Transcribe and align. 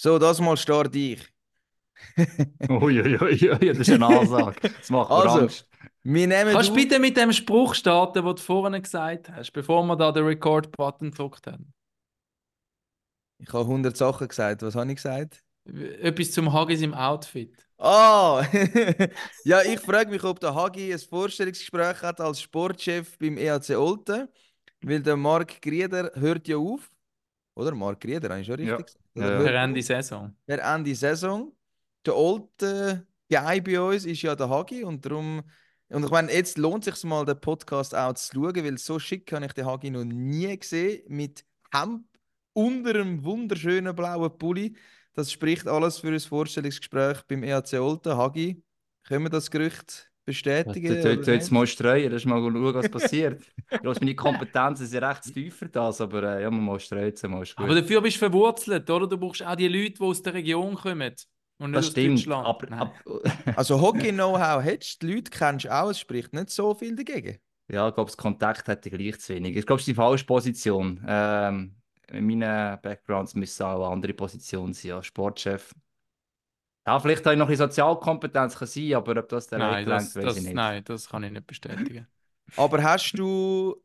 So, 0.00 0.18
das 0.18 0.40
mal 0.40 0.56
starte 0.56 0.98
ich. 0.98 1.28
Uiuiui, 2.70 3.58
das 3.68 3.78
ist 3.80 3.90
eine 3.90 4.06
Ansage. 4.06 4.56
Das 4.78 4.88
macht 4.88 5.10
mir 5.10 5.16
Also, 5.16 5.40
Angst. 5.40 5.68
Wir 6.02 6.26
nehmen 6.26 6.52
Kannst 6.54 6.70
du 6.70 6.74
bitte 6.74 6.98
mit 6.98 7.18
dem 7.18 7.32
Spruch 7.32 7.74
starten, 7.74 8.24
den 8.24 8.34
du 8.34 8.40
vorhin 8.40 8.80
gesagt 8.80 9.28
hast, 9.28 9.52
bevor 9.52 9.82
wir 9.82 9.96
da 9.96 10.10
den 10.10 10.24
Record-Button 10.24 11.10
gedrückt 11.10 11.46
haben? 11.46 11.74
Ich 13.38 13.52
habe 13.52 13.64
100 13.64 13.94
Sachen 13.94 14.26
gesagt. 14.26 14.62
Was 14.62 14.74
habe 14.74 14.88
ich 14.90 14.96
gesagt? 14.96 15.42
Etwas 16.00 16.30
zum 16.30 16.50
Haggis 16.50 16.80
im 16.80 16.94
Outfit. 16.94 17.54
Ah! 17.76 18.42
ja, 19.44 19.60
ich 19.62 19.80
frage 19.80 20.10
mich, 20.10 20.24
ob 20.24 20.40
der 20.40 20.54
Hagi 20.54 20.94
ein 20.94 20.98
Vorstellungsgespräch 20.98 22.00
hat 22.00 22.22
als 22.22 22.40
Sportchef 22.40 23.18
beim 23.18 23.36
EAC 23.36 23.76
Olten. 23.76 24.28
Weil 24.82 25.02
der 25.02 25.18
Marc 25.18 25.60
Grieder 25.60 26.10
hört 26.14 26.48
ja 26.48 26.56
auf. 26.56 26.90
Oder? 27.54 27.74
Marc 27.74 28.00
Grieder, 28.00 28.30
habe 28.30 28.40
ich 28.40 28.46
schon 28.46 28.54
richtig 28.56 28.70
Ja. 28.70 28.76
gesagt? 28.78 28.99
Ja, 29.14 29.38
Per 29.38 29.54
Ende 29.54 29.82
Saison. 29.82 30.36
per 30.46 30.74
Ende 30.74 30.94
Saison. 30.94 31.52
Der 32.06 32.14
alte 32.14 33.06
Guy 33.30 33.60
bei 33.60 33.80
uns 33.80 34.04
ist 34.04 34.22
ja 34.22 34.34
der 34.34 34.48
Hagi 34.48 34.84
und 34.84 35.04
darum. 35.04 35.42
Und 35.88 36.04
ich 36.04 36.10
meine, 36.10 36.32
jetzt 36.32 36.56
lohnt 36.56 36.86
es 36.86 37.00
sich 37.00 37.04
mal, 37.08 37.24
den 37.24 37.40
Podcast 37.40 37.94
auch 37.94 38.14
zu 38.14 38.32
schauen, 38.34 38.54
weil 38.56 38.78
so 38.78 38.98
schick 38.98 39.32
habe 39.32 39.46
ich 39.46 39.52
den 39.52 39.66
Hagi 39.66 39.90
noch 39.90 40.04
nie 40.04 40.56
gesehen. 40.56 41.02
Mit 41.08 41.44
Hemd 41.72 42.06
unter 42.52 42.90
einem 42.90 43.24
wunderschönen 43.24 43.94
blauen 43.94 44.36
Pulli. 44.38 44.76
Das 45.14 45.32
spricht 45.32 45.66
alles 45.66 45.98
für 45.98 46.08
ein 46.08 46.20
Vorstellungsgespräch 46.20 47.22
beim 47.26 47.42
EAC 47.42 47.74
Olten. 47.80 48.16
Hagi, 48.16 48.62
können 49.02 49.24
wir 49.24 49.30
das 49.30 49.50
Gerücht 49.50 50.09
bestätigen? 50.30 50.86
Jetzt, 50.94 51.04
jetzt, 51.04 51.22
oder 51.22 51.32
jetzt 51.34 51.50
mal 51.52 51.66
streuen, 51.66 52.10
das 52.10 52.22
ist 52.22 52.26
mal 52.26 52.40
schauen, 52.40 52.74
was 52.74 52.88
passiert. 52.90 53.42
Meine 53.82 54.14
Kompetenzen 54.14 54.86
sind 54.86 55.02
recht 55.04 55.22
tief 55.34 55.56
für 55.56 55.68
das, 55.68 56.00
aber 56.00 56.22
äh, 56.38 56.42
ja, 56.42 56.50
man 56.50 56.62
muss 56.62 56.84
streuen, 56.84 57.06
jetzt 57.06 57.22
mal 57.26 57.42
ist 57.42 57.56
gut. 57.56 57.66
Aber 57.66 57.74
dafür 57.74 58.00
bist 58.00 58.16
du 58.16 58.20
verwurzelt, 58.20 58.88
oder? 58.90 59.06
Du 59.06 59.18
brauchst 59.18 59.42
auch 59.44 59.54
die 59.56 59.68
Leute, 59.68 59.92
die 59.92 60.00
aus 60.00 60.22
der 60.22 60.34
Region 60.34 60.74
kommen. 60.74 61.14
Und 61.58 61.72
nicht 61.72 61.78
das 61.78 61.86
aus 61.88 61.90
stimmt, 61.92 62.18
Deutschland. 62.18 62.46
aber, 62.46 62.72
ab, 62.72 62.94
Also 63.56 63.80
Hockey-Know-how 63.80 64.62
hättest 64.62 65.02
du, 65.02 65.06
die 65.06 65.14
Leute 65.14 65.30
kennst 65.30 65.66
du 65.66 65.74
auch, 65.74 65.90
es 65.90 65.98
spricht 66.00 66.32
nicht 66.32 66.50
so 66.50 66.74
viel 66.74 66.96
dagegen. 66.96 67.38
ja, 67.70 67.88
ich 67.88 67.94
glaube, 67.94 68.08
das 68.10 68.16
Kontakt 68.16 68.66
hätte 68.68 68.88
ich 68.88 68.94
gleich 68.96 69.20
zu 69.20 69.34
wenig. 69.34 69.56
Ich 69.56 69.66
glaube, 69.66 69.78
es 69.78 69.82
ist 69.82 69.88
die 69.88 69.94
falsche 69.94 70.24
Position. 70.24 71.04
Ähm, 71.06 71.76
in 72.10 72.26
meinen 72.26 72.80
Backgrounds 72.82 73.34
müssen 73.34 73.62
auch 73.62 73.84
eine 73.84 73.92
andere 73.92 74.14
Position 74.14 74.72
sein, 74.72 74.88
ja, 74.88 75.02
Sportchef. 75.02 75.72
Ja, 76.90 76.98
vielleicht 76.98 77.24
habe 77.24 77.34
ich 77.34 77.38
noch 77.38 77.46
ein 77.46 77.50
bisschen 77.50 77.68
Sozialkompetenz 77.68 78.58
kann 78.58 78.66
sein, 78.66 78.94
aber 78.94 79.16
ob 79.20 79.28
das 79.28 79.46
der 79.46 79.60
nein, 79.60 79.86
das, 79.86 80.16
weiß 80.16 80.24
das, 80.24 80.36
ich 80.36 80.42
nicht. 80.42 80.54
nein, 80.54 80.84
das 80.84 81.08
kann 81.08 81.22
ich 81.22 81.30
nicht 81.30 81.46
bestätigen. 81.46 82.06
Aber 82.56 82.82
hast 82.82 83.12
du, 83.12 83.80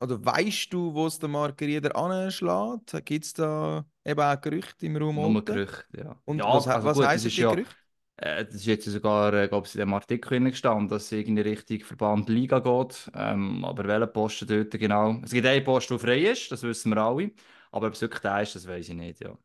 oder 0.00 0.24
weißt 0.24 0.72
du, 0.72 0.94
wo 0.94 1.06
es 1.08 1.18
der 1.18 1.28
Marc 1.28 1.60
Rieder 1.60 1.96
anschlägt? 1.96 3.04
Gibt 3.04 3.24
es 3.24 3.32
da 3.32 3.84
eben 4.04 4.20
auch 4.20 4.40
Gerüchte 4.40 4.86
im 4.86 4.96
Raum 4.96 5.18
Nur 5.18 5.34
Olten? 5.36 5.44
Gerücht, 5.44 5.86
ja. 5.96 6.16
Und 6.24 6.38
ja, 6.38 6.54
was, 6.54 6.68
also 6.68 6.86
was 6.86 6.96
gut, 6.96 7.04
das 7.04 7.08
heissen 7.08 7.26
ist 7.26 7.36
die 7.36 7.40
ja, 7.42 7.48
Gerüchte? 7.48 7.74
Äh, 8.16 8.44
das 8.44 8.54
ist 8.56 8.66
jetzt 8.66 8.84
sogar, 8.86 9.34
äh, 9.34 9.48
glaube 9.48 9.66
ich, 9.66 9.74
in 9.74 9.80
dem 9.80 9.94
Artikel 9.94 10.40
gestanden, 10.40 10.88
dass 10.88 11.04
es 11.06 11.12
irgendwie 11.12 11.42
Richtung 11.42 11.80
Verband 11.80 12.28
Liga 12.28 12.60
geht. 12.60 13.10
Ähm, 13.14 13.64
aber 13.64 13.84
welcher 13.86 14.06
Posten 14.06 14.46
dort 14.48 14.70
genau? 14.72 15.20
Es 15.24 15.32
gibt 15.32 15.46
einen 15.46 15.64
Posten, 15.64 15.94
der 15.94 16.00
frei 16.00 16.20
ist, 16.30 16.52
das 16.52 16.62
wissen 16.62 16.90
wir 16.94 16.98
alle. 16.98 17.32
Aber 17.72 17.88
ob 17.88 17.94
es 17.94 18.00
wirklich 18.00 18.20
der 18.22 18.42
ist, 18.42 18.54
das 18.54 18.66
weiß 18.68 18.88
ich 18.88 18.94
nicht. 18.94 19.20
Ja. 19.20 19.36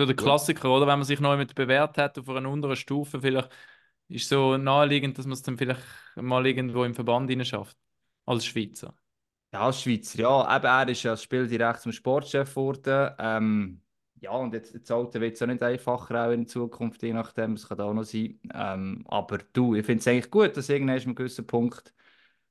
So 0.00 0.06
der 0.06 0.16
Klassiker, 0.16 0.70
oder? 0.70 0.86
Wenn 0.86 0.98
man 0.98 1.04
sich 1.04 1.20
neu 1.20 1.36
mit 1.36 1.54
bewährt 1.54 1.98
hat 1.98 2.18
auf 2.18 2.26
einer 2.30 2.48
unteren 2.48 2.74
Stufe, 2.74 3.20
vielleicht 3.20 3.50
ist 4.08 4.30
so 4.30 4.56
naheliegend, 4.56 5.18
dass 5.18 5.26
man 5.26 5.34
es 5.34 5.42
dann 5.42 5.58
vielleicht 5.58 5.82
mal 6.16 6.46
irgendwo 6.46 6.84
im 6.84 6.94
Verband 6.94 7.28
hinein 7.28 7.44
schafft. 7.44 7.76
Als 8.24 8.46
Schweizer. 8.46 8.94
Ja, 9.52 9.60
als 9.60 9.82
Schweizer, 9.82 10.18
ja. 10.20 10.56
Eben, 10.56 10.64
er 10.64 10.88
ist 10.88 11.02
ja 11.02 11.10
als 11.10 11.22
Spieldirekt 11.22 11.80
zum 11.82 11.92
Sportchef 11.92 12.48
geworden. 12.48 13.14
Ähm, 13.18 13.82
ja, 14.22 14.30
und 14.30 14.54
jetzt, 14.54 14.72
jetzt 14.72 14.90
Alter 14.90 15.20
wird 15.20 15.34
es 15.34 15.42
auch 15.42 15.46
nicht 15.48 15.62
einfacher 15.62 16.28
auch 16.28 16.30
in 16.30 16.46
Zukunft, 16.46 17.02
je 17.02 17.12
nachdem, 17.12 17.56
das 17.56 17.68
kann 17.68 17.80
auch 17.82 17.92
noch 17.92 18.04
sein. 18.04 18.40
Ähm, 18.54 19.04
aber 19.06 19.36
du, 19.52 19.74
ich 19.74 19.84
finde 19.84 20.00
es 20.00 20.08
eigentlich 20.08 20.30
gut, 20.30 20.56
dass 20.56 20.70
irgendwann 20.70 20.96
an 20.96 21.02
einem 21.02 21.14
gewissen 21.14 21.46
Punkt 21.46 21.92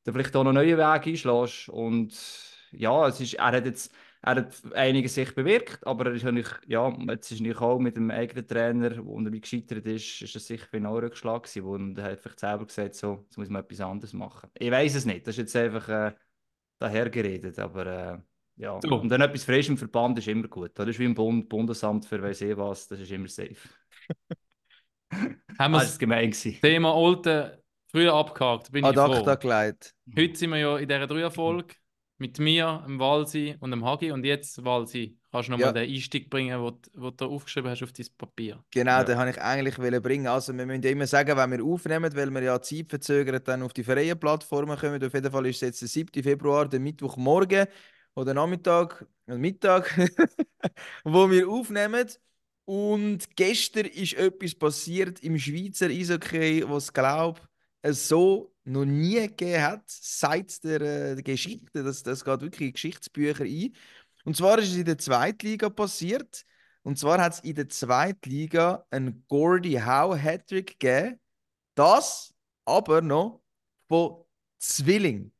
du 0.03 0.11
vielleicht 0.11 0.35
auch 0.35 0.43
noch 0.43 0.53
neue 0.53 0.77
Wege 0.77 1.09
einschlägst. 1.09 1.69
Und 1.69 2.13
ja, 2.69 3.07
es 3.07 3.19
ist, 3.19 3.33
er 3.33 3.53
hat 3.53 3.65
jetzt 3.65 3.91
er 4.21 4.35
hat 4.35 4.73
einiges 4.75 5.15
sich 5.15 5.33
bewirkt, 5.33 5.85
aber 5.87 6.07
er 6.07 6.13
ist 6.13 6.23
natürlich, 6.23 6.49
ja, 6.67 6.89
jetzt 7.09 7.31
ist 7.31 7.39
natürlich 7.39 7.61
auch 7.61 7.79
mit 7.79 7.95
dem 7.95 8.11
eigenen 8.11 8.47
Trainer, 8.47 9.05
wo 9.05 9.19
er 9.19 9.31
wie 9.31 9.39
gescheitert 9.41 9.85
ist, 9.85 10.21
ist 10.21 10.35
das 10.35 10.45
sicher 10.47 10.67
wie 10.71 10.77
ein 10.77 10.85
Rückschlag 10.85 11.43
gewesen, 11.43 11.63
wo 11.65 11.77
er 12.01 12.11
hat 12.11 12.21
vielleicht 12.21 12.39
selber 12.39 12.65
gesagt, 12.65 12.95
so, 12.95 13.23
jetzt 13.25 13.37
muss 13.37 13.49
man 13.49 13.63
etwas 13.63 13.79
anderes 13.81 14.13
machen. 14.13 14.49
Ich 14.59 14.71
weiß 14.71 14.95
es 14.95 15.05
nicht, 15.05 15.25
das 15.25 15.35
ist 15.35 15.39
jetzt 15.53 15.55
einfach 15.55 15.87
äh, 15.89 16.13
dahergeredet, 16.79 17.59
aber 17.59 17.85
äh, 17.85 18.17
ja. 18.57 18.79
So. 18.81 18.89
Und 18.95 19.09
dann 19.09 19.21
etwas 19.21 19.45
frisch 19.45 19.69
im 19.69 19.77
Verband 19.77 20.17
ist 20.19 20.27
immer 20.27 20.47
gut. 20.47 20.71
Das 20.75 20.87
ist 20.87 20.99
wie 20.99 21.05
im 21.05 21.15
Bund, 21.15 21.49
Bundesamt 21.49 22.05
für 22.05 22.21
weiss 22.21 22.41
ich 22.41 22.57
was, 22.57 22.87
das 22.87 22.99
ist 22.99 23.11
immer 23.11 23.27
safe. 23.27 23.55
Haben 25.57 25.73
Ah, 25.73 25.79
wir 25.79 25.79
das 25.79 25.97
gemein 25.99 26.31
gewesen. 26.31 26.57
Thema 26.61 26.93
Olten 26.95 27.51
früher 27.91 28.13
abgehakt, 28.13 28.71
bin 28.71 28.85
ich 28.85 28.89
Ad 28.89 28.97
acta 28.99 29.35
froh. 29.37 29.41
Heute 30.17 30.35
sind 30.37 30.51
wir 30.51 30.57
ja 30.57 30.77
in 30.77 30.87
dieser 30.87 31.07
Dreierfolge 31.07 31.75
mit 32.19 32.37
mir, 32.37 32.83
dem 32.85 32.99
Walsi 32.99 33.55
und 33.59 33.71
dem 33.71 33.83
Hagi. 33.85 34.11
Und 34.11 34.25
jetzt, 34.25 34.63
Walsi, 34.63 35.17
kannst 35.31 35.47
du 35.47 35.51
nochmal 35.53 35.67
Ja. 35.67 35.71
den 35.85 35.89
Einstieg 35.93 36.29
bringen, 36.29 36.61
den 36.61 37.17
du- 37.17 37.25
aufgeschrieben 37.25 37.71
hast 37.71 37.81
auf 37.81 37.91
dein 37.93 38.05
Papier. 38.17 38.63
Genau, 38.71 38.91
Ja. 38.91 39.03
den 39.05 39.17
habe 39.17 39.29
ich 39.29 39.41
eigentlich 39.41 39.75
bringen. 40.03 40.27
Also 40.27 40.55
wir 40.55 40.65
müssen 40.65 40.83
immer 40.83 41.07
sagen, 41.07 41.35
wenn 41.37 41.51
wir 41.51 41.63
aufnehmen, 41.63 42.13
weil 42.15 42.29
wir 42.31 42.43
ja 42.43 42.61
zeitverzögert 42.61 43.47
dann 43.47 43.63
auf 43.63 43.73
die 43.73 43.83
freien 43.83 44.19
Plattformen 44.19 44.77
kommen. 44.77 45.03
Auf 45.03 45.13
jeden 45.13 45.31
Fall 45.31 45.45
ist 45.47 45.55
es 45.57 45.61
jetzt 45.61 45.81
der 45.81 45.87
7. 45.87 46.21
Februar, 46.21 46.67
der 46.67 46.79
Mittwochmorgen 46.81 47.67
oder 48.15 48.33
Nachmittag, 48.33 49.05
äh, 49.27 49.35
Mittag, 49.37 49.95
wo 51.03 51.29
wir 51.31 51.47
aufnehmen. 51.47 52.07
Und 52.65 53.35
gestern 53.35 53.85
ist 53.85 54.13
etwas 54.13 54.53
passiert 54.53 55.21
im 55.23 55.39
Schweizer 55.39 55.87
Eishockey, 55.87 56.63
was 56.67 56.93
glaube 56.93 57.39
es 57.81 58.07
so 58.09 58.53
noch 58.69 58.85
nie 58.85 59.15
gegeben 59.15 59.61
hat, 59.61 59.83
seit 59.87 60.63
der, 60.63 60.81
äh, 61.17 61.21
Geschichte. 61.21 61.83
Das, 61.83 62.03
das 62.03 62.23
geht 62.23 62.41
wirklich 62.41 62.67
in 62.69 62.73
Geschichtsbücher 62.73 63.43
ein. 63.43 63.75
Und 64.25 64.37
zwar 64.37 64.59
ist 64.59 64.71
es 64.71 64.77
in 64.77 64.85
der 64.85 64.97
Zweitliga 64.97 65.69
passiert. 65.69 66.45
Und 66.83 66.97
zwar 66.97 67.21
hat 67.21 67.33
es 67.33 67.39
in 67.41 67.55
der 67.55 67.69
Zweitliga 67.69 68.85
einen 68.89 69.25
Gordie 69.27 69.81
Howe 69.81 70.17
Hattrick 70.17 70.79
gegeben. 70.79 71.19
Das 71.75 72.33
aber 72.65 73.01
noch 73.01 73.41
von 73.87 74.23
Zwilling. 74.57 75.31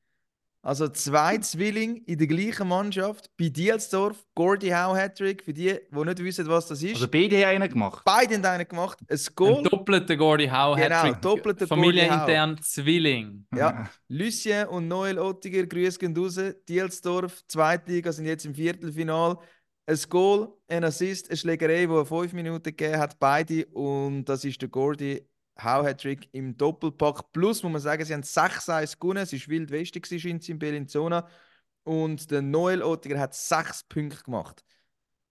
Also 0.62 0.90
zwei 0.90 1.38
Zwillinge 1.38 2.02
in 2.06 2.18
der 2.18 2.28
gleichen 2.28 2.68
Mannschaft. 2.68 3.30
Bei 3.38 3.48
Dielsdorf, 3.48 4.26
Gordie 4.36 4.74
Howe 4.76 4.98
Hattrick. 4.98 5.42
Für 5.42 5.54
die, 5.54 5.74
die 5.90 5.98
nicht 6.06 6.20
wissen, 6.24 6.48
was 6.50 6.68
das 6.68 6.84
ist. 6.84 6.96
Also 6.96 7.08
beide 7.08 7.38
haben 7.46 7.62
einen 7.62 7.70
gemacht. 7.72 8.02
Beide 8.04 8.36
haben 8.36 8.46
einen 8.46 8.68
gemacht. 8.68 9.00
Ein 9.10 9.18
Ein 9.18 9.36
Goal. 9.36 9.64
doppelter 9.64 10.18
Gordy 10.18 10.48
Howe 10.48 10.76
Genau, 10.76 10.96
Hattrick. 10.96 11.22
doppelter 11.22 11.66
Familienintern 11.66 12.58
Zwilling. 12.62 13.46
Ja, 13.56 13.90
Lucien 14.10 14.68
und 14.68 14.90
Noel 14.90 15.18
Ottiger, 15.18 15.66
Grüße 15.66 15.98
gehen 15.98 16.16
raus. 16.18 16.38
Dielsdorf, 16.68 17.42
Zweitliga, 17.48 18.12
sind 18.12 18.26
jetzt 18.26 18.46
im 18.46 18.54
Viertelfinal. 18.54 19.38
Ein 19.86 19.98
Goal, 20.10 20.50
ein 20.68 20.84
Assist, 20.84 21.30
eine 21.30 21.38
Schlägerei, 21.38 21.88
die 21.88 22.06
fünf 22.06 22.34
Minuten 22.34 22.64
gegeben 22.64 22.98
hat, 23.00 23.18
beide. 23.18 23.66
Und 23.68 24.26
das 24.26 24.44
ist 24.44 24.62
der 24.62 24.70
Gordy 24.70 25.26
Howe 25.64 25.86
Hattrick 25.86 26.30
im 26.32 26.58
Doppelpack. 26.58 27.32
Plus, 27.32 27.64
muss 27.64 27.72
man 27.72 27.82
sagen, 27.82 28.06
sie 28.06 28.14
haben 28.14 28.24
6-1 28.24 29.00
gewonnen. 29.00 29.24
Es 29.24 29.34
war 29.34 29.48
wild 29.48 29.72
es 29.72 30.50
in 30.50 30.60
Bellinzona. 30.60 31.28
Und 31.84 32.30
der 32.32 32.42
Noel 32.42 32.84
Ottiger 32.84 33.20
hat 33.20 33.34
6 33.34 33.84
Punkte 33.86 34.24
gemacht. 34.24 34.64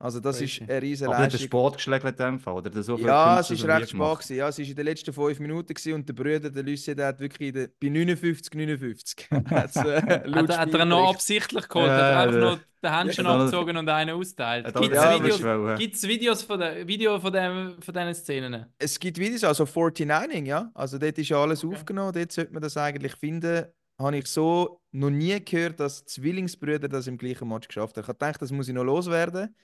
Also, 0.00 0.20
das 0.20 0.41
ist 0.41 0.62
eine 0.62 0.81
riesige 0.81 1.10
Aber 1.10 1.19
Leistung. 1.25 1.41
Sport 1.41 1.76
geschlagen 1.76 2.06
in 2.06 2.14
dem 2.14 2.38
Fall, 2.38 2.54
oder? 2.54 2.70
Der 2.70 2.84
so 2.84 2.97
Ja, 2.98 3.41
es 3.41 3.50
wie 3.50 3.54
recht 3.66 3.88
spät. 3.91 3.98
gewesen. 4.00 4.36
Ja, 4.36 4.48
es 4.48 4.59
war 4.59 4.64
in 4.64 4.75
den 4.76 4.84
letzten 4.84 5.12
fünf 5.12 5.41
Minuten 5.41 5.75
gewesen 5.75 5.92
und 5.94 6.09
der 6.09 6.12
Bruder, 6.14 6.50
der 6.50 6.62
Lucien, 6.62 6.97
der 6.97 7.09
hat 7.09 7.19
wirklich 7.19 7.48
in 7.48 7.54
der, 7.54 7.69
bei 7.81 7.88
59, 7.88 8.54
59. 8.54 9.28
hat's, 9.50 9.75
äh, 9.76 10.00
Hat, 10.00 10.50
er- 10.50 10.58
hat 10.58 10.72
er 10.75 10.84
noch 10.84 11.10
absichtlich 11.10 11.69
geholt? 11.69 11.88
Ja, 11.88 11.94
hat 11.97 12.00
er 12.00 12.19
einfach 12.20 12.34
ja. 12.34 12.41
noch 12.53 12.58
den 12.81 12.97
Händchen 12.97 13.25
Ja. 13.25 13.38
abgezogen 13.38 13.76
und 13.76 13.88
einen 13.88 14.14
austeilt? 14.14 14.66
Gibt 14.72 14.92
es 14.94 15.03
ja, 15.03 15.19
Videos, 15.25 15.78
gibt's 15.81 16.03
Videos 16.06 16.42
von, 16.44 16.60
der, 16.60 16.87
Video 16.87 17.19
von, 17.19 17.32
dem, 17.32 17.76
von 17.82 17.93
diesen 17.93 18.14
Szenen? 18.14 18.67
Es 18.78 19.00
gibt 19.00 19.19
Videos, 19.19 19.43
also 19.43 19.64
49ing, 19.64 20.44
ja. 20.46 20.70
Also 20.75 20.99
dort 20.99 21.19
ist 21.19 21.28
ja 21.28 21.43
alles 21.43 21.64
Okay. 21.64 21.75
aufgenommen, 21.75 22.12
dort 22.12 22.31
sollte 22.31 22.52
man 22.52 22.62
das 22.62 22.76
eigentlich 22.76 23.17
finden. 23.17 23.64
Habe 24.00 24.17
ich 24.17 24.28
so 24.28 24.81
noch 24.93 25.11
nie 25.11 25.44
gehört, 25.44 25.81
dass 25.81 26.05
Zwillingsbrüder 26.05 26.87
das 26.87 27.08
im 27.08 27.19
gleichen 27.19 27.49
Match 27.49 27.67
geschafft 27.67 27.96
haben. 27.96 28.02
Ich 28.05 28.08
habe 28.08 28.17
gedacht, 28.17 28.40
das 28.40 28.52
muss 28.52 28.69
ich 28.69 28.75
noch 28.75 28.84
loswerden. 28.84 29.56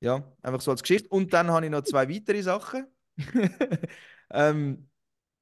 Ja, 0.00 0.24
einfach 0.42 0.60
so 0.60 0.70
als 0.70 0.82
Geschichte. 0.82 1.08
Und 1.08 1.32
dann 1.32 1.50
habe 1.50 1.66
ich 1.66 1.70
noch 1.70 1.82
zwei 1.82 2.08
weitere 2.08 2.42
Sachen. 2.42 2.86
ähm, 4.30 4.88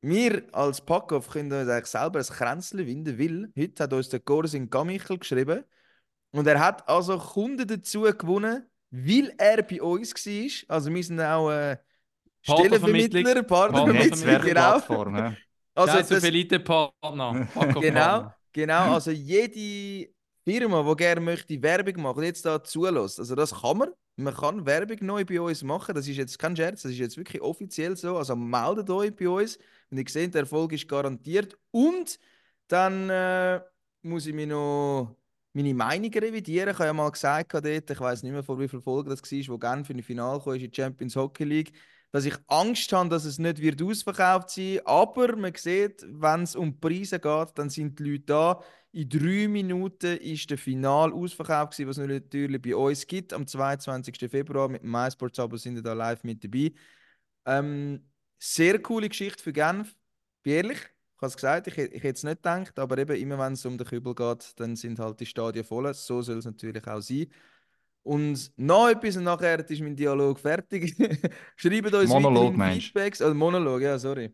wir 0.01 0.43
als 0.53 0.81
Packoff 0.81 1.31
können 1.31 1.53
uns 1.53 1.69
eigentlich 1.69 1.87
selber 1.87 2.21
ein 2.21 2.25
Kränzchen 2.25 2.87
winden, 2.87 3.19
weil 3.19 3.53
heute 3.59 3.83
hat 3.83 3.93
uns 3.93 4.09
der 4.09 4.21
Gorsin 4.21 4.71
Gamichel 4.71 5.19
geschrieben 5.19 5.65
und 6.31 6.47
er 6.47 6.61
hat 6.61 6.89
also 6.89 7.19
Kunden 7.19 7.67
dazu 7.67 8.03
gewonnen, 8.03 8.67
weil 8.91 9.33
er 9.39 9.63
bei 9.63 9.83
uns 9.83 10.15
war. 10.15 10.77
Also 10.77 10.95
wir 10.95 11.05
sind 11.05 11.21
auch 11.21 11.51
äh. 11.51 11.79
Stellenvermittler, 12.43 13.43
Partnervermittlung, 13.43 14.41
genau. 14.41 14.79
Ja. 15.17 15.37
Also 15.75 15.99
Also 15.99 16.15
das, 16.15 16.25
Elite-Partner. 16.25 17.49
genau, 17.81 18.33
genau, 18.53 18.95
also 18.95 19.11
jede 19.11 20.11
Firma, 20.45 20.83
die 20.83 20.97
gerne 20.97 21.21
möchte 21.21 21.61
Werbung 21.63 22.03
machen 22.03 22.23
jetzt 22.23 22.45
da 22.47 22.63
zulässt, 22.63 23.19
also 23.19 23.35
das 23.35 23.53
kann 23.53 23.79
man. 23.79 23.89
Man 24.19 24.35
kann 24.35 24.67
Werbung 24.67 24.99
neu 25.03 25.25
bei 25.25 25.41
uns 25.41 25.63
machen. 25.63 25.95
Das 25.95 26.09
ist 26.09 26.17
jetzt 26.17 26.39
kein 26.39 26.57
Scherz, 26.57 26.83
das 26.83 26.93
ist 26.93 26.99
jetzt 26.99 27.17
wirklich 27.17 27.41
offiziell 27.41 27.97
so. 27.97 28.17
Also 28.17 28.35
meldet 28.35 28.91
euch 28.91 29.15
bei 29.15 29.29
uns. 29.29 29.59
Und 29.91 29.99
ihr 29.99 30.05
seht, 30.09 30.35
der 30.35 30.43
Erfolg 30.43 30.73
ist 30.73 30.89
garantiert. 30.89 31.57
Und 31.71 32.19
dann 32.67 33.09
äh, 33.11 33.61
muss 34.03 34.27
ich 34.27 34.35
mir 34.35 34.47
noch 34.47 35.17
meine 35.53 35.75
Meinung 35.75 36.13
revidieren. 36.13 36.71
Ich 36.71 36.75
habe 36.75 36.87
ja 36.87 36.93
mal 36.93 37.11
gesagt 37.11 37.55
ich 37.55 38.01
weiß 38.01 38.23
nicht 38.23 38.33
mehr, 38.33 38.43
vor 38.43 38.59
wie 38.59 38.69
vielen 38.69 38.83
Folgen 38.83 39.11
das 39.11 39.23
war, 39.23 39.55
wo 39.55 39.59
Genf 39.59 39.91
in 39.91 39.97
die 39.99 40.03
Finale 40.03 40.41
kam, 40.41 40.55
in 40.55 40.61
die 40.61 40.75
Champions 40.75 41.17
Hockey 41.17 41.45
League, 41.45 41.73
dass 42.11 42.25
ich 42.25 42.35
Angst 42.47 42.93
habe, 42.93 43.09
dass 43.09 43.25
es 43.25 43.39
nicht 43.39 43.61
wird 43.61 43.83
ausverkauft 43.83 44.51
sein 44.51 44.81
Aber 44.85 45.37
man 45.37 45.55
sieht, 45.55 46.05
wenn 46.09 46.43
es 46.43 46.57
um 46.57 46.79
Preise 46.81 47.21
geht, 47.21 47.49
dann 47.55 47.71
sind 47.71 47.99
die 47.99 48.05
Leute 48.05 48.25
da. 48.27 48.61
In 48.93 49.09
drei 49.09 49.49
Minuten 49.49 50.17
ist 50.17 50.49
der 50.51 50.57
Final 50.57 51.13
ausverkauft 51.13 51.79
was 51.87 51.99
es 51.99 52.09
natürlich 52.09 52.63
bei 52.63 52.75
uns 52.75 53.07
gibt. 53.07 53.33
Am 53.33 53.47
22. 53.47 54.31
Februar 54.31 54.69
mit 54.69 54.83
dem 54.83 54.91
MySports-Abo 54.91 55.57
sind 55.57 55.75
wir 55.75 55.83
da 55.83 55.93
live 55.93 56.25
mit 56.25 56.43
dabei. 56.43 56.73
Ähm, 57.45 58.03
sehr 58.39 58.79
coole 58.81 59.09
Geschichte 59.09 59.43
für 59.43 59.53
Genf. 59.53 59.95
Bin 60.43 60.55
ehrlich, 60.55 60.79
ich 60.79 61.23
habe 61.23 61.27
es 61.27 61.37
gesagt, 61.37 61.67
ich, 61.67 61.77
ich 61.77 62.03
hätte 62.03 62.17
es 62.17 62.23
nicht 62.23 62.37
gedacht, 62.37 62.79
aber 62.79 62.97
eben 62.97 63.17
immer 63.17 63.39
wenn 63.39 63.53
es 63.53 63.67
um 63.67 63.77
den 63.77 63.87
Kübel 63.87 64.15
geht, 64.15 64.53
dann 64.57 64.77
sind 64.77 64.99
halt 64.99 65.21
die 65.21 65.27
Stadien 65.27 65.65
voll. 65.65 65.93
So 65.93 66.23
soll 66.23 66.39
es 66.39 66.45
natürlich 66.45 66.87
auch 66.87 67.01
sein. 67.01 67.27
Und 68.05 68.53
noch 68.57 68.89
etwas 68.89 69.17
und 69.17 69.25
nachher 69.25 69.69
ist 69.69 69.83
mein 69.83 69.97
Dialog 69.97 70.39
fertig. 70.39 70.95
Schreibt 71.57 71.93
uns 71.93 72.09
Monolog, 72.09 72.55
Feedbacks. 72.55 73.21
Oh, 73.21 73.35
Monolog, 73.35 73.83
ja, 73.83 73.99
sorry. 73.99 74.33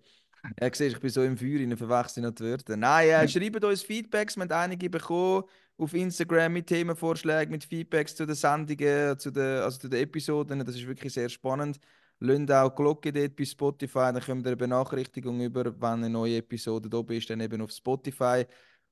Ja, 0.60 0.68
siehst, 0.72 0.94
ich 0.94 1.00
bin 1.00 1.10
so 1.10 1.22
im 1.22 1.36
Feuer, 1.36 1.60
ich 1.60 1.78
verwechsel 1.78 2.22
noch 2.22 2.32
die 2.32 2.44
Wörter. 2.44 2.76
Nein, 2.76 3.08
äh, 3.08 3.28
schreibt 3.28 3.64
uns 3.64 3.82
Feedbacks, 3.82 4.36
wir 4.36 4.42
haben 4.42 4.52
einige 4.52 4.90
bekommen 4.90 5.44
auf 5.76 5.94
Instagram 5.94 6.52
mit 6.52 6.66
Themenvorschlägen, 6.66 7.50
mit 7.50 7.64
Feedbacks 7.64 8.14
zu 8.14 8.26
den 8.26 8.34
Sendungen, 8.34 9.18
zu 9.18 9.30
den, 9.30 9.62
also 9.62 9.78
zu 9.78 9.88
den 9.88 10.02
Episoden. 10.02 10.64
Das 10.64 10.76
ist 10.76 10.86
wirklich 10.86 11.12
sehr 11.12 11.28
spannend. 11.28 11.80
Lasst 12.20 12.50
auch 12.52 12.68
die 12.70 12.76
Glocke 12.76 13.12
dort 13.12 13.36
bei 13.36 13.44
Spotify, 13.44 14.12
dann 14.12 14.20
kommt 14.20 14.46
ihr 14.46 14.50
eine 14.50 14.56
Benachrichtigung 14.56 15.40
über, 15.40 15.64
wenn 15.64 16.04
eine 16.04 16.10
neue 16.10 16.36
Episode 16.36 16.88
da 16.88 17.02
ist, 17.12 17.28
dann 17.28 17.40
eben 17.40 17.60
auf 17.60 17.72
Spotify. 17.72 18.44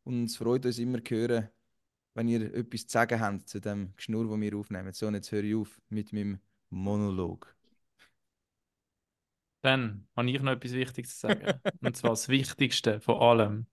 Und 0.04 0.25
es 0.25 0.37
freut 0.37 0.66
uns 0.66 0.78
immer 0.78 1.04
zu 1.04 1.14
hören, 1.14 1.49
wenn 2.14 2.28
ihr 2.28 2.52
etwas 2.54 2.87
zu 2.87 2.93
sagen 2.93 3.20
habt 3.20 3.49
zu 3.49 3.60
dem 3.60 3.94
Geschnur, 3.96 4.28
das 4.28 4.40
wir 4.40 4.56
aufnehmen. 4.56 4.93
So, 4.93 5.06
und 5.06 5.14
jetzt 5.14 5.31
höre 5.31 5.44
ich 5.44 5.54
auf 5.54 5.81
mit 5.88 6.12
meinem 6.12 6.40
Monolog. 6.70 7.54
Dann 9.62 10.06
habe 10.17 10.31
ich 10.31 10.41
noch 10.41 10.53
etwas 10.53 10.73
Wichtiges 10.73 11.19
zu 11.19 11.29
sagen. 11.29 11.61
und 11.81 11.97
zwar 11.97 12.11
das 12.11 12.29
Wichtigste 12.29 13.00
von 13.00 13.20
allem. 13.20 13.67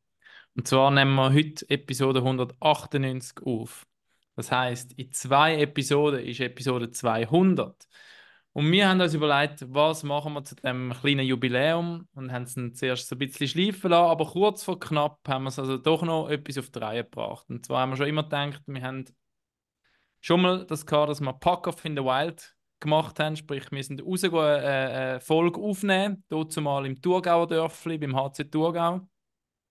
Und 0.56 0.68
zwar 0.68 0.92
nehmen 0.92 1.16
wir 1.16 1.34
heute 1.34 1.70
Episode 1.70 2.20
198 2.20 3.46
auf. 3.46 3.86
Das 4.36 4.52
heißt, 4.52 4.94
in 4.94 5.12
zwei 5.12 5.58
Episoden 5.60 6.26
ist 6.26 6.40
Episode 6.40 6.92
200. 6.92 7.88
Und 8.54 8.72
wir 8.72 8.90
haben 8.90 9.00
uns 9.00 9.14
überlegt, 9.14 9.66
was 9.74 10.04
machen 10.04 10.34
wir 10.34 10.44
zu 10.44 10.56
diesem 10.56 10.94
kleinen 10.94 11.26
Jubiläum 11.26 12.08
und 12.14 12.32
haben 12.32 12.44
es 12.44 12.56
dann 12.56 12.74
zuerst 12.74 13.08
so 13.08 13.16
ein 13.16 13.20
bisschen 13.20 13.48
schleifen 13.48 13.92
lassen, 13.92 14.10
aber 14.10 14.26
kurz 14.26 14.64
vor 14.64 14.80
knapp 14.80 15.20
haben 15.28 15.44
wir 15.44 15.50
es 15.50 15.60
also 15.60 15.78
doch 15.78 16.02
noch 16.04 16.30
etwas 16.30 16.58
auf 16.58 16.70
die 16.70 16.80
Reihe 16.80 17.04
gebracht. 17.04 17.46
Und 17.50 17.66
zwar 17.66 17.82
haben 17.82 17.92
wir 17.92 17.98
schon 17.98 18.08
immer 18.08 18.24
gedacht, 18.24 18.62
wir 18.66 18.82
haben 18.82 19.06
schon 20.22 20.42
mal 20.42 20.66
das 20.66 20.86
gehabt, 20.86 21.10
dass 21.10 21.22
wir 21.22 21.34
Pack 21.34 21.68
Off 21.68 21.86
in 21.86 21.96
the 21.96 22.04
Wild 22.04 22.56
gemacht 22.80 23.20
haben, 23.20 23.36
sprich 23.36 23.72
wir 23.72 23.84
sind 23.84 24.04
rausgegangen, 24.04 24.64
äh, 24.64 24.68
eine 24.68 25.16
äh, 25.16 25.20
Folge 25.20 25.60
aufnehmen, 25.60 26.24
dort 26.30 26.52
zumal 26.52 26.86
im 26.86 27.02
Thurgauer 27.02 27.48
Dörfli, 27.48 27.98
beim 27.98 28.16
HC 28.16 28.46
Thurgau. 28.46 29.08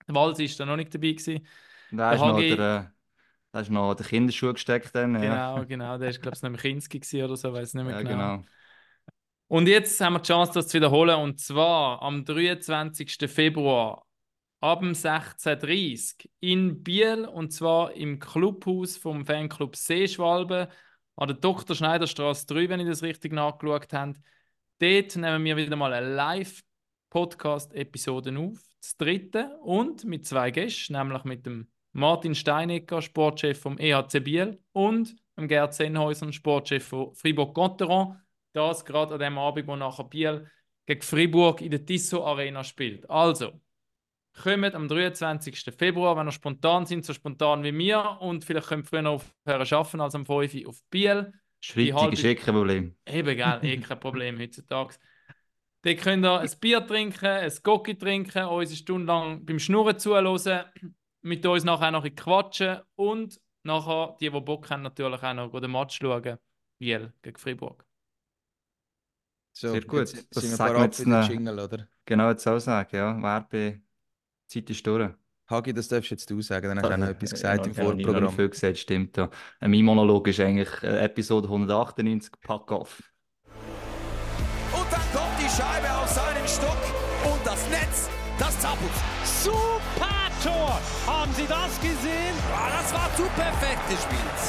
Der 0.07 0.15
Walsi 0.15 0.49
war 0.49 0.57
da 0.59 0.67
noch 0.67 0.77
nicht 0.77 0.95
dabei. 0.95 1.13
Gewesen. 1.13 1.47
Da 1.91 2.13
ist, 2.13 2.21
noch 2.21 2.39
der, 2.39 2.59
äh, 2.59 2.85
da 3.53 3.61
ist 3.61 3.71
noch 3.71 3.95
der 3.95 4.07
Kinderschuh 4.07 4.53
gesteckt. 4.53 4.95
Dann, 4.95 5.15
ja. 5.23 5.55
Genau, 5.55 5.67
genau. 5.67 5.99
Der 5.99 6.13
war, 6.13 6.19
glaube 6.19 6.37
ich, 6.37 6.43
noch 6.43 6.51
im 6.51 6.57
Kinski 6.57 7.23
oder 7.23 7.37
so, 7.37 7.53
weiß 7.53 7.75
nicht 7.75 7.85
mehr 7.85 7.95
ja, 7.95 8.03
genau. 8.03 8.37
genau. 8.39 8.45
Und 9.49 9.67
jetzt 9.67 9.99
haben 10.01 10.13
wir 10.15 10.21
die 10.21 10.29
Chance, 10.29 10.53
das 10.55 10.69
zu 10.69 10.77
wiederholen. 10.77 11.17
Und 11.17 11.41
zwar 11.41 12.03
am 12.03 12.25
23. 12.25 13.31
Februar 13.31 14.05
ab 14.61 14.83
16.30 14.83 16.25
Uhr 16.25 16.31
in 16.41 16.83
Biel. 16.83 17.25
Und 17.25 17.53
zwar 17.53 17.93
im 17.95 18.19
Clubhaus 18.19 18.97
vom 18.97 19.25
Fanclub 19.25 19.77
Seeschwalbe 19.77 20.69
an 21.19 21.29
der 21.29 21.37
Dr. 21.37 21.75
Schneiderstraße 21.75 22.47
3, 22.47 22.69
wenn 22.69 22.81
ich 22.81 22.87
das 22.87 23.03
richtig 23.03 23.33
nachgeschaut 23.33 23.91
habe. 23.93 24.15
Dort 24.79 25.17
nehmen 25.17 25.45
wir 25.45 25.57
wieder 25.57 25.75
mal 25.75 25.93
eine 25.93 26.15
Live-Podcast-Episode 26.15 28.39
auf, 28.39 28.61
das 28.81 28.97
dritte, 28.97 29.59
und 29.63 30.05
mit 30.05 30.25
zwei 30.27 30.53
Gästen, 30.53 30.93
nämlich 30.93 31.25
mit 31.25 31.45
dem 31.45 31.69
Martin 31.91 32.37
Steinecker, 32.37 33.03
Sportchef 33.03 33.61
vom 33.61 33.79
EHC 33.79 34.21
Biel, 34.21 34.63
und 34.71 35.17
dem 35.37 35.49
Gerd 35.49 35.75
Sennhäuser, 35.75 36.33
Sportchef 36.33 36.87
von 36.87 37.13
Fribourg-Gotteron. 37.17 38.17
Das 38.53 38.85
gerade 38.85 39.15
an 39.15 39.21
dem 39.21 39.39
Abend, 39.39 39.67
wo 39.67 39.75
nachher 39.75 40.05
Biel 40.05 40.49
gegen 40.87 41.03
Fribourg 41.03 41.61
in 41.61 41.73
der 41.73 41.85
Tissot 41.85 42.25
Arena 42.25 42.63
spielt. 42.63 43.11
Also, 43.11 43.61
kommt 44.43 44.75
am 44.75 44.89
23. 44.89 45.75
Februar, 45.77 46.17
wenn 46.17 46.29
ihr 46.29 46.33
spontan 46.33 46.87
sind, 46.87 47.05
so 47.05 47.13
spontan 47.13 47.63
wie 47.63 47.73
mir 47.73 48.19
und 48.21 48.45
vielleicht 48.45 48.69
könnt 48.69 48.85
ihr 48.85 48.89
früher 48.89 49.03
noch 49.03 49.15
aufhören 49.15 49.73
arbeiten 49.73 50.01
als 50.01 50.15
am 50.15 50.27
5 50.27 50.55
Uhr 50.55 50.69
auf 50.69 50.83
Biel. 50.91 51.33
Schweitig 51.61 52.13
ist 52.13 52.25
eh 52.25 52.35
kein 52.35 52.55
Problem. 52.55 52.97
Eben, 53.07 53.37
gell, 53.37 53.59
eh 53.63 53.79
kein 53.79 54.01
Problem 54.01 54.39
heutzutage. 54.39 54.95
Dann 55.83 55.97
könnt 55.97 56.25
ihr 56.25 56.41
ein 56.41 56.51
Bier 56.61 56.87
trinken, 56.87 57.27
ein 57.27 57.53
Gocki 57.63 57.97
trinken, 57.97 58.45
uns 58.45 58.71
eine 58.71 58.77
Stunde 58.77 59.07
lang 59.07 59.45
beim 59.45 59.59
Schnurren 59.59 59.99
zuhören, 59.99 60.65
mit 61.23 61.45
uns 61.47 61.65
nachher 61.65 61.91
noch 61.91 62.05
ein 62.05 62.15
quatschen 62.15 62.81
und 62.97 63.41
nachher, 63.63 64.17
die, 64.21 64.31
die 64.31 64.41
Bock 64.41 64.71
haben, 64.71 64.83
natürlich 64.83 65.23
auch 65.23 65.35
noch 65.35 65.61
den 65.61 65.71
Match 65.71 65.99
schauen. 66.01 66.39
Biel 66.79 67.13
gegen 67.23 67.37
Fribourg. 67.37 67.85
So, 69.53 69.71
Sehr 69.71 69.81
gut. 69.83 70.13
Jetzt 70.13 70.29
Das 70.31 70.45
sind 70.45 70.59
wir 70.59 70.83
jetzt 70.83 71.03
für 71.03 71.11
den 71.11 71.23
Jingle, 71.23 71.59
oder? 71.59 71.89
Genau, 72.05 72.31
jetzt 72.31 72.47
auch 72.47 72.61
sagen, 72.61 72.97
ja. 72.97 73.21
Werbe, 73.21 73.81
Zeit 74.49 74.71
ist 74.71 74.87
durch. 74.87 75.11
Hagi, 75.51 75.73
das 75.73 75.89
darfst 75.89 76.11
jetzt 76.11 76.29
du 76.31 76.43
sagen, 76.43 76.69
dann 76.69 76.79
hast 76.79 76.89
du 76.89 76.93
auch 76.93 76.99
noch 76.99 77.07
etwas 77.09 77.31
gesagt 77.31 77.59
noch- 77.61 77.67
im 77.67 77.73
ich 77.73 77.79
habe 77.79 77.89
Vorprogramm. 78.05 78.33
viel 78.35 78.49
gesagt, 78.51 78.79
stimmt 78.79 79.17
ja. 79.17 79.31
Äh, 79.61 79.69
Mein 79.69 79.83
Monolog 79.85 80.27
ist 80.29 80.41
eigentlich 80.41 80.69
äh, 80.83 81.05
Episode 81.05 81.49
198, 81.49 82.33
Pack 82.43 82.71
off. 82.71 83.03
Und 84.73 84.87
dann 84.93 85.01
kommt 85.15 85.39
die 85.41 85.49
Scheibe 85.49 85.89
auf 85.97 86.09
seinen 86.09 86.47
Stock 86.47 86.77
und 87.25 87.41
das 87.47 87.67
Netz, 87.71 88.11
das 88.39 88.61
Zappelt. 88.61 88.91
Super 89.25 90.29
Tor! 90.45 90.79
Haben 91.07 91.33
Sie 91.33 91.47
das 91.49 91.81
gesehen? 91.81 92.35
Ah, 92.55 92.69
das 92.71 92.93
war 92.93 93.09
zu 93.17 93.23
perfekt 93.35 93.89
gespielt. 93.89 94.41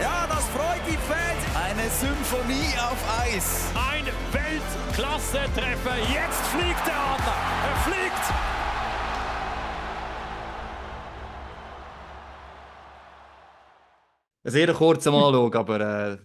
Ja, 0.00 0.26
das 0.26 0.44
freut 0.48 0.80
die 0.88 0.96
Fans. 1.06 1.42
Eine 1.54 1.88
Symphonie 1.90 2.72
auf 2.80 2.98
Eis. 3.22 3.70
Ein 3.76 4.04
Weltklasse-Treffer. 4.32 5.96
Jetzt 6.12 6.42
fliegt 6.48 6.86
der 6.86 6.96
Adler. 6.96 7.36
Er 7.68 7.76
fliegt. 7.84 8.26
Sehr 14.46 14.72
kurzer 14.72 15.10
Monolog, 15.10 15.54
aber 15.56 15.80
äh, 15.80 16.18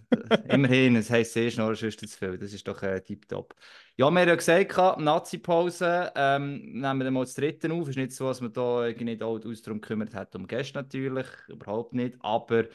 immerhin, 0.48 0.96
es 0.96 1.10
heisst 1.10 1.32
sehr 1.32 1.50
schnell, 1.50 1.74
sonst 1.74 2.00
zu 2.00 2.06
viel. 2.06 2.38
Das 2.38 2.52
ist 2.52 2.66
doch 2.66 2.82
äh, 2.82 3.00
tipptopp. 3.00 3.54
Ja, 3.96 4.10
wir 4.10 4.20
haben 4.20 4.28
ja 4.28 4.34
gesagt, 4.34 5.00
Nazi-Pause 5.00 6.12
ähm, 6.14 6.80
nehmen 6.80 6.98
wir 6.98 7.04
dann 7.04 7.14
mal 7.14 7.24
das 7.24 7.34
dritte 7.34 7.72
auf. 7.72 7.82
Es 7.82 7.88
ist 7.90 7.96
nicht 7.96 8.12
so, 8.12 8.28
dass 8.28 8.40
man 8.40 8.52
da 8.52 8.88
nicht 8.88 9.22
auch 9.22 9.38
uns 9.44 9.62
darum 9.62 9.80
gekümmert 9.80 10.14
hat, 10.14 10.34
um 10.36 10.46
Gäste 10.46 10.78
natürlich, 10.78 11.26
überhaupt 11.48 11.94
nicht. 11.94 12.16
Aber 12.20 12.60
äh, 12.60 12.66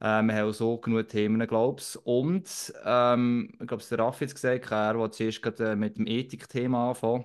wir 0.00 0.34
haben 0.34 0.48
auch 0.48 0.52
so 0.52 0.78
genug 0.78 1.08
Themen, 1.08 1.46
glaube 1.46 1.80
ich. 1.80 1.96
Und 2.06 2.72
ähm, 2.84 3.50
ich 3.60 3.66
glaube, 3.66 3.82
der 3.90 3.98
Raffi 3.98 4.24
hat 4.24 4.28
es 4.28 4.34
gesagt, 4.34 4.70
er 4.70 4.98
will 4.98 5.10
zuerst 5.10 5.42
gerade 5.42 5.72
äh, 5.72 5.76
mit 5.76 5.98
dem 5.98 6.06
Ethik-Thema 6.06 6.90
anfangen. 6.90 7.24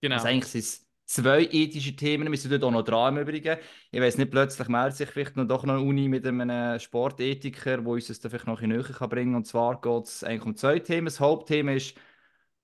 Genau. 0.00 0.16
Also 0.16 0.28
eigentlich 0.28 0.54
es 0.54 0.89
zwei 1.10 1.42
ethische 1.50 1.96
Themen, 1.96 2.30
wir 2.30 2.38
sind 2.38 2.52
dort 2.52 2.64
auch 2.64 2.70
noch 2.70 2.84
dran 2.84 3.16
im 3.16 3.22
Übrigen. 3.22 3.58
Ich 3.90 4.00
weiß 4.00 4.16
nicht, 4.18 4.30
plötzlich 4.30 4.68
meldet 4.68 4.96
sich 4.96 5.08
vielleicht 5.10 5.36
noch 5.36 5.46
doch 5.46 5.64
noch 5.64 5.74
eine 5.74 5.82
Uni 5.82 6.08
mit 6.08 6.26
einem 6.26 6.78
Sportethiker, 6.78 7.78
der 7.78 7.86
uns 7.86 8.06
das 8.06 8.18
vielleicht 8.18 8.46
noch 8.46 8.60
bisschen 8.60 8.76
näher 8.76 8.84
kann 8.84 9.08
bringen 9.08 9.32
kann. 9.32 9.36
Und 9.36 9.46
zwar 9.46 9.80
geht 9.80 10.04
es 10.04 10.24
eigentlich 10.24 10.46
um 10.46 10.56
zwei 10.56 10.78
Themen. 10.78 11.06
Das 11.06 11.18
Hauptthema 11.20 11.72
ist 11.72 11.94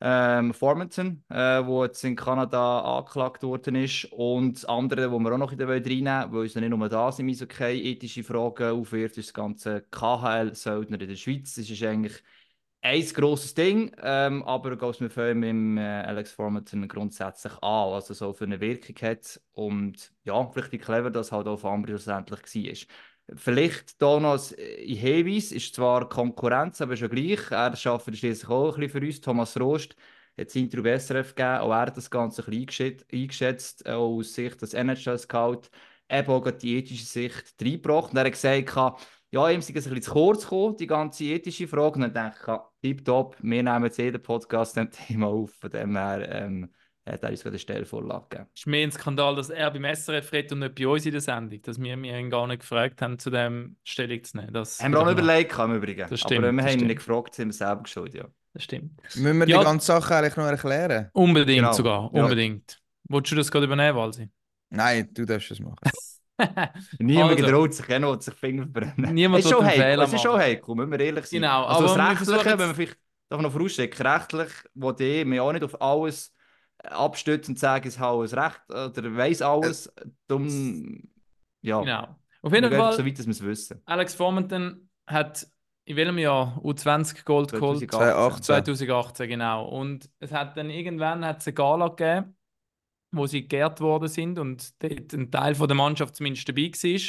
ähm, 0.00 0.54
Formanton, 0.54 1.24
äh, 1.28 1.64
wo 1.66 1.84
jetzt 1.84 2.04
in 2.04 2.16
Kanada 2.16 2.80
angeklagt 2.98 3.42
worden 3.42 3.74
ist. 3.76 4.04
Und 4.12 4.54
das 4.54 4.64
andere, 4.66 5.10
wo 5.10 5.18
wir 5.18 5.32
auch 5.32 5.38
noch 5.38 5.52
in 5.52 5.58
der 5.58 5.68
Welt 5.68 5.86
reinnehmen 5.86 6.32
weil 6.32 6.46
es 6.46 6.54
nicht 6.54 6.68
nur 6.68 6.88
da 6.88 7.10
sind, 7.12 7.32
so 7.34 7.46
keine 7.46 7.80
ethische 7.80 8.22
Fragen 8.22 8.78
aufwirft, 8.78 9.18
ist 9.18 9.28
das 9.28 9.34
ganze 9.34 9.82
KHL-Söldner 9.90 11.00
in 11.00 11.08
der 11.08 11.16
Schweiz. 11.16 11.54
Das 11.54 11.68
ist 11.68 11.82
eigentlich 11.82 12.22
ein 12.86 13.04
grosses 13.14 13.54
Ding, 13.54 13.92
ähm, 14.00 14.42
aber 14.44 14.76
geht 14.76 15.00
mir 15.00 15.10
vor 15.10 15.24
allem 15.24 15.42
im 15.42 15.76
äh, 15.78 15.80
Alex 15.80 16.32
Formanton 16.32 16.86
grundsätzlich 16.86 17.52
an, 17.54 17.90
was 17.90 18.08
er 18.10 18.14
so 18.14 18.32
für 18.32 18.44
eine 18.44 18.60
Wirkung 18.60 18.94
hat. 19.02 19.40
Und 19.52 20.12
ja, 20.24 20.48
vielleicht 20.50 20.72
wie 20.72 20.78
clever 20.78 21.10
das 21.10 21.32
halt 21.32 21.48
auch 21.48 21.58
für 21.58 21.68
andere 21.68 21.98
schlussendlich 21.98 22.88
war. 23.28 23.36
Vielleicht 23.36 24.00
als 24.24 24.52
äh, 24.52 24.86
Hinweis, 24.86 25.50
ist 25.50 25.74
zwar 25.74 26.08
Konkurrenz, 26.08 26.80
aber 26.80 26.96
schon 26.96 27.10
gleich, 27.10 27.50
er 27.50 27.58
arbeitet 27.58 28.18
schließlich 28.18 28.48
auch 28.48 28.76
ein 28.76 28.80
bisschen 28.80 29.00
für 29.00 29.06
uns, 29.06 29.20
Thomas 29.20 29.58
Rost, 29.58 29.96
hat 30.38 30.54
Interview 30.54 30.84
bei 30.84 30.98
SRF 30.98 31.34
gegeben, 31.34 31.58
auch 31.62 31.72
er 31.72 31.80
hat 31.80 31.96
das 31.96 32.10
Ganze 32.10 32.46
ein 32.46 32.66
bisschen 32.66 32.98
eingeschätzt, 33.12 33.88
auch 33.88 34.18
aus 34.18 34.34
Sicht 34.34 34.62
des 34.62 34.74
NHL-Scout, 34.74 35.62
eben 36.08 36.28
auch 36.28 36.50
die 36.52 36.76
ethische 36.76 37.04
Sicht 37.04 37.54
reingebracht. 37.60 38.10
Und 38.12 38.18
er 38.18 38.26
hat 38.26 38.32
gesagt, 38.32 38.76
ja, 39.36 39.50
ihm 39.50 39.58
ist 39.58 39.68
es 39.68 39.70
ein 39.70 39.74
bisschen 39.94 40.02
zu 40.02 40.12
kurz 40.12 40.42
gekommen, 40.42 40.76
die 40.76 40.86
ganze 40.86 41.24
ethische 41.24 41.68
Frage. 41.68 41.96
Und 41.96 42.00
dann 42.02 42.14
denke 42.14 42.36
ich, 42.40 42.46
ja, 42.46 42.68
tipptopp, 42.82 43.36
wir 43.42 43.62
nehmen 43.62 43.84
jetzt 43.84 43.98
jeden 43.98 44.22
Podcast 44.22 44.76
dem 44.76 44.90
Thema 44.90 45.26
auf. 45.28 45.50
Von 45.60 45.70
dem 45.70 45.96
her 45.96 46.28
ähm, 46.32 46.72
hat 47.04 47.22
er 47.22 47.30
uns 47.30 47.40
gerade 47.42 47.52
eine 47.54 47.58
Stellvorlage 47.58 48.26
gegeben. 48.30 48.50
Es 48.54 48.60
ist 48.62 48.66
mehr 48.66 48.82
ein 48.86 48.92
Skandal, 48.92 49.36
dass 49.36 49.50
er 49.50 49.70
beim 49.70 49.84
SRF 49.84 50.32
redet 50.32 50.52
und 50.52 50.58
nicht 50.60 50.74
bei 50.74 50.88
uns 50.88 51.04
in 51.06 51.12
der 51.12 51.20
Sendung. 51.20 51.60
Dass 51.62 51.78
wir 51.80 51.94
ihn 51.96 52.30
gar 52.30 52.46
nicht 52.46 52.60
gefragt 52.60 53.02
haben, 53.02 53.18
zu 53.18 53.30
dem 53.30 53.76
Stellung 53.84 54.24
zu 54.24 54.36
nehmen. 54.38 54.52
Das 54.52 54.82
Haben 54.82 54.92
wir 54.92 55.00
auch 55.00 55.10
überlegt, 55.10 55.58
im 55.58 55.74
Übrigen. 55.74 56.08
Das 56.08 56.18
stimmt, 56.20 56.44
Aber 56.44 56.52
wir 56.52 56.62
das 56.62 56.72
haben 56.72 56.80
ihn 56.80 56.86
nicht 56.86 56.96
gefragt, 56.96 57.34
sind 57.34 57.48
wir 57.48 57.52
selber 57.52 57.82
geschuld, 57.82 58.14
ja. 58.14 58.24
Das 58.54 58.64
stimmt. 58.64 59.00
Müssen 59.16 59.38
wir 59.38 59.46
Ja. 59.48 59.58
die 59.58 59.64
ganze 59.64 59.86
Sache 59.86 60.16
eigentlich 60.16 60.36
noch 60.36 60.46
erklären? 60.46 61.10
Unbedingt 61.12 61.58
Genau. 61.58 61.72
sogar. 61.72 62.10
Ja. 62.14 62.22
Unbedingt. 62.22 62.80
Wolltest 63.08 63.32
du 63.32 63.36
das 63.36 63.50
gerade 63.50 63.66
übernehmen, 63.66 63.96
Walsi? 63.96 64.30
Nein, 64.70 65.10
du 65.12 65.24
darfst 65.26 65.50
es 65.50 65.60
machen. 65.60 65.76
Niemand 66.98 67.32
Also. 67.32 67.46
getraut 67.46 67.74
sich, 67.74 67.86
keiner 67.86 68.10
will 68.10 68.20
sich 68.20 68.34
Finger 68.34 68.62
verbrennen. 68.64 69.14
Niemand 69.14 69.40
es 69.40 69.46
ist 69.46 69.52
schon 69.52 69.64
heikel, 69.64 70.00
es 70.00 70.12
ist 70.12 70.22
schon 70.22 70.38
heikel, 70.38 70.74
müssen 70.74 70.90
wir 70.90 71.00
ehrlich 71.00 71.26
sein. 71.26 71.40
Genau, 71.40 71.64
also 71.64 71.94
aber 71.94 72.14
das 72.14 72.28
Rechtliche, 72.28 72.58
wenn 72.58 72.68
wir 72.68 72.74
vielleicht 72.74 72.98
darf 73.28 73.40
noch 73.40 73.52
vorausstecken, 73.52 74.06
rechtlich, 74.06 74.52
wo 74.74 74.92
die 74.92 75.24
mir 75.24 75.42
auch 75.42 75.52
nicht 75.52 75.64
auf 75.64 75.80
alles 75.80 76.32
abstützen 76.84 77.52
und 77.52 77.58
sagen, 77.58 77.88
es 77.88 77.98
hat 77.98 78.08
alles 78.08 78.36
Recht 78.36 78.60
oder 78.68 79.16
weiss 79.16 79.42
alles, 79.42 79.92
darum, 80.28 81.02
ja, 81.62 81.80
Genau. 81.80 82.16
Auf 82.42 82.52
wir 82.52 82.60
jeden 82.60 82.72
Fall, 82.72 82.92
so 82.92 83.04
weit, 83.04 83.18
dass 83.18 83.26
wir 83.26 83.32
es 83.32 83.42
wissen. 83.42 83.82
Alex 83.86 84.14
Formanton 84.14 84.88
hat 85.06 85.48
in 85.84 85.96
welchem 85.96 86.18
Jahr 86.18 86.60
U20 86.62 87.24
Gold 87.24 87.52
geholt? 87.52 87.78
2018. 87.90 88.42
2018, 88.44 89.28
genau. 89.28 89.68
Und 89.68 90.08
es 90.20 90.32
hat 90.32 90.56
dann 90.56 90.70
irgendwann 90.70 91.24
hat's 91.24 91.46
eine 91.46 91.54
Gala 91.54 91.88
gegeben, 91.88 92.36
wo 93.16 93.26
sie 93.26 93.48
geehrt 93.48 93.80
worden 93.80 94.08
sind 94.08 94.38
und 94.38 94.82
dort 94.82 95.12
ein 95.12 95.30
Teil 95.30 95.54
von 95.54 95.68
der 95.68 95.76
Mannschaft 95.76 96.16
zumindest 96.16 96.48
dabei 96.48 96.70
war. 96.70 97.00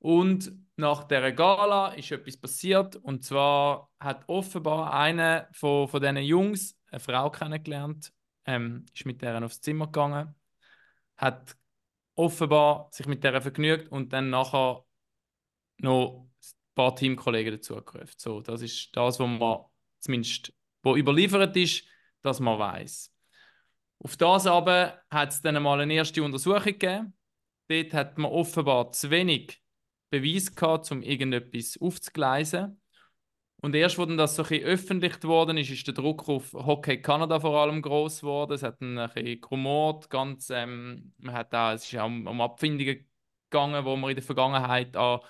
Und 0.00 0.52
nach 0.76 1.04
dieser 1.04 1.32
Gala 1.32 1.88
ist 1.94 2.10
etwas 2.12 2.36
passiert 2.36 2.96
und 2.96 3.24
zwar 3.24 3.90
hat 3.98 4.28
offenbar 4.28 4.92
einer 4.92 5.48
von, 5.52 5.88
von 5.88 6.00
diesen 6.00 6.18
Jungs 6.18 6.78
eine 6.90 7.00
Frau 7.00 7.30
kennengelernt, 7.30 8.12
ähm, 8.46 8.86
ist 8.94 9.06
mit 9.06 9.22
der 9.22 9.42
aufs 9.42 9.60
Zimmer 9.60 9.86
gegangen, 9.86 10.34
hat 11.16 11.56
offenbar 12.14 12.88
sich 12.92 13.06
mit 13.06 13.24
der 13.24 13.40
vergnügt 13.42 13.90
und 13.90 14.12
dann 14.12 14.30
nachher 14.30 14.84
noch 15.78 16.28
ein 16.28 16.74
paar 16.74 16.94
Teamkollegen 16.96 17.54
dazu 17.54 17.74
gerufen. 17.76 18.14
So, 18.16 18.40
das 18.40 18.62
ist 18.62 18.96
das, 18.96 19.18
was 19.18 19.28
man 19.28 19.64
zumindest 19.98 20.52
wo 20.82 20.96
überliefert 20.96 21.56
ist, 21.56 21.84
dass 22.22 22.40
man 22.40 22.58
weiß. 22.58 23.12
Auf 24.00 24.16
das 24.16 24.46
aber 24.46 25.00
hat 25.10 25.30
es 25.30 25.42
dann 25.42 25.60
mal 25.62 25.80
eine 25.80 25.94
erste 25.94 26.22
Untersuchung 26.22 26.64
gegeben. 26.64 27.14
Dort 27.68 27.92
hat 27.92 28.18
man 28.18 28.30
offenbar 28.30 28.92
zu 28.92 29.10
wenig 29.10 29.60
Beweis 30.10 30.54
gehabt, 30.54 30.90
um 30.90 31.02
irgendetwas 31.02 31.78
aufzugleisen. 31.80 32.80
Und 33.60 33.74
erst, 33.74 33.98
wo 33.98 34.06
dann 34.06 34.16
das 34.16 34.36
so 34.36 34.44
ein 34.44 34.62
öffentlich 34.62 35.18
geworden 35.18 35.58
ist, 35.58 35.70
ist 35.70 35.86
der 35.86 35.94
Druck 35.94 36.28
auf 36.28 36.52
Hockey 36.52 37.02
Kanada 37.02 37.40
vor 37.40 37.58
allem 37.60 37.82
groß 37.82 38.20
geworden. 38.20 38.52
Es 38.52 38.62
hat 38.62 38.80
ein 38.80 38.94
bisschen 38.94 39.40
gerumort, 39.40 40.08
ganz, 40.08 40.48
ähm, 40.50 41.12
man 41.18 41.34
hat 41.34 41.52
auch, 41.54 41.72
es 41.72 41.84
ist 41.84 41.98
auch 41.98 42.06
um, 42.06 42.26
um 42.28 42.40
Abfindungen 42.40 43.04
gegangen, 43.50 43.84
wo 43.84 43.96
man 43.96 44.10
in 44.10 44.16
der 44.16 44.24
Vergangenheit 44.24 44.96
an, 44.96 45.20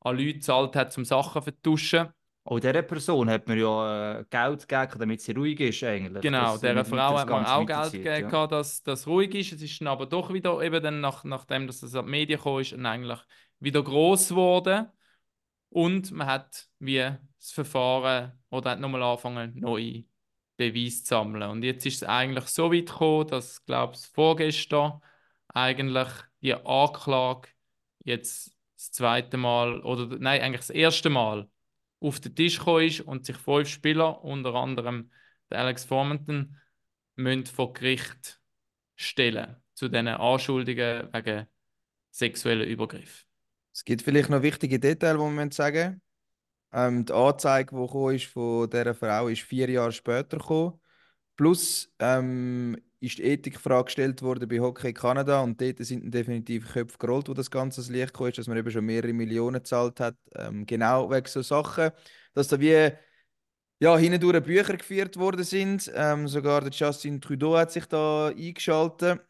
an 0.00 0.16
Leute 0.16 0.34
gezahlt 0.34 0.76
hat, 0.76 0.96
um 0.98 1.04
Sachen 1.06 1.40
zu 1.40 1.50
vertuschen. 1.50 2.08
Auch 2.44 2.60
dieser 2.60 2.82
Person 2.82 3.28
hat 3.28 3.46
man 3.46 3.58
ja 3.58 4.20
äh, 4.20 4.24
Geld 4.30 4.66
gegeben, 4.66 4.98
damit 4.98 5.20
sie 5.20 5.32
ruhig 5.32 5.60
ist 5.60 5.84
eigentlich. 5.84 6.22
Genau, 6.22 6.56
dieser 6.56 6.84
Frau 6.84 7.18
hat 7.18 7.28
man 7.28 7.44
auch 7.44 7.66
Geld 7.66 7.92
gegeben, 7.92 8.30
ja. 8.30 8.46
dass 8.46 8.82
das 8.82 9.06
ruhig 9.06 9.34
ist. 9.34 9.52
Es 9.52 9.62
ist 9.62 9.80
dann 9.80 9.88
aber 9.88 10.06
doch 10.06 10.32
wieder, 10.32 10.60
eben 10.62 10.82
dann 10.82 11.00
nach, 11.00 11.24
nachdem 11.24 11.66
dass 11.66 11.80
das 11.80 11.94
an 11.94 12.06
die 12.06 12.10
Medien 12.12 12.38
gekommen 12.38 12.60
ist, 12.60 12.72
eigentlich 12.72 13.20
wieder 13.60 13.82
gross 13.82 14.30
geworden. 14.30 14.86
Und 15.70 16.10
man 16.12 16.26
hat 16.26 16.66
wie 16.78 16.96
das 17.38 17.52
Verfahren 17.52 18.32
oder 18.50 18.70
hat 18.70 18.80
nochmal 18.80 19.02
angefangen, 19.02 19.52
neue 19.58 20.04
Beweise 20.56 21.02
zu 21.02 21.08
sammeln. 21.08 21.50
Und 21.50 21.62
jetzt 21.62 21.84
ist 21.86 21.96
es 21.96 22.08
eigentlich 22.08 22.46
so 22.46 22.72
weit 22.72 22.86
gekommen, 22.86 23.28
dass, 23.28 23.64
glaube 23.64 23.94
ich, 23.94 24.06
vorgestern 24.06 25.00
eigentlich 25.48 26.08
die 26.40 26.54
Anklage 26.54 27.48
jetzt 28.04 28.56
das 28.76 28.92
zweite 28.92 29.36
Mal 29.36 29.82
oder 29.82 30.16
nein, 30.18 30.40
eigentlich 30.40 30.60
das 30.60 30.70
erste 30.70 31.10
Mal 31.10 31.48
auf 32.00 32.20
den 32.20 32.34
Tisch 32.34 32.58
gekommen 32.58 32.86
ist 32.86 33.00
und 33.00 33.26
sich 33.26 33.36
fünf 33.36 33.68
Spieler, 33.68 34.22
unter 34.24 34.54
anderem 34.54 35.10
der 35.50 35.60
Alex 35.60 35.84
Formanton, 35.84 36.56
müssen 37.16 37.46
vor 37.46 37.72
Gericht 37.72 38.40
stellen 38.96 39.56
zu 39.74 39.88
diesen 39.88 40.08
Anschuldigungen 40.08 41.12
wegen 41.12 41.46
sexueller 42.10 42.64
Übergriff. 42.64 43.26
Es 43.72 43.84
gibt 43.84 44.02
vielleicht 44.02 44.30
noch 44.30 44.42
wichtige 44.42 44.78
Details, 44.78 45.18
die 45.18 45.36
wir 45.36 45.52
sagen 45.52 46.00
ähm, 46.72 47.04
Die 47.04 47.12
Anzeige, 47.12 47.74
die 47.76 48.16
ist 48.16 48.26
von 48.26 48.68
dieser 48.68 48.94
Frau, 48.94 49.28
ist 49.28 49.42
vier 49.42 49.70
Jahre 49.70 49.92
später 49.92 50.38
gekommen. 50.38 50.80
Plus 51.36 51.92
ähm, 52.00 52.76
ist 53.00 53.18
die 53.18 53.22
Ethikfrage 53.24 53.84
gestellt 53.84 54.22
worden 54.22 54.48
bei 54.48 54.60
Hockey 54.60 54.92
Kanada 54.92 55.40
und 55.42 55.60
dort 55.60 55.78
sind 55.84 56.12
definitiv 56.12 56.72
Köpfe 56.72 56.98
gerollt, 56.98 57.28
wo 57.28 57.34
das 57.34 57.50
Ganze 57.50 57.80
ans 57.80 57.90
Licht 57.90 58.20
ist, 58.20 58.38
dass 58.38 58.46
man 58.48 58.56
eben 58.58 58.70
schon 58.70 58.84
mehrere 58.84 59.12
Millionen 59.12 59.56
gezahlt 59.56 60.00
hat. 60.00 60.16
Ähm, 60.34 60.66
genau 60.66 61.10
wegen 61.10 61.26
so 61.26 61.42
Sachen. 61.42 61.90
Dass 62.34 62.48
da 62.48 62.60
wie 62.60 62.92
ja, 63.80 63.96
hindurch 63.96 64.42
Bücher 64.44 64.76
geführt 64.76 65.16
worden 65.16 65.44
sind. 65.44 65.90
Ähm, 65.94 66.28
sogar 66.28 66.62
der 66.62 66.70
Justin 66.72 67.20
Trudeau 67.20 67.56
hat 67.56 67.70
sich 67.72 67.86
da 67.86 68.28
eingeschaltet. 68.28 69.20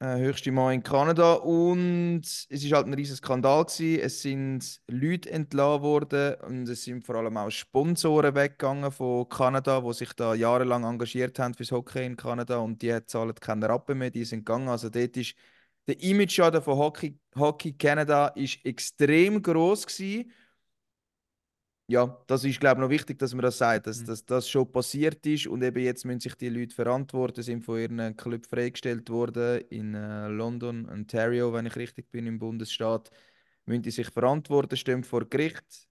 Äh, 0.00 0.18
höchste 0.20 0.52
Mann 0.52 0.74
in 0.74 0.82
Kanada. 0.84 1.34
Und 1.34 2.22
es 2.22 2.70
war 2.70 2.76
halt 2.78 2.86
ein 2.86 2.94
riesiger 2.94 3.16
Skandal. 3.16 3.64
Gewesen. 3.64 4.00
Es 4.00 4.22
sind 4.22 4.80
Leute 4.86 5.28
entlassen 5.30 5.82
worden 5.82 6.34
und 6.46 6.68
es 6.68 6.84
sind 6.84 7.04
vor 7.04 7.16
allem 7.16 7.36
auch 7.36 7.50
Sponsoren 7.50 8.34
weggegangen 8.36 8.92
von 8.92 9.28
Kanada, 9.28 9.80
die 9.80 9.92
sich 9.94 10.12
da 10.12 10.34
jahrelang 10.34 10.84
engagiert 10.84 11.38
haben 11.40 11.54
fürs 11.54 11.72
Hockey 11.72 12.06
in 12.06 12.16
Kanada 12.16 12.58
und 12.58 12.80
die 12.80 12.96
zahlen 13.06 13.34
keine 13.34 13.68
Rappen 13.68 13.98
mehr, 13.98 14.10
die 14.10 14.24
sind 14.24 14.46
gegangen. 14.46 14.68
Also 14.68 14.88
dort 14.88 15.16
ist 15.16 15.34
der 15.88 16.00
Image-Schaden 16.00 16.62
von 16.62 16.78
Hockey, 16.78 17.18
Hockey 17.36 17.72
Canada 17.72 18.28
ist 18.28 18.64
extrem 18.64 19.42
groß 19.42 19.86
gewesen. 19.86 20.30
Ja, 21.90 22.22
das 22.26 22.44
ist, 22.44 22.60
glaube 22.60 22.80
ich, 22.80 22.84
noch 22.84 22.90
wichtig, 22.90 23.18
dass 23.18 23.32
man 23.32 23.42
das 23.42 23.56
sagt, 23.56 23.86
dass, 23.86 24.02
Mhm. 24.02 24.06
dass 24.06 24.24
das 24.26 24.48
schon 24.48 24.70
passiert 24.70 25.24
ist 25.26 25.46
und 25.46 25.62
eben 25.62 25.82
jetzt 25.82 26.04
müssen 26.04 26.20
sich 26.20 26.34
die 26.34 26.50
Leute 26.50 26.74
verantworten, 26.74 27.42
sind 27.42 27.64
von 27.64 27.78
ihren 27.80 28.14
Club 28.14 28.44
freigestellt 28.46 29.08
worden 29.08 29.62
in 29.70 29.94
äh, 29.94 30.28
London, 30.28 30.86
Ontario, 30.90 31.50
wenn 31.54 31.64
ich 31.64 31.76
richtig 31.76 32.10
bin, 32.10 32.26
im 32.26 32.38
Bundesstaat, 32.38 33.10
müssen 33.64 33.82
die 33.82 33.90
sich 33.90 34.08
verantworten, 34.10 34.76
stehen 34.76 35.02
vor 35.02 35.24
Gericht. 35.24 35.88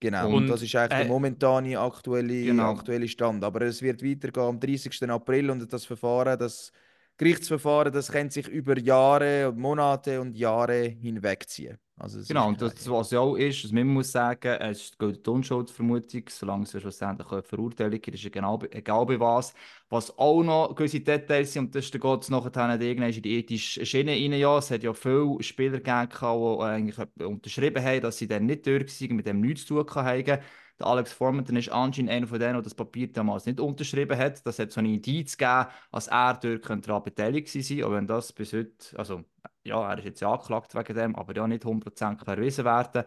Genau, 0.00 0.36
und, 0.36 0.48
das 0.48 0.60
ist 0.62 0.74
eigentlich 0.76 0.88
der 0.98 1.06
äh, 1.06 1.08
momentane 1.08 1.78
aktuelle, 1.78 2.44
genau. 2.44 2.72
aktuelle 2.72 3.08
Stand. 3.08 3.42
Aber 3.42 3.62
es 3.62 3.80
wird 3.80 4.02
weitergehen 4.02 4.44
am 4.44 4.60
30. 4.60 5.10
April 5.10 5.50
und 5.50 5.72
das 5.72 5.86
Verfahren, 5.86 6.38
das 6.38 6.72
Gerichtsverfahren, 7.16 7.92
das 7.92 8.12
kann 8.12 8.28
sich 8.30 8.48
über 8.48 8.78
Jahre, 8.78 9.52
Monate 9.54 10.20
und 10.20 10.36
Jahre 10.36 10.82
hinwegziehen. 10.84 11.78
Also 12.00 12.20
Genau, 12.26 12.48
und 12.48 12.62
das, 12.62 12.88
was 12.88 13.10
ja 13.10 13.18
auch 13.20 13.34
ist, 13.34 13.64
was 13.64 13.72
man 13.72 13.88
muss 13.88 14.12
sagen, 14.12 14.52
es 14.60 14.96
gilt 14.96 15.26
die 15.26 15.30
Unschuldsvermutung, 15.30 16.22
solange 16.28 16.62
es 16.62 16.70
schlussendlich 16.70 17.28
eine 17.32 17.42
Verurteilung 17.42 18.00
gibt, 18.00 18.16
ist 18.24 18.32
genau, 18.32 18.58
egal 18.70 19.04
bei 19.06 19.18
was. 19.18 19.52
Was 19.88 20.16
auch 20.16 20.42
noch 20.44 20.74
gewisse 20.76 21.00
Details 21.00 21.52
sind, 21.52 21.64
und 21.66 21.74
das 21.74 21.86
ist, 21.86 21.92
geht 22.00 22.22
es 22.22 22.28
nachher 22.30 22.80
irgendwann 22.80 23.10
in 23.12 23.22
die 23.22 23.36
ethische 23.38 23.84
Schiene 23.84 24.12
rein, 24.12 24.32
ja, 24.34 24.58
es 24.58 24.70
hat 24.70 24.84
ja 24.84 24.94
viele 24.94 25.42
Spieler 25.42 25.78
gegeben, 25.80 26.08
die 26.20 26.62
eigentlich 26.62 26.96
unterschrieben 27.26 27.84
haben, 27.84 28.00
dass 28.00 28.18
sie 28.18 28.28
dann 28.28 28.46
nicht 28.46 28.64
durch 28.64 29.00
waren, 29.02 29.16
mit 29.16 29.26
dem 29.26 29.40
nichts 29.40 29.66
zu 29.66 29.82
tun 29.82 29.94
haben. 30.04 30.38
Der 30.80 30.86
Alex 30.86 31.12
Formanton 31.12 31.56
ist 31.56 31.68
anscheinend 31.70 32.10
einer 32.10 32.26
von 32.26 32.38
denen, 32.40 32.54
der 32.54 32.62
das 32.62 32.74
Papier 32.74 33.12
damals 33.12 33.44
nicht 33.46 33.60
unterschrieben 33.60 34.18
hat. 34.18 34.44
Das 34.46 34.58
hat 34.58 34.72
so 34.72 34.80
eine 34.80 34.88
Indiz 34.94 35.36
gegeben, 35.36 35.66
als 35.92 36.08
er 36.08 36.34
dort 36.34 36.62
könnte 36.62 36.88
daran 36.88 37.02
beteiligt 37.04 37.48
sein. 37.48 37.84
Aber 37.84 37.96
wenn 37.96 38.06
das 38.06 38.32
bis 38.32 38.52
heute, 38.54 38.98
also 38.98 39.24
ja, 39.62 39.90
er 39.90 39.98
ist 39.98 40.04
jetzt 40.04 40.20
ja 40.20 40.32
angeklagt 40.32 40.74
wegen 40.74 40.96
dem, 40.96 41.16
aber 41.16 41.36
ja 41.36 41.46
nicht 41.46 41.64
100% 41.64 42.26
erwiesen 42.26 42.64
werden. 42.64 43.04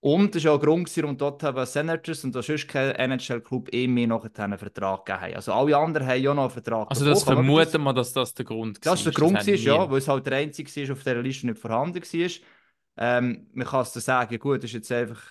Und 0.00 0.34
das 0.34 0.44
war 0.44 0.54
auch 0.54 0.58
ein 0.58 0.64
Grund, 0.66 0.96
warum 0.96 1.16
dort 1.16 1.42
haben 1.44 1.64
Senators 1.64 2.24
und 2.24 2.32
sonst 2.32 2.66
kein 2.66 2.92
NHL-Club 2.96 3.72
eh 3.72 3.86
mehr 3.86 4.08
noch 4.08 4.26
einen 4.36 4.58
Vertrag 4.58 5.06
gegeben 5.06 5.22
haben. 5.22 5.34
Also 5.34 5.52
alle 5.52 5.76
anderen 5.76 6.06
haben 6.08 6.20
ja 6.20 6.34
noch 6.34 6.42
einen 6.42 6.50
Vertrag 6.50 6.90
Also 6.90 7.04
das 7.04 7.24
bekommen, 7.24 7.44
vermuten 7.44 7.82
wir, 7.84 7.92
dass 7.92 8.12
das 8.12 8.34
der 8.34 8.44
Grund 8.44 8.84
das 8.84 8.98
ist 9.00 9.06
der 9.06 9.12
war. 9.12 9.28
Grund, 9.28 9.38
gewesen, 9.40 9.64
ja, 9.64 9.88
weil 9.88 9.98
es 9.98 10.08
halt 10.08 10.26
der 10.26 10.38
einzige 10.38 10.88
war, 10.88 10.92
auf 10.94 11.04
dieser 11.04 11.22
Liste 11.22 11.46
nicht 11.46 11.58
vorhanden 11.60 12.02
war. 12.02 12.30
Ähm, 12.96 13.46
man 13.52 13.66
kann 13.66 13.82
es 13.82 13.92
dann 13.92 14.02
sagen, 14.02 14.38
gut, 14.38 14.58
das 14.58 14.70
ist 14.70 14.72
jetzt 14.72 14.90
einfach, 14.92 15.22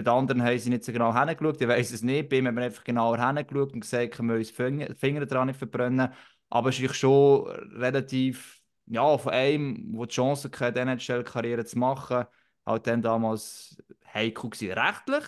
bei 0.00 0.10
den 0.10 0.18
anderen 0.18 0.42
haben 0.42 0.58
sie 0.58 0.70
nicht 0.70 0.84
so 0.84 0.92
genau 0.92 1.14
hingeschaut, 1.14 1.60
ich 1.60 1.68
weiß 1.68 1.92
es 1.92 2.02
nicht, 2.02 2.28
bei 2.28 2.38
ihm 2.38 2.46
haben 2.46 2.56
wir 2.56 2.64
einfach 2.64 2.84
genauer 2.84 3.18
hingeschaut 3.18 3.72
und 3.72 3.80
gesagt, 3.80 4.14
können 4.14 4.30
wir 4.30 4.36
uns 4.36 4.48
die 4.48 4.94
Finger, 4.94 5.26
daran 5.26 5.48
nicht 5.48 5.58
verbrennen. 5.58 6.12
Aber 6.48 6.70
es 6.70 6.80
ist 6.80 6.96
schon 6.96 7.46
relativ, 7.76 8.60
ja, 8.86 9.16
von 9.18 9.32
einem, 9.32 9.92
der 9.92 10.06
die 10.06 10.12
Chance 10.12 10.50
hatte, 10.58 10.80
eine 10.80 10.92
NHL-Karriere 10.92 11.64
zu 11.64 11.78
machen, 11.78 12.24
halt 12.66 12.86
dann 12.86 13.02
damals 13.02 13.76
heikel 14.12 14.50
gewesen. 14.50 14.72
Rechtlich 14.72 15.24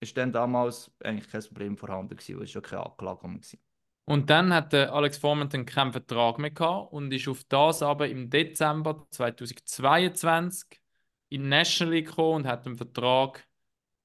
ist 0.00 0.16
dann 0.16 0.32
damals 0.32 0.90
eigentlich 1.04 1.30
kein 1.30 1.42
Problem 1.42 1.76
vorhanden 1.76 2.16
gewesen, 2.16 2.36
weil 2.38 2.44
es 2.44 2.50
schon 2.50 2.62
keine 2.62 2.86
Anklage 2.86 3.22
war. 3.22 3.40
Und 4.04 4.30
dann 4.30 4.52
hat 4.52 4.72
der 4.72 4.92
Alex 4.92 5.18
Formanton 5.18 5.64
keinen 5.64 5.92
Vertrag 5.92 6.38
mehr 6.38 6.50
gehabt 6.50 6.92
und 6.92 7.12
ist 7.12 7.28
auf 7.28 7.44
das 7.44 7.82
aber 7.82 8.08
im 8.08 8.30
Dezember 8.30 9.06
2022 9.10 10.80
in 11.28 11.48
National 11.48 11.94
League 11.94 12.08
gekommen 12.08 12.36
und 12.36 12.46
hat 12.46 12.66
einen 12.66 12.76
Vertrag 12.76 13.46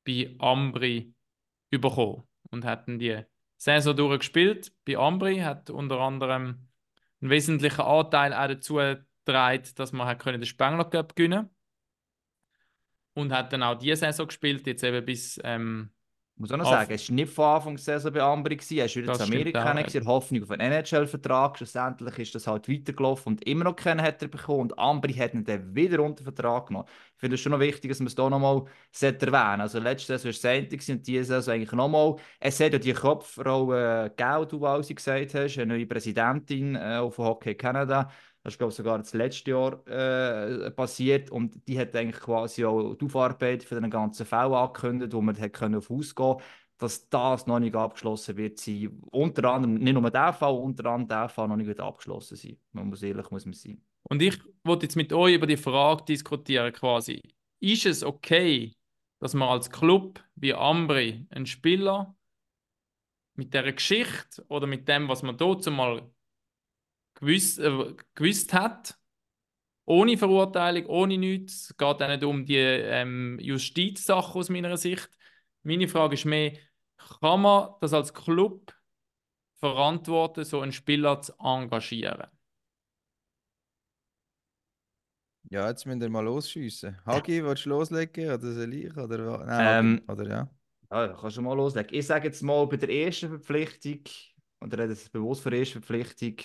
bei 0.07 0.33
Ambri 0.39 1.13
bekommen 1.69 2.23
und 2.49 2.65
hat 2.65 2.87
dann 2.87 2.97
die 2.97 3.21
Saison 3.57 3.95
durchgespielt. 3.95 4.73
Bei 4.85 4.97
Ambri, 4.97 5.39
hat 5.39 5.69
unter 5.69 5.99
anderem 5.99 6.69
einen 7.21 7.29
wesentlichen 7.29 7.81
Anteil 7.81 8.33
auch 8.33 8.47
dazu 8.47 8.75
getragen, 8.75 9.63
dass 9.75 9.91
man 9.91 10.07
hat 10.07 10.25
den 10.25 10.45
Spengler 10.45 10.85
Cup 10.85 11.15
gewinnen 11.15 11.49
und 13.13 13.33
hat 13.33 13.51
dann 13.51 13.63
auch 13.63 13.77
diese 13.77 13.97
Saison 13.97 14.27
gespielt, 14.27 14.65
jetzt 14.65 14.83
eben 14.83 15.05
bis 15.05 15.39
ähm, 15.43 15.91
muss 16.39 16.51
auch 16.51 16.57
noch 16.57 16.69
sagen, 16.69 16.93
es 16.93 17.09
war 17.09 17.15
nicht 17.15 17.33
von 17.33 17.45
Anfang 17.45 17.75
der 17.75 17.83
Saison 17.83 18.13
bei 18.13 18.21
Ambri, 18.21 18.57
er 18.57 18.85
war 18.85 18.95
wieder 18.95 19.13
zu 19.13 19.23
Amerika, 19.23 19.73
auch, 19.73 19.95
in 19.95 20.05
Hoffnung 20.05 20.43
auf 20.43 20.51
einen 20.51 20.71
NHL-Vertrag. 20.71 21.57
Schlussendlich 21.57 22.19
ist 22.19 22.35
das 22.35 22.45
halt 22.45 22.69
weitergelaufen 22.69 23.33
und 23.33 23.47
immer 23.47 23.63
noch 23.63 23.75
keinen 23.75 24.01
hat 24.01 24.21
er 24.21 24.27
bekommen. 24.27 24.61
Und 24.61 24.77
Ambri 24.77 25.13
hat 25.13 25.33
ihn 25.33 25.43
dann 25.43 25.73
wieder 25.73 25.99
unter 26.01 26.23
Vertrag 26.23 26.67
genommen. 26.67 26.87
Ich 27.15 27.19
finde 27.19 27.35
es 27.35 27.41
schon 27.41 27.51
noch 27.53 27.59
wichtig, 27.59 27.89
dass 27.89 27.99
man 27.99 28.07
es 28.07 28.15
hier 28.15 28.29
nochmal 28.29 28.65
erwähnen 29.01 29.61
Also 29.61 29.79
letzte 29.79 30.17
Saison 30.17 30.25
war 30.25 30.29
es 30.29 30.69
gewesen 30.69 30.97
und 30.97 31.07
diese 31.07 31.23
Saison 31.23 31.55
eigentlich 31.55 31.71
nochmal. 31.71 32.15
Es 32.39 32.59
hat 32.59 32.73
ja 32.73 32.79
die 32.79 32.93
Kopfrolle 32.93 34.11
gegeben, 34.15 34.47
du, 34.49 34.61
wie 34.61 34.87
du 34.87 34.95
gesagt 34.95 35.33
hast, 35.33 35.57
eine 35.57 35.65
neue 35.73 35.87
Präsidentin 35.87 36.75
äh, 36.75 36.97
auf 36.97 37.17
Hockey 37.17 37.55
Canada. 37.55 38.11
Das 38.47 38.53
ist, 38.53 38.59
glaube 38.59 38.71
ich, 38.71 38.77
sogar 38.77 38.97
das 38.97 39.13
letzte 39.13 39.51
Jahr 39.51 39.85
äh, 39.87 40.71
passiert. 40.71 41.29
Und 41.31 41.67
die 41.67 41.77
hat 41.77 41.93
eigentlich 41.93 42.21
quasi 42.23 42.63
auch 42.63 42.95
die 42.95 43.03
Aufarbeitung 43.03 43.67
für 43.67 43.81
den 43.81 43.89
ganzen 43.89 44.25
Fall 44.25 44.53
angekündigt, 44.53 45.11
wo 45.11 45.19
man 45.19 45.37
hat 45.37 45.61
auf 45.61 45.91
ausgehen 45.91 46.37
dass 46.77 47.09
das 47.09 47.45
noch 47.45 47.59
nicht 47.59 47.75
abgeschlossen 47.75 48.37
wird 48.37 48.57
sein. 48.57 49.01
Unter 49.11 49.51
anderem, 49.51 49.73
nicht 49.73 49.93
nur 49.93 50.09
der 50.09 50.31
Fall, 50.31 50.53
unter 50.53 50.85
anderem 50.85 51.09
der 51.09 51.27
Fall 51.27 51.49
noch 51.49 51.57
nicht 51.57 51.77
abgeschlossen 51.77 52.37
sein. 52.37 52.57
Man 52.71 52.87
muss 52.87 53.03
ehrlich 53.03 53.29
muss 53.31 53.43
man 53.43 53.53
sein. 53.53 53.81
Und 54.03 54.21
ich 54.21 54.39
wollte 54.63 54.85
jetzt 54.85 54.95
mit 54.95 55.11
euch 55.11 55.35
über 55.35 55.47
die 55.47 55.57
Frage 55.57 56.05
diskutieren, 56.05 56.71
quasi. 56.71 57.21
Ist 57.59 57.85
es 57.85 58.01
okay, 58.01 58.77
dass 59.19 59.33
man 59.33 59.49
als 59.49 59.69
Club 59.69 60.23
wie 60.35 60.53
Ambri 60.53 61.27
einen 61.31 61.47
Spieler 61.47 62.15
mit 63.35 63.53
der 63.53 63.73
Geschichte 63.73 64.45
oder 64.47 64.67
mit 64.67 64.87
dem, 64.87 65.09
was 65.09 65.21
man 65.21 65.35
dazu 65.35 65.69
mal 65.69 66.09
gewusst, 67.17 67.59
äh, 67.59 67.95
gewusst 68.15 68.53
hat, 68.53 68.97
ohne 69.85 70.17
Verurteilung, 70.17 70.85
ohne 70.87 71.17
nichts, 71.17 71.71
es 71.71 71.77
geht 71.77 71.87
auch 72.03 72.07
nicht 72.07 72.23
um 72.23 72.45
die 72.45 72.57
ähm, 72.57 73.39
Justizsache 73.41 74.37
aus 74.39 74.49
meiner 74.49 74.77
Sicht. 74.77 75.09
Meine 75.63 75.87
Frage 75.87 76.15
ist 76.15 76.25
mehr, 76.25 76.53
kann 77.21 77.41
man 77.41 77.71
das 77.81 77.93
als 77.93 78.13
Club 78.13 78.73
verantworten, 79.57 80.45
so 80.45 80.61
einen 80.61 80.71
Spieler 80.73 81.21
zu 81.21 81.33
engagieren? 81.39 82.27
Ja, 85.49 85.67
jetzt 85.69 85.85
müsst 85.85 86.01
ihr 86.01 86.09
mal 86.09 86.21
losschiessen. 86.25 86.97
Hagi, 87.05 87.43
willst 87.43 87.65
du 87.65 87.69
loslegen 87.69 88.27
oder 88.31 88.51
soll 88.53 88.73
ich? 88.73 88.95
Oder, 88.97 89.45
Nein, 89.45 89.65
Ähm, 89.79 90.01
Hagi, 90.01 90.03
oder 90.07 90.27
ja? 90.29 90.49
Ja, 90.91 91.09
kannst 91.09 91.37
du 91.37 91.41
mal 91.41 91.55
loslegen. 91.55 91.93
Ich 91.97 92.07
sage 92.07 92.27
jetzt 92.27 92.41
mal, 92.43 92.65
bei 92.67 92.77
der 92.77 92.89
ersten 92.89 93.29
Verpflichtung, 93.29 94.01
und 94.59 94.73
ich 94.73 94.79
rede 94.79 94.93
jetzt 94.93 95.11
bewusst 95.11 95.41
von 95.43 95.51
der 95.51 95.59
ersten 95.61 95.81
Verpflichtung, 95.83 96.35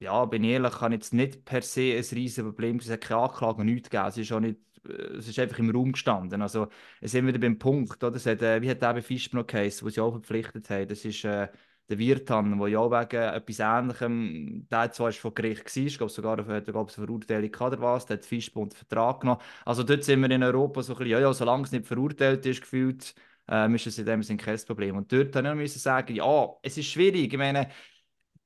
ja, 0.00 0.24
bin 0.26 0.44
ich 0.44 0.50
ehrlich, 0.50 0.72
kann 0.74 0.92
jetzt 0.92 1.12
nicht 1.12 1.44
per 1.44 1.62
se 1.62 1.80
ein 1.96 2.04
riesiges 2.12 2.44
Problem. 2.44 2.76
Es 2.76 2.90
hat 2.90 3.00
keine 3.00 3.20
Anklage, 3.22 3.64
nichts 3.64 3.90
gegeben. 3.90 4.08
Es 4.08 4.16
ist, 4.18 4.32
auch 4.32 4.40
nicht, 4.40 4.58
äh, 4.88 4.92
es 5.18 5.28
ist 5.28 5.38
einfach 5.38 5.58
im 5.58 5.70
Raum 5.70 5.92
gestanden. 5.92 6.40
Also, 6.42 6.68
es 7.00 7.12
sind 7.12 7.26
wieder 7.26 7.38
beim 7.38 7.58
Punkt, 7.58 8.02
oder? 8.04 8.16
Es 8.16 8.26
hat, 8.26 8.42
äh, 8.42 8.62
wie 8.62 8.70
hat 8.70 8.82
der 8.82 8.94
bei 8.94 9.02
Fischbner 9.02 9.44
geheißen, 9.44 9.84
wo 9.84 9.90
sie 9.90 10.00
auch 10.00 10.12
verpflichtet 10.12 10.70
haben? 10.70 10.86
Das 10.88 11.04
ist 11.04 11.24
äh, 11.24 11.48
der 11.88 11.98
Wirtan, 11.98 12.58
der 12.58 12.68
ja 12.68 12.78
auch 12.78 12.90
wegen 12.90 13.22
etwas 13.22 13.58
Ähnlichem, 13.60 14.66
der 14.70 14.92
zwar 14.92 15.08
ist 15.08 15.18
vor 15.18 15.34
Gericht 15.34 15.64
war, 15.74 15.82
ich 15.84 15.96
glaube 15.98 16.12
sogar, 16.12 16.36
hat 16.46 16.68
eine 16.68 16.86
Verurteilung 16.88 17.54
oder 17.60 17.80
was, 17.80 18.06
der 18.06 18.18
hat 18.18 18.26
Fischbner 18.26 18.62
unter 18.62 18.76
Vertrag 18.76 19.20
genommen. 19.20 19.40
Also, 19.64 19.82
dort 19.82 20.04
sind 20.04 20.20
wir 20.20 20.30
in 20.30 20.42
Europa 20.42 20.82
so 20.82 20.92
ein 20.92 20.98
bisschen, 20.98 21.12
ja, 21.12 21.20
ja, 21.20 21.32
solange 21.32 21.64
es 21.64 21.72
nicht 21.72 21.86
verurteilt 21.86 22.44
ist, 22.46 22.60
gefühlt, 22.60 23.14
ähm, 23.48 23.74
ist 23.74 23.86
es 23.86 23.98
in 23.98 24.06
dem 24.06 24.22
Sinne 24.22 24.38
kein 24.38 24.58
Problem. 24.66 24.96
Und 24.96 25.10
dort 25.12 25.34
habe 25.34 25.48
ich 25.48 25.54
müssen 25.54 25.78
sagen, 25.78 26.14
ja, 26.14 26.48
es 26.62 26.76
ist 26.76 26.86
schwierig. 26.86 27.32
Ich 27.32 27.38
meine, 27.38 27.68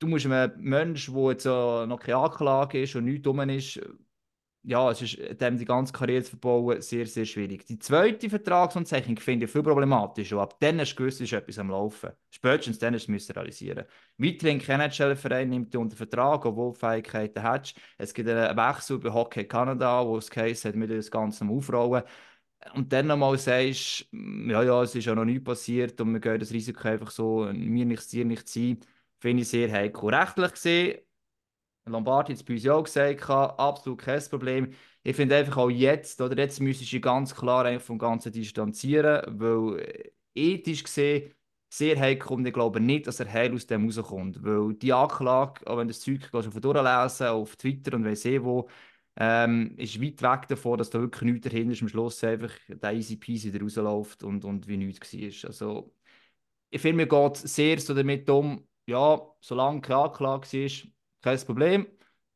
du 0.02 0.08
musst 0.08 0.26
einem 0.26 0.52
Menschen, 0.58 1.14
der 1.14 1.30
jetzt 1.30 1.46
äh, 1.46 1.86
noch 1.86 2.00
keine 2.00 2.18
Anklage 2.18 2.82
ist 2.82 2.96
und 2.96 3.04
nichts 3.04 3.22
dumm 3.22 3.40
ist, 3.48 3.80
ja, 4.64 4.90
es 4.90 5.02
ist 5.02 5.18
dem 5.40 5.58
die 5.58 5.64
ganze 5.64 5.92
Karriere 5.92 6.22
zu 6.22 6.30
verbauen 6.30 6.80
sehr, 6.80 7.06
sehr 7.06 7.24
schwierig. 7.24 7.64
Die 7.66 7.78
zweite 7.80 8.30
Vertragsunterzeichnung 8.30 9.18
finde 9.18 9.46
ich 9.46 9.50
viel 9.50 9.62
problematischer. 9.62 10.38
Ab 10.40 10.56
dann 10.60 10.78
hast 10.78 10.92
du 10.92 10.96
gewusst, 10.98 11.20
ist 11.20 11.32
etwas 11.32 11.58
am 11.58 11.70
Laufen. 11.70 12.10
Spätestens 12.30 12.78
dann 12.78 12.92
du 12.92 13.12
es 13.12 13.34
realisieren 13.34 13.84
Weiterhin 14.18 14.60
kein 14.60 14.80
NHL-Verein 14.80 15.48
nimmt 15.48 15.74
dich 15.74 15.80
unter 15.80 15.96
Vertrag, 15.96 16.44
obwohl 16.46 16.72
du 16.72 16.78
Fähigkeiten 16.78 17.42
hast. 17.42 17.74
Es 17.98 18.14
gibt 18.14 18.28
einen 18.28 18.56
Wechsel 18.56 18.98
bei 19.00 19.12
Hockey 19.12 19.44
Canada, 19.44 20.06
wo 20.06 20.16
es 20.18 20.30
Case 20.30 20.68
hat, 20.68 20.76
mit 20.76 20.90
das 20.90 21.10
Ganze 21.10 21.44
Aufrollen. 21.44 22.04
Und 22.74 22.92
dann 22.92 23.08
nochmal 23.08 23.36
sagst, 23.38 24.06
ja, 24.12 24.62
ja, 24.62 24.82
es 24.82 24.94
ist 24.94 25.06
ja 25.06 25.14
noch 25.16 25.24
nichts 25.24 25.42
passiert 25.42 26.00
und 26.00 26.12
wir 26.12 26.20
gehen 26.20 26.38
das 26.38 26.52
Risiko 26.52 26.86
einfach 26.86 27.10
so, 27.10 27.50
mir 27.52 27.84
nichts, 27.84 28.08
dir 28.08 28.24
nichts 28.24 28.52
sein, 28.54 28.78
finde 29.22 29.42
ich 29.42 29.48
sehr 29.48 29.70
heikel. 29.72 30.10
Rechtlich 30.14 30.52
gesehen, 30.52 30.98
Lombardi 31.86 32.32
hat 32.32 32.38
es 32.40 32.44
bei 32.44 32.54
uns 32.54 32.64
ja 32.64 32.74
auch 32.74 32.84
gesagt, 32.84 33.28
absolut 33.30 34.00
kein 34.00 34.22
Problem. 34.30 34.72
Ich 35.02 35.16
finde 35.16 35.36
einfach 35.36 35.56
auch 35.56 35.70
jetzt, 35.70 36.20
oder 36.20 36.36
jetzt 36.38 36.60
müsstest 36.60 36.92
du 36.92 37.00
ganz 37.00 37.34
klar 37.34 37.64
eigentlich 37.64 37.82
vom 37.82 37.98
Ganzen 37.98 38.32
distanzieren, 38.32 39.22
weil 39.40 39.80
äh, 39.80 40.12
ethisch 40.34 40.84
gesehen 40.84 41.34
sehr 41.68 41.98
heikel 41.98 42.32
und 42.32 42.46
ich 42.46 42.52
glaube 42.52 42.80
nicht, 42.80 43.06
dass 43.06 43.20
er 43.20 43.32
heil 43.32 43.54
aus 43.54 43.66
dem 43.66 43.86
rauskommt, 43.86 44.44
weil 44.44 44.74
die 44.74 44.92
Anklage, 44.92 45.66
auch 45.66 45.78
wenn 45.78 45.88
du 45.88 45.92
das 45.94 46.00
Zeug 46.00 46.30
du 46.30 46.60
durchlesen 46.60 47.28
auf 47.28 47.56
Twitter 47.56 47.96
und 47.96 48.04
weiss 48.04 48.24
eh 48.26 48.42
wo, 48.42 48.68
ähm, 49.16 49.74
ist 49.78 50.00
weit 50.02 50.22
weg 50.22 50.48
davon, 50.48 50.78
dass 50.78 50.90
da 50.90 51.00
wirklich 51.00 51.32
nichts 51.32 51.48
dahinter 51.48 51.72
ist, 51.72 51.82
am 51.82 51.88
Schluss 51.88 52.22
einfach 52.24 52.52
der 52.68 52.92
easy 52.92 53.16
peasy 53.16 53.52
wieder 53.52 53.64
rausläuft 53.64 54.22
und, 54.22 54.44
und 54.44 54.68
wie 54.68 54.76
nichts 54.76 55.12
war. 55.14 55.48
Also, 55.48 55.94
ich 56.70 56.80
finde, 56.80 56.98
mir 57.04 57.08
geht 57.08 57.36
sehr 57.36 57.78
so 57.80 57.94
damit 57.94 58.28
um, 58.30 58.66
ja, 58.86 59.20
solange 59.40 59.80
keine 59.80 60.00
Anklage 60.00 60.64
ist, 60.64 60.88
kein 61.22 61.38
Problem, 61.40 61.86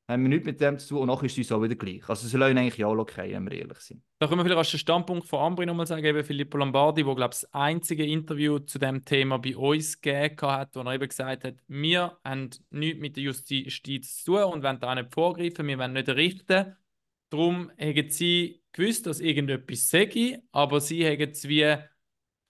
haben 0.08 0.22
wir 0.22 0.28
nichts 0.28 0.46
mit 0.46 0.60
dem 0.60 0.78
zu 0.78 0.90
tun 0.90 0.98
und 1.00 1.08
nachher 1.08 1.26
ist 1.26 1.32
es 1.32 1.38
uns 1.38 1.52
auch 1.52 1.62
wieder 1.62 1.74
gleich. 1.74 2.08
Also, 2.08 2.28
sie 2.28 2.36
lassen 2.36 2.56
eigentlich 2.56 2.76
ja 2.76 2.86
auch 2.86 2.96
okay, 2.96 3.32
wenn 3.32 3.50
wir 3.50 3.58
ehrlich 3.58 3.78
sind. 3.78 4.02
Da 4.20 4.28
können 4.28 4.38
wir 4.38 4.44
vielleicht 4.44 4.58
als 4.58 4.70
den 4.70 4.78
Standpunkt 4.78 5.26
von 5.26 5.40
Ambri 5.40 5.66
nochmal 5.66 5.86
sagen, 5.86 6.04
eben 6.04 6.22
Filippo 6.22 6.58
Lombardi, 6.58 7.02
der, 7.02 7.14
glaube 7.14 7.34
ich, 7.34 7.40
das 7.40 7.52
einzige 7.52 8.06
Interview 8.06 8.60
zu 8.60 8.78
dem 8.78 9.04
Thema 9.04 9.38
bei 9.38 9.56
uns 9.56 10.00
gegeben 10.00 10.36
hat, 10.42 10.76
wo 10.76 10.80
er 10.80 10.94
eben 10.94 11.08
gesagt 11.08 11.44
hat, 11.44 11.56
wir 11.66 12.18
haben 12.24 12.50
nichts 12.70 13.00
mit 13.00 13.16
der 13.16 13.24
Justiz 13.24 14.22
zu 14.22 14.32
tun 14.32 14.44
und 14.44 14.62
wollen 14.62 14.80
da 14.80 14.94
nicht 14.94 15.12
vorgreifen, 15.12 15.66
wir 15.66 15.78
wollen 15.78 15.94
nicht 15.94 16.08
richten. 16.08 16.76
Darum 17.30 17.72
haben 17.78 18.10
sie 18.10 18.62
gewusst, 18.72 19.06
dass 19.06 19.18
irgendetwas 19.18 19.88
sei, 19.88 20.40
aber 20.52 20.80
sie 20.80 21.04
haben 21.04 21.30
es 21.30 21.48
wie 21.48 21.76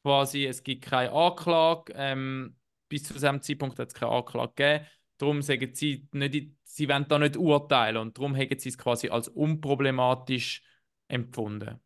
quasi, 0.05 0.45
es 0.45 0.63
gibt 0.63 0.85
keine 0.85 1.13
Anklage, 1.13 1.95
ähm, 1.97 2.55
bis 2.89 3.05
zu 3.05 3.15
diesem 3.15 3.41
Zeitpunkt 3.43 3.79
hat 3.79 3.89
es 3.89 3.95
keine 3.95 4.13
Anklage 4.13 4.53
gegeben. 4.55 4.87
Darum 5.19 5.43
sagen 5.43 5.75
sie, 5.75 6.09
nicht, 6.13 6.51
sie 6.65 6.89
wollen 6.89 7.07
da 7.09 7.19
nicht 7.19 7.37
urteilen 7.37 7.97
und 7.97 8.19
darum 8.19 8.37
haben 8.37 8.59
sie 8.59 8.69
es 8.69 8.77
quasi 8.79 9.09
als 9.09 9.29
unproblematisch 9.29 10.63
empfunden 11.09 11.81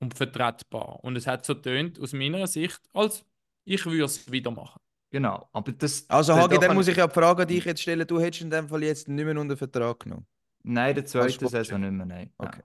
und 0.00 0.14
vertretbar. 0.14 1.02
Und 1.04 1.16
es 1.16 1.26
hat 1.26 1.44
so 1.44 1.54
tönt 1.54 2.00
aus 2.00 2.12
meiner 2.12 2.46
Sicht, 2.46 2.80
als 2.92 3.24
ich 3.64 3.84
würde 3.86 4.04
es 4.04 4.30
wieder 4.30 4.50
machen. 4.50 4.80
Genau, 5.10 5.48
aber 5.52 5.70
das... 5.72 6.08
Also, 6.10 6.34
Hagi, 6.34 6.56
da 6.58 6.66
dann 6.66 6.76
muss 6.76 6.88
ich- 6.88 6.96
ja 6.96 7.06
die 7.06 7.14
Frage 7.14 7.42
an 7.42 7.48
dich 7.48 7.64
jetzt 7.64 7.82
stellen. 7.82 8.04
Du 8.06 8.18
hättest 8.20 8.42
in 8.42 8.50
dem 8.50 8.68
Fall 8.68 8.82
jetzt 8.82 9.06
nicht 9.08 9.24
mehr 9.24 9.38
unter 9.38 9.56
Vertrag 9.56 10.00
genommen. 10.00 10.26
Nein, 10.64 10.94
der 10.96 11.04
zweite 11.04 11.30
Sportchef. 11.34 11.50
Saison 11.66 11.80
nicht 11.80 11.92
mehr, 11.92 12.06
nein. 12.06 12.32
Okay. 12.38 12.62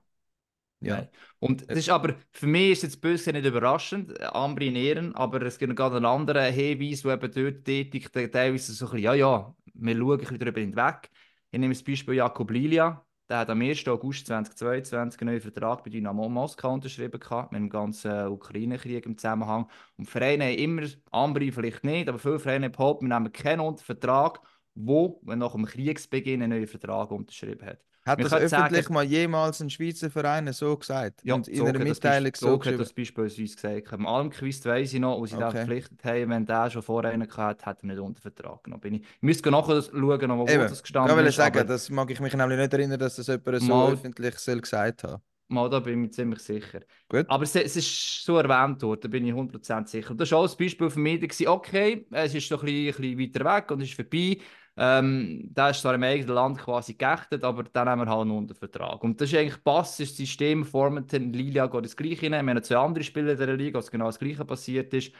Ja. 0.82 1.08
Und 1.40 1.70
das 1.70 1.80
ist 1.80 1.90
aber, 1.90 2.16
für 2.32 2.48
mich 2.48 2.72
ist 2.72 2.84
jetzt 2.84 3.02
böse 3.02 3.32
nicht 3.34 3.46
überraschend, 3.46 4.18
äh, 4.18 4.24
Ambri 4.26 4.68
in 4.68 4.76
Ehren, 4.76 5.16
aber 5.16 5.42
es 5.42 5.58
gibt 5.58 5.70
noch 5.70 5.76
gerade 5.76 5.98
einen 5.98 6.06
anderen 6.06 6.54
Hinweis, 6.54 7.02
der 7.02 7.14
eben 7.14 7.32
dort 7.32 7.66
tätig, 7.66 8.12
teilweise 8.14 8.72
so 8.74 8.86
ein 8.86 8.92
bisschen, 8.92 9.04
ja, 9.04 9.14
ja, 9.14 9.56
wir 9.74 9.98
schauen 9.98 10.12
ein 10.12 10.18
bisschen 10.20 10.40
darüber 10.40 10.60
hinweg. 10.62 11.10
Ich 11.52 11.60
nehme 11.60 11.74
das 11.74 11.84
Beispiel 11.84 12.16
Jakob 12.16 12.52
Lilia, 12.52 13.06
der 13.30 13.40
hat 13.40 13.50
am 13.50 13.62
1. 13.62 13.88
August 13.88 14.28
2022 14.28 15.22
einen 15.22 15.32
neuen 15.32 15.42
Vertrag 15.42 15.84
bei 15.84 15.90
Dynamo 15.90 16.30
Moskau 16.30 16.74
unterschrieben 16.74 17.20
gehabt, 17.20 17.52
mit 17.52 17.60
dem 17.62 17.70
ganzen 17.70 18.28
Ukraine-Krieg 18.28 19.06
im 19.06 19.18
Zusammenhang. 19.18 19.70
Und 19.98 20.10
Vereine 20.10 20.46
haben 20.46 20.58
immer, 20.58 20.88
Ambri 21.12 21.52
vielleicht 21.52 21.84
nicht, 21.84 22.10
aber 22.10 22.20
viele 22.20 22.40
Vereine 22.40 22.70
behaupten, 22.70 23.08
wir 23.08 23.20
nehmen 23.20 23.32
keinen 23.32 23.78
Vertrag, 23.78 24.42
wo, 24.76 25.20
wenn 25.24 25.40
nach 25.40 25.52
dem 25.52 25.66
Kriegsbeginn 25.66 26.42
einen 26.42 26.52
neuen 26.52 26.68
Vertrag 26.68 27.12
unterschrieben 27.12 27.66
hat. 27.68 27.80
Hat 28.10 28.20
das 28.24 28.34
öffentlich 28.34 28.82
sagen- 28.84 28.94
mal 28.94 29.04
jemals 29.04 29.62
ein 29.62 29.70
Schweizer 29.70 30.10
Verein 30.10 30.52
so 30.52 30.76
gesagt? 30.76 31.22
Ja, 31.24 31.36
und 31.36 31.48
in 31.48 31.62
einer 31.68 31.80
hat 31.80 31.88
Mitteilung 31.88 32.32
so 32.36 32.54
hat 32.54 32.60
geschrieben? 32.62 32.78
das 32.80 32.94
beispielsweise 32.94 33.56
gesagt. 33.56 33.94
Am 33.94 34.06
Almquist 34.08 34.66
weiss 34.66 34.94
ich 34.94 35.00
noch, 35.00 35.20
wo 35.20 35.26
sie 35.26 35.36
Okay. 35.36 35.52
verpflichtet 35.52 36.04
haben, 36.04 36.30
wenn 36.30 36.46
der 36.46 36.70
schon 36.70 36.82
vorher 36.82 37.12
einen 37.12 37.28
gehabt 37.28 37.62
hat, 37.62 37.66
hat 37.66 37.84
er 37.84 37.88
nicht 37.88 38.00
unter 38.00 38.22
Vertrag 38.22 38.64
genommen. 38.64 38.82
Bin 38.82 38.94
ich, 38.96 39.02
ich 39.02 39.22
müsste 39.22 39.52
nachher 39.52 39.82
schauen, 39.82 39.94
wo 40.02 40.46
Eben, 40.48 40.60
das 40.62 40.74
ich 40.74 40.82
gestanden 40.84 41.16
wollte 41.16 41.30
ist. 41.30 41.36
sagen, 41.36 41.60
aber 41.60 41.68
das 41.68 41.90
mag 41.90 42.10
ich 42.12 42.20
mich 42.20 42.34
nämlich 42.34 42.58
nicht 42.60 42.74
erinnern, 42.74 43.00
dass 43.00 43.16
das 43.16 43.28
jemand 43.28 43.62
so 43.62 43.68
Mal- 43.68 43.94
öffentlich 43.94 44.36
soll 44.40 44.60
gesagt 44.62 45.04
haben. 45.04 45.22
mal, 45.52 45.68
da 45.70 45.80
bin 45.80 45.94
ich 45.94 46.00
mir 46.00 46.10
ziemlich 46.12 46.40
sicher. 46.42 46.82
Gut. 47.10 47.26
Aber 47.28 47.44
es, 47.44 47.56
es 47.56 47.76
ist 47.76 48.24
so 48.24 48.38
erwähnt 48.38 48.82
worden, 48.84 49.02
da 49.02 49.08
bin 49.08 49.26
ich 49.26 49.34
100% 49.34 49.88
sicher. 49.90 50.12
Und 50.12 50.22
das 50.22 50.32
war 50.32 50.40
auch 50.40 50.48
ein 50.52 50.58
Beispiel 50.58 50.90
für 50.92 51.00
mich, 51.00 51.48
okay, 51.48 52.06
es 52.12 52.36
ist 52.36 52.52
doch 52.52 52.62
ein 52.62 52.68
bisschen, 52.68 53.04
ein 53.04 53.18
bisschen 53.18 53.42
weiter 53.44 53.58
weg 53.58 53.72
und 53.72 53.82
es 53.82 53.90
ist 53.90 53.96
vorbei. 53.96 54.38
Ähm, 54.78 55.54
der 55.54 55.72
ist 55.72 55.82
zwar 55.82 55.96
im 55.96 56.04
eigenen 56.04 56.36
Land 56.36 56.58
quasi 56.58 56.94
geächtet, 56.94 57.44
aber 57.44 57.64
dann 57.64 57.90
haben 57.90 58.00
wir 58.00 58.08
halt 58.08 58.22
einen 58.22 58.32
Untervertrag. 58.32 59.04
Und 59.04 59.20
das 59.20 59.32
ist 59.32 59.38
eigentlich 59.38 59.64
passt, 59.64 60.00
das 60.00 60.16
System, 60.16 60.64
Formanton, 60.64 61.34
Lilia 61.34 61.68
geht 61.68 61.86
das 61.86 61.98
Gleiche 61.98 62.32
rein. 62.32 62.46
Wir 62.46 62.54
haben 62.54 62.64
zwei 62.64 62.78
andere 62.78 63.04
Spieler 63.04 63.32
in 63.34 63.38
der 63.38 63.58
Liga, 63.58 63.80
was 63.80 63.92
genau 63.92 64.06
das 64.06 64.20
Gleiche 64.20 64.46
passiert 64.46 64.94
ist, 64.94 65.12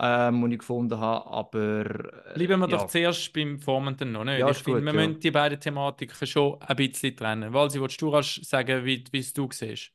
ähm, 0.00 0.42
und 0.42 0.52
ich 0.52 0.60
gefunden 0.60 0.98
habe, 0.98 1.26
aber... 1.30 1.84
äh, 2.30 2.34
Bleiben 2.34 2.60
wir 2.60 2.68
ja. 2.70 2.78
doch 2.78 2.86
zuerst 2.86 3.30
beim 3.34 3.58
Formanton 3.58 4.12
noch 4.12 4.24
nicht. 4.24 4.38
Ja, 4.38 4.46
ich 4.48 4.56
ist 4.56 4.62
finde, 4.62 4.80
gut, 4.80 4.86
wir 4.86 5.00
ja. 5.00 5.06
müssen 5.06 5.20
die 5.20 5.30
beiden 5.30 5.60
Thematiken 5.60 6.26
schon 6.26 6.62
ein 6.62 6.76
bisschen 6.76 7.14
trennen. 7.14 7.52
Walsi, 7.52 7.78
willst 7.78 8.00
du 8.00 8.22
sagen, 8.22 8.84
wie, 8.86 9.04
wie 9.10 9.18
es 9.18 9.34
du 9.34 9.48
siehst? 9.52 9.92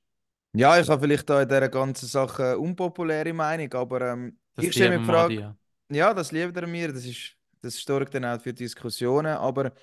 Ja, 0.54 0.80
ich 0.80 0.88
habe 0.90 1.02
vielleicht 1.02 1.30
da 1.30 1.42
in 1.42 1.50
dieser 1.50 1.70
ganzen 1.70 2.08
Sache 2.08 2.58
unpopuläre 2.58 3.34
Meinung, 3.34 3.74
aber 3.74 4.02
ähm, 4.14 4.38
ich 4.60 4.72
stelle 4.72 4.92
mir 4.92 5.00
die 5.00 5.06
Frage, 5.06 5.56
ja, 5.92 6.14
das 6.14 6.32
liebt 6.32 6.56
er 6.58 6.68
mir, 6.68 6.92
das 6.94 7.06
ist, 7.06 7.37
das 7.68 7.84
sorgt 7.84 8.14
dann 8.14 8.26
auch 8.26 8.42
für 8.42 8.54
Diskussionen, 8.54 9.36
aber 9.38 9.74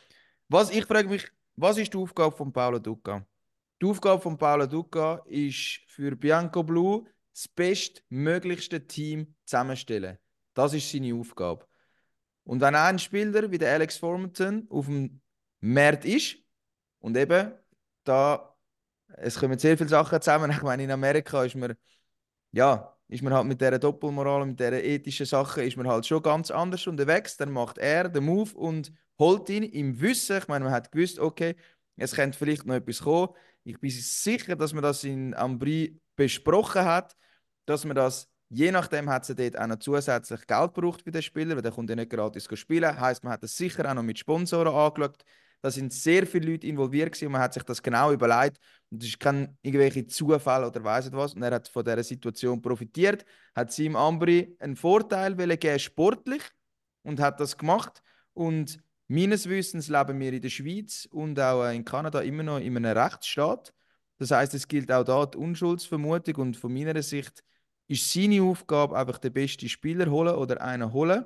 was, 0.48 0.70
ich 0.70 0.86
frage 0.86 1.08
mich, 1.08 1.30
was 1.56 1.78
ist 1.78 1.92
die 1.92 1.98
Aufgabe 1.98 2.34
von 2.36 2.52
Paolo 2.52 2.78
Duca? 2.78 3.26
Die 3.80 3.86
Aufgabe 3.86 4.20
von 4.20 4.36
Paolo 4.38 4.66
Duca 4.66 5.22
ist 5.26 5.80
für 5.88 6.16
Bianco 6.16 6.62
Blue 6.62 7.04
das 7.32 7.48
bestmöglichste 7.48 8.86
Team 8.86 9.34
zusammenstellen. 9.44 10.18
Das 10.54 10.72
ist 10.72 10.90
seine 10.90 11.14
Aufgabe. 11.14 11.66
Und 12.44 12.60
wenn 12.60 12.74
ein 12.74 12.98
Spieler 12.98 13.50
wie 13.50 13.58
der 13.58 13.72
Alex 13.72 13.98
Formanton 13.98 14.66
auf 14.70 14.86
dem 14.86 15.20
Markt 15.60 16.04
ist 16.04 16.36
und 17.00 17.16
eben 17.16 17.52
da, 18.04 18.56
es 19.08 19.38
kommen 19.38 19.58
sehr 19.58 19.76
viele 19.76 19.90
Sachen 19.90 20.20
zusammen. 20.20 20.50
Ich 20.56 20.62
meine, 20.62 20.84
in 20.84 20.90
Amerika 20.90 21.44
ist 21.44 21.56
man, 21.56 21.74
ja, 22.52 22.93
ist 23.08 23.22
man 23.22 23.32
halt 23.32 23.46
mit 23.46 23.60
dieser 23.60 23.78
Doppelmoral 23.78 24.46
mit 24.46 24.58
dieser 24.58 24.82
ethischen 24.82 25.26
Sache 25.26 25.62
ist 25.62 25.76
man 25.76 25.86
halt 25.86 26.06
schon 26.06 26.22
ganz 26.22 26.50
anders 26.50 26.86
unterwegs. 26.86 27.36
Dann 27.36 27.52
macht 27.52 27.78
er 27.78 28.08
den 28.08 28.24
Move 28.24 28.54
und 28.54 28.92
holt 29.18 29.48
ihn 29.50 29.62
im 29.62 30.00
Wissen. 30.00 30.38
Ich 30.38 30.48
meine, 30.48 30.64
man 30.64 30.72
hat 30.72 30.90
gewusst, 30.90 31.18
okay, 31.18 31.54
es 31.96 32.14
könnte 32.14 32.38
vielleicht 32.38 32.66
noch 32.66 32.74
etwas 32.74 33.00
kommen. 33.00 33.28
Ich 33.64 33.78
bin 33.78 33.90
sicher, 33.90 34.56
dass 34.56 34.72
man 34.72 34.82
das 34.82 35.04
in 35.04 35.34
Ambri 35.34 36.00
besprochen 36.16 36.84
hat, 36.84 37.16
dass 37.66 37.84
man 37.84 37.96
das, 37.96 38.28
je 38.48 38.70
nachdem 38.70 39.08
hat 39.08 39.24
sie 39.24 39.34
dort 39.34 39.58
auch 39.58 39.66
noch 39.66 39.78
zusätzlich 39.78 40.46
Geld 40.46 40.74
gebraucht 40.74 41.02
für 41.02 41.10
den 41.10 41.22
Spieler, 41.22 41.54
weil 41.54 41.62
der 41.62 41.72
kommt 41.72 41.90
ja 41.90 41.96
nicht 41.96 42.10
gratis 42.10 42.48
spielen. 42.54 42.98
Heißt, 42.98 43.22
man 43.24 43.34
hat 43.34 43.42
das 43.42 43.56
sicher 43.56 43.88
auch 43.88 43.94
noch 43.94 44.02
mit 44.02 44.18
Sponsoren 44.18 44.74
angeschaut. 44.74 45.24
Da 45.64 45.70
sind 45.70 45.94
sehr 45.94 46.26
viele 46.26 46.50
Leute 46.52 46.66
involviert 46.66 47.12
gewesen 47.12 47.28
und 47.28 47.32
man 47.32 47.40
hat 47.40 47.54
sich 47.54 47.62
das 47.62 47.82
genau 47.82 48.12
überlegt. 48.12 48.58
Und 48.90 49.00
das 49.02 49.08
ist 49.08 49.18
kein 49.18 49.56
irgendwelche 49.62 50.06
Zufall 50.06 50.62
oder 50.62 50.84
weiss 50.84 51.06
nicht 51.06 51.16
was. 51.16 51.32
Und 51.32 51.42
er 51.42 51.52
hat 51.52 51.68
von 51.68 51.82
dieser 51.82 52.04
Situation 52.04 52.60
profitiert, 52.60 53.24
hat 53.54 53.72
Sim 53.72 53.96
Ambri 53.96 54.54
einen 54.58 54.76
Vorteil 54.76 55.34
geben, 55.34 55.78
sportlich 55.78 56.42
und 57.02 57.18
hat 57.18 57.40
das 57.40 57.56
gemacht. 57.56 58.02
Und 58.34 58.78
meines 59.08 59.48
Wissens 59.48 59.88
leben 59.88 60.20
wir 60.20 60.34
in 60.34 60.42
der 60.42 60.50
Schweiz 60.50 61.08
und 61.10 61.40
auch 61.40 61.70
in 61.70 61.82
Kanada 61.86 62.20
immer 62.20 62.42
noch 62.42 62.58
in 62.58 62.76
einem 62.76 62.98
Rechtsstaat. 62.98 63.72
Das 64.18 64.32
heißt, 64.32 64.52
es 64.52 64.68
gilt 64.68 64.92
auch 64.92 65.04
da 65.04 65.24
die 65.24 65.38
Unschuldsvermutung 65.38 66.34
und 66.36 66.58
von 66.58 66.74
meiner 66.74 67.02
Sicht 67.02 67.42
ist 67.88 68.12
seine 68.12 68.42
Aufgabe 68.42 68.98
einfach 68.98 69.16
den 69.16 69.32
besten 69.32 69.70
Spieler 69.70 70.10
holen 70.10 70.34
oder 70.34 70.60
einen 70.60 70.92
holen. 70.92 71.24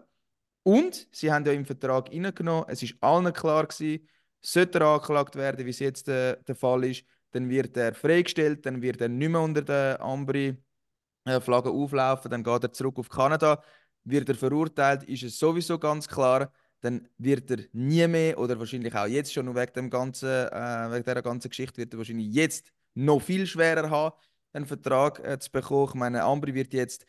Und 0.63 1.09
sie 1.11 1.33
haben 1.33 1.45
ja 1.45 1.51
im 1.51 1.65
Vertrag 1.65 2.09
reingenommen, 2.13 2.67
es 2.69 2.85
ist 2.85 2.95
allen 3.01 3.33
klar 3.33 3.67
gewesen, 3.67 4.07
sollte 4.41 4.79
er 4.81 4.87
angeklagt 4.87 5.37
werden, 5.37 5.65
wie 5.67 5.71
es 5.71 5.79
jetzt 5.79 6.09
äh, 6.09 6.37
der 6.47 6.55
Fall 6.55 6.85
ist, 6.85 7.05
dann 7.33 7.49
wird 7.49 7.77
er 7.77 7.95
freigestellt, 7.95 8.65
dann 8.67 8.81
wird 8.83 9.01
er 9.01 9.09
nicht 9.09 9.29
mehr 9.29 9.41
unter 9.41 9.63
der 9.63 10.01
Ambri-Flagge 10.01 11.71
auflaufen, 11.71 12.31
dann 12.31 12.43
geht 12.43 12.63
er 12.65 12.73
zurück 12.73 12.99
auf 12.99 13.09
Kanada. 13.09 13.63
Wird 14.05 14.29
er 14.29 14.35
verurteilt, 14.35 15.05
ist 15.05 15.23
es 15.23 15.39
sowieso 15.39 15.79
ganz 15.79 16.09
klar, 16.09 16.51
dann 16.81 17.09
wird 17.19 17.51
er 17.51 17.59
nie 17.73 18.07
mehr 18.07 18.39
oder 18.39 18.59
wahrscheinlich 18.59 18.95
auch 18.95 19.07
jetzt 19.07 19.33
schon 19.33 19.55
wegen, 19.55 19.73
dem 19.75 19.91
ganzen, 19.91 20.29
äh, 20.29 20.91
wegen 20.91 21.05
dieser 21.05 21.23
ganzen 21.23 21.49
Geschichte 21.51 21.79
wird 21.79 21.93
er 21.93 21.99
wahrscheinlich 21.99 22.33
jetzt 22.33 22.73
noch 22.95 23.21
viel 23.21 23.47
schwerer 23.47 23.91
haben, 23.91 24.17
einen 24.53 24.67
Vertrag 24.67 25.19
äh, 25.25 25.39
zu 25.39 25.51
bekommen. 25.51 25.89
Ich 25.89 25.95
meine, 25.95 26.23
Ambri 26.23 26.55
wird 26.55 26.73
jetzt 26.73 27.05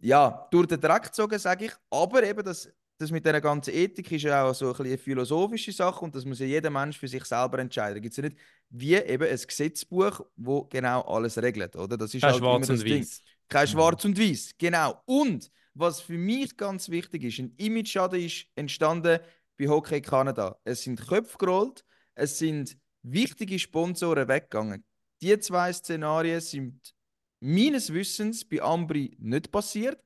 ja, 0.00 0.48
durch 0.50 0.66
den 0.66 0.80
Dreck 0.80 1.04
gezogen, 1.04 1.38
sage 1.38 1.66
ich. 1.66 1.72
Aber 1.90 2.22
eben 2.24 2.44
das, 2.44 2.68
das 3.02 3.10
mit 3.10 3.26
dieser 3.26 3.40
ganzen 3.40 3.74
Ethik 3.74 4.12
ist 4.12 4.22
ja 4.22 4.44
auch 4.44 4.54
so 4.54 4.66
ein 4.66 4.70
bisschen 4.72 4.86
eine 4.86 4.98
philosophische 4.98 5.72
Sache 5.72 6.04
und 6.04 6.14
das 6.14 6.24
muss 6.24 6.38
ja 6.38 6.46
jeder 6.46 6.70
Mensch 6.70 6.96
für 6.96 7.08
sich 7.08 7.24
selber 7.24 7.58
entscheiden. 7.58 7.96
Da 7.96 8.00
gibt 8.00 8.12
es 8.12 8.16
ja 8.16 8.22
nicht 8.22 8.36
wie 8.70 8.94
eben 8.94 9.28
ein 9.28 9.40
Gesetzbuch, 9.46 10.20
wo 10.36 10.62
genau 10.64 11.00
alles 11.02 11.36
regelt, 11.36 11.74
oder? 11.74 11.96
Das 11.96 12.14
ist 12.14 12.20
Kein 12.20 12.30
halt 12.30 12.40
Schwarz 12.40 12.68
und. 12.68 12.84
Weiß. 12.88 13.22
Kein 13.48 13.66
Schwarz 13.66 14.04
und 14.04 14.18
Weiß, 14.18 14.52
genau. 14.56 15.02
Und 15.04 15.50
was 15.74 16.00
für 16.00 16.16
mich 16.16 16.56
ganz 16.56 16.88
wichtig 16.88 17.24
ist, 17.24 17.40
ein 17.40 17.54
Image-Schaden 17.56 18.20
ist 18.20 18.46
entstanden 18.54 19.18
bei 19.58 19.68
Hockey 19.68 20.00
Kanada. 20.00 20.56
Es 20.64 20.82
sind 20.82 21.06
Köpfe 21.06 21.36
gerollt, 21.38 21.84
es 22.14 22.38
sind 22.38 22.76
wichtige 23.02 23.58
Sponsoren 23.58 24.28
weggegangen. 24.28 24.84
Die 25.20 25.36
zwei 25.40 25.72
Szenarien 25.72 26.40
sind 26.40 26.94
meines 27.40 27.92
Wissens 27.92 28.44
bei 28.44 28.62
Ambri 28.62 29.16
nicht 29.18 29.50
passiert. 29.50 30.00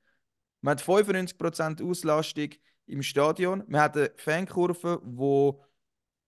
Man 0.66 0.72
hat 0.76 0.82
95% 0.84 1.88
Auslastung 1.88 2.48
im 2.86 3.00
Stadion. 3.00 3.62
Man 3.68 3.82
hat 3.82 3.96
eine 3.96 4.10
Fankurve, 4.16 5.00
die 5.04 5.52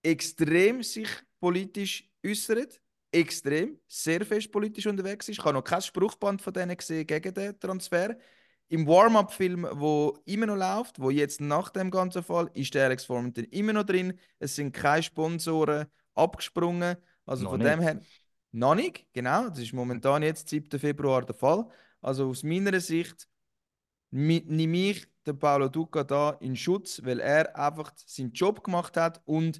extrem 0.09 0.81
sich 0.81 1.09
politisch 1.41 2.09
äußert. 2.25 2.79
Extrem, 3.11 3.77
sehr 3.85 4.25
fest 4.25 4.49
politisch 4.49 4.87
unterwegs 4.87 5.27
ist. 5.27 5.39
Ich 5.39 5.43
habe 5.43 5.55
noch 5.55 5.63
kein 5.65 5.81
Spruchband 5.81 6.41
von 6.41 6.53
denen 6.53 6.77
gesehen 6.77 7.05
gegen 7.05 7.33
den 7.33 7.59
Transfer. 7.59 8.15
Im 8.69 8.87
Warm-up-Film, 8.87 9.67
wo 9.73 10.17
immer 10.23 10.45
noch 10.45 10.55
läuft, 10.55 11.01
wo 11.01 11.09
jetzt 11.09 11.41
nach 11.41 11.69
dem 11.71 11.91
ganzen 11.91 12.23
Fall, 12.23 12.49
ist 12.53 12.73
der 12.73 12.85
Alex 12.85 13.03
Formanton 13.03 13.43
immer 13.43 13.73
noch 13.73 13.83
drin. 13.83 14.17
Es 14.39 14.55
sind 14.55 14.71
keine 14.71 15.03
Sponsoren 15.03 15.87
abgesprungen. 16.15 16.95
Also 17.25 17.43
Noch 17.43 17.51
von 17.51 17.59
nicht. 17.59 17.73
dem 17.73 17.81
her, 17.81 17.99
noch 18.53 18.75
nicht, 18.75 19.05
genau. 19.11 19.49
Das 19.49 19.59
ist 19.59 19.73
momentan 19.73 20.23
jetzt 20.23 20.47
7. 20.47 20.79
Februar 20.79 21.25
der 21.25 21.35
Fall. 21.35 21.67
Also 21.99 22.29
aus 22.29 22.43
meiner 22.43 22.79
Sicht 22.79 23.28
nehme 24.11 24.77
ich 24.77 25.07
den 25.25 25.39
Paolo 25.39 25.69
Duca 25.69 26.03
da 26.03 26.31
in 26.41 26.55
Schutz, 26.55 27.01
weil 27.03 27.19
er 27.19 27.55
einfach 27.57 27.91
seinen 28.05 28.31
Job 28.31 28.63
gemacht 28.63 28.97
hat 28.97 29.21
und 29.25 29.59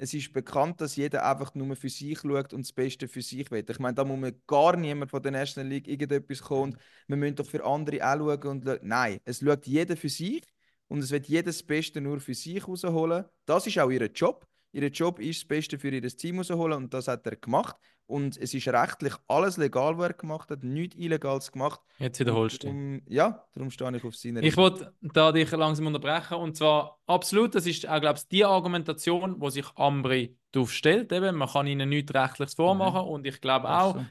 es 0.00 0.14
ist 0.14 0.32
bekannt, 0.32 0.80
dass 0.80 0.94
jeder 0.94 1.28
einfach 1.28 1.54
nur 1.54 1.74
für 1.74 1.88
sich 1.88 2.20
schaut 2.20 2.52
und 2.52 2.64
das 2.64 2.72
Beste 2.72 3.08
für 3.08 3.20
sich 3.20 3.50
will. 3.50 3.64
Ich 3.68 3.78
meine, 3.80 3.94
da 3.94 4.04
muss 4.04 4.18
man 4.18 4.40
gar 4.46 4.76
niemand 4.76 5.10
von 5.10 5.20
der 5.20 5.32
National 5.32 5.68
League 5.68 5.88
irgendetwas 5.88 6.40
kommen. 6.40 6.74
und 6.74 6.78
Wir 7.08 7.16
müssen 7.16 7.34
doch 7.34 7.46
für 7.46 7.64
andere 7.64 8.00
auch 8.04 8.16
schauen. 8.16 8.62
Und. 8.62 8.82
Nein, 8.84 9.18
es 9.24 9.40
schaut 9.40 9.66
jeder 9.66 9.96
für 9.96 10.08
sich 10.08 10.44
und 10.86 11.00
es 11.00 11.10
wird 11.10 11.26
jeder 11.26 11.46
das 11.46 11.64
Beste 11.64 12.00
nur 12.00 12.20
für 12.20 12.34
sich 12.34 12.66
rausholen. 12.66 13.24
Das 13.44 13.66
ist 13.66 13.78
auch 13.78 13.90
ihr 13.90 14.06
Job. 14.06 14.46
Ihr 14.72 14.88
Job 14.88 15.18
ist, 15.18 15.42
das 15.42 15.48
Beste 15.48 15.78
für 15.78 15.90
ihr 15.90 16.02
Team 16.02 16.38
rausholen 16.38 16.76
und 16.76 16.94
das 16.94 17.08
hat 17.08 17.26
er 17.26 17.36
gemacht. 17.36 17.76
Und 18.06 18.38
es 18.38 18.54
ist 18.54 18.66
rechtlich 18.68 19.12
alles 19.26 19.58
legal, 19.58 19.98
was 19.98 20.08
er 20.08 20.14
gemacht 20.14 20.50
hat, 20.50 20.62
nichts 20.62 20.96
Illegales 20.96 21.52
gemacht. 21.52 21.80
Jetzt 21.98 22.18
wiederholst 22.20 22.64
du. 22.64 23.00
Ja, 23.06 23.44
darum 23.52 23.70
stehe 23.70 23.94
ich 23.94 24.04
auf 24.04 24.16
seiner 24.16 24.42
Ich 24.42 24.56
wollte 24.56 24.94
da 25.00 25.30
dich 25.30 25.50
langsam 25.50 25.86
unterbrechen 25.86 26.38
und 26.38 26.56
zwar 26.56 26.98
absolut, 27.06 27.54
das 27.54 27.66
ist 27.66 27.86
auch, 27.86 28.00
glaube 28.00 28.18
ich, 28.18 28.28
die 28.28 28.44
Argumentation, 28.44 29.40
wo 29.40 29.50
sich 29.50 29.66
Ambri 29.74 30.38
darauf 30.52 30.72
stellt. 30.72 31.12
Eben, 31.12 31.36
man 31.36 31.48
kann 31.48 31.66
ihnen 31.66 31.88
nichts 31.88 32.14
Rechtliches 32.14 32.54
vormachen 32.54 33.06
und 33.08 33.26
ich 33.26 33.40
glaube 33.42 33.68
auch, 33.68 33.94
so. 33.94 34.06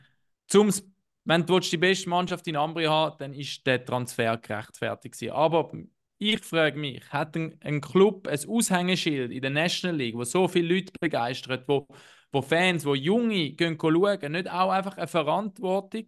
Zum's, 0.48 0.88
wenn 1.26 1.46
du 1.46 1.60
die 1.60 1.78
beste 1.78 2.10
Mannschaft 2.10 2.48
in 2.48 2.56
Ambri 2.56 2.86
haben 2.86 3.18
dann 3.18 3.34
ist 3.34 3.66
der 3.66 3.84
Transfer 3.84 4.38
gerechtfertigt 4.38 5.16
gewesen. 5.16 5.34
Aber 5.34 5.72
ich 6.20 6.40
frage 6.40 6.80
mich, 6.80 7.04
hat 7.12 7.36
ein, 7.36 7.58
ein 7.62 7.82
Club 7.82 8.28
ein 8.28 8.40
Aushängeschild 8.48 9.32
in 9.32 9.42
der 9.42 9.52
National 9.52 9.98
League, 9.98 10.16
wo 10.16 10.24
so 10.24 10.48
viele 10.48 10.76
Leute 10.76 10.92
begeistert, 11.00 11.68
wo, 11.68 11.88
wo 12.32 12.42
Fans, 12.42 12.86
wo 12.86 12.96
Junge 12.96 13.52
gehen 13.52 13.78
schauen, 13.80 14.32
nicht 14.32 14.50
auch 14.50 14.72
einfach 14.72 14.98
eine 14.98 15.08
Verantwortung 15.08 16.08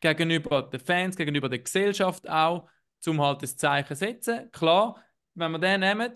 gegenüber 0.00 0.62
den 0.62 0.80
Fans, 0.80 1.16
gegenüber 1.16 1.48
der 1.48 1.60
Gesellschaft 1.60 2.28
auch, 2.28 2.68
um 3.06 3.20
halt 3.20 3.42
das 3.42 3.56
Zeichen 3.56 3.96
setzen? 3.96 4.50
Klar, 4.52 5.02
wenn 5.34 5.52
wir 5.52 5.58
den 5.58 5.80
nehmen, 5.80 6.12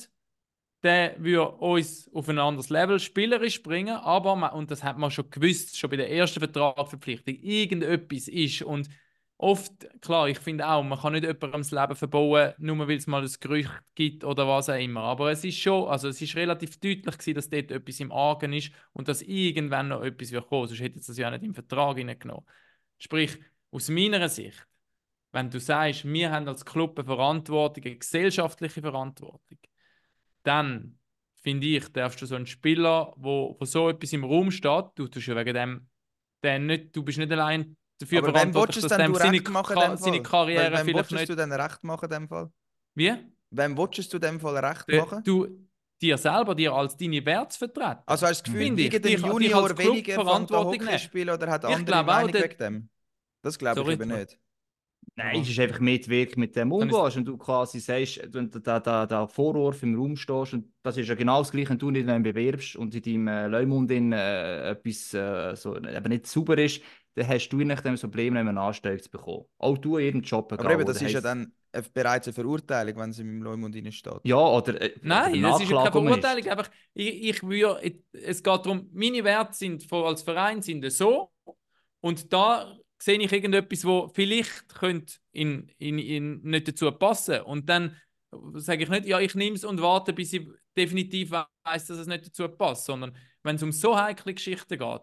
der 0.82 1.14
würde 1.18 1.50
uns 1.56 2.10
auf 2.14 2.28
ein 2.28 2.38
anderes 2.38 2.70
Level 2.70 2.98
spielerisch 2.98 3.62
bringen, 3.62 3.96
aber, 3.96 4.34
man, 4.36 4.52
und 4.52 4.70
das 4.70 4.82
hat 4.82 4.98
man 4.98 5.10
schon 5.10 5.30
gewusst, 5.30 5.76
schon 5.76 5.90
bei 5.90 5.96
der 5.96 6.10
ersten 6.10 6.40
Vertragsverpflichtung, 6.40 7.34
irgendetwas 7.34 8.28
ist 8.28 8.62
und 8.62 8.88
oft, 9.40 9.72
klar, 10.03 10.29
ich 10.29 10.38
finde 10.38 10.68
auch, 10.68 10.83
man 10.83 10.98
kann 10.98 11.14
nicht 11.14 11.24
jemandem 11.24 11.62
das 11.62 11.70
Leben 11.70 11.96
verbauen, 11.96 12.53
nur 12.59 12.87
weil 12.87 12.96
es 12.96 13.07
mal 13.07 13.22
ein 13.22 13.31
Gerücht 13.40 13.70
gibt 13.94 14.22
oder 14.22 14.46
was 14.46 14.68
auch 14.68 14.79
immer, 14.79 15.00
aber 15.03 15.31
es 15.31 15.44
ist 15.44 15.59
schon, 15.59 15.88
also 15.88 16.09
es 16.09 16.20
ist 16.20 16.37
relativ 16.37 16.79
deutlich 16.79 17.16
gewesen, 17.16 17.35
dass 17.35 17.48
dort 17.48 17.70
etwas 17.70 18.00
im 18.00 18.12
Argen 18.12 18.53
ist 18.53 18.70
und 18.92 19.09
dass 19.09 19.22
irgendwann 19.22 19.88
noch 19.88 20.03
etwas 20.03 20.31
wird 20.31 20.46
kommen, 20.46 20.68
sonst 20.68 20.81
hätte 20.81 20.98
es 20.98 21.07
das 21.07 21.16
ja 21.16 21.31
nicht 21.31 21.42
im 21.42 21.55
Vertrag 21.55 21.96
hineingenommen. 21.96 22.44
Sprich, 22.98 23.38
aus 23.70 23.88
meiner 23.88 24.29
Sicht, 24.29 24.66
wenn 25.33 25.48
du 25.48 25.59
sagst, 25.59 26.05
wir 26.05 26.31
haben 26.31 26.46
als 26.48 26.64
Club 26.64 26.98
eine 26.98 27.07
Verantwortung, 27.07 27.85
eine 27.85 27.96
gesellschaftliche 27.96 28.83
Verantwortung, 28.83 29.59
dann 30.42 30.98
finde 31.37 31.66
ich, 31.66 31.88
darfst 31.92 32.20
du 32.20 32.26
so 32.26 32.35
einen 32.35 32.46
Spieler, 32.46 33.14
wo, 33.16 33.57
wo 33.59 33.64
so 33.64 33.88
etwas 33.88 34.12
im 34.12 34.24
Raum 34.24 34.50
steht, 34.50 34.87
du 34.96 35.09
tust 35.09 35.26
ja 35.29 35.37
wegen 35.37 35.88
dem, 36.42 36.66
nicht, 36.66 36.94
du 36.94 37.03
bist 37.03 37.18
nicht 37.18 37.33
allein 37.33 37.76
dafür 38.00 38.18
Aber 38.18 38.28
wem 38.28 38.34
verantwortlich, 38.34 38.76
du 38.82 38.88
dass 38.88 38.98
du 38.98 39.14
seine, 39.14 39.32
recht 39.32 39.48
machen 39.50 39.74
Ka 39.74 39.84
in 39.84 39.90
dem 39.90 39.96
seine 39.98 40.16
Fall? 40.16 40.22
Karriere 40.22 40.72
Wem 40.78 40.84
vielleicht 40.86 41.10
nicht... 41.12 41.28
du 41.28 41.36
denn 41.36 41.52
recht 41.52 41.84
machen 41.84 42.04
in 42.04 42.10
dem 42.10 42.28
Fall? 42.28 42.50
Wie? 42.94 43.12
Wem 43.50 43.76
willst 43.78 44.12
du 44.12 44.16
in 44.16 44.20
dem 44.20 44.40
Fall 44.40 44.56
recht 44.64 44.88
Äh, 44.88 44.96
machen? 44.98 45.22
Du, 45.24 45.46
dir 46.00 46.18
selber, 46.18 46.54
dir 46.54 46.72
als 46.72 46.96
deine 46.96 47.24
Werte 47.24 47.58
vertreten. 47.58 47.98
Also 48.06 48.26
hast 48.26 48.46
du 48.46 48.52
das 48.52 48.60
Gefühl, 48.60 48.76
dich- 48.76 49.00
dich 49.02 49.18
Junior 49.20 49.78
weniger 49.78 50.14
Verantwortung 50.14 50.98
spielen 50.98 51.30
oder 51.30 51.50
hat 51.50 51.64
Ich 51.64 51.70
andere 51.70 51.84
glaube 51.84 52.10
auch, 52.10 52.14
Meinung 52.16 52.32
der- 52.32 52.44
wegen 52.44 52.58
dem? 52.58 52.88
Das 53.42 53.58
glaube 53.58 53.80
ich 53.80 53.88
eben 53.88 54.08
nicht. 54.08 54.38
Nein, 55.16 55.40
es 55.40 55.48
ist 55.48 55.58
einfach 55.58 55.80
mehr 55.80 55.98
die 55.98 56.08
Wirkung 56.08 56.40
mit 56.40 56.54
dem 56.56 56.70
Dann 56.70 56.90
umgehst 56.90 57.16
und 57.16 57.24
du 57.24 57.36
quasi 57.36 57.80
sagst, 57.80 58.20
wenn 58.32 58.50
du 58.50 58.60
da, 58.60 58.78
da, 58.80 59.06
da 59.06 59.26
Vorwurf 59.26 59.82
im 59.82 59.94
Raum 59.98 60.16
stehst 60.16 60.52
und 60.54 60.72
das 60.82 60.96
ist 60.98 61.08
ja 61.08 61.14
genau 61.14 61.40
das 61.40 61.50
Gleiche, 61.50 61.70
wenn 61.70 61.78
du 61.78 61.90
nicht 61.90 62.06
wenn 62.06 62.22
du 62.22 62.32
bewirbst 62.32 62.76
und 62.76 62.94
in 62.94 63.02
deinem 63.02 63.28
äh, 63.28 63.46
Leumund 63.48 63.90
in, 63.90 64.12
äh, 64.12 64.70
etwas 64.70 65.12
äh, 65.14 65.56
so, 65.56 65.76
eben 65.76 66.08
nicht 66.08 66.26
sauber 66.26 66.56
ist, 66.58 66.80
dann 67.20 67.28
hast 67.28 67.48
du 67.50 67.59
nach 67.64 67.80
dem 67.80 67.96
Problem 67.96 68.35
nicht 68.35 68.44
mehr 68.44 68.56
Anstellung 68.56 68.98
zu 69.00 69.11
bekommen. 69.11 69.44
Auch 69.59 69.78
du 69.78 69.96
in 69.98 70.06
ihrem 70.06 70.20
Job. 70.22 70.52
Aber 70.52 70.70
eben, 70.72 70.85
das 70.85 70.98
dann 70.98 71.06
ist 71.06 71.12
ja 71.12 71.18
heisst- 71.18 71.24
dann 71.24 71.52
eine, 71.72 71.83
bereits 71.94 72.26
eine 72.26 72.35
Verurteilung, 72.35 72.96
wenn 72.96 73.12
sie 73.12 73.22
im 73.22 73.42
Leumund 73.42 73.74
drin 73.74 73.92
steht. 73.92 74.20
Ja, 74.24 74.37
oder... 74.38 74.80
Äh, 74.80 74.94
Nein, 75.02 75.38
oder 75.38 75.50
das 75.50 75.62
ist 75.62 75.70
ja 75.70 75.90
keine 75.90 75.92
Verurteilung. 75.92 76.50
Einfach, 76.50 76.70
ich, 76.94 77.28
ich 77.30 77.42
würde, 77.42 78.02
es 78.12 78.42
geht 78.42 78.46
darum, 78.66 78.88
meine 78.92 79.22
Werte 79.24 79.54
sind 79.54 79.85
vor- 79.85 80.09
als 80.09 80.22
Verein 80.22 80.62
sind 80.62 80.90
so 80.90 81.30
und 82.00 82.33
da 82.33 82.76
sehe 82.98 83.18
ich 83.18 83.33
irgendetwas, 83.33 83.85
wo 83.85 84.09
vielleicht 84.09 84.68
könnte 84.68 85.14
in, 85.33 85.70
in, 85.78 85.98
in 85.98 86.40
nicht 86.42 86.68
dazu 86.68 86.90
passen 86.92 87.40
und 87.42 87.68
dann 87.68 87.96
sage 88.54 88.85
ich 88.85 88.88
nicht, 88.90 89.06
ja, 89.06 89.18
ich 89.20 89.35
nehme 89.35 89.56
es 89.56 89.64
und 89.64 89.80
warte, 89.80 90.12
bis 90.12 90.33
ich 90.33 90.46
definitiv 90.76 91.30
weiß, 91.30 91.87
dass 91.87 91.98
es 91.98 92.06
nicht 92.06 92.26
dazu 92.26 92.48
passt, 92.48 92.85
sondern 92.85 93.16
wenn 93.42 93.56
es 93.56 93.62
um 93.62 93.72
so 93.72 93.98
heikle 93.98 94.35
Geschichten 94.35 94.78
geht, 94.78 95.00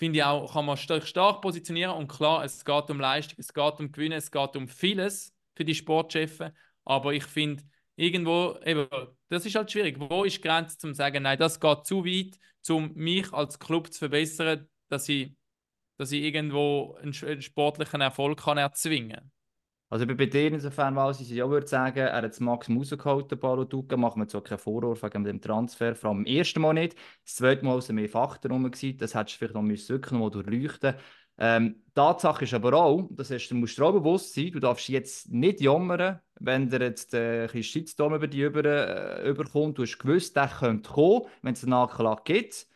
finde 0.00 0.18
ich 0.18 0.24
auch, 0.24 0.52
kann 0.54 0.64
man 0.64 0.78
stark, 0.78 1.06
stark 1.06 1.42
positionieren 1.42 1.94
und 1.94 2.08
klar, 2.08 2.42
es 2.42 2.64
geht 2.64 2.90
um 2.90 2.98
Leistung, 2.98 3.36
es 3.38 3.52
geht 3.52 3.78
um 3.78 3.92
Gewinnen, 3.92 4.16
es 4.16 4.30
geht 4.30 4.56
um 4.56 4.66
vieles 4.66 5.32
für 5.54 5.64
die 5.64 5.74
Sportchefs, 5.74 6.38
aber 6.84 7.12
ich 7.12 7.24
finde, 7.24 7.62
irgendwo, 7.96 8.58
eben, 8.64 8.88
das 9.28 9.44
ist 9.44 9.54
halt 9.54 9.70
schwierig. 9.70 10.00
Wo 10.00 10.24
ist 10.24 10.38
die 10.38 10.40
Grenze, 10.40 10.78
zum 10.78 10.92
zu 10.92 10.96
sagen, 10.96 11.22
nein, 11.22 11.38
das 11.38 11.60
geht 11.60 11.84
zu 11.84 12.04
weit, 12.06 12.38
um 12.70 12.92
mich 12.94 13.30
als 13.34 13.58
Club 13.58 13.92
zu 13.92 13.98
verbessern, 13.98 14.66
dass 14.88 15.06
ich, 15.10 15.34
dass 15.98 16.12
ich 16.12 16.22
irgendwo 16.22 16.96
einen, 17.02 17.14
einen 17.22 17.42
sportlichen 17.42 18.00
Erfolg 18.00 18.40
kann 18.40 18.56
erzwingen 18.56 19.30
Also 19.90 20.06
bei 20.06 20.26
dir 20.26 20.52
insofern, 20.52 20.94
weil 20.94 21.10
ich 21.10 21.28
ja 21.30 21.50
würde 21.50 21.66
sagen, 21.66 21.98
er 21.98 22.22
hat 22.22 22.40
Maximum 22.40 22.78
rausgeholt, 22.78 23.40
Paulo 23.40 23.64
Duca, 23.64 23.96
machen 23.96 24.22
wir 24.22 24.28
zwar 24.28 24.42
keinen 24.42 24.58
Vorwurf 24.58 25.02
wegen 25.02 25.24
dem 25.24 25.40
Transfer, 25.40 25.96
vor 25.96 26.10
allem 26.10 26.24
im 26.24 26.36
ersten 26.36 26.60
Mal 26.60 26.74
nicht, 26.74 26.96
das 27.24 27.34
zweite 27.34 27.64
Mal 27.64 27.72
war 27.72 27.78
es 27.78 27.88
mehr 27.88 28.08
Faktor 28.08 28.52
rum, 28.52 28.70
das 28.70 29.14
hättest 29.14 29.34
du 29.34 29.38
vielleicht 29.38 29.54
noch 29.54 29.62
müssen 29.62 29.88
wirklich 29.88 30.12
noch 30.12 30.30
durchleuchten 30.30 30.94
ähm, 31.42 31.82
Tatsache 31.94 32.44
ist 32.44 32.52
aber 32.52 32.74
auch, 32.74 33.08
das 33.12 33.30
heißt, 33.30 33.50
du 33.50 33.54
musst 33.54 33.78
dir 33.78 33.84
auch 33.86 33.92
bewusst 33.92 34.34
sein, 34.34 34.52
du 34.52 34.60
darfst 34.60 34.88
jetzt 34.90 35.30
nicht 35.30 35.62
jammern, 35.62 36.20
wenn 36.38 36.68
dir 36.68 36.80
jetzt 36.82 37.14
äh, 37.14 37.48
ein 37.52 37.62
Shitstorm 37.62 38.14
über 38.14 38.28
die 38.28 38.42
über, 38.42 38.62
äh, 38.62 39.28
überkommt, 39.28 39.78
du 39.78 39.82
hast 39.82 39.98
gewusst, 39.98 40.36
der 40.36 40.48
könnte 40.48 40.90
kommen, 40.90 41.22
wenn 41.40 41.54
es 41.54 41.64
eine 41.64 41.76
Anklage 41.76 42.22
gibt, 42.24 42.66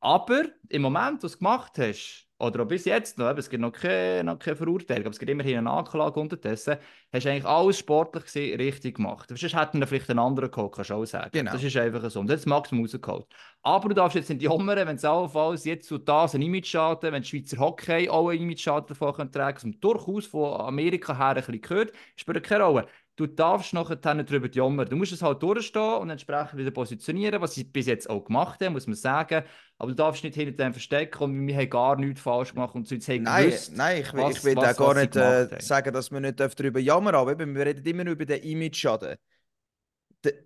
aber 0.00 0.42
im 0.68 0.82
Moment, 0.82 1.22
was 1.22 1.32
du 1.32 1.38
gemacht 1.38 1.78
hast, 1.78 2.26
oder 2.40 2.62
auch 2.62 2.66
bis 2.68 2.86
jetzt 2.86 3.18
noch, 3.18 3.36
es 3.36 3.50
gibt 3.50 3.60
noch 3.60 3.72
keine, 3.72 4.24
noch 4.24 4.38
keine 4.38 4.56
Verurteilung, 4.56 5.04
aber 5.04 5.10
es 5.10 5.18
gibt 5.18 5.30
immerhin 5.30 5.58
eine 5.58 5.70
Anklage 5.70 6.18
unterdessen, 6.18 6.76
hast 7.12 7.26
du 7.26 7.30
eigentlich 7.30 7.44
alles 7.44 7.78
sportlich 7.78 8.24
gesehen 8.24 8.58
richtig 8.58 8.96
gemacht. 8.96 9.28
Sonst 9.28 9.54
hätten 9.54 9.86
vielleicht 9.86 10.08
einen 10.08 10.18
anderen 10.18 10.50
geholt, 10.50 10.72
kannst 10.72 10.90
du 10.90 10.94
auch 10.94 11.04
sagen. 11.04 11.30
Genau. 11.32 11.52
Das 11.52 11.62
ist 11.62 11.76
einfach 11.76 12.10
so. 12.10 12.20
Und 12.20 12.30
das 12.30 12.46
Maximum 12.46 12.84
rausgeholt. 12.84 13.26
Aber 13.62 13.90
du 13.90 13.94
darfst 13.94 14.16
jetzt 14.16 14.30
nicht 14.30 14.42
jammern, 14.42 14.86
wenn 14.86 14.96
es 14.96 15.04
allenfalls 15.04 15.64
jetzt 15.66 15.86
zu 15.86 15.98
das 15.98 16.34
ein 16.34 16.40
Image-Schaden, 16.40 17.12
wenn 17.12 17.22
die 17.22 17.28
Schweizer 17.28 17.58
Hockey 17.58 18.08
auch 18.08 18.30
einen 18.30 18.42
Image-Schaden 18.42 18.88
davon 18.88 19.14
was 19.30 19.64
man 19.64 19.80
durchaus 19.80 20.26
von 20.26 20.60
Amerika 20.62 21.16
her 21.16 21.28
ein 21.28 21.34
bisschen 21.34 21.60
gehört, 21.60 21.92
spielt 22.16 22.42
keine 22.42 22.64
Rolle. 22.64 22.86
Du 23.20 23.26
darfst 23.26 23.74
nachher 23.74 24.14
nicht 24.14 24.30
darüber 24.30 24.50
jammern. 24.50 24.88
Du 24.88 24.96
musst 24.96 25.12
es 25.12 25.20
halt 25.20 25.42
durchstehen 25.42 25.98
und 25.98 26.08
entsprechend 26.08 26.56
wieder 26.58 26.70
positionieren, 26.70 27.42
was 27.42 27.52
sie 27.54 27.64
bis 27.64 27.84
jetzt 27.86 28.08
auch 28.08 28.24
gemacht 28.24 28.64
haben, 28.64 28.72
muss 28.72 28.86
man 28.86 28.96
sagen. 28.96 29.44
Aber 29.76 29.90
du 29.90 29.94
darfst 29.94 30.24
nicht 30.24 30.36
hinter 30.36 30.52
dem 30.52 30.72
verstecken 30.72 31.22
und 31.24 31.46
wir 31.46 31.54
haben 31.54 31.68
gar 31.68 31.96
nichts 31.96 32.22
falsch 32.22 32.54
gemacht 32.54 32.74
und 32.74 32.88
sonst 32.88 33.06
haben 33.10 33.24
Nein, 33.24 33.44
gewusst, 33.48 33.76
nein, 33.76 34.00
ich, 34.00 34.12
will- 34.14 34.22
was- 34.22 34.36
ich 34.38 34.44
will 34.44 34.56
was- 34.56 34.78
auch 34.80 34.86
gar 34.86 34.94
nicht 34.94 35.16
äh, 35.16 35.60
sagen, 35.60 35.92
dass 35.92 36.10
wir 36.10 36.20
nicht 36.20 36.40
darüber 36.40 36.80
jammern 36.80 37.14
aber 37.14 37.32
eben, 37.32 37.54
wir 37.54 37.66
reden 37.66 37.84
immer 37.84 38.06
über 38.06 38.24
den 38.24 38.42
Image-Schaden. 38.42 39.16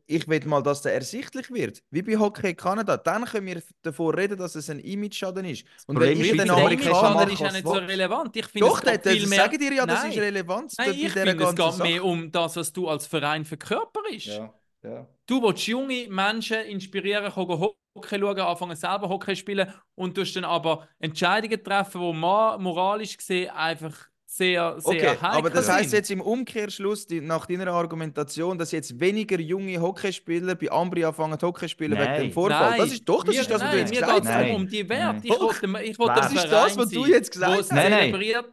Ich 0.07 0.29
will 0.29 0.45
mal, 0.47 0.63
dass 0.63 0.83
der 0.83 0.95
ersichtlich 0.95 1.51
wird. 1.51 1.83
Wie 1.91 2.03
bei 2.03 2.17
Hockey 2.17 2.55
Kanada. 2.55 2.97
Dann 2.97 3.25
können 3.25 3.47
wir 3.47 3.63
davon 3.83 4.15
reden, 4.15 4.39
dass 4.39 4.55
es 4.55 4.71
ein 4.71 4.79
Image-Schaden 4.79 5.45
ist. 5.45 5.65
Und 5.87 5.97
Problem 5.97 6.19
wenn 6.19 6.39
ist, 6.39 6.47
der 6.47 6.57
Amerikaner... 6.57 7.31
ist 7.31 7.41
ja 7.41 7.53
nicht 7.53 7.67
so 7.67 7.73
relevant. 7.73 8.37
Ich 8.37 8.47
finde, 8.47 8.69
Doch, 8.69 8.79
es 8.79 8.85
das, 8.85 9.03
das 9.03 9.13
viel 9.15 9.27
mehr... 9.27 9.39
sagen 9.41 9.59
dir 9.59 9.73
ja, 9.73 9.87
das 9.87 10.03
Nein. 10.03 10.13
ist 10.13 10.19
relevant 10.19 10.73
Nein, 10.79 10.91
bei 10.91 10.97
ich 10.97 11.13
finde, 11.13 11.45
es 11.45 11.55
geht 11.55 11.59
mehr 11.59 11.73
Sache. 11.73 12.03
um 12.05 12.31
das, 12.31 12.57
was 12.57 12.73
du 12.73 12.89
als 12.89 13.07
Verein 13.07 13.45
verkörperst. 13.45 14.27
Ja, 14.27 14.55
ja. 14.85 15.09
Du 15.27 15.43
willst 15.43 15.67
junge 15.67 16.07
Menschen 16.09 16.61
inspirieren, 16.67 17.33
können 17.33 17.49
Hockey 17.49 18.19
schauen, 18.19 18.39
anfangen 18.39 18.77
selber 18.77 19.09
Hockey 19.09 19.35
spielen 19.35 19.73
und 19.95 20.17
du 20.17 20.25
dann 20.25 20.45
aber 20.45 20.89
Entscheidungen 20.99 21.63
treffen, 21.63 22.01
die 22.01 22.13
moralisch 22.13 23.17
gesehen 23.17 23.51
einfach 23.51 24.09
sehr, 24.37 24.81
sehr 24.81 24.91
Okay, 24.91 25.09
heikel 25.09 25.39
aber 25.39 25.51
das 25.51 25.69
heißt 25.69 25.93
jetzt 25.93 26.11
im 26.11 26.21
Umkehrschluss, 26.21 27.07
die, 27.07 27.21
nach 27.21 27.47
deiner 27.47 27.69
Argumentation, 27.69 28.59
dass 28.59 28.73
jetzt 28.73 28.99
weniger 28.99 29.39
junge 29.39 29.81
Hockeyspieler 29.81 30.57
bei 30.57 30.71
Ambri 30.73 31.05
anfangen 31.05 31.39
Hockey 31.41 31.69
spielen 31.69 31.99
wegen 31.99 32.15
dem 32.15 32.33
Vorfall. 32.33 32.71
Nein, 32.71 32.81
das 32.81 32.93
ist 32.93 33.09
doch, 33.09 33.23
das 33.23 33.35
mir, 33.35 33.41
ist 33.43 33.51
das, 33.51 33.61
was 33.61 33.63
nein, 33.63 33.73
du 33.73 33.79
jetzt 33.79 33.93
gesagt 33.93 34.13
hast. 34.13 34.25
Nein. 34.25 34.55
um 34.57 34.69
die 34.69 34.89
Werte. 34.89 35.05
Nein. 35.05 35.21
Ich 35.23 35.31
wollte, 35.31 35.83
ich 35.85 35.99
wollte 35.99 36.21
Das 36.21 36.33
ist 36.33 36.47
das, 36.47 36.77
was 36.77 36.89
du 36.91 37.07
jetzt 37.07 37.33
gesagt 37.33 37.59
hast. 37.59 37.73
Nein, 37.73 37.91
nein. 37.91 38.45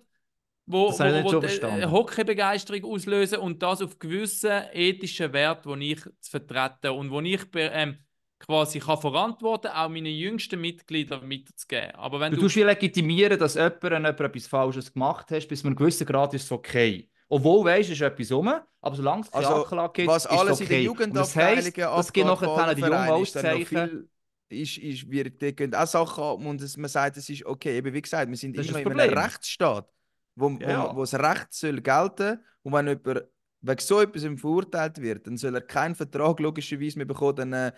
wo, 0.67 0.89
Das 0.89 0.99
wo, 0.99 1.03
nicht 1.03 1.23
wo 1.23 1.29
so 1.47 1.67
eine 1.67 1.91
Hockeybegeisterung 1.91 2.85
auslösen 2.85 3.39
und 3.39 3.63
das 3.63 3.81
auf 3.81 3.97
gewissen 3.97 4.61
ethischen 4.73 5.33
Werten, 5.33 5.79
die 5.79 5.93
ich 5.93 6.01
zu 6.19 6.29
vertreten 6.29 6.91
und 6.91 7.09
wo 7.09 7.21
ich 7.21 7.41
ähm, 7.55 7.97
quasi 8.45 8.79
kann 8.79 8.99
verantworten 8.99 9.67
auch 9.67 9.89
meinen 9.89 10.13
jüngsten 10.13 10.59
Mitgliedern 10.59 11.27
mitzugeben. 11.27 11.95
Aber 11.95 12.19
wenn 12.19 12.31
Du 12.31 12.37
du, 12.37 12.41
tust 12.43 12.55
wie 12.55 12.63
legitimieren, 12.63 13.37
dass 13.39 13.55
jemand, 13.55 13.83
etwas 14.19 14.47
Falsches 14.47 14.91
gemacht 14.93 15.31
hast, 15.31 15.47
bis 15.47 15.61
zu 15.61 15.67
einem 15.67 15.75
gewissen 15.75 16.05
Grad 16.05 16.33
ist 16.33 16.43
es 16.43 16.51
okay. 16.51 17.09
Obwohl, 17.29 17.65
weißt 17.65 17.89
du, 17.89 17.93
ist 17.93 18.01
etwas 18.01 18.31
rum, 18.31 18.51
aber 18.81 18.95
solange 18.95 19.21
es 19.21 19.31
keine 19.31 19.47
Also, 19.47 19.63
Anklage 19.63 19.93
gibt, 19.93 20.07
was 20.07 20.25
ist 20.25 20.31
es 20.31 20.37
alles 20.37 20.59
in 20.59 20.65
okay. 20.65 20.75
den 20.81 20.89
Und 20.89 21.15
das 21.15 21.33
Jugendabteilungen 21.33 21.65
heisst, 21.65 21.77
das 21.77 22.13
gibt 22.13 22.27
nachher 22.27 22.75
die 22.75 22.81
jungen 22.81 22.93
Auszeichen. 22.93 24.09
Ist, 24.49 24.77
ist, 24.79 25.09
wir 25.09 25.29
die 25.29 25.55
gehen 25.55 25.73
auch 25.73 25.87
Sachen 25.87 26.23
ab 26.23 26.45
und 26.45 26.61
es, 26.61 26.75
man 26.75 26.89
sagt, 26.89 27.15
es 27.15 27.29
ist 27.29 27.45
okay. 27.45 27.77
Eben, 27.77 27.93
wie 27.93 28.01
gesagt, 28.01 28.29
wir 28.29 28.35
sind 28.35 28.57
Das 28.57 28.65
ist 28.65 28.71
immer 28.75 28.83
das 28.83 28.93
in 28.93 28.99
einem. 28.99 29.17
Rechtsstaat, 29.17 29.87
wo, 30.35 30.51
wo, 30.51 30.59
Ja. 30.59 30.93
wo 30.93 31.01
das 31.01 31.13
Recht 31.13 31.53
soll 31.53 31.79
gelten 31.79 32.39
und 32.63 32.73
wenn 32.73 32.87
jemand 32.87 33.23
wegen 33.61 33.79
so 33.79 34.01
etwas 34.01 34.23
verurteilt 34.39 35.01
wird, 35.01 35.25
dann 35.27 35.37
soll 35.37 35.55
er 35.55 35.61
keinen 35.61 35.95
Vertrag 35.95 36.39
logischerweise 36.41 36.97
mehr 36.97 37.05
bekommen, 37.05 37.35
dann 37.37 37.53
äh, 37.53 37.71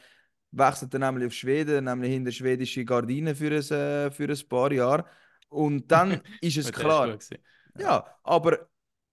wechselt 0.53 0.93
er 0.93 0.99
nämlich 0.99 1.27
auf 1.27 1.33
Schweden, 1.33 1.85
nämlich 1.85 2.11
hinter 2.11 2.31
schwedische 2.31 2.85
Gardinen 2.85 3.35
für 3.35 3.47
ein, 3.47 3.71
äh, 3.71 4.11
für 4.11 4.29
ein 4.29 4.47
paar 4.47 4.71
Jahre 4.71 5.05
und 5.49 5.91
dann 5.91 6.21
ist 6.41 6.57
es 6.57 6.71
klar. 6.71 7.17
Ja, 7.77 8.05
aber 8.23 8.69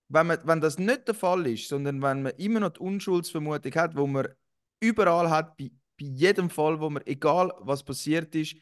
wenn, 0.09 0.27
man, 0.27 0.39
wenn 0.45 0.61
das 0.61 0.79
nicht 0.79 1.09
der 1.09 1.15
Fall 1.15 1.47
ist, 1.47 1.69
sondern 1.69 2.03
wenn 2.03 2.23
man 2.23 2.33
immer 2.37 2.61
noch 2.61 2.71
die 2.71 2.81
Unschuldsvermutung 2.81 3.75
hat, 3.75 3.97
wo 3.97 4.07
man 4.07 4.29
überall 4.81 5.31
hat, 5.31 5.57
bei, 5.57 5.71
bei 5.99 6.07
jedem 6.07 6.51
Fall, 6.51 6.81
wo 6.81 6.91
man, 6.91 7.07
egal 7.07 7.53
was 7.61 7.83
passiert 7.83 8.35
ist, 8.35 8.57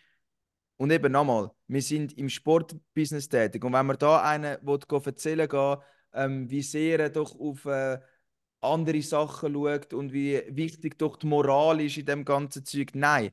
und 0.76 0.92
eben 0.92 1.10
nochmal, 1.10 1.50
wir 1.66 1.82
sind 1.82 2.16
im 2.16 2.28
Sportbusiness 2.28 3.28
tätig. 3.28 3.64
Und 3.64 3.72
wenn 3.72 3.86
man 3.86 3.98
da 3.98 4.22
einen 4.22 4.58
will, 4.62 4.78
erzählen 5.04 5.48
gehen, 5.48 5.76
ähm, 6.12 6.48
wie 6.48 6.62
sehr 6.62 7.00
er 7.00 7.10
doch 7.10 7.34
auf 7.38 7.64
äh, 7.64 7.98
andere 8.60 9.02
Sachen 9.02 9.54
schaut 9.54 9.92
und 9.94 10.12
wie 10.12 10.42
wichtig 10.48 10.98
doch 10.98 11.16
die 11.16 11.26
Moral 11.26 11.80
ist 11.80 11.96
in 11.96 12.06
dem 12.06 12.24
ganzen 12.24 12.64
Zeug, 12.64 12.90
nein. 12.94 13.30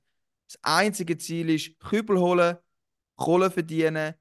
Das 0.47 0.59
einzige 0.61 1.17
Ziel 1.17 1.49
ist, 1.49 1.79
Kübel 1.79 2.19
holen, 2.19 2.57
Kohle 3.15 3.49
verdienen, 3.49 4.13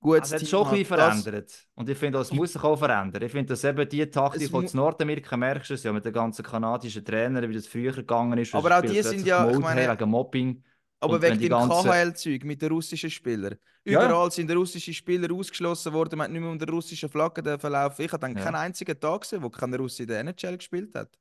gutes 0.00 0.28
Es 0.28 0.32
hat 0.34 0.38
Team 0.40 0.48
schon 0.48 0.78
Das- 0.78 0.88
verändert. 0.88 1.68
Und 1.74 1.88
ich 1.88 1.96
finde, 1.96 2.18
das 2.18 2.32
muss 2.32 2.52
sich 2.52 2.62
auch 2.62 2.76
verändern. 2.76 3.22
Ich 3.22 3.32
finde, 3.32 3.46
dass 3.52 3.64
eben 3.64 3.88
die 3.88 4.04
Taktik, 4.06 4.52
in 4.52 4.68
Nordamerika 4.74 5.36
merkst 5.36 5.70
du 5.70 5.74
es 5.74 5.82
ja 5.82 5.92
mit 5.92 6.04
den 6.04 6.12
ganzen 6.12 6.44
kanadischen 6.44 7.04
Trainern, 7.04 7.48
wie 7.48 7.54
das 7.54 7.66
früher 7.66 7.92
gegangen 7.92 8.38
ist. 8.38 8.54
Aber 8.54 8.78
auch 8.78 8.82
die 8.82 9.02
sind 9.02 9.26
ja, 9.26 9.50
ich 9.50 9.58
meine- 9.58 9.90
wegen 9.90 10.10
Mobbing. 10.10 10.62
Aber 11.02 11.14
Und 11.14 11.22
wegen 11.22 11.38
dem 11.40 11.48
ganzen- 11.48 11.88
KHL-Zeug 11.90 12.44
mit 12.44 12.60
den 12.60 12.70
russischen 12.72 13.10
Spielern. 13.10 13.56
Ja. 13.84 14.04
Überall 14.04 14.30
sind 14.30 14.50
russische 14.52 14.92
Spieler 14.92 15.32
ausgeschlossen 15.34 15.92
worden, 15.94 16.18
man 16.18 16.26
hat 16.26 16.30
nicht 16.32 16.42
mehr 16.42 16.50
unter 16.50 16.68
russischen 16.68 17.08
Flaggen 17.08 17.42
dürfen 17.42 17.72
laufen. 17.72 18.02
Ich 18.02 18.12
habe 18.12 18.20
dann 18.20 18.36
Ja. 18.36 18.44
keinen 18.44 18.56
einzigen 18.56 19.00
Tag 19.00 19.22
gesehen, 19.22 19.42
wo 19.42 19.48
kein 19.48 19.72
Russe 19.74 20.02
in 20.02 20.08
der 20.08 20.20
NHL 20.20 20.58
gespielt 20.58 20.94
hat. 20.94 21.18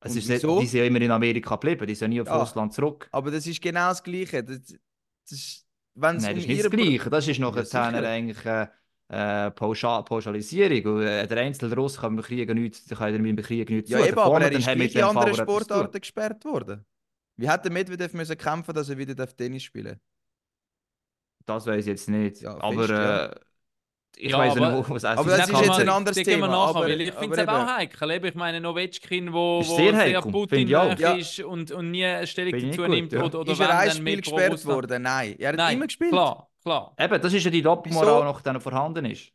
Es 0.00 0.14
ist 0.16 0.28
nicht, 0.28 0.42
die 0.42 0.66
sind 0.66 0.78
ja 0.80 0.86
immer 0.86 1.00
in 1.00 1.10
Amerika 1.10 1.56
geblieben, 1.56 1.86
die 1.86 1.94
sind 1.94 2.10
nie 2.10 2.20
auf 2.20 2.28
Ja. 2.28 2.36
Russland 2.38 2.72
zurück. 2.72 3.08
Aber 3.12 3.30
das 3.30 3.46
ist 3.46 3.60
genau 3.60 3.88
das 3.88 4.02
Gleiche. 4.02 4.44
Das, 4.44 4.60
das 5.28 5.66
wenn's 5.94 6.22
Nein, 6.22 6.36
das 6.36 6.44
um 6.44 6.50
ist 6.50 6.56
nicht 6.56 6.64
das 6.64 6.70
Gleiche. 6.70 7.10
Das 7.10 7.28
ist 7.28 7.38
noch 7.40 7.56
Ja, 7.56 7.90
eigentlich 8.08 8.44
äh, 8.46 8.66
äh, 9.08 9.50
Pauschal 9.50 10.04
Pauschalisierung. 10.04 10.94
Und, 10.98 11.02
äh, 11.02 11.26
der 11.26 11.38
einzelne 11.38 11.74
Russ 11.74 11.98
kann 11.98 12.14
mit 12.14 12.24
dem 12.24 12.28
Krieg 12.28 12.54
nichts, 12.54 12.88
kann 12.88 13.20
mit 13.20 13.38
dem 13.38 13.44
Krieg 13.44 13.68
nichts 13.68 13.90
Ja, 13.90 13.98
tun. 13.98 14.06
eben, 14.08 14.18
aber 14.18 14.40
er 14.40 14.52
ist 14.52 14.74
mit 14.76 14.94
in 14.94 15.02
anderen 15.02 15.34
zu. 15.34 15.42
Sportarten 15.42 16.00
gesperrt 16.00 16.44
worden. 16.44 16.84
Wie 17.38 17.48
hätte 17.48 17.70
Medvedev 17.70 18.12
müssen 18.14 18.36
kämpfen, 18.36 18.74
dass 18.74 18.88
er 18.90 18.98
wieder 18.98 19.14
darf 19.14 19.32
Tennis 19.32 19.62
spielen 19.62 19.98
Das 21.46 21.66
weiß 21.66 21.80
ich 21.80 21.86
jetzt 21.86 22.08
nicht. 22.08 22.42
Ja, 22.42 22.60
aber 22.60 22.72
fest, 22.80 22.90
ja. 22.90 23.26
äh, 23.26 23.34
ich 24.16 24.30
Ja, 24.32 24.38
weiß 24.38 24.56
aber- 24.56 24.70
nicht, 24.78 24.90
was 24.90 25.04
aber 25.04 25.20
es 25.30 25.36
das 25.38 25.50
Da 25.50 25.58
ist 25.60 25.60
jetzt 25.60 25.68
man- 25.68 25.80
ein 25.80 25.88
anderes 25.88 26.16
Thema, 26.16 26.48
nachher, 26.48 26.68
aber- 26.76 26.80
weil 26.88 27.00
ich 27.00 27.12
finde 27.12 27.36
es 27.36 27.38
aber 27.48 27.52
aber 27.52 27.72
auch 27.72 27.76
heikel. 27.76 28.10
Ich 28.24 28.34
meine, 28.34 28.60
Novetschkin, 28.60 29.32
wo, 29.32 29.60
wo 29.60 29.76
sehr 29.76 29.94
sehr, 29.94 30.20
Putin 30.22 30.68
ist 31.18 31.40
und, 31.40 31.70
und 31.70 31.90
nie 31.92 32.04
eine 32.04 32.26
Stellung 32.26 32.52
dazu 32.60 32.82
gut, 32.82 32.88
nimmt. 32.90 33.12
ja. 33.12 33.22
Oder, 33.22 33.40
oder 33.40 33.52
ist 33.52 33.58
wenn, 33.60 33.66
er 33.68 33.78
ein 33.78 33.88
dann 33.88 33.96
Spiel 33.96 34.20
gesperrt 34.20 34.66
worden? 34.66 35.02
Nein. 35.02 35.36
Er 35.38 35.48
hat 35.50 35.56
Nein, 35.56 35.76
immer 35.76 35.86
gespielt. 35.86 36.10
klar, 36.10 36.50
klar. 36.62 36.92
Eben, 36.98 37.22
das 37.22 37.32
ist 37.32 37.44
ja 37.44 37.50
die 37.52 37.62
Doppelmoral, 37.62 38.24
noch 38.24 38.40
die 38.40 38.50
noch 38.52 38.62
vorhanden 38.62 39.04
ist. 39.04 39.30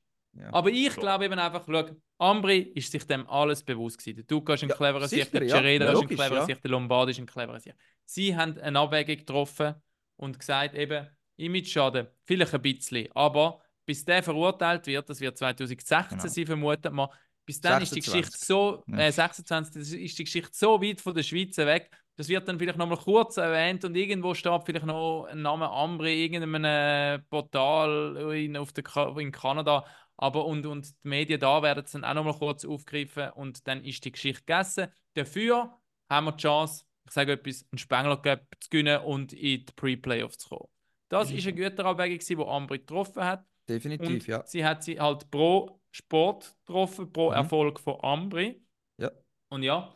Aber 0.52 0.70
ich 0.70 0.96
glaube 0.96 1.26
eben 1.26 1.40
einfach, 1.40 1.64
schau, 1.68 1.86
Ambri 2.18 2.60
ist 2.60 2.92
sich 2.92 3.06
dem 3.06 3.28
alles 3.30 3.64
bewusst 3.64 3.98
gewesen. 3.98 4.16
Der 4.18 4.26
Duca 4.26 4.54
ist 4.54 4.64
ein 4.64 4.70
Ja, 4.70 4.76
cleverer 4.76 5.08
Sicht, 5.08 5.28
sicher, 5.28 5.40
der. 5.40 5.48
Cereda 5.48 5.86
Ja, 5.86 5.92
ist 5.92 6.02
ein 6.02 6.08
cleverer 6.10 6.36
ja. 6.36 6.46
Sicht, 6.46 6.64
der 6.64 6.72
Lombard 6.72 7.10
ist 7.10 7.20
ein 7.20 7.26
cleverer 7.26 7.60
Sicht. 7.60 7.76
Sie 8.06 8.36
haben 8.36 8.58
eine 8.60 8.80
Abwägung 8.80 9.18
getroffen 9.18 9.76
und 10.18 10.40
gesagt, 10.40 10.76
eben, 10.76 11.08
Image-Schaden, 11.38 12.08
vielleicht 12.26 12.54
ein 12.54 12.62
bisschen, 12.62 13.12
aber 13.14 13.62
bis 13.86 14.06
der 14.06 14.24
verurteilt 14.24 14.86
wird, 14.88 15.10
das 15.10 15.20
wird 15.20 15.38
2016 15.38 16.08
Genau. 16.10 16.28
sein, 16.30 16.46
vermutet 16.46 16.94
man, 16.94 17.10
bis 17.46 17.60
dann 17.60 17.82
ist 17.82 17.96
die 17.96 18.02
26. 18.02 18.02
Geschichte 18.02 18.38
so, 18.38 18.86
äh, 18.92 19.12
26, 19.12 19.74
das 19.74 19.92
ist 19.92 20.18
die 20.20 20.24
Geschichte 20.24 20.52
so 20.54 20.82
weit 20.82 21.02
von 21.02 21.14
der 21.14 21.24
Schweiz 21.24 21.58
weg, 21.58 21.90
das 22.16 22.30
wird 22.30 22.48
dann 22.48 22.60
vielleicht 22.60 22.78
nochmal 22.78 22.98
kurz 23.00 23.38
erwähnt 23.38 23.84
und 23.84 23.96
irgendwo 23.96 24.34
steht 24.36 24.62
vielleicht 24.66 24.86
noch 24.86 25.26
ein 25.26 25.42
Name 25.42 25.70
Ambri, 25.70 26.24
irgendeinem 26.24 27.24
Portal 27.30 28.16
in, 28.36 28.56
auf 28.56 28.72
der, 28.72 28.84
in 29.18 29.32
Kanada, 29.32 29.84
aber 30.18 30.46
und, 30.46 30.66
und 30.66 30.90
die 31.04 31.08
Medien 31.08 31.40
da 31.40 31.62
werden 31.64 31.84
es 31.86 31.92
dann 31.92 32.04
auch 32.06 32.14
nochmal 32.14 32.38
kurz 32.38 32.66
aufgreifen 32.66 33.32
und 33.32 33.68
dann 33.68 33.84
ist 33.84 34.04
die 34.06 34.12
Geschichte 34.12 34.42
gegessen. 34.42 34.88
Dafür 35.16 35.78
haben 36.10 36.26
wir 36.26 36.32
die 36.34 36.42
Chance, 36.42 36.86
ich 37.06 37.12
sage 37.12 37.34
etwas, 37.34 37.66
einen 37.72 37.78
Spengler 37.80 38.18
Cup 38.18 38.42
zu 38.60 38.70
gewinnen 38.70 39.02
und 39.04 39.34
in 39.34 39.40
die 39.40 39.74
Pre-Playoffs 39.76 40.38
zu 40.38 40.50
kommen. 40.50 40.70
Das 41.10 41.32
ist 41.32 41.46
eine 41.46 41.54
Güterabwägung, 41.56 42.20
die 42.20 42.38
Ambri 42.46 42.80
getroffen 42.80 43.24
hat. 43.24 43.46
Definitiv, 43.68 44.08
Und 44.08 44.28
ja. 44.28 44.44
sie 44.46 44.66
hat 44.66 44.84
sie 44.84 45.00
halt 45.00 45.30
pro 45.30 45.80
Sport 45.92 46.56
getroffen, 46.66 47.12
pro 47.12 47.30
Mhm. 47.30 47.36
Erfolg 47.36 47.80
von 47.80 48.00
Ambri. 48.04 48.62
Ja. 48.98 49.12
Und 49.50 49.64
ja, 49.64 49.96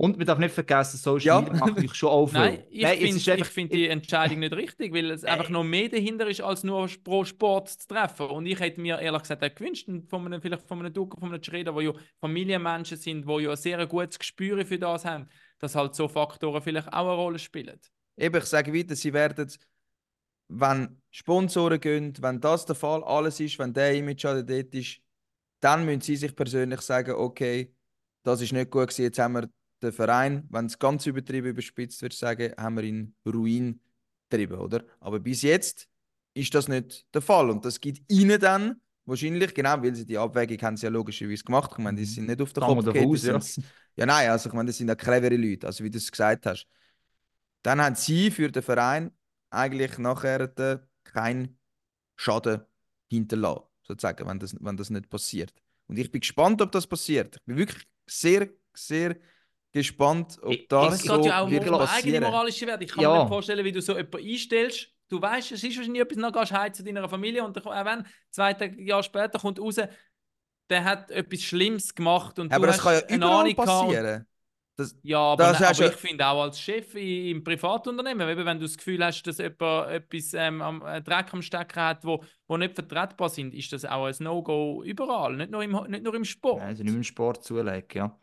Und 0.00 0.16
man 0.16 0.28
darf 0.28 0.38
nicht 0.38 0.54
vergessen, 0.54 0.96
Social 0.96 1.26
Ja. 1.26 1.40
Media 1.40 1.58
macht 1.58 1.80
mich 1.80 1.92
schon 1.92 2.10
auf. 2.10 2.32
nein, 2.32 2.62
ich 2.70 2.86
finde 2.86 3.44
find 3.44 3.72
die 3.72 3.88
Entscheidung 3.88 4.38
nicht 4.38 4.52
richtig, 4.52 4.94
weil 4.94 5.10
es 5.10 5.24
einfach 5.24 5.48
noch 5.48 5.64
mehr 5.64 5.88
dahinter 5.88 6.28
ist, 6.28 6.40
als 6.40 6.62
nur 6.62 6.88
pro 7.02 7.24
Sport 7.24 7.68
zu 7.70 7.88
treffen. 7.88 8.26
Und 8.26 8.46
ich 8.46 8.60
hätte 8.60 8.80
mir 8.80 9.00
ehrlich 9.00 9.22
gesagt 9.22 9.42
auch 9.42 9.52
gewünscht, 9.52 9.88
von 10.08 10.24
einem, 10.24 10.40
vielleicht 10.40 10.68
von 10.68 10.78
einem 10.78 10.92
Duca, 10.92 11.18
von 11.18 11.30
einem 11.34 11.42
Schreder, 11.42 11.72
die 11.72 11.86
ja 11.86 11.92
Familienmenschen 12.20 12.96
sind, 12.96 13.28
die 13.28 13.42
ja 13.42 13.50
ein 13.50 13.56
sehr 13.56 13.84
gutes 13.88 14.20
Gespür 14.20 14.64
für 14.64 14.78
das 14.78 15.04
haben, 15.04 15.28
dass 15.58 15.74
halt 15.74 15.96
so 15.96 16.06
Faktoren 16.06 16.62
vielleicht 16.62 16.92
auch 16.92 17.08
eine 17.08 17.14
Rolle 17.14 17.40
spielen. 17.40 17.80
Eben, 18.16 18.36
ich 18.36 18.44
sage 18.44 18.72
weiter, 18.72 18.94
sie 18.94 19.12
werden, 19.12 19.52
wenn 20.46 21.02
Sponsoren 21.10 21.80
gehen, 21.80 22.14
wenn 22.20 22.40
das 22.40 22.64
der 22.66 22.76
Fall 22.76 23.02
alles 23.02 23.40
ist, 23.40 23.58
wenn 23.58 23.74
der 23.74 23.94
Image 23.96 24.24
dort 24.24 24.48
ist, 24.48 25.00
dann 25.58 25.84
müssen 25.84 26.02
sie 26.02 26.14
sich 26.14 26.36
persönlich 26.36 26.82
sagen, 26.82 27.16
okay, 27.16 27.74
das 28.22 28.40
ist 28.40 28.52
nicht 28.52 28.70
gut 28.70 28.82
gewesen, 28.82 29.02
jetzt 29.02 29.18
haben 29.18 29.32
wir 29.32 29.48
den 29.82 29.92
Verein, 29.92 30.46
wenn 30.50 30.66
es 30.66 30.78
ganz 30.78 31.06
übertrieben 31.06 31.48
überspitzt 31.48 32.02
wird, 32.02 32.12
sagen, 32.12 32.52
haben 32.56 32.76
wir 32.76 32.84
in 32.84 33.14
Ruin 33.26 33.80
getrieben, 34.28 34.58
oder? 34.58 34.84
Aber 35.00 35.20
bis 35.20 35.42
jetzt 35.42 35.88
ist 36.34 36.54
das 36.54 36.68
nicht 36.68 37.06
der 37.14 37.22
Fall 37.22 37.50
und 37.50 37.64
das 37.64 37.80
gibt 37.80 38.10
ihnen 38.10 38.40
dann 38.40 38.80
wahrscheinlich, 39.04 39.54
genau, 39.54 39.82
weil 39.82 39.94
sie 39.94 40.04
die 40.04 40.18
Abwägung 40.18 40.60
haben 40.62 40.76
sie 40.76 40.86
ja 40.86 40.90
logischerweise 40.90 41.42
gemacht, 41.42 41.70
ich 41.72 41.78
meine, 41.78 41.98
die 41.98 42.04
sind 42.04 42.26
nicht 42.26 42.40
auf 42.40 42.54
man 42.56 42.84
Kopf 42.84 42.96
aus, 42.96 43.24
ja. 43.24 43.40
ja, 43.96 44.06
nein, 44.06 44.30
also 44.30 44.48
ich 44.48 44.54
meine, 44.54 44.66
das 44.66 44.76
sind 44.76 44.88
ja 44.88 44.94
clevere 44.94 45.36
Leute, 45.36 45.66
also 45.66 45.82
wie 45.82 45.90
du 45.90 45.98
es 45.98 46.10
gesagt 46.10 46.46
hast. 46.46 46.66
Dann 47.62 47.80
haben 47.80 47.96
sie 47.96 48.30
für 48.30 48.50
den 48.50 48.62
Verein 48.62 49.10
eigentlich 49.50 49.98
nachher 49.98 50.48
keinen 51.04 51.58
Schaden 52.16 52.60
hinterlassen, 53.08 53.64
sozusagen, 53.82 54.28
wenn 54.28 54.38
das, 54.38 54.54
wenn 54.60 54.76
das 54.76 54.90
nicht 54.90 55.08
passiert. 55.08 55.52
Und 55.86 55.98
ich 55.98 56.10
bin 56.10 56.20
gespannt, 56.20 56.60
ob 56.60 56.70
das 56.70 56.86
passiert. 56.86 57.36
Ich 57.36 57.44
bin 57.44 57.56
wirklich 57.56 57.88
sehr, 58.06 58.48
sehr 58.74 59.16
gespannt, 59.72 60.38
ob 60.42 60.68
das 60.68 60.94
es 60.96 61.02
so 61.04 61.16
geht 61.16 61.26
ja 61.26 61.40
auch 61.42 61.50
wird 61.50 61.68
um 61.68 61.80
eigene 61.80 62.20
moralische 62.20 62.66
Werte. 62.66 62.84
Ich 62.84 62.90
kann 62.92 63.02
Ja. 63.02 63.10
mir 63.12 63.18
nicht 63.20 63.28
vorstellen, 63.28 63.64
wie 63.64 63.72
du 63.72 63.80
so 63.82 63.96
jemanden 63.96 64.26
einstellst. 64.26 64.88
Du 65.08 65.20
weißt, 65.22 65.52
es 65.52 65.64
ist 65.64 65.76
wahrscheinlich 65.76 66.02
etwas, 66.02 66.18
noch 66.18 66.32
gehst 66.32 66.52
heim 66.52 66.74
zu 66.74 66.84
deiner 66.84 67.08
Familie 67.08 67.42
und 67.44 67.56
dann, 67.56 67.64
auch 67.64 67.84
wenn, 67.84 68.06
zwei 68.30 68.52
Jahre 68.78 69.02
später 69.02 69.38
kommt 69.38 69.58
raus, 69.58 69.76
der 70.70 70.84
hat 70.84 71.10
etwas 71.10 71.42
Schlimmes 71.42 71.94
gemacht 71.94 72.38
und 72.38 72.52
Aber 72.52 72.66
du 72.66 72.72
das 72.72 72.82
kann 72.82 72.94
ja 72.94 73.16
überall 73.16 73.54
passieren. 73.54 74.26
Das, 74.76 74.94
Ja, 75.02 75.18
aber, 75.18 75.44
Das 75.44 75.58
nein, 75.58 75.70
hast 75.70 75.78
aber 75.78 75.86
ja- 75.88 75.92
ich 75.92 75.98
finde 75.98 76.26
auch 76.26 76.42
als 76.42 76.60
Chef 76.60 76.94
im 76.94 77.42
Privatunternehmen, 77.42 78.28
eben, 78.28 78.44
wenn 78.46 78.58
du 78.60 78.66
das 78.66 78.76
Gefühl 78.76 79.04
hast, 79.04 79.22
dass 79.24 79.38
jemand 79.38 79.90
etwas 79.90 80.34
ähm, 80.34 80.62
am 80.62 80.82
äh, 80.86 81.02
Dreck 81.02 81.32
am 81.34 81.42
Stecken 81.42 81.80
hat, 81.82 82.04
wo, 82.04 82.22
wo 82.46 82.56
nicht 82.56 82.74
vertretbar 82.76 83.28
sind, 83.28 83.54
ist 83.54 83.72
das 83.72 83.84
auch 83.84 84.04
ein 84.04 84.14
No-Go 84.20 84.84
überall, 84.84 85.34
nicht 85.36 85.50
nur 85.50 85.64
im, 85.64 85.72
nicht 85.88 86.04
nur 86.04 86.14
im 86.14 86.24
Sport. 86.24 86.58
Nein, 86.58 86.68
also 86.68 86.84
nicht 86.84 86.94
im 86.94 87.02
Sport 87.02 87.42
zulegen, 87.44 87.88
ja. 87.92 88.18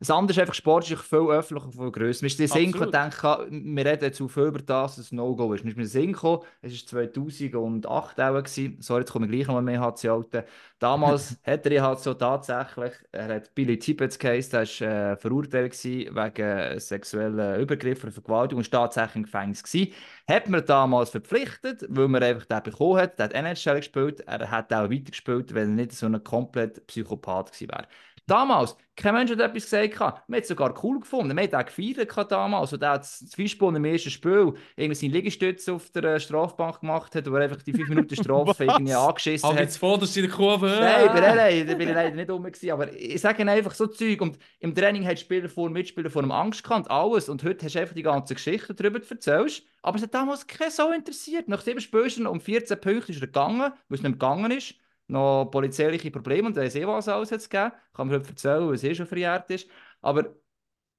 Das 0.00 0.10
andere 0.10 0.32
ist 0.32 0.38
einfach, 0.38 0.54
Sport 0.54 0.90
ist 0.90 1.02
viel 1.02 1.18
öffentlicher 1.18 1.66
und 1.66 1.74
viel 1.74 1.90
grösser. 1.90 2.24
Mir 2.24 2.28
ist 2.28 2.38
der 2.38 2.48
Sinn 2.48 2.72
gekommen, 2.72 2.90
denke, 2.90 3.46
wir 3.50 3.84
reden 3.84 4.04
jetzt 4.04 4.16
zu 4.16 4.28
viel 4.28 4.44
über 4.44 4.60
das, 4.60 4.96
dass 4.96 5.04
es 5.04 5.12
No-Go 5.12 5.52
ist. 5.52 5.62
Mir 5.62 5.72
ist 5.72 5.76
mir 5.76 5.86
Sinn 5.86 6.14
gekommen, 6.14 6.42
es 6.62 6.72
war 6.72 7.04
2008 7.04 7.86
auch, 7.86 8.14
gewesen. 8.42 8.78
sorry, 8.80 9.00
jetzt 9.00 9.12
komme 9.12 9.26
ich 9.26 9.32
gleich 9.32 9.46
noch 9.46 9.54
mal 9.54 9.62
mehr 9.62 9.82
HC 9.82 10.08
Alten. 10.08 10.44
Damals 10.78 11.36
hat 11.44 11.66
der 11.66 11.72
EHC 11.72 12.18
tatsächlich, 12.18 12.94
er 13.12 13.28
hat 13.34 13.54
Billy 13.54 13.78
Tippets 13.78 14.18
geheißen, 14.18 14.52
der 14.52 14.60
war 14.62 15.12
äh, 15.12 15.16
verurteilt 15.18 15.72
gewesen 15.72 16.16
wegen 16.16 16.80
sexuellen 16.80 17.60
Übergriffen 17.60 18.04
oder 18.04 18.12
Vergewaltigung 18.12 18.64
und 18.64 18.72
war 18.72 18.80
tatsächlich 18.84 19.16
im 19.16 19.22
Gefängnis 19.24 19.62
gewesen. 19.62 19.92
Hat 20.26 20.48
man 20.48 20.64
damals 20.64 21.10
verpflichtet, 21.10 21.84
weil 21.90 22.08
man 22.08 22.22
einfach 22.22 22.46
den 22.46 22.62
bekommen 22.62 23.00
hat, 23.02 23.18
der 23.18 23.24
hat 23.26 23.34
NHL 23.34 23.76
gespielt, 23.76 24.20
er 24.20 24.50
hat 24.50 24.72
auch 24.72 24.90
weitergespielt, 24.90 25.54
weil 25.54 25.64
er 25.64 25.68
nicht 25.68 25.92
so 25.92 26.06
ein 26.06 26.24
komplett 26.24 26.86
Psychopath 26.86 27.52
gewesen 27.52 27.70
wäre. 27.70 27.86
Damals, 28.30 28.76
kein 28.96 29.14
Mensch 29.14 29.32
hat 29.32 29.40
etwas 29.40 29.64
gesagt. 29.64 29.98
Man 29.98 30.36
hat 30.36 30.42
es 30.42 30.48
sogar 30.48 30.72
cool 30.84 31.00
gefunden. 31.00 31.34
Man 31.34 31.42
hat 31.42 31.54
auch 31.54 31.64
gefeiert 31.64 32.30
damals. 32.30 32.72
Und 32.72 32.84
hat 32.84 33.00
das 33.00 33.24
Fishbone 33.34 33.78
im 33.78 33.84
ersten 33.84 34.10
Spiel 34.10 34.54
irgendwie 34.76 34.94
seinen 34.94 35.10
Liegestütz 35.10 35.68
auf 35.68 35.90
der 35.90 36.04
äh, 36.04 36.20
Strafbank 36.20 36.78
gemacht 36.78 37.12
hat, 37.16 37.28
wo 37.28 37.34
er 37.34 37.42
einfach 37.42 37.60
die 37.62 37.72
5 37.72 37.88
Minuten 37.88 38.14
Strafe 38.14 38.64
irgendwie 38.64 38.94
angeschissen 38.94 39.48
Aber 39.48 39.56
hat. 39.56 39.64
jetzt 39.64 39.78
vorderst 39.78 40.16
in 40.16 40.22
der 40.22 40.30
Kurve. 40.30 40.68
Nein, 40.68 41.06
bei 41.08 41.20
nein, 41.20 41.66
da 41.66 41.74
bin 41.74 41.88
ich 41.88 41.94
leider 41.94 42.14
nicht 42.14 42.30
rum. 42.30 42.44
Gewesen, 42.44 42.70
aber 42.70 42.92
ich 42.92 43.20
sage 43.20 43.44
einfach 43.50 43.74
so 43.74 43.88
Zeug. 43.88 44.20
Und 44.20 44.38
im 44.60 44.76
Training 44.76 45.04
hat 45.04 45.18
Spieler 45.18 45.48
vor, 45.48 45.68
Mitspieler 45.68 46.08
vor 46.08 46.22
einem 46.22 46.30
Angst 46.30 46.62
gehabt, 46.62 46.88
alles. 46.88 47.28
Und 47.28 47.42
heute 47.42 47.66
hast 47.66 47.74
du 47.74 47.80
einfach 47.80 47.94
die 47.96 48.02
ganze 48.02 48.34
Geschichte 48.34 48.74
darüber 48.74 49.00
erzählst. 49.10 49.64
Aber 49.82 49.96
es 49.96 50.04
hat 50.04 50.14
damals 50.14 50.46
keinen 50.46 50.70
so 50.70 50.92
interessiert. 50.92 51.48
Nach 51.48 51.62
sieben 51.62 51.80
Spielen 51.80 52.28
um 52.28 52.40
14 52.40 52.80
Punkte 52.80 53.10
ist 53.10 53.20
er 53.20 53.26
gegangen, 53.26 53.72
weil 53.88 53.98
es 53.98 54.02
nicht 54.02 54.12
gegangen 54.12 54.52
ist. 54.52 54.74
Noch 55.10 55.46
polizeiliche 55.46 56.10
Probleme 56.10 56.48
und 56.48 56.56
weiss 56.56 56.74
eh 56.76 56.86
was 56.86 57.08
alles 57.08 57.30
jetzt 57.30 57.50
gegeben. 57.50 57.72
Kann 57.92 58.06
man 58.08 58.16
heute 58.16 58.28
erzählen, 58.28 58.72
es 58.72 58.84
eh 58.84 58.94
schon 58.94 59.06
verjährt 59.06 59.50
ist. 59.50 59.68
Aber 60.00 60.34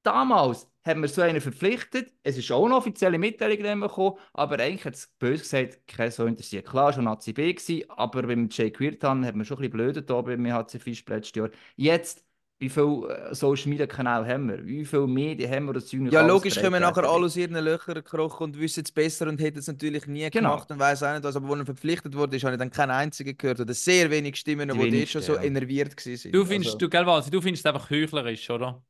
damals 0.04 0.70
hat 0.84 0.98
man 0.98 1.10
so 1.10 1.22
einen 1.22 1.42
verpflichtet. 1.42 2.14
Es 2.24 2.38
ist 2.38 2.52
auch 2.52 2.66
eine 2.66 2.76
offizielle 2.76 3.18
Mitteilung 3.20 3.82
gekommen, 3.82 4.18
aber 4.34 4.60
eigentlich 4.60 4.86
hat 4.86 4.96
es 4.96 5.08
bös 5.20 5.42
gesagt, 5.42 5.88
kein 5.88 6.12
so 6.12 6.26
interessiert. 6.26 6.68
Klar, 6.68 6.94
schon 6.94 7.06
Nazi 7.06 7.34
B 7.34 7.54
gewesen, 7.54 7.90
aber 7.90 8.24
beim 8.24 8.50
Jay 8.50 8.72
Quirtan 8.72 9.26
hat 9.26 9.36
man 9.36 9.46
schon 9.46 9.58
ein 9.58 9.70
bisschen 9.70 9.94
blöd 9.94 10.10
da 10.10 10.22
beim 10.22 10.46
HC 10.48 10.80
Fisch 10.80 11.06
letztes 11.08 11.36
Jahr. 11.36 11.50
Jetzt, 11.76 12.26
wie 12.62 12.70
viele 12.70 13.30
äh, 13.32 13.36
Social 13.36 13.70
Media 13.70 13.88
Kanäle 13.88 14.26
haben 14.28 14.48
wir? 14.48 14.64
Wie 14.66 14.86
viele 14.86 15.08
Medien 15.08 15.52
haben 15.52 15.66
wir? 15.66 15.74
Das 15.74 15.88
Zeug 15.88 16.02
nicht 16.02 16.14
ja, 16.14 16.22
logisch 16.26 16.56
kommen 16.62 16.80
nachher 16.80 16.94
vertreten? 16.94 17.16
alle 17.16 17.26
aus 17.26 17.36
ihren 17.36 17.56
Löchern 17.56 17.96
gekrochen 17.96 18.44
und 18.44 18.60
wissen 18.60 18.84
es 18.86 18.92
besser 18.92 19.28
und 19.28 19.42
hätten 19.42 19.58
es 19.60 19.68
natürlich 19.68 20.06
nie 20.06 20.30
Genau. 20.30 20.52
gemacht 20.52 20.70
und 20.72 20.78
weiß 20.80 21.02
auch 21.04 21.14
nicht 21.14 21.24
was. 21.24 21.36
Aber 21.36 21.48
wo 21.48 21.56
er 21.56 21.66
verpflichtet 21.66 22.16
wurde, 22.16 22.38
ist, 22.38 22.44
habe 22.44 22.54
ich 22.54 22.60
dann 22.60 22.70
keinen 22.70 22.92
einzigen 22.92 23.36
gehört 23.36 23.60
oder 23.60 23.74
sehr 23.74 24.12
wenig 24.12 24.36
Stimmen, 24.38 24.70
Die 24.70 24.90
die 24.92 24.98
dort 25.00 25.10
schon 25.10 25.22
so 25.24 25.36
ja. 25.36 25.42
enerviert 25.42 25.96
waren. 25.98 26.32
Du 26.32 26.46
findest, 26.46 26.68
Also- 26.76 26.78
du, 26.78 26.90
gell, 26.90 27.06
Walsi, 27.08 27.32
du 27.32 27.42
findest 27.42 27.66
es 27.66 27.74
einfach 27.74 27.90
heuchlerisch, 27.90 28.50
oder? 28.52 28.84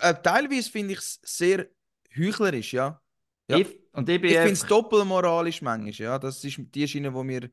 Äh, 0.00 0.14
teilweise 0.22 0.70
finde 0.70 0.92
ich 0.94 1.00
es 1.00 1.20
sehr 1.24 1.66
heuchlerisch, 2.16 2.72
ja. 2.72 3.00
Ja. 3.50 3.58
Ich, 3.58 3.66
und 3.92 4.08
ich 4.08 4.22
Ich 4.22 4.32
finde 4.32 4.52
es 4.52 4.64
doppelmoralisch 4.64 5.60
manchmal, 5.60 5.90
ja. 5.92 6.18
Das 6.20 6.42
ist 6.44 6.56
die 6.74 6.86
Schiene, 6.88 7.12
wo 7.12 7.24
mir 7.24 7.50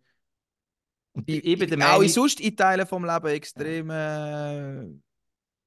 und 1.15 1.29
ich 1.29 1.57
bin 1.59 1.69
der 1.69 1.77
i- 1.79 1.83
auch 1.83 2.03
sonst 2.07 2.39
in 2.39 2.55
Teilen 2.55 2.87
vom 2.87 3.05
Leben 3.05 3.27
extrem 3.27 3.89
äh, 3.91 4.85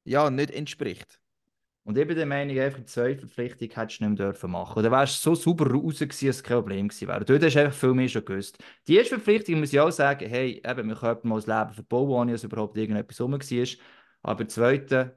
ja, 0.06 0.30
nicht 0.30 0.50
entspricht. 0.52 1.20
Und 1.84 1.96
ich 1.98 2.06
bin 2.06 2.16
der 2.16 2.26
Meinung, 2.26 2.58
einfach 2.58 2.80
die 2.80 2.86
zweite 2.86 3.20
Verpflichtung 3.20 3.70
hättest 3.70 4.00
du 4.00 4.04
nicht 4.08 4.18
mehr 4.18 4.26
dürfen 4.28 4.50
machen. 4.50 4.78
Oder 4.78 4.90
wärst 4.90 5.24
du 5.24 5.34
so 5.36 5.42
sauber 5.42 5.70
raus 5.70 6.00
gewesen, 6.00 6.26
dass 6.28 6.36
es 6.36 6.42
kein 6.42 6.58
Problem 6.58 6.88
gewesen 6.88 7.08
wäre. 7.08 7.24
Dort 7.24 7.42
hast 7.44 7.54
du 7.54 7.60
einfach 7.62 7.78
viel 7.78 7.94
mehr 7.94 8.08
schon 8.08 8.24
gewusst. 8.24 8.58
Die 8.88 8.96
erste 8.96 9.16
Verpflichtung 9.16 9.60
muss 9.60 9.72
ich 9.72 9.80
auch 9.80 9.92
sagen, 9.92 10.28
hey, 10.28 10.62
eben, 10.66 10.88
wir 10.88 10.96
könnten 10.96 11.28
mal 11.28 11.36
das 11.40 11.46
Leben 11.46 11.72
verbauen, 11.74 12.10
ohne 12.10 12.32
dass 12.32 12.44
überhaupt 12.44 12.76
irgendetwas 12.76 13.20
rum 13.20 13.32
war. 13.34 13.68
Aber 14.22 14.44
die 14.44 14.48
zweite, 14.48 15.16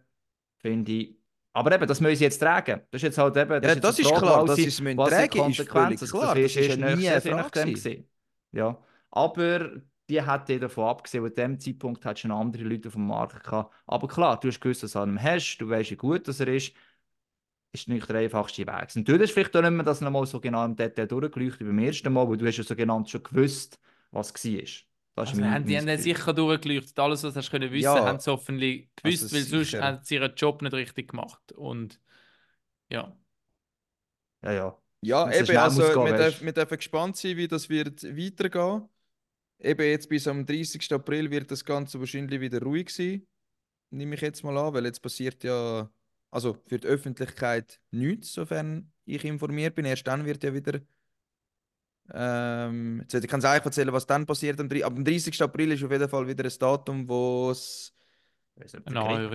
finde 0.59 0.91
ich, 0.91 1.17
aber 1.53 1.71
eben, 1.73 1.87
das 1.87 2.01
müssen 2.01 2.15
sie 2.17 2.23
jetzt 2.25 2.39
tragen. 2.39 2.81
Das 2.91 2.99
ist 2.99 3.03
jetzt 3.03 3.17
halt 3.17 3.37
eben, 3.37 3.63
Ja, 3.63 3.73
jetzt 3.73 3.83
das 3.83 3.99
ist 3.99 4.13
klar, 4.15 4.45
dass 4.45 4.55
sie- 4.55 4.67
es 4.67 4.79
müssen 4.81 4.97
was 4.97 5.15
sind 5.15 5.33
die 5.33 5.39
tragen, 5.39 5.51
ist 5.51 5.69
völlig 5.71 5.99
klar. 6.11 6.35
Das 6.35 6.43
Das 6.43 6.55
ist 6.55 6.55
ist 6.55 6.77
nie 6.79 7.09
eine 7.09 7.21
Frage 7.21 7.49
gewesen. 7.51 8.09
Ja, 8.51 8.77
aber 9.11 9.71
die 10.09 10.21
hätte 10.25 10.59
davon 10.59 10.85
abgesehen, 10.89 11.23
weil 11.23 11.31
zu 11.31 11.35
dem 11.41 11.59
Zeitpunkt 11.59 12.05
hat 12.05 12.19
schon 12.19 12.31
andere 12.31 12.63
Leute 12.63 12.87
auf 12.89 12.93
dem 12.95 13.07
Markt 13.07 13.43
gehabt. 13.43 13.73
Aber 13.87 14.07
klar, 14.07 14.39
du 14.39 14.47
hast 14.49 14.59
gewusst, 14.61 14.83
dass 14.83 14.93
du 14.93 14.99
an 14.99 15.09
ihm 15.11 15.21
hast, 15.23 15.57
du 15.59 15.69
weißt, 15.69 15.91
wie 15.91 15.95
gut 15.97 16.27
dass 16.27 16.39
er 16.39 16.47
ist, 16.49 16.73
ist 17.71 17.87
nicht 17.87 18.07
der 18.09 18.17
einfachste 18.17 18.65
Weg. 18.67 18.95
Und 18.95 19.07
du 19.07 19.19
hast 19.19 19.31
vielleicht 19.31 19.55
auch 19.55 19.61
nicht 19.61 19.71
mehr 19.71 19.83
das 19.83 20.01
nochmal 20.01 20.25
so 20.25 20.39
genau 20.39 20.65
im 20.65 20.75
Detail 20.75 21.07
durchgeleuchtet 21.07 21.61
wie 21.61 21.65
beim 21.65 21.79
ersten 21.79 22.11
Mal, 22.13 22.27
weil 22.29 22.37
du 22.37 22.47
hast 22.47 22.57
ja 22.57 22.63
so 22.63 22.75
genannt 22.75 23.09
schon 23.09 23.23
gewusst, 23.23 23.79
was 24.11 24.33
war. 24.33 24.61
Das 25.15 25.29
ist 25.29 25.35
Also, 25.35 25.41
mein- 25.41 25.51
haben, 25.51 25.65
die 25.65 25.77
haben 25.77 25.97
sicher 25.97 26.33
durchgeleuchtet. 26.33 26.97
Alles, 26.99 27.23
was 27.23 27.35
hast 27.35 27.51
können 27.51 27.71
wissen, 27.71 27.83
Ja. 27.83 28.05
haben 28.05 28.19
sie 28.19 28.31
hoffentlich 28.31 28.89
gewusst, 28.95 29.23
Also 29.23 29.35
weil 29.35 29.43
sonst 29.43 29.67
sicher. 29.71 29.81
haben 29.81 29.99
sie 30.03 30.15
ihren 30.15 30.33
Job 30.35 30.61
nicht 30.61 30.73
richtig 30.73 31.09
gemacht. 31.11 31.51
Und 31.51 31.99
ja. 32.89 33.15
Ja, 34.41 34.51
ja. 34.51 34.77
Ja, 35.01 35.31
eben, 35.31 35.55
also 35.57 35.81
muss 35.81 35.91
gehen, 35.91 36.03
wir, 36.05 36.13
weisst. 36.13 36.41
dürfen, 36.41 36.45
wir 36.45 36.53
dürfen 36.53 36.77
gespannt 36.77 37.15
sein, 37.17 37.37
wie 37.37 37.47
das 37.47 37.69
wird 37.69 38.03
weitergehen. 38.03 38.89
Eben 39.61 39.81
jetzt 39.83 40.07
bis 40.09 40.27
am 40.27 40.45
30. 40.45 40.91
April 40.93 41.29
wird 41.31 41.51
das 41.51 41.65
Ganze 41.65 41.99
wahrscheinlich 41.99 42.39
wieder 42.39 42.61
ruhig 42.61 42.89
sein. 42.89 43.27
Nehme 43.91 44.15
ich 44.15 44.21
jetzt 44.21 44.43
mal 44.43 44.57
an, 44.57 44.73
weil 44.73 44.85
jetzt 44.85 45.01
passiert 45.01 45.43
ja, 45.43 45.89
also 46.31 46.57
für 46.67 46.77
die 46.79 46.87
Öffentlichkeit 46.87 47.79
nichts, 47.91 48.33
sofern 48.33 48.91
ich 49.05 49.25
informiert 49.25 49.75
bin. 49.75 49.85
Erst 49.85 50.07
dann 50.07 50.25
wird 50.25 50.43
ja 50.43 50.53
wieder. 50.53 50.79
Ähm, 52.11 52.99
jetzt, 53.01 53.13
ich 53.23 53.29
kann 53.29 53.39
es 53.39 53.45
eigentlich 53.45 53.65
erzählen, 53.65 53.93
was 53.93 54.05
dann 54.07 54.25
passiert. 54.25 54.59
Am, 54.59 54.69
drei- 54.69 54.83
Ab 54.83 54.95
dem 54.95 55.03
30. 55.05 55.41
April 55.41 55.71
ist 55.71 55.83
auf 55.83 55.91
jeden 55.91 56.09
Fall 56.09 56.27
wieder 56.27 56.43
ein 56.43 56.51
Datum, 56.59 57.07
wo 57.07 57.51
es. 57.51 57.93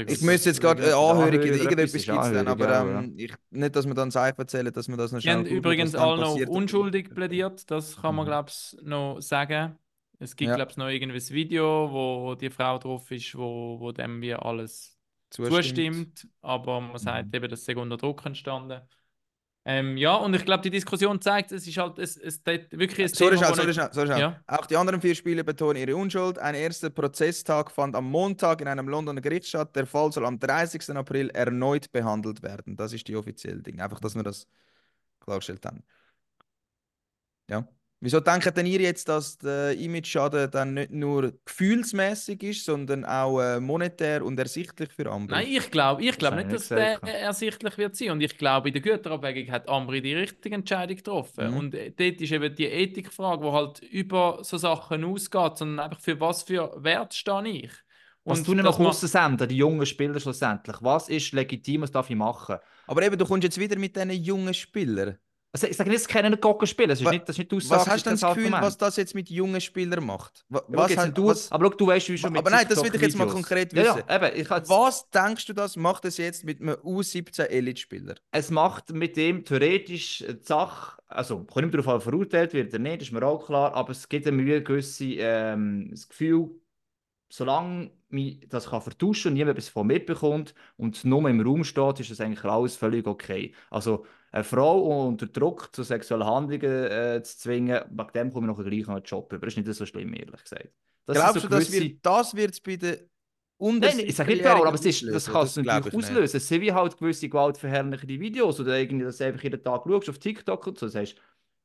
Ich 0.07 0.21
müsste 0.21 0.51
jetzt 0.51 0.61
gerade 0.61 0.83
eine 0.83 0.95
Anhörung, 0.97 1.33
irgendetwas 1.33 1.95
etwas 1.95 2.05
gibt 2.05 2.19
es 2.19 2.33
dann, 2.33 2.47
aber 2.47 2.69
ja, 2.71 2.99
ähm, 3.01 3.15
ich, 3.17 3.33
nicht, 3.51 3.75
dass 3.75 3.87
wir 3.87 3.95
dann 3.95 4.11
Seife 4.11 4.37
erzählen, 4.43 4.71
dass 4.71 4.87
wir 4.87 4.99
das 4.99 5.13
noch 5.13 5.21
schnell 5.23 5.37
haben 5.37 5.45
googeln, 5.45 5.57
übrigens 5.59 5.95
alle 5.95 6.21
noch 6.21 6.37
unschuldig 6.49 7.09
plädiert. 7.15 7.71
Das 7.71 7.97
kann 7.97 8.15
man, 8.17 8.27
Mhm. 8.27 8.29
glaube 8.29 8.51
ich, 8.51 8.77
noch 8.83 9.21
sagen. 9.23 9.79
Es 10.25 10.35
gibt, 10.37 10.49
Ja. 10.49 10.57
glaube 10.57 10.71
ich, 10.71 10.77
noch 10.77 10.87
ein 10.87 11.13
Video, 11.31 11.91
wo 11.93 12.35
die 12.35 12.51
Frau 12.51 12.79
drauf 12.79 13.11
ist, 13.11 13.37
wo, 13.37 13.79
wo 13.79 13.93
dem 13.93 14.21
wie 14.23 14.35
alles 14.35 14.99
Zustimmt. 15.31 15.65
zustimmt. 15.65 16.29
Aber 16.43 16.81
man 16.81 16.99
sagt 16.99 17.29
Mhm. 17.29 17.35
eben, 17.35 17.49
das 17.49 17.65
sei 17.65 17.77
unter 17.77 17.97
Druck 17.97 18.25
entstanden. 18.27 18.81
Ähm, 19.67 19.97
ja, 19.97 20.15
und 20.17 20.35
ich 20.35 20.45
glaube, 20.45 20.63
die 20.63 20.69
Diskussion 20.71 21.21
zeigt, 21.23 21.51
es 21.51 21.67
ist 21.67 21.79
halt 21.79 21.99
es, 21.99 22.19
es 22.19 22.45
wirklich 22.45 23.01
ein 23.01 23.09
Sorry, 23.09 23.37
Thema, 23.37 23.55
sorry, 23.55 23.73
sorry, 23.73 24.07
schnell. 24.07 24.21
Ja. 24.21 24.41
Auch 24.47 24.67
die 24.67 24.77
anderen 24.77 25.01
vier 25.01 25.15
Spieler 25.15 25.43
betonen 25.43 25.77
ihre 25.77 25.97
Unschuld. 25.97 26.39
Ein 26.39 26.55
erster 26.55 26.91
Prozesstag 26.91 27.71
fand 27.71 27.97
am 27.97 28.05
Montag 28.11 28.61
in 28.61 28.69
einem 28.69 28.89
Londoner 28.89 29.23
Gericht 29.23 29.47
statt. 29.47 29.75
Der 29.75 29.87
Fall 29.87 30.13
soll 30.13 30.27
am 30.27 30.39
30. 30.39 30.97
April 30.99 31.31
erneut 31.31 31.91
behandelt 31.93 32.43
werden. 32.43 32.77
Das 32.77 32.93
ist 32.93 33.09
die 33.09 33.17
offizielle 33.17 33.63
Ding. 33.63 33.81
Einfach, 33.81 34.01
dass 34.01 34.15
wir 34.15 34.23
das 34.23 34.47
klargestellt 35.21 35.65
haben. 35.65 35.83
Ja. 37.49 37.67
Wieso 38.05 38.21
denkt 38.21 38.55
denn 38.55 38.67
ihr 38.67 38.81
jetzt, 38.83 39.09
dass 39.09 39.39
der 39.39 39.73
Image-Schaden 39.79 40.51
dann 40.51 40.75
nicht 40.75 40.91
nur 40.91 41.33
gefühlsmäßig 41.47 42.43
ist, 42.43 42.65
sondern 42.67 43.07
auch 43.07 43.41
äh, 43.41 43.61
monetär 43.61 44.23
und 44.23 44.39
ersichtlich 44.39 44.91
für 44.93 45.11
andere? 45.11 45.39
Nein, 45.39 45.47
ich 45.49 45.71
glaube 45.71 46.03
ich 46.05 46.19
glaub 46.19 46.33
habe 46.33 46.45
nicht, 46.45 46.53
ich 46.53 46.59
dass 46.59 46.69
der 46.69 46.99
gesagt. 47.01 47.09
ersichtlich 47.09 47.79
wird 47.79 47.97
sein. 47.97 48.11
Und 48.11 48.21
ich 48.21 48.37
glaube, 48.37 48.69
in 48.69 48.75
der 48.75 48.83
Güterabwägung 48.83 49.51
hat 49.51 49.71
Ambri 49.71 50.03
die 50.03 50.13
richtige 50.15 50.55
Entscheidung 50.55 50.97
getroffen. 50.97 51.51
Mhm. 51.51 51.57
Und 51.57 51.75
äh, 51.75 51.93
dort 51.93 52.21
ist 52.21 52.31
eben 52.31 52.55
die 52.55 52.67
Ethikfrage, 52.67 53.43
die 53.43 53.51
halt 53.53 53.79
über 53.81 54.39
so 54.43 54.59
Sachen 54.59 55.03
ausgeht, 55.03 55.57
sondern 55.57 55.87
einfach 55.87 56.01
für 56.01 56.21
was 56.21 56.43
für 56.43 56.73
Wert 56.77 57.15
stehe 57.15 57.49
ich. 57.49 57.73
Was 58.25 58.41
Und 58.41 58.45
tun 58.45 58.57
noch 58.59 58.79
man- 58.79 58.89
aussen 58.89 59.09
senden, 59.09 59.49
die 59.49 59.57
jungen 59.57 59.87
Spieler 59.87 60.21
schlussendlich? 60.21 60.77
Was 60.81 61.09
ist 61.09 61.33
legitim, 61.33 61.81
was 61.81 61.91
darf 61.91 62.11
ich 62.11 62.17
machen? 62.17 62.57
Aber 62.87 63.03
eben, 63.03 63.17
du 63.17 63.25
kommst 63.25 63.45
jetzt 63.45 63.59
wieder 63.59 63.79
mit 63.79 63.97
diesen 63.97 64.11
jungen 64.11 64.53
Spielern. 64.53 65.17
Also, 65.55 65.69
ich 65.69 65.77
sage 65.77 65.89
nicht, 65.89 66.01
es 66.01 66.09
können 66.09 66.41
Goggen 66.41 66.67
spielen, 66.67 66.89
das 66.89 67.01
ist 67.01 67.09
nicht, 67.09 67.23
das 67.29 67.35
ist 67.35 67.39
nicht 67.39 67.53
die 67.53 67.57
Aussage. 67.57 67.81
Was 67.83 67.87
hast 67.89 68.05
du 68.07 68.11
denn 68.11 68.19
das 68.19 68.29
Gefühl, 68.29 68.45
Argument. 68.47 68.65
was 68.67 68.77
das 68.77 68.97
jetzt 68.97 69.15
mit 69.15 69.31
jungen 69.31 69.61
Spielern 69.61 70.05
macht? 70.05 70.45
Wa- 70.49 70.65
Ja, 70.69 70.77
Was, 70.79 70.97
hat- 70.97 71.17
du, 71.17 71.27
was, 71.29 71.53
aber 71.53 71.67
schau, 71.67 71.77
du 71.77 71.87
weißt, 71.87 72.09
wie 72.09 72.19
schon 72.19 72.33
mit 72.33 72.41
Aber 72.41 72.51
nein, 72.51 72.67
das 72.69 72.83
will 72.83 72.93
ich 72.93 73.01
jetzt 73.01 73.17
mal 73.17 73.29
konkret 73.29 73.73
Ja, 73.73 73.83
wissen. 73.95 74.03
ja, 74.09 74.17
eben, 74.17 74.41
ich 74.41 74.51
habe 74.51 74.69
was 74.69 75.09
denkst 75.11 75.47
du, 75.47 75.53
das 75.53 75.77
macht 75.77 76.05
es 76.07 76.17
jetzt 76.17 76.43
mit 76.43 76.61
einem 76.61 76.75
U17 76.83 77.45
Elite-Spieler? 77.45 78.17
es 78.33 78.51
macht 78.51 78.93
mit 78.93 79.17
dem 79.17 79.45
theoretisch 79.45 80.25
die 80.29 80.39
Sache, 80.43 81.01
also 81.07 81.45
kommt 81.45 81.73
nicht 81.73 81.87
darauf 81.87 82.03
verurteilt 82.03 82.53
wird 82.53 82.71
oder 82.75 82.81
nicht, 82.81 83.03
ist 83.03 83.13
mir 83.13 83.23
auch 83.25 83.47
klar, 83.47 83.75
aber 83.75 83.93
es 83.93 84.09
gibt 84.09 84.27
mir 84.27 84.57
ein 84.57 84.65
gewisses 84.65 84.99
ähm, 85.21 85.87
das 85.93 86.09
Gefühl, 86.09 86.51
solange 87.29 87.91
mich 88.09 88.47
das 88.49 88.69
kann 88.71 88.81
vertuschen 88.83 89.31
und 89.31 89.35
niemand 89.35 89.59
etwas 89.59 89.69
von 89.71 89.87
mitbekommt 89.87 90.55
und 90.77 91.05
nur 91.05 91.29
im 91.29 91.41
Raum 91.41 91.65
steht, 91.65 92.01
ist 92.01 92.11
das 92.11 92.21
eigentlich 92.21 92.45
alles 92.45 92.77
völlig 92.77 93.07
okay. 93.07 93.55
Also 93.71 94.07
eine 94.31 94.45
Frau 94.45 95.07
unter 95.09 95.27
Druck 95.27 95.75
zu 95.75 95.83
sexuellen 95.83 96.27
Handlungen 96.27 96.65
äh, 96.65 97.23
zu 97.23 97.39
zwingen, 97.39 97.81
wegen 97.91 98.13
dem 98.15 98.33
komme 98.33 98.51
ich 98.51 98.57
noch 98.57 98.65
gleich 98.65 98.87
noch 98.87 98.95
einen 98.97 99.05
Job 99.05 99.33
über. 99.33 99.47
Das 99.47 99.57
ist 99.57 99.67
nicht 99.67 99.77
so 99.77 99.87
schlimm, 99.87 100.13
ehrlich 100.15 100.43
gesagt. 100.43 100.71
Das 101.07 101.17
Glaubst 101.19 101.35
sind 101.35 101.45
du, 101.45 101.49
so 101.49 101.49
das 101.49 101.69
gewisse- 101.69 101.81
wird 101.81 102.03
wird's 102.35 102.61
bei 102.61 102.77
den 102.77 102.97
unter 103.57 103.89
Nein, 103.89 104.01
ich 104.01 104.17
sage 104.17 104.31
nicht 104.33 104.43
Bauer, 104.43 104.67
aber 104.67 104.75
es 104.75 104.85
ist, 104.85 105.03
das 105.15 105.31
kannst 105.31 105.57
du 105.57 105.63
natürlich 105.63 105.95
auslösen. 105.95 106.37
Es 106.39 106.49
sind 106.49 106.61
wie 106.61 106.73
halt 106.73 106.97
gewisse 106.99 107.29
gewaltverherrlichende 107.29 108.19
Videos 108.21 108.59
oder 108.61 108.79
irgendwie, 108.79 109.05
dass 109.05 109.19
du 109.19 109.25
einfach 109.27 109.43
jeden 109.43 109.63
Tag 109.63 109.83
schaust 109.87 110.09
auf 110.11 110.19
TikTok 110.19 110.67
und 110.67 110.79
so 110.79 110.89
sagst, 110.89 111.17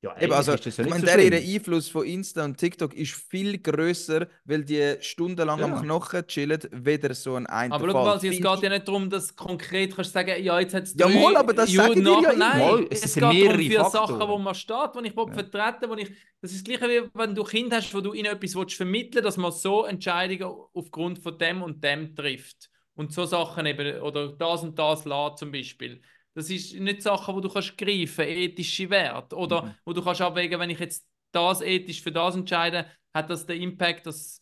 ja, 0.01 0.15
Eben, 0.19 0.33
also, 0.33 0.53
ist 0.53 0.65
das 0.65 0.77
ja 0.77 0.83
ich 0.83 0.87
nicht 0.87 0.89
meine, 0.89 0.99
so 0.99 1.05
der 1.05 1.19
schlimm. 1.19 1.19
ihre 1.19 1.37
Einfluss 1.37 1.89
von 1.89 2.05
Insta 2.05 2.43
und 2.45 2.57
TikTok 2.57 2.93
ist 2.93 3.13
viel 3.13 3.57
grösser, 3.59 4.27
weil 4.45 4.63
die 4.65 4.95
stundenlang 5.01 5.61
Ja. 5.61 5.65
am 5.65 5.75
Knochen 5.75 6.25
chillen, 6.27 6.59
weder 6.71 7.13
so 7.13 7.35
ein 7.35 7.47
ein 7.47 7.71
Aber 7.71 7.87
schau 7.87 7.99
mal, 7.99 8.15
es 8.17 8.41
geht 8.41 8.61
ja 8.63 8.69
nicht 8.69 8.87
darum, 8.87 9.09
dass 9.09 9.35
konkret 9.35 9.95
kannst 9.95 10.09
du 10.11 10.13
sagen, 10.13 10.43
ja, 10.43 10.59
jetzt 10.59 10.73
hat 10.73 10.83
es 10.83 10.95
Ja, 10.97 11.07
mal, 11.07 11.35
aber 11.37 11.53
das 11.53 11.73
sagen 11.75 12.03
die 12.03 12.17
ja 12.21 12.33
Nein, 12.33 12.59
immer. 12.61 12.87
es, 12.89 13.01
Es 13.01 13.13
geht 13.13 13.13
sind 13.13 13.21
darum, 13.23 13.35
mehrere 13.35 13.57
vier. 13.59 13.85
Sachen, 13.85 14.27
wo 14.27 14.37
man 14.37 14.55
steht, 14.55 14.91
die 14.95 15.07
ich 15.07 15.13
ja. 15.25 15.33
Vertreten 15.33 15.89
wo 15.89 15.95
ich 15.95 16.09
Das 16.41 16.51
ist 16.51 16.67
das 16.67 16.77
Gleiche, 16.79 16.89
wie 17.05 17.09
wenn 17.13 17.35
du 17.35 17.43
Kinder 17.43 17.77
hast, 17.77 17.93
wo 17.93 18.01
du 18.01 18.13
ihnen 18.13 18.25
etwas 18.33 18.55
willst 18.55 18.75
vermitteln 18.75 19.23
dass 19.23 19.37
man 19.37 19.51
so 19.51 19.85
Entscheidungen 19.85 20.51
aufgrund 20.73 21.19
von 21.19 21.37
dem 21.37 21.61
und 21.61 21.83
dem 21.83 22.15
trifft. 22.15 22.69
Und 22.95 23.13
so 23.13 23.25
Sachen 23.25 23.65
eben, 23.65 24.01
oder 24.01 24.29
das 24.33 24.63
und 24.63 24.77
das 24.77 25.05
lässt 25.05 25.37
zum 25.37 25.51
Beispiel. 25.51 26.01
Das 26.33 26.49
ist 26.49 26.73
nicht 26.75 27.01
Sachen, 27.01 27.35
wo 27.35 27.41
du 27.41 27.49
kannst 27.49 27.77
greifen, 27.77 28.25
ethische 28.25 28.89
Werte. 28.89 29.35
Oder 29.35 29.63
Mhm. 29.63 29.75
wo 29.85 29.93
du 29.93 30.01
kannst 30.03 30.21
abwägen, 30.21 30.59
wenn 30.59 30.69
ich 30.69 30.79
jetzt 30.79 31.05
das 31.31 31.61
ethisch 31.61 32.01
für 32.01 32.11
das 32.11 32.35
entscheide, 32.35 32.85
hat 33.13 33.29
das 33.29 33.45
den 33.45 33.61
Impact, 33.61 34.05
dass 34.05 34.41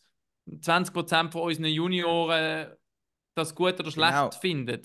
20% 0.60 1.32
von 1.32 1.42
unseren 1.42 1.66
Junioren 1.66 2.68
das 3.34 3.54
gut 3.54 3.78
oder 3.80 3.90
schlecht 3.90 4.12
Genau. 4.12 4.30
finden. 4.30 4.82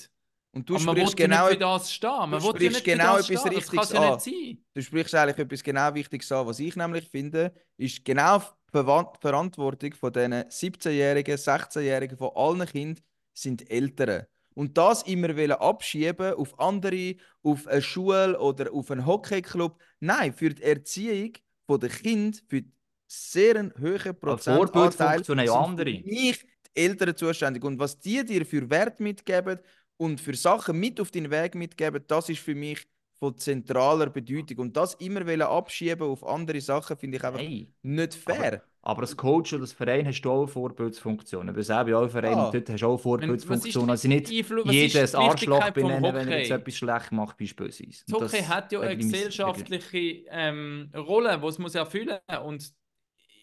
Und 0.55 0.69
du 0.69 0.75
Aber 0.75 0.83
sprichst 0.83 1.17
ja 1.19 1.25
genau, 1.27 1.47
für 1.47 1.57
das 1.57 1.91
stehen. 1.91 2.09
Man 2.11 2.31
du 2.31 2.35
ja 2.37 2.41
sprichst 2.41 2.71
nicht 2.73 2.83
genau 2.85 3.17
etwas 3.17 3.25
stehen. 3.25 3.53
Richtiges 3.53 3.91
ja 3.91 4.13
an. 4.13 4.57
du 4.75 4.81
sprichst 4.81 5.15
eigentlich 5.15 5.37
etwas 5.39 5.63
genau 5.63 5.93
Wichtiges 5.95 6.31
an. 6.31 6.45
Was 6.47 6.59
ich 6.59 6.75
nämlich 6.75 7.09
finde, 7.09 7.53
ist 7.77 8.05
genau 8.05 8.39
die 8.39 9.17
Verantwortung 9.19 9.93
von 9.93 10.13
diesen 10.13 10.33
17-Jährigen, 10.49 11.37
16-Jährigen, 11.37 12.17
von 12.17 12.31
allen 12.35 12.67
Kindern 12.67 13.03
sind 13.33 13.69
Eltern. 13.69 14.25
Und 14.55 14.77
das 14.77 15.03
immer 15.03 15.35
wollen 15.35 15.51
abschieben 15.51 16.33
auf 16.33 16.59
andere, 16.59 17.15
auf 17.41 17.67
eine 17.67 17.81
Schule 17.81 18.39
oder 18.39 18.73
auf 18.73 18.91
einen 18.91 19.05
Hockeyclub. 19.05 19.79
Nein, 19.99 20.33
für 20.33 20.49
die 20.49 20.63
Erziehung 20.63 21.33
der 21.69 21.89
Kinder, 21.89 22.37
für 22.47 22.63
sehr 23.07 23.55
einen 23.57 23.73
hohen 23.79 24.19
Prozentanteil 24.19 25.23
sind 25.23 25.39
andere. 25.49 25.91
mich 25.91 26.45
die 26.75 26.81
Eltern 26.81 27.15
zuständig. 27.15 27.63
Und 27.63 27.79
was 27.79 27.99
die 27.99 28.23
dir 28.23 28.45
für 28.45 28.69
Wert 28.69 28.99
mitgeben 28.99 29.59
und 29.97 30.19
für 30.19 30.35
Sachen 30.35 30.79
mit 30.79 30.99
auf 30.99 31.11
den 31.11 31.29
Weg 31.29 31.55
mitgeben, 31.55 32.03
das 32.07 32.29
ist 32.29 32.39
für 32.39 32.55
mich 32.55 32.85
von 33.19 33.37
zentraler 33.37 34.09
Bedeutung. 34.09 34.57
Und 34.59 34.77
das 34.77 34.95
immer 34.95 35.25
wollen 35.25 35.41
abschieben 35.41 36.07
auf 36.07 36.25
andere 36.25 36.61
Sachen, 36.61 36.97
finde 36.97 37.17
ich 37.17 37.23
einfach 37.23 37.39
Nein. 37.39 37.73
nicht 37.81 38.15
fair. 38.15 38.53
Aber 38.53 38.72
als 38.83 39.15
Coach 39.15 39.53
oder 39.53 39.61
als 39.63 39.71
Verein 39.71 40.05
hast 40.05 40.21
du 40.21 40.31
auch 40.31 40.39
eine 40.39 40.47
Vorbildsfunktion. 40.47 41.47
Du 41.47 41.53
bist 41.53 41.67
selber 41.67 41.97
auch 41.99 42.03
ein 42.03 42.09
Verein 42.09 42.37
Ah. 42.37 42.51
dort 42.51 42.69
hast 42.69 42.81
du 42.81 42.85
auch 42.85 42.89
eine 42.91 42.97
Vorbildsfunktion. 42.99 43.87
was 43.87 44.03
ist 44.03 44.11
Also 44.11 44.31
nicht 44.31 44.71
jedes 44.71 45.15
Arschloch 45.15 45.69
benennen, 45.71 46.13
wenn 46.13 46.27
er 46.27 46.39
jetzt 46.39 46.51
etwas 46.51 46.75
schlecht 46.75 47.11
macht, 47.13 47.37
beispielsweise. 47.37 48.03
Das 48.07 48.33
Hockey 48.33 48.43
hat 48.43 48.71
ja 48.71 48.81
eine 48.81 48.97
gesellschaftliche 48.97 50.25
ähm, 50.29 50.91
Rolle, 50.95 51.39
die 51.39 51.47
es 51.47 51.59
muss 51.59 51.75
erfüllen 51.75 52.19
Und 52.45 52.69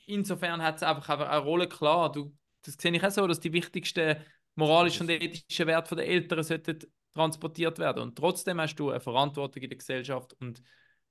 insofern 0.07 0.63
hat 0.63 0.77
es 0.77 0.83
einfach, 0.83 1.09
eine 1.09 1.39
Rolle 1.39 1.69
klar. 1.69 2.13
Du, 2.13 2.35
das 2.63 2.75
sehe 2.75 2.93
ich 2.93 3.03
auch 3.03 3.11
so, 3.11 3.27
dass 3.27 3.41
die 3.41 3.53
wichtigsten 3.53 4.17
moralischen 4.57 5.07
und 5.07 5.11
ethischen 5.11 5.67
Werte 5.67 5.97
der 5.97 6.07
Eltern 6.07 6.43
sollten 6.43 6.81
transportiert 7.15 7.79
werden. 7.79 8.03
Und 8.03 8.17
trotzdem 8.17 8.61
hast 8.61 8.77
du 8.77 8.91
eine 8.91 9.01
Verantwortung 9.01 9.63
in 9.63 9.71
der 9.71 9.79
Gesellschaft 9.79 10.35
und, 10.41 10.63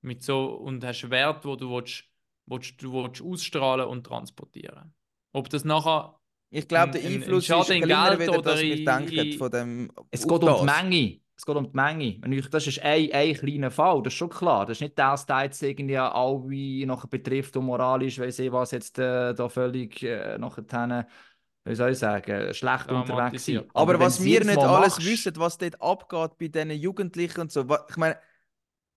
mit 0.02 0.22
so, 0.24 0.54
und 0.54 0.84
hast 0.86 1.10
Werte, 1.10 1.48
wo 1.48 1.56
du, 1.56 1.72
willst, 1.72 2.06
willst, 2.50 2.82
du 2.82 2.94
willst 2.94 3.22
ausstrahlen 3.22 3.88
und 3.88 4.04
transportieren. 4.06 4.94
Ob 5.34 5.50
das 5.50 5.64
nachher 5.66 6.16
Ich 6.52 6.68
glaube, 6.68 6.94
der 6.94 7.02
Ein- 7.02 7.08
ein- 7.08 7.14
ein 7.14 7.22
Einfluss 7.22 7.44
ist 7.44 7.48
Schaden 7.48 7.76
in 7.78 7.84
kleiner, 7.84 8.18
Geld 8.18 8.20
wieder, 8.30 8.42
dass 8.42 8.54
oder 8.54 8.62
wir 8.64 8.76
in- 8.78 8.86
denken 8.86 9.14
in- 9.32 9.38
von 9.38 9.52
dem 9.52 9.92
Es 10.10 10.28
geht 10.28 10.44
um 10.44 10.58
die. 10.58 10.66
Menge. 10.66 11.20
Es 11.38 11.46
geht 11.46 11.56
um 11.56 11.64
die 11.72 11.76
Menge. 11.76 12.18
Wenn 12.22 12.32
ich, 12.34 12.50
das 12.50 12.66
ist 12.68 12.80
ein, 12.82 13.10
ein 13.14 13.34
kleiner 13.36 13.70
Fall, 13.72 14.02
das 14.02 14.14
ist 14.14 14.18
schon 14.18 14.30
klar. 14.30 14.66
Das 14.66 14.78
ist 14.78 14.82
nicht 14.82 14.98
das, 14.98 15.26
der 15.28 15.44
jetzt 15.44 15.62
irgendwie 15.62 15.98
alle 15.98 16.86
nachher 16.88 17.08
betrifft 17.08 17.56
und 17.56 17.66
moralisch, 17.66 18.18
weiss 18.20 18.40
ich 18.40 18.52
was, 18.52 18.72
jetzt 18.72 18.98
äh, 18.98 19.34
da 19.36 19.48
völlig 19.48 20.02
äh, 20.02 20.38
nachher, 20.40 21.08
wie 21.66 21.76
soll 21.76 21.92
ich 21.92 22.00
sagen, 22.00 22.52
schlecht 22.54 22.92
unterwegs 22.92 23.46
sind. 23.46 23.70
Aber, 23.76 23.94
wenn 23.94 24.00
was 24.08 24.24
wir 24.24 24.44
nicht 24.44 24.58
alles 24.58 24.96
machst- 24.96 25.06
wissen, 25.06 25.34
was 25.38 25.58
dort 25.60 25.80
abgeht 25.82 26.38
bei 26.40 26.48
diesen 26.48 26.72
Jugendlichen 26.72 27.42
und 27.42 27.52
so. 27.52 27.64
Ich 27.90 27.96
meine, 27.98 28.18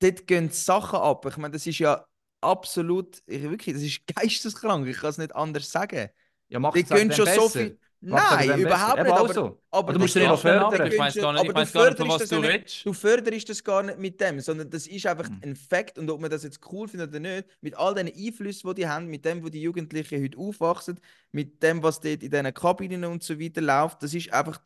dort 0.01 0.27
gehen 0.27 0.49
Sachen 0.49 0.99
ab. 1.01 1.27
Ich 1.27 1.37
meine, 1.37 1.53
das 1.53 1.67
ist 1.67 1.79
ja 1.79 2.03
absolut, 2.43 3.23
ich, 3.27 3.43
wirklich, 3.43 3.75
das 3.75 3.83
ist 3.85 4.07
geisteskrank. 4.15 4.87
Ich 4.89 4.99
kann 4.99 5.11
es 5.11 5.19
nicht 5.19 5.35
anders 5.35 5.71
sagen. 5.71 6.09
Ja, 6.49 6.59
macht 6.59 6.77
Die 6.77 6.83
es 6.83 6.89
schon 6.89 7.11
so 7.11 7.25
besser. 7.25 7.51
viel. 7.51 7.79
Macht 8.05 8.47
Nein, 8.49 8.61
überhaupt 8.61 8.97
besser. 8.97 9.03
nicht. 9.05 9.13
Aber, 9.13 9.29
also. 9.29 9.63
aber 9.71 9.93
du 9.93 9.99
musst 10.01 10.17
das 10.17 10.25
noch 10.25 10.41
fördern. 10.41 10.87
Ich 10.93 10.99
weiß 10.99 11.15
gar 11.15 11.33
nicht, 11.33 11.45
ich 11.45 11.55
weiß 11.55 11.73
gar 11.73 11.85
nicht, 11.91 11.99
von 11.99 12.05
förderst 12.05 12.09
was 12.11 12.19
das 12.19 12.29
du 12.31 12.41
nicht- 12.41 12.51
redest. 12.51 12.85
Du 12.87 12.93
förderst 12.93 13.49
das 13.49 13.63
gar 13.63 13.83
nicht 13.85 13.99
mit 14.01 14.21
dem, 14.21 14.41
sondern 14.41 14.69
das 14.71 14.89
ist 14.89 15.07
einfach 15.07 15.31
Mhm. 15.31 15.41
ein 15.45 15.57
Fakt 15.57 15.99
und 16.01 16.11
ob 16.11 16.21
man 16.21 16.29
das 16.29 16.43
jetzt 16.43 16.59
cool 16.73 16.89
findet 16.89 17.11
oder 17.11 17.21
nicht, 17.21 17.47
mit 17.61 17.77
all 17.77 17.95
den 17.95 18.09
Einflüssen, 18.09 18.69
die 18.71 18.75
die 18.83 18.89
haben, 18.89 19.07
mit 19.07 19.25
dem, 19.25 19.45
wo 19.45 19.49
die 19.49 19.63
Jugendlichen 19.63 20.21
heute 20.21 20.37
aufwachsen, 20.37 20.99
mit 21.31 21.63
dem, 21.63 21.81
was 21.85 22.01
dort 22.01 22.25
in 22.25 22.31
diesen 22.31 22.53
Kabinen 22.55 23.05
und 23.05 23.23
so 23.23 23.39
weiter 23.39 23.61
läuft, 23.61 24.03
das 24.03 24.13
ist 24.15 24.33
einfach 24.33 24.61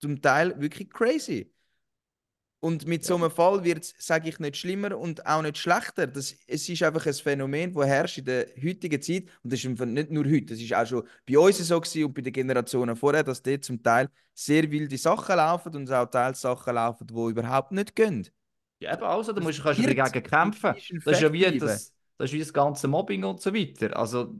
zum 0.00 0.22
Teil 0.22 0.54
wirklich 0.60 0.88
crazy. 0.88 1.50
Und 2.60 2.88
mit 2.88 3.04
so 3.04 3.14
einem 3.14 3.30
Fall 3.30 3.62
wird 3.62 3.84
es, 3.84 3.94
sage 3.98 4.28
ich, 4.28 4.40
nicht 4.40 4.56
schlimmer 4.56 4.98
und 4.98 5.24
auch 5.24 5.42
nicht 5.42 5.58
schlechter. 5.58 6.08
Das, 6.08 6.34
es 6.46 6.68
ist 6.68 6.82
einfach 6.82 7.06
ein 7.06 7.14
Phänomen, 7.14 7.72
das 7.72 7.86
herrscht 7.86 8.18
in 8.18 8.24
der 8.24 8.46
heutigen 8.62 9.00
Zeit. 9.00 9.24
Und 9.44 9.52
das 9.52 9.62
ist 9.62 9.78
nicht 9.78 10.10
nur 10.10 10.24
heute, 10.24 10.46
das 10.46 10.58
ist 10.58 10.74
auch 10.74 10.84
schon 10.84 11.04
bei 11.24 11.38
uns 11.38 11.58
so 11.58 11.80
gewesen 11.80 12.04
und 12.04 12.14
bei 12.14 12.22
den 12.22 12.32
Generationen 12.32 12.96
vorher, 12.96 13.22
dass 13.22 13.42
dort 13.42 13.64
zum 13.64 13.80
Teil 13.80 14.08
sehr 14.34 14.68
wilde 14.70 14.98
Sachen 14.98 15.36
laufen 15.36 15.76
und 15.76 15.92
auch 15.92 16.06
teils 16.06 16.40
Sachen 16.40 16.74
laufen, 16.74 17.06
die 17.06 17.14
überhaupt 17.14 17.70
nicht 17.70 17.94
gehen. 17.94 18.28
Ja, 18.80 18.94
eben 18.94 19.04
also, 19.04 19.32
da 19.32 19.40
musst, 19.40 19.62
kannst 19.62 19.80
du 19.80 19.94
dagegen 19.94 20.22
kämpfen. 20.22 20.74
Das 21.04 21.14
ist 21.14 21.20
ja 21.20 21.32
wie 21.32 21.58
das, 21.58 21.92
das, 22.16 22.26
ist 22.26 22.32
wie 22.32 22.38
das 22.40 22.52
ganze 22.52 22.88
Mobbing 22.88 23.24
und 23.24 23.40
so 23.40 23.54
weiter. 23.54 23.96
Also, 23.96 24.34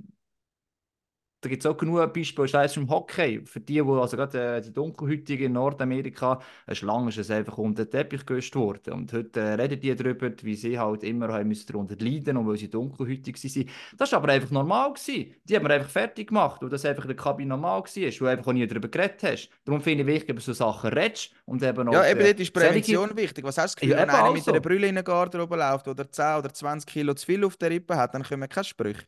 da 1.41 1.49
gibt 1.49 1.65
es 1.65 1.71
auch 1.71 1.77
genug 1.77 2.13
Beispiele, 2.13 2.49
sei 2.49 2.65
es 2.65 2.77
im 2.77 2.89
Hockey. 2.91 3.43
Für 3.45 3.61
die, 3.61 3.75
die 3.75 3.81
also 3.81 4.17
gerade 4.17 4.57
äh, 4.57 4.61
die 4.61 4.73
Dunkelhäutigen 4.73 5.47
in 5.47 5.53
Nordamerika, 5.53 6.41
eine 6.67 6.75
Schlange 6.77 7.11
ist 7.11 7.19
es 7.19 7.31
einfach 7.31 7.59
unter 7.59 7.85
den 7.85 7.91
Teppich 7.93 8.27
gelöst 8.27 8.55
worden. 8.57 8.93
Und 8.95 9.13
heute 9.13 9.39
äh, 9.41 9.55
reden 9.55 9.81
die 9.81 9.95
darüber, 9.95 10.31
wie 10.43 10.55
sie 10.57 10.79
halt 10.79 11.05
immer 11.05 11.29
haben 11.29 11.47
müssen 11.49 11.67
darunter 11.71 11.95
leiden 11.99 12.37
und 12.37 12.47
weil 12.49 12.57
sie 12.57 12.69
dunkelhäutig 12.69 13.37
waren. 13.37 13.69
Das 13.97 14.11
war 14.13 14.19
aber 14.19 14.33
einfach 14.33 14.51
normal. 14.51 14.93
Gewesen. 14.93 15.35
Die 15.45 15.55
haben 15.57 15.65
wir 15.67 15.71
einfach 15.75 15.91
fertig 15.91 16.29
gemacht, 16.29 16.61
weil 16.63 16.69
das 16.71 16.85
einfach 16.85 17.05
in 17.05 17.09
der 17.09 17.17
Kabine 17.17 17.51
normal 17.51 17.81
war, 17.83 17.87
weil 18.03 18.11
du 18.11 18.27
einfach 18.27 18.47
auch 18.49 18.53
nie 18.53 18.67
darüber 18.67 18.89
geredet 18.89 19.23
hast. 19.23 19.49
Darum 19.65 19.81
finde 19.81 20.03
ich 20.03 20.07
wichtig, 20.09 20.35
dass 20.37 20.45
du 20.47 20.53
so 20.53 20.65
Sachen 20.65 20.91
redest 20.91 21.33
und 21.45 21.63
eben 21.63 21.89
auch... 21.89 21.93
Ja, 21.93 22.11
eben 22.11 22.21
äh, 22.21 22.25
dort 22.25 22.41
ist 22.41 22.53
solche- 22.55 22.69
Prävention 22.69 23.17
wichtig. 23.17 23.45
Was 23.45 23.59
hast 23.59 23.81
du 23.81 23.87
das 23.87 23.89
Ja, 23.89 23.97
Gefühl, 23.97 24.09
wenn 24.09 24.09
eben 24.09 24.25
einer 24.25 24.33
mit 24.33 24.41
also. 24.41 24.51
einer 24.51 24.61
Brille 24.61 24.87
in 24.89 24.95
den 24.97 25.05
Garderobe 25.05 25.57
läuft 25.57 25.87
oder 25.89 26.11
10 26.11 26.39
oder 26.39 26.53
20 26.53 26.89
Kilo 26.91 27.15
zu 27.15 27.27
viel 27.27 27.45
auf 27.45 27.57
der 27.57 27.71
Rippe 27.71 27.97
hat, 27.97 28.15
dann 28.15 28.23
kommen 28.25 28.49
keine 28.49 28.65
Sprüche. 28.65 29.05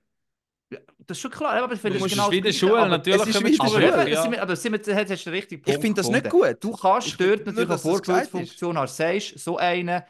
Das 1.07 1.17
ist 1.17 1.21
schon 1.23 1.31
klar, 1.33 1.55
aber 1.63 1.75
ich 1.75 1.81
finde, 1.81 1.99
das 1.99 2.11
genau 2.11 2.31
wieder 2.31 2.53
Schule, 2.53 2.79
aber- 2.79 2.89
natürlich 2.89 3.21
es 3.23 3.29
ist 3.29 3.45
wieder 3.45 3.65
Aber 3.65 3.71
Schule, 3.73 4.11
ja. 4.11 4.23
sind 4.23 4.31
wir, 4.33 4.43
aber 4.43 4.55
sind 4.57 4.73
wir, 4.73 4.79
jetzt 4.97 5.11
hast 5.11 5.27
du 5.27 5.31
den 5.31 5.35
richtigen 5.41 5.63
Punkt 5.63 5.77
Ich 5.77 5.83
finde 5.83 6.01
das 6.01 6.09
nicht 6.11 6.25
gefunden. 6.25 6.47
gut. 6.55 6.65
Du 6.65 6.73
kannst 6.77 7.09
Ich 7.09 7.19
nur, 7.19 7.29
natürlich 7.37 7.59
eine. 7.69 7.79
Vorbildsfunktion 7.79 8.79
haben. 8.79 8.87
Sagst, 8.87 9.39
so 9.41 9.57
einer 9.57 10.07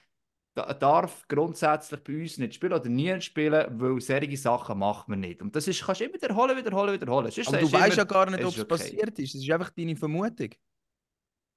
da- 0.54 0.74
darf 0.74 1.26
grundsätzlich 1.28 2.00
bei 2.04 2.20
uns 2.20 2.36
nicht 2.36 2.54
spielen 2.54 2.74
oder 2.74 2.88
nie 2.90 3.18
spielen, 3.22 3.66
weil 3.80 4.00
solche 4.00 4.36
Sachen 4.36 4.78
macht 4.78 5.08
man 5.08 5.20
nicht. 5.20 5.40
Und 5.40 5.56
das 5.56 5.66
ist, 5.66 5.82
kannst 5.82 6.02
du 6.02 6.04
immer 6.04 6.14
wiederholen, 6.14 6.56
wiederholen, 6.56 6.92
wiederholen. 6.92 7.30
Sonst 7.30 7.48
Aber 7.48 7.58
du 7.58 7.72
weißt 7.72 7.96
ja 7.96 8.04
gar 8.04 8.28
nicht, 8.28 8.44
ob 8.44 8.50
es 8.52 8.58
okay. 8.58 8.64
passiert 8.68 9.18
ist. 9.18 9.34
Das 9.34 9.42
ist 9.42 9.50
einfach 9.50 9.70
deine 9.70 9.96
Vermutung. 9.96 10.50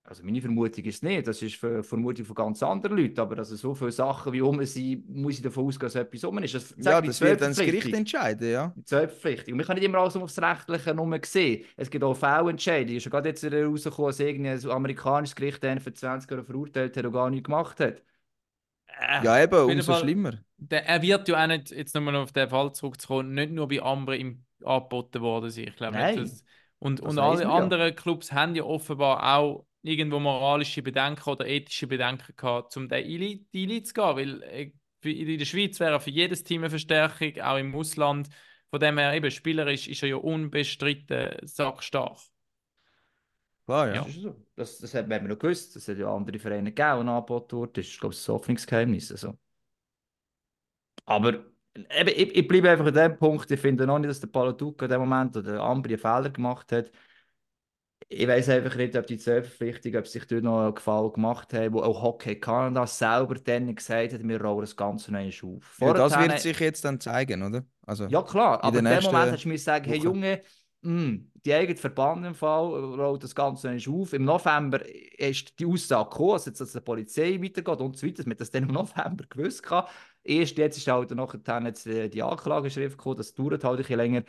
Also 0.06 0.22
meine 0.24 0.41
Vermutung 0.41 0.84
ist 0.84 1.01
nicht, 1.01 1.28
das 1.28 1.41
ist 1.41 1.56
für 1.56 1.82
Vermutung 1.82 2.26
von 2.26 2.36
ganz 2.36 2.62
anderen 2.62 2.97
Leuten, 2.97 3.20
aber 3.22 3.38
also 3.38 3.56
so 3.56 3.74
viele 3.74 3.91
Sachen 3.91 4.34
wie 4.34 4.41
um 4.41 4.64
sind, 4.66 5.10
muss 5.10 5.36
ich 5.36 5.41
davon 5.41 5.66
ausgehen, 5.68 5.88
dass 5.88 5.95
etwas 5.95 6.24
um 6.26 6.38
ist. 6.39 6.54
Das, 6.56 6.76
Ja, 6.78 6.99
die 6.99 7.08
das 7.08 7.22
wird 7.22 7.41
dann 7.41 7.51
das. 7.51 7.58
Gericht 7.66 7.93
entscheiden, 7.93 8.51
ja. 8.51 8.74
Die 8.76 8.84
Zweitverpflichtung. 8.84 9.54
Und 9.54 9.58
man 9.60 9.66
kann 9.66 9.76
nicht 9.78 9.86
immer 9.86 9.99
alles 9.99 10.16
nur 10.16 10.26
aufs 10.26 10.39
Rechtliche 10.41 10.93
nur 10.93 11.20
sehen. 11.24 11.64
Es 11.78 11.89
gibt 11.89 12.04
auch 12.04 12.16
Fehlentscheidungen. 12.16 12.97
Es 12.97 13.04
ist 13.04 13.06
ja 13.06 13.12
gerade 13.12 13.30
jetzt 13.30 13.43
wieder 13.43 13.66
rausgekommen, 13.66 14.10
dass 14.10 14.20
irgendein 14.20 14.70
amerikanisches 14.72 15.36
Gericht 15.36 15.64
einen 15.64 15.80
für 15.80 15.93
20 15.93 16.30
Jahre 16.30 16.43
verurteilt 16.43 16.97
hat 16.97 17.06
und 17.06 17.14
gar 17.14 17.30
nichts 17.30 17.45
gemacht 17.45 17.80
hat. 17.80 18.01
Äh, 18.88 19.24
Ja, 19.24 19.41
eben, 19.41 19.56
umso 19.72 19.93
Fall- 19.93 20.01
schlimmer. 20.01 20.34
Der, 20.58 20.86
er 20.88 21.01
wird 21.01 21.28
ja 21.28 21.43
auch 21.43 21.47
nicht, 21.47 21.72
jetzt 21.72 21.93
nochmal 21.95 22.16
auf 22.16 22.32
den 22.32 22.49
Fall 22.49 22.72
zurückzukommen, 22.74 23.34
nicht 23.34 23.51
nur 23.51 23.68
bei 23.68 23.82
Ambri 23.82 24.20
im 24.22 24.45
angeboten 24.64 25.22
worden 25.22 25.49
sein. 25.49 25.66
Ich 25.68 25.76
glaube 25.76 25.97
Nein. 25.97 26.16
dass, 26.16 26.43
und, 26.80 27.01
Das 27.01 27.10
und 27.10 27.20
alle 27.20 27.45
man 27.45 27.49
ja. 27.49 27.49
anderen 27.56 27.95
Clubs 27.95 28.32
haben 28.32 28.56
ja 28.56 28.64
offenbar 28.64 29.38
auch 29.38 29.66
irgendwo 29.84 30.19
moralische 30.19 30.81
Bedenken 30.81 31.29
oder 31.29 31.45
ethische 31.45 31.88
Bedenken 31.88 32.34
gehabt, 32.36 32.75
um 32.77 32.89
den 32.89 33.05
Elite, 33.05 33.45
die 33.53 33.63
Elite 33.63 33.88
zu 33.88 33.93
gehen. 33.93 34.15
Weil 34.15 34.43
äh, 34.43 34.71
für, 35.01 35.11
in 35.11 35.38
der 35.38 35.45
Schweiz 35.45 35.79
wäre 35.79 35.99
für 35.99 36.09
jedes 36.09 36.43
Team 36.43 36.61
eine 36.61 36.69
Verstärkung, 36.69 37.39
auch 37.41 37.57
im 37.57 37.75
Ausland. 37.75 38.29
Von 38.69 38.79
dem 38.79 38.97
her, 38.97 39.13
eben, 39.13 39.29
spielerisch 39.29 39.88
ist 39.88 40.01
er 40.01 40.09
ja 40.09 40.15
unbestritten 40.15 41.36
sackstark. 41.43 42.17
Klar, 43.65 43.88
Ja. 43.89 43.95
ja. 43.95 44.01
Das 44.01 44.15
ist 44.15 44.21
so. 44.21 44.36
Das, 44.55 44.77
das 44.79 44.93
hat 44.93 45.07
man 45.07 45.27
noch 45.27 45.38
gewusst. 45.38 45.75
Das 45.75 45.88
hat 45.88 45.97
ja 45.97 46.13
andere 46.13 46.39
Vereine 46.39 46.71
gegeben, 46.71 47.05
die 47.05 47.09
angeboten 47.11 47.57
wurden. 47.57 47.73
Das 47.73 47.86
ist, 47.88 47.99
glaube 47.99 48.13
ich, 48.13 48.19
das 48.19 48.29
Öffnungsgeheimnis. 48.29 49.11
Also. 49.11 49.38
Aber 51.05 51.34
eben, 51.75 52.09
ich, 52.09 52.36
ich 52.36 52.47
bleibe 52.47 52.69
einfach 52.69 52.86
an 52.86 52.93
dem 52.93 53.17
Punkt. 53.17 53.49
Ich 53.51 53.59
finde 53.59 53.86
noch 53.86 53.99
nicht, 53.99 54.09
dass 54.09 54.19
der 54.19 54.27
Paladuca 54.27 54.86
in 54.86 54.91
dem 54.91 55.01
Moment 55.01 55.36
oder 55.38 55.53
der 55.53 55.61
Ambri 55.61 55.93
einen 55.93 55.99
Fehler 55.99 56.29
gemacht 56.29 56.71
hat. 56.71 56.91
Ich 58.10 58.28
weiß 58.28 58.49
einfach 58.49 58.76
nicht, 58.76 58.95
ob 58.95 59.08
die 59.08 59.18
Zweitverpflichtung, 59.18 59.95
ob 59.95 60.08
sich 60.08 60.26
dort 60.28 60.43
noch 60.43 60.62
einen 60.66 60.76
Gefallen 60.76 61.14
gemacht 61.14 61.54
haben, 61.54 61.74
wo 61.74 61.82
auch 61.82 62.01
Hockey 62.01 62.39
Kanada 62.39 62.86
selber 62.88 63.36
dann 63.36 63.74
gesagt 63.76 64.14
hat, 64.14 64.24
wir 64.28 64.41
rollen 64.41 64.62
das 64.62 64.76
Ganze 64.76 65.12
noch 65.12 65.20
auf. 65.20 65.78
ja. 65.80 65.93
Das 65.93 66.14
Vorher- 66.14 66.30
wird 66.30 66.39
sich 66.41 66.60
jetzt 66.60 66.86
dann 66.86 66.99
zeigen, 66.99 67.41
oder? 67.43 67.64
Also, 67.86 68.06
ja, 68.08 68.22
klar, 68.22 68.64
aber 68.64 68.80
in 68.80 68.86
dem 68.86 69.04
Moment 69.04 69.26
hättest 69.28 69.45
du 69.45 69.49
mir 69.49 69.58
sagen, 69.60 69.86
hey. 69.89 69.97
Junge, 69.99 70.41
mh, 70.82 71.20
die 71.45 71.54
eigene 71.54 71.78
Verband 71.78 72.26
im 72.26 72.36
Fall 72.36 72.66
rollt 72.68 73.24
das 73.24 73.36
Ganze 73.36 73.70
nicht 73.72 73.89
auf. 73.89 74.14
Im 74.14 74.24
November 74.26 74.80
ist 75.18 75.60
die 75.60 75.66
Aussage 75.66 76.10
gekommen, 76.10 76.32
also 76.34 76.49
jetzt, 76.49 76.62
dass 76.62 76.72
die 76.72 76.80
Polizei 76.80 77.39
weitergeht 77.41 77.80
und 77.80 77.97
so 77.97 78.08
weiter. 78.08 78.26
Wir 78.26 78.32
haben 78.32 78.38
das 78.38 78.51
dann 78.51 78.64
im 78.64 78.70
November 78.74 79.26
gewusst. 79.30 79.64
gehabt. 79.64 79.91
Erst 80.24 80.58
jetzt 80.58 80.78
ist 80.78 80.88
halt 80.88 81.12
nachher 81.12 81.62
jetzt 81.66 81.86
äh, 81.88 82.08
die 82.10 82.24
Anklageschrift 82.24 82.97
gekommen, 82.97 83.18
das 83.18 83.34
dauert 83.34 83.64
halt 83.66 83.74
ein 83.74 83.78
bisschen 83.78 83.97
länger. 83.97 84.24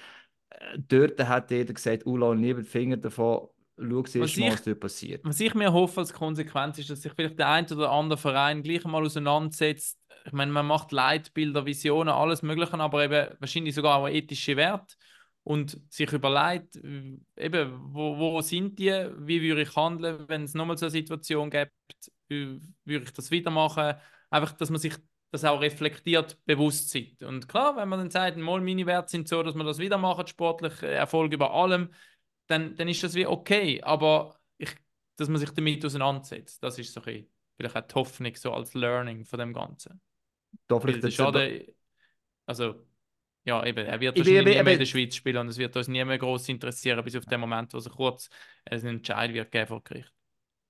Äh, 0.51 0.79
Dort 0.89 1.21
hat 1.29 1.51
jeder 1.53 1.73
gesagt, 1.75 2.07
Ulla, 2.07 2.33
lieber 2.33 2.63
die 2.63 2.69
Finger 2.69 2.97
davon, 2.97 3.49
schau 3.77 4.03
Was 4.03 4.13
siehst 4.13 4.37
mal, 4.39 4.47
ich- 4.47 4.53
was 4.55 4.63
dort 4.63 4.81
passiert. 4.81 5.25
Was 5.25 5.41
ich 5.41 5.55
mir 5.55 5.73
hoffe 5.73 6.01
als 6.01 6.13
Konsequenz 6.13 6.79
ist, 6.79 6.91
dass 6.91 7.03
sich 7.03 7.13
vielleicht 7.13 7.39
der 7.39 7.49
ein 7.49 7.71
oder 7.71 7.91
andere 7.91 8.19
Verein 8.19 8.63
gleich 8.63 8.85
mal 8.85 9.05
auseinandersetzt. 9.05 9.99
Ich 10.27 10.33
meine, 10.33 10.53
man 10.53 10.67
macht 10.67 10.93
Leitbilder, 10.93 11.67
Visionen, 11.67 12.09
alles 12.15 12.43
Mögliche, 12.43 12.75
aber 12.75 13.05
eben 13.05 13.37
wahrscheinlich 13.41 13.75
sogar 13.75 13.97
auch 13.99 14.09
ethische 14.09 14.57
Werte 14.57 14.95
und 15.43 15.79
sich 15.91 16.11
überlegt, 16.13 16.77
eben, 16.77 17.79
wo, 17.93 18.17
wo 18.19 18.41
sind 18.41 18.79
die, 18.79 18.91
wie 19.19 19.43
würde 19.43 19.63
ich 19.63 19.77
handeln, 19.77 20.25
wenn 20.29 20.45
es 20.45 20.55
nochmal 20.55 20.79
so 20.79 20.87
eine 20.87 20.91
Situation 20.93 21.51
gibt, 21.51 21.73
wie 22.29 22.59
würde 22.85 23.05
ich 23.05 23.13
das 23.13 23.31
wieder 23.31 23.51
machen? 23.51 23.95
Einfach, 24.31 24.53
dass 24.53 24.71
man 24.71 24.81
sich 24.81 24.95
das 25.31 25.45
auch 25.45 25.61
reflektiert, 25.61 26.39
bewusst 26.47 26.91
sieht. 26.91 27.23
Und 27.23 27.49
klar, 27.49 27.77
wenn 27.77 27.89
man 27.89 27.99
dann 27.99 28.11
sagt, 28.11 28.39
mal 28.39 28.61
meine 28.61 28.87
Werte 28.87 29.11
sind 29.11 29.29
so, 29.29 29.43
dass 29.43 29.55
man 29.55 29.67
das 29.67 29.79
wieder 29.79 29.99
macht, 29.99 30.29
sportlich 30.31 30.83
Erfolg 30.83 31.33
über 31.35 31.53
allem, 31.53 31.91
dann, 32.47 32.77
dann 32.77 32.89
ist 32.89 33.03
das 33.03 33.15
wie 33.15 33.27
okay. 33.27 33.83
Aber 33.83 34.39
ich, 34.59 34.71
dass 35.17 35.29
man 35.29 35.39
sich 35.39 35.51
damit 35.51 35.85
auseinandersetzt, 35.85 36.63
das 36.63 36.79
ist 36.79 36.93
so 36.93 37.01
ein 37.01 37.05
bisschen, 37.05 37.29
vielleicht 37.57 37.77
auch 37.77 37.87
die 37.87 37.95
Hoffnung 37.95 38.35
so 38.35 38.53
als 38.53 38.75
Learning 38.75 39.25
von 39.25 39.39
dem 39.39 39.53
Ganzen. 39.53 40.01
Da 40.67 40.79
vielleicht 40.81 41.03
der 41.03 41.11
jetzt 41.11 41.21
aber- 41.21 41.41
Schade, 41.41 41.75
also 42.47 42.87
ja, 43.47 43.65
eben, 43.67 43.85
er 43.85 44.01
wird 44.01 44.17
Ich 44.17 44.21
wahrscheinlich 44.21 44.57
nie 44.57 44.63
mehr 44.63 44.73
in 44.73 44.79
der 44.79 44.87
Schweiz 44.87 45.15
spielen 45.17 45.37
und 45.37 45.49
es 45.49 45.59
wird 45.59 45.77
uns 45.77 45.89
nie 45.89 46.03
mehr 46.05 46.19
groß 46.19 46.49
interessieren, 46.49 47.05
bis 47.05 47.17
auf 47.17 47.27
den 47.27 47.41
Moment, 47.41 47.75
wo 47.75 47.79
sich 47.79 47.93
kurz 47.93 48.31
einen 48.65 48.87
Entscheid 48.87 49.33
wird 49.35 49.51
geben 49.53 49.67
vor 49.67 49.83
Gericht. 49.83 50.13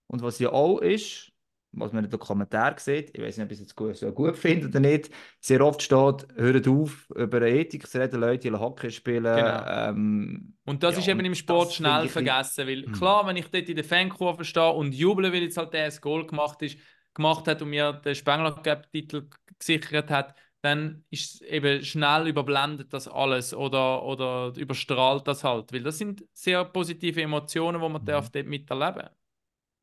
Und 0.08 0.22
was 0.22 0.38
ja 0.40 0.50
auch 0.50 0.78
ist, 0.80 1.32
was 1.76 1.92
man 1.92 2.04
in 2.04 2.10
den 2.10 2.18
Kommentaren 2.20 2.78
sieht, 2.78 3.10
ich 3.16 3.22
weiß 3.22 3.36
nicht, 3.38 3.44
ob 3.46 3.50
ich 3.52 3.58
es 3.58 3.60
jetzt 3.62 3.76
gut, 3.76 3.96
so 3.96 4.12
gut 4.12 4.36
finde 4.36 4.68
oder 4.68 4.80
nicht, 4.80 5.10
sehr 5.40 5.60
oft 5.64 5.82
steht, 5.82 6.26
hört 6.36 6.68
auf, 6.68 7.10
über 7.10 7.42
Ethik 7.42 7.86
zu 7.88 8.00
reden, 8.00 8.20
Leute, 8.20 8.50
die 8.50 8.56
Hockey 8.56 8.90
spielen. 8.90 9.24
Genau. 9.32 9.64
Ähm, 9.66 10.56
Und 10.64 10.82
das 10.82 10.96
Ja, 10.96 10.98
ist 10.98 11.08
eben 11.08 11.24
im 11.24 11.34
Sport 11.34 11.72
schnell 11.74 12.08
ein- 12.08 12.08
vergessen, 12.08 12.66
weil 12.66 12.84
Hm. 12.86 12.90
klar, 12.90 13.26
wenn 13.26 13.36
ich 13.36 13.48
dort 13.50 13.68
in 13.68 13.76
der 13.76 13.84
Fankurve 13.84 14.44
stehe 14.44 14.72
und 14.72 14.94
jubele, 14.94 15.32
weil 15.32 15.42
jetzt 15.42 15.56
halt 15.58 15.72
der 15.74 15.86
das 15.86 16.00
Goal 16.00 16.26
gemacht, 16.26 16.62
ist, 16.62 16.78
gemacht 17.14 17.46
hat 17.48 17.62
und 17.62 17.70
mir 17.70 17.92
den 17.94 18.14
Spengler 18.14 18.52
Cup 18.62 18.90
Titel 18.92 19.28
gesichert 19.58 20.10
hat, 20.10 20.34
dann 20.62 21.04
ist 21.10 21.42
eben 21.42 21.84
schnell 21.84 22.28
überblendet 22.28 22.92
das 22.92 23.08
alles 23.08 23.52
oder, 23.54 24.02
oder 24.04 24.52
überstrahlt 24.56 25.28
das 25.28 25.44
halt, 25.44 25.72
weil 25.72 25.82
das 25.82 25.98
sind 25.98 26.24
sehr 26.32 26.64
positive 26.64 27.22
Emotionen, 27.22 27.80
die 27.82 27.88
man 27.88 28.02
Mhm. 28.02 28.06
darf 28.06 28.30
dort 28.30 28.46
miterleben 28.46 29.08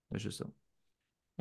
das 0.09 0.25
ist 0.25 0.37
so. 0.37 0.53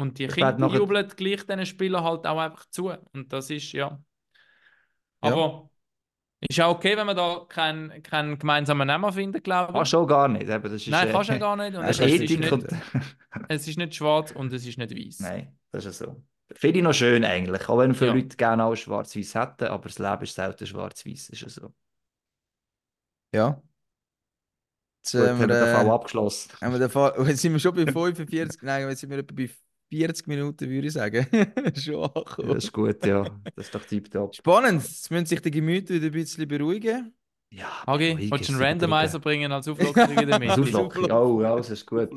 Und 0.01 0.19
die 0.19 0.25
Ich 0.25 0.35
Kinder 0.35 0.67
jubeln 0.69 1.09
gleich 1.09 1.47
diesen 1.47 1.67
Spielern 1.67 2.05
halt 2.05 2.27
auch 2.27 2.39
einfach 2.39 2.67
zu. 2.67 2.93
Und 3.13 3.33
das 3.33 3.51
ist, 3.51 3.73
ja. 3.73 4.03
Aber 5.21 5.71
ist 6.41 6.59
auch 6.61 6.77
okay, 6.77 6.97
wenn 6.97 7.07
wir 7.07 7.15
da 7.15 7.45
keinen 7.49 8.03
keinen 8.03 8.39
gemeinsamen 8.39 8.87
Nenner 8.87 9.13
finden, 9.13 9.43
glaube 9.43 9.73
ich. 9.73 9.77
Kannst 9.77 9.93
du 9.93 9.99
auch 9.99 10.07
gar 10.07 10.27
nicht. 10.29 10.49
Eben, 10.49 10.63
das 10.63 10.73
ist, 10.73 10.89
Nein, 10.89 11.09
äh, 11.09 11.13
kannst 11.13 11.29
du 11.29 11.35
ja 11.35 11.39
gar 11.39 11.57
nicht. 11.57 11.77
Und 11.77 11.85
es 11.85 12.01
ist 12.01 12.21
nicht, 12.21 12.53
und... 12.53 12.67
es 13.49 13.69
ist 13.69 13.77
nicht 13.77 13.95
schwarz 13.95 14.31
und 14.33 14.53
es 14.53 14.67
ist 14.67 14.79
nicht 14.79 14.97
weiß. 14.97 15.21
Nein, 15.21 15.59
das 15.71 15.85
ist 15.85 15.99
so. 15.99 16.23
Finde 16.53 16.79
ich 16.79 16.85
noch 16.85 16.95
schön 16.95 17.25
eigentlich, 17.25 17.69
auch 17.69 17.79
wenn 17.79 17.95
viele 17.95 18.11
Ja. 18.11 18.15
Leute 18.15 18.37
gerne 18.37 18.65
alles 18.65 18.81
schwarz-weiß 18.81 19.35
hätten, 19.35 19.69
aber 19.69 19.85
das 19.85 19.99
Leben 19.99 20.23
ist 20.23 20.35
selten 20.35 20.67
schwarz-weiß, 20.67 21.29
ist 21.29 21.41
ja 21.43 21.49
so. 21.49 21.75
ja. 23.33 23.63
Jetzt 25.03 25.13
Gut, 25.13 25.29
haben 25.29 25.41
wir 25.41 25.47
den 25.47 25.67
Fall 25.69 25.87
äh, 25.87 25.91
abgeschlossen. 25.91 26.53
haben 26.61 26.73
wir 26.73 26.79
den 26.79 26.91
Fall, 26.91 27.15
jetzt 27.29 27.41
sind 27.41 27.53
wir 27.53 27.61
schon 27.61 27.75
bei 27.75 27.87
45, 27.93 28.63
nein, 28.63 28.89
jetzt 28.89 29.01
sind 29.01 29.11
wir 29.11 29.19
etwa 29.19 29.35
bei 29.35 29.51
40 29.91 30.27
Minuten, 30.29 30.69
würde 30.71 30.87
ich 30.87 30.93
sagen. 30.93 31.27
schon 31.77 31.95
Ja, 31.95 32.03
angekommen. 32.05 32.55
das 32.55 32.65
ist 32.65 32.73
gut, 32.73 33.05
ja. 33.05 33.25
Das 33.57 33.67
ist 33.67 33.75
doch 33.75 33.85
tiptop. 33.85 34.35
Spannend, 34.35 34.83
jetzt 34.83 35.11
müssen 35.11 35.27
sich 35.27 35.41
die 35.43 35.51
Gemüter 35.51 35.95
wieder 35.95 36.07
ein 36.07 36.13
bisschen 36.13 36.49
beruhigen. 36.49 37.13
Ja, 37.53 37.85
Hagi, 37.87 38.17
Higi 38.17 38.31
willst 38.31 38.49
du 38.49 38.53
einen 38.55 38.63
Randomizer 38.63 39.19
bringen 39.19 39.51
als 39.51 39.67
Auflockerung 39.67 40.17
in 40.17 40.29
der 40.29 40.41
Als 40.51 40.57
Mitte? 40.59 40.79
Auflockerung. 40.79 41.11
Oh, 41.11 41.43
ja, 41.43 41.57
das 41.57 41.71
ist 41.71 41.85
gut. 41.87 42.09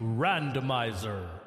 Randomizer. 0.00 1.40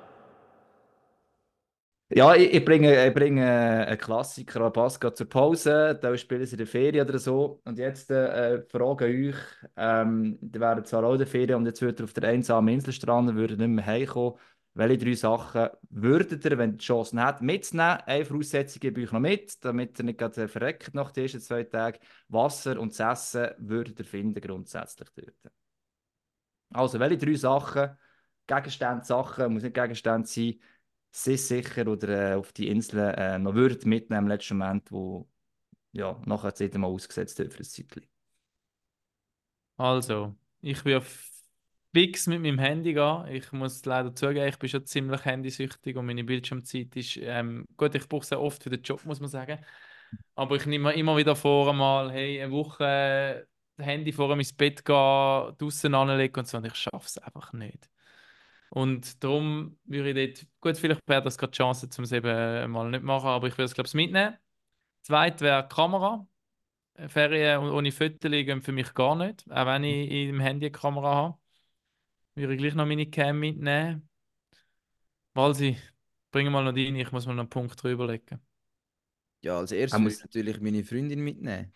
Ja, 2.15 2.35
ich, 2.35 2.53
ich 2.53 2.63
bringe, 2.63 3.07
ich 3.07 3.13
bringe 3.13 3.41
äh, 3.41 3.85
einen 3.87 3.97
Klassiker 3.97 4.61
an 4.61 4.73
Pascal 4.73 5.15
zur 5.15 5.27
Pause. 5.27 5.97
Da 5.99 6.15
spielen 6.15 6.45
sie 6.45 6.53
in 6.53 6.57
der 6.59 6.67
Ferien 6.67 7.07
oder 7.09 7.17
so. 7.17 7.59
Und 7.65 7.79
jetzt 7.79 8.11
äh, 8.11 8.61
frage 8.69 9.05
euch, 9.05 9.35
ähm, 9.75 10.37
die 10.39 10.59
wären 10.59 10.85
zwar 10.85 11.03
auch 11.05 11.13
in 11.13 11.17
der 11.17 11.27
Ferien 11.27 11.55
und 11.57 11.65
jetzt 11.65 11.81
würdet 11.81 12.01
ihr 12.01 12.03
auf 12.03 12.13
der 12.13 12.29
einsamen 12.29 12.71
Insel 12.71 12.93
stranden, 12.93 13.35
würdet 13.35 13.57
nicht 13.57 13.67
mehr 13.67 13.85
heimkommen. 13.85 14.37
Welche 14.75 14.97
drei 14.99 15.13
Sachen 15.15 15.69
würdet 15.89 16.45
ihr, 16.45 16.57
wenn 16.59 16.71
ihr 16.73 16.77
die 16.77 16.85
Chance 16.85 17.19
habt, 17.19 17.41
mitzunehmen? 17.41 18.01
Eine 18.05 18.25
Voraussetzung 18.25 18.79
gebe 18.79 19.01
ich 19.01 19.07
euch 19.07 19.13
noch 19.13 19.19
mit, 19.19 19.65
damit 19.65 19.97
ihr 19.99 20.05
nicht 20.05 20.19
gerade 20.19 20.47
verreckt 20.47 20.93
nach 20.93 21.11
den 21.11 21.23
ersten 21.23 21.41
zwei 21.41 21.63
Tagen. 21.63 21.97
Wasser 22.27 22.79
und 22.79 22.97
das 22.99 23.33
Essen 23.33 23.55
würdet 23.57 23.97
ihr 23.99 24.05
finden 24.05 24.39
grundsätzlich 24.39 25.09
dort. 25.15 25.53
Also, 26.73 26.99
welche 26.99 27.17
drei 27.17 27.35
Sachen, 27.35 27.97
Gegenstände, 28.45 29.03
Sachen, 29.03 29.53
muss 29.53 29.63
nicht 29.63 29.73
Gegenstände 29.75 30.27
sein, 30.27 30.59
sehr 31.13 31.37
sicher 31.37 31.87
oder 31.87 32.33
äh, 32.33 32.35
auf 32.35 32.53
die 32.53 32.67
Insel 32.69 33.13
äh, 33.17 33.39
noch 33.39 33.53
würdet 33.55 33.85
mitnehmen 33.85 34.23
im 34.25 34.27
letzten 34.29 34.57
Moment, 34.57 34.91
wo 34.91 35.29
ja, 35.93 36.21
nachher 36.25 36.59
wieder 36.59 36.79
mal 36.79 36.87
ausgesetzt 36.87 37.39
wird 37.39 37.53
für 37.53 37.61
ein 37.61 37.65
Zeitchen. 37.65 38.07
Also, 39.77 40.35
ich 40.61 40.85
will 40.85 41.01
fix 41.93 42.27
mit 42.27 42.41
meinem 42.41 42.59
Handy 42.59 42.93
gehen. 42.93 43.27
Ich 43.27 43.51
muss 43.51 43.83
leider 43.85 44.15
zugeben, 44.15 44.47
ich 44.47 44.57
bin 44.59 44.69
schon 44.69 44.85
ziemlich 44.85 45.25
handysüchtig 45.25 45.95
und 45.97 46.05
meine 46.05 46.23
Bildschirmzeit 46.23 46.95
ist, 46.95 47.17
ähm, 47.17 47.65
gut, 47.77 47.95
ich 47.95 48.07
brauche 48.07 48.25
sehr 48.25 48.41
oft 48.41 48.63
für 48.63 48.69
den 48.69 48.81
Job, 48.81 49.05
muss 49.05 49.19
man 49.19 49.29
sagen. 49.29 49.59
Aber 50.35 50.55
ich 50.57 50.65
nehme 50.65 50.89
mir 50.91 50.95
immer 50.95 51.17
wieder 51.17 51.35
vor, 51.35 51.73
mal, 51.73 52.11
hey, 52.11 52.41
eine 52.41 52.51
Woche 52.53 53.47
das 53.77 53.85
Handy 53.87 54.13
vor 54.13 54.31
ins 54.33 54.53
Bett 54.53 54.85
gehen, 54.85 54.95
draußen 55.57 55.93
anlegen 55.95 56.39
und 56.39 56.47
so, 56.47 56.57
und 56.57 56.65
ich 56.67 56.75
schaffe 56.75 57.07
es 57.07 57.17
einfach 57.19 57.53
nicht. 57.53 57.89
Und 58.73 59.23
darum 59.23 59.77
würde 59.85 60.19
ich 60.23 60.33
dort, 60.39 60.47
gut, 60.61 60.77
vielleicht 60.77 61.01
wäre 61.07 61.21
das 61.21 61.37
gerade 61.37 61.51
die 61.51 61.57
Chance, 61.57 61.87
um 61.97 62.03
es 62.05 62.11
eben 62.11 62.71
mal 62.71 62.89
nicht 62.89 63.03
machen, 63.03 63.27
aber 63.27 63.47
ich 63.47 63.53
würde 63.53 63.65
es, 63.65 63.73
glaube 63.75 63.87
ich, 63.87 63.93
mitnehmen. 63.93 64.35
Zweit 65.03 65.41
wäre 65.41 65.63
die 65.63 65.75
Kamera. 65.75 66.27
Ferien 67.09 67.59
ohne 67.71 67.91
Fotos 67.91 68.31
gehen 68.31 68.61
für 68.61 68.71
mich 68.73 68.93
gar 68.93 69.15
nicht, 69.15 69.49
auch 69.51 69.65
wenn 69.67 69.83
ich 69.85 70.11
im 70.29 70.39
Handy 70.41 70.67
eine 70.67 70.71
Kamera 70.71 71.15
habe. 71.15 71.39
Würde 72.35 72.53
ich 72.53 72.59
gleich 72.59 72.75
noch 72.75 72.85
meine 72.87 73.09
Cam 73.09 73.39
mitnehmen. 73.39 74.09
Walsi, 75.35 75.77
bring 76.31 76.51
mal 76.51 76.63
noch 76.63 76.75
rein, 76.75 76.95
ich 76.95 77.11
muss 77.11 77.25
mal 77.27 77.33
noch 77.35 77.41
einen 77.43 77.49
Punkt 77.49 77.81
drüber 77.83 78.07
legen. 78.07 78.41
Ja, 79.41 79.57
als 79.59 79.71
erstes 79.71 79.93
Er 79.93 79.99
muss 79.99 80.13
muss- 80.13 80.17
ich 80.17 80.21
natürlich 80.23 80.59
meine 80.61 80.83
Freundin 80.83 81.19
mitnehmen. 81.23 81.71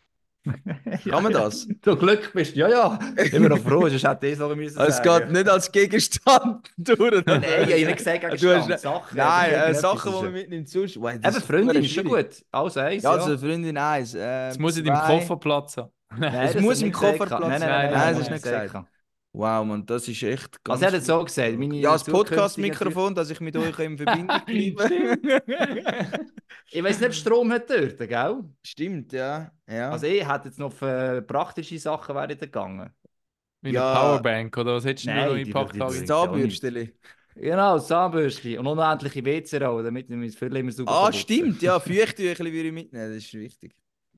Ja, 1.04 1.12
Kann 1.14 1.24
man 1.24 1.34
das? 1.34 1.68
Du 1.82 1.96
Glück 1.96 2.32
bist, 2.34 2.56
ja, 2.56 2.68
ja. 2.68 3.00
Immer 3.32 3.50
noch 3.50 3.60
froh, 3.60 3.88
sonst 3.90 4.08
hätte 4.08 4.28
ich 4.28 4.34
es 4.34 4.42
auch 4.42 4.56
müssen 4.56 4.80
es 4.88 4.98
sagen. 4.98 5.26
geht 5.26 5.32
nicht 5.34 5.50
als 5.50 5.72
Gegenstand 5.72 6.72
durch. 6.78 7.26
Nein, 7.26 7.44
ich 7.44 7.72
habe 7.74 7.86
nicht 7.86 7.98
gesagt 7.98 8.24
Du 8.24 8.28
Gegenstand, 8.30 8.72
hast- 8.74 8.82
Sachen. 8.82 9.18
Nein, 9.18 9.52
äh, 9.54 9.74
Sachen, 9.74 10.12
die 10.14 10.24
man 10.24 10.34
mitnimmt 10.34 10.70
sonst. 10.70 11.00
Wow, 11.00 11.14
Eben, 11.14 11.32
Freundin 11.34 11.84
ist 11.84 11.92
schon 11.94 12.06
gut. 12.06 12.28
Also 12.52 12.80
eins, 12.80 13.04
Ja, 13.04 13.12
also 13.12 13.38
Freundin 13.38 13.78
eins. 13.78 14.14
Es 14.14 14.58
muss 14.60 14.78
in 14.78 14.86
deinem. 14.86 15.00
Koffer 15.02 15.38
Platz 15.38 15.78
haben. 15.78 15.90
Nein, 16.18 16.34
es 16.48 16.54
das 16.54 16.62
muss 16.62 16.82
im 16.82 16.92
Koffer 16.92 17.26
gesagt. 17.26 17.30
Platz 17.42 17.42
Nein, 17.42 17.60
nein, 17.60 17.70
haben. 17.70 17.70
nein, 17.70 17.92
Nein, 17.92 18.00
nein, 18.00 18.14
das 18.14 18.22
ist 18.22 18.30
nein, 18.30 18.34
nicht 18.36 18.46
nein, 18.46 18.64
gesagt. 18.68 18.88
Wow, 19.34 19.64
man, 19.66 19.86
das 19.86 20.08
ist 20.08 20.24
echt 20.24 20.64
ganz 20.64 20.82
Also 20.82 20.86
er 20.96 21.00
hat 21.00 21.06
so 21.06 21.24
gesagt. 21.24 21.58
Meine 21.60 21.76
Ja, 21.76 21.92
das 21.94 22.06
Podcast-Mikrofon, 22.06 23.14
dass 23.14 23.30
ich 23.30 23.40
mit 23.40 23.56
euch 23.56 23.78
in 23.80 23.98
Verbindung 23.98 24.42
bleibe. 24.46 26.28
Ich 26.72 26.84
weiß 26.84 27.00
nicht, 27.00 27.08
ob 27.10 27.14
Strom 27.14 27.52
hat 27.54 27.70
dort, 27.70 27.98
gell? 27.98 28.44
Stimmt, 28.62 29.14
ja. 29.14 29.50
ja. 29.70 29.90
Also 29.92 30.06
ich 30.08 30.28
hätte 30.28 30.50
jetzt 30.50 30.60
noch 30.60 30.82
äh, 30.82 31.22
praktische 31.22 31.80
Sachen 31.80 32.14
wäre 32.16 32.34
ich 32.34 32.40
gegangen. 32.40 32.90
Wie 33.62 33.72
Ja. 33.72 33.90
eine 33.92 34.00
Powerbank, 34.20 34.58
oder 34.58 34.76
was 34.76 34.84
hättest 34.86 35.06
du 35.08 35.12
Nein, 35.12 35.26
noch 35.28 35.34
die- 35.36 35.40
eingepackt? 35.42 35.80
das 35.80 36.06
Zahnbürsteli. 36.06 36.94
Genau, 37.36 37.80
Zahnbürstchen 37.80 38.60
und 38.60 38.68
unendliche 38.68 39.24
WC-Rolle, 39.24 39.84
damit 39.86 40.10
ich 40.10 40.16
mein 40.16 40.30
Viertel 40.32 40.58
immer 40.58 40.72
sauber 40.72 40.92
Ah, 40.92 41.14
stimmt, 41.14 41.62
ja. 41.62 41.80
Feuchttüchli 41.80 42.52
würde 42.52 42.68
ich 42.70 42.74
mitnehmen, 42.74 43.14
das 43.14 43.24
ist 43.24 43.34
wichtig. 43.34 43.74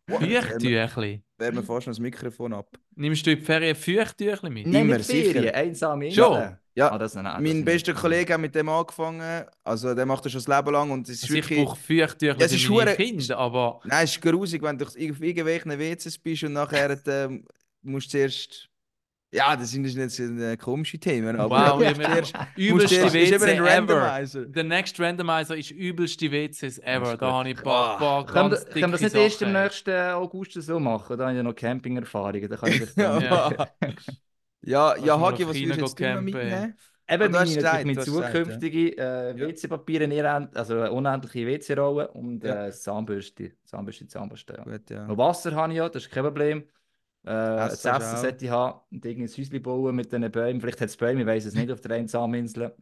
Feuchttüchli. 0.09 1.21
Wäre 1.37 1.51
mir 1.53 1.63
fast 1.63 1.87
noch 1.87 1.91
das 1.93 1.99
Mikrofon 1.99 2.53
ab. 2.53 2.67
Nimmst 2.95 3.25
du 3.25 3.31
in 3.31 3.39
die 3.39 3.45
Ferien 3.45 3.75
Feuchttüchli 3.75 4.49
mit? 4.49 4.67
Nein, 4.67 4.81
Immer, 4.89 4.99
sicher. 4.99 5.53
einsame 5.53 6.11
Schon? 6.11 6.35
Insel. 6.35 6.57
Ja, 6.75 6.91
Ah, 6.91 6.97
das, 6.97 7.13
nein, 7.15 7.25
das 7.25 7.41
mein 7.41 7.65
bester 7.65 7.93
Kollege 7.93 8.33
hat 8.33 8.39
mit 8.39 8.55
dem 8.55 8.69
angefangen. 8.69 9.43
Also, 9.63 9.93
der 9.93 10.05
macht 10.05 10.23
das 10.23 10.31
schon 10.31 10.41
das 10.43 10.57
Leben 10.57 10.71
lang 10.73 10.91
und 10.91 11.09
es 11.09 11.15
ist 11.15 11.23
Also 11.23 11.35
ich 11.35 11.49
wirklich. 11.49 11.65
brauche 11.65 11.77
Feuchttüchli 11.77 12.39
Ja, 12.39 12.45
es 12.45 12.53
ist 12.53 12.69
meine 12.69 12.95
Kinder, 12.95 13.37
aber 13.37 13.81
Nein, 13.83 14.03
es 14.05 14.11
ist 14.11 14.21
grusig, 14.21 14.61
wenn 14.61 14.77
du 14.77 14.85
auf 14.85 14.95
irgendwelchen 14.97 15.77
WCs 15.77 16.17
bist 16.17 16.43
und 16.43 16.53
nachher 16.53 16.97
ähm, 17.07 17.43
musst 17.81 18.07
du 18.07 18.11
zuerst. 18.11 18.68
Ja, 19.31 19.55
das 19.55 19.69
sind 19.71 19.85
jetzt 19.85 20.19
äh, 20.19 20.57
komische 20.57 20.97
Themen. 20.97 21.39
Aber 21.39 21.77
wow, 21.77 21.81
ja, 21.83 21.91
ich 21.91 22.71
musst 22.71 22.91
übelste 22.91 22.95
ist 22.95 23.13
WC 23.13 23.35
ein 23.35 23.63
ever. 23.83 24.01
Randomizer. 24.01 24.45
Der 24.45 24.63
Next 24.63 24.99
Randomizer 24.99 25.55
ist 25.55 25.69
übelste 25.71 26.31
WCs 26.31 26.79
ever. 26.79 27.15
Da 27.15 27.31
habe 27.31 27.49
ich 27.49 27.57
ein 27.57 27.63
paar, 27.63 27.95
Ah. 27.95 28.23
paar 28.23 28.25
ganz 28.25 28.65
können 28.65 28.91
wir 28.91 28.97
das 28.97 29.01
nicht 29.01 29.15
erst 29.15 29.41
im 29.43 29.53
Sachen. 29.53 29.63
nächsten 29.63 29.91
August 30.13 30.53
so 30.53 30.79
machen? 30.79 31.17
Da 31.17 31.25
habe 31.25 31.33
ich 31.33 31.37
ja 31.37 31.43
noch 31.43 31.53
Camping-Erfahrungen. 31.55 32.49
Da 32.49 32.57
kann 32.57 32.71
ich 32.71 32.79
das 32.79 32.95
Ja, 32.95 33.19
dann... 33.81 33.95
Ja. 34.61 34.95
ja, 34.97 35.19
Hagi, 35.19 35.47
was 35.47 35.55
würdest 35.55 35.99
du 35.99 36.03
jetzt 36.03 36.21
mitnehmen? 36.23 36.77
Eben 37.11 37.23
Und 37.23 37.31
du 37.33 37.39
hast 37.39 37.45
meine, 37.47 37.55
gesagt, 37.55 37.85
meine 37.85 37.93
du 37.93 37.99
hast 38.01 38.05
gesagt, 38.05 38.33
ja. 38.35 38.43
zukünftige 38.43 38.97
äh, 38.97 39.35
WC-Papiere, 39.39 40.07
nicht 40.07 40.23
also 40.23 40.91
unendliche 40.91 41.47
WC-Rolle 41.47 42.07
und 42.09 42.43
Ja. 42.43 42.67
äh, 42.67 42.71
Zahnbürste. 42.71 43.53
Zahnbürste, 43.65 44.07
Zahnbürste. 44.07 44.53
Ja. 44.57 44.63
Gut, 44.63 44.89
ja. 44.89 45.05
Noch 45.07 45.17
Wasser 45.17 45.55
habe 45.55 45.71
ich 45.73 45.77
ja, 45.77 45.89
das 45.89 46.03
ist 46.03 46.11
kein 46.11 46.23
Problem. 46.23 46.63
Äh, 47.23 47.29
das 47.31 47.83
Essen 47.85 48.17
sollte 48.17 48.45
ich 48.45 48.51
haben 48.51 48.79
und 48.91 49.05
irgendein 49.05 49.35
Häuschen 49.37 49.61
bauen 49.61 49.95
mit 49.95 50.11
diesen 50.11 50.31
Bäumen. 50.31 50.61
Vielleicht 50.61 50.81
hat 50.81 50.89
es 50.89 50.97
Bäume, 50.97 51.21
ich 51.21 51.27
weiß 51.27 51.45
es 51.45 51.53
nicht, 51.53 51.71
auf 51.71 51.81
der 51.81 51.91
Einsaminsel. 51.97 52.75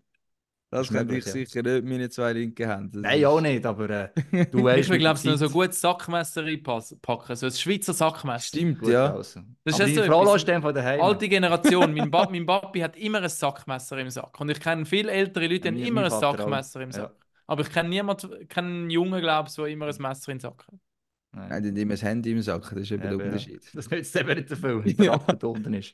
Das 0.70 0.82
ist 0.88 0.94
könnte 0.94 1.16
ich 1.16 1.26
ja. 1.26 1.32
sicher 1.32 1.62
nicht 1.64 1.86
mit 1.86 1.86
meinen 1.86 2.12
zwei 2.12 2.34
linken 2.34 2.70
Händen. 2.70 2.92
Das 2.92 3.02
Nein, 3.04 3.20
ist- 3.22 3.26
auch 3.26 3.40
nicht, 3.40 3.66
aber 3.66 3.90
äh, 3.90 4.10
du 4.52 4.64
weißt. 4.66 4.90
Ich 4.92 5.00
glaube 5.00 5.16
ich, 5.16 5.22
der 5.24 5.32
noch 5.32 5.40
so 5.40 5.46
ein 5.46 5.52
gutes 5.54 5.80
Sackmesser 5.80 6.44
reinpacken. 6.44 7.36
So 7.38 7.46
ein 7.46 7.52
Schweizer 7.54 7.94
Sackmesser. 7.94 8.48
Stimmt, 8.48 8.80
Gut, 8.80 8.90
ja. 8.90 9.14
Also. 9.16 9.40
Das 9.64 9.76
ist 9.76 9.82
aber 9.82 9.90
ja 9.90 10.04
die 10.04 10.26
so 10.26 10.36
etwas- 10.36 10.62
von 10.62 10.76
daheim. 10.76 11.02
Alte 11.02 11.30
Generation. 11.30 11.94
Mein, 11.94 12.12
ba 12.12 12.28
mein 12.30 12.46
Papi 12.46 12.82
hat 12.82 12.98
immer 12.98 13.22
ein 13.22 13.30
Sackmesser 13.30 13.98
im 14.00 14.10
Sack. 14.10 14.38
Und 14.42 14.50
ich 14.50 14.60
kenne 14.60 14.86
viele 14.86 15.10
ältere 15.12 15.48
Leute, 15.48 15.72
die 15.72 15.80
Ja, 15.80 15.86
haben 15.86 15.88
immer 15.88 16.04
ein 16.04 16.12
Vater 16.12 16.46
auch. 16.46 16.52
Sackmesser 16.52 16.82
im 16.82 16.90
Ja. 16.90 16.94
Sack. 17.04 17.16
Aber 17.48 17.62
ich 17.62 17.70
kenne 17.72 17.88
niemanden, 17.88 18.46
keinen 18.50 18.90
Jungen, 18.90 19.22
glaube 19.22 19.48
ich, 19.48 19.56
der 19.56 19.66
immer 19.68 19.88
ein 19.88 19.96
Messer 20.00 20.32
im 20.34 20.40
Sack 20.42 20.68
hat. 20.68 20.80
Nein. 21.38 21.50
Nein, 21.50 21.76
die 21.76 21.88
das 21.88 22.02
Handy 22.02 22.32
im 22.32 22.42
Sack, 22.42 22.70
das 22.72 22.80
ist 22.82 22.92
eben 22.92 23.04
Ja, 23.04 23.10
der 23.10 23.20
Unterschied. 23.20 23.62
Das 23.74 23.90
nützt 23.90 24.16
eben 24.16 24.36
nicht 24.36 24.50
so 24.50 24.56
viel, 24.56 24.84
wenn 24.84 24.98
der 24.98 25.14
Akku 25.14 25.48
unten 25.50 25.74
ist. 25.74 25.94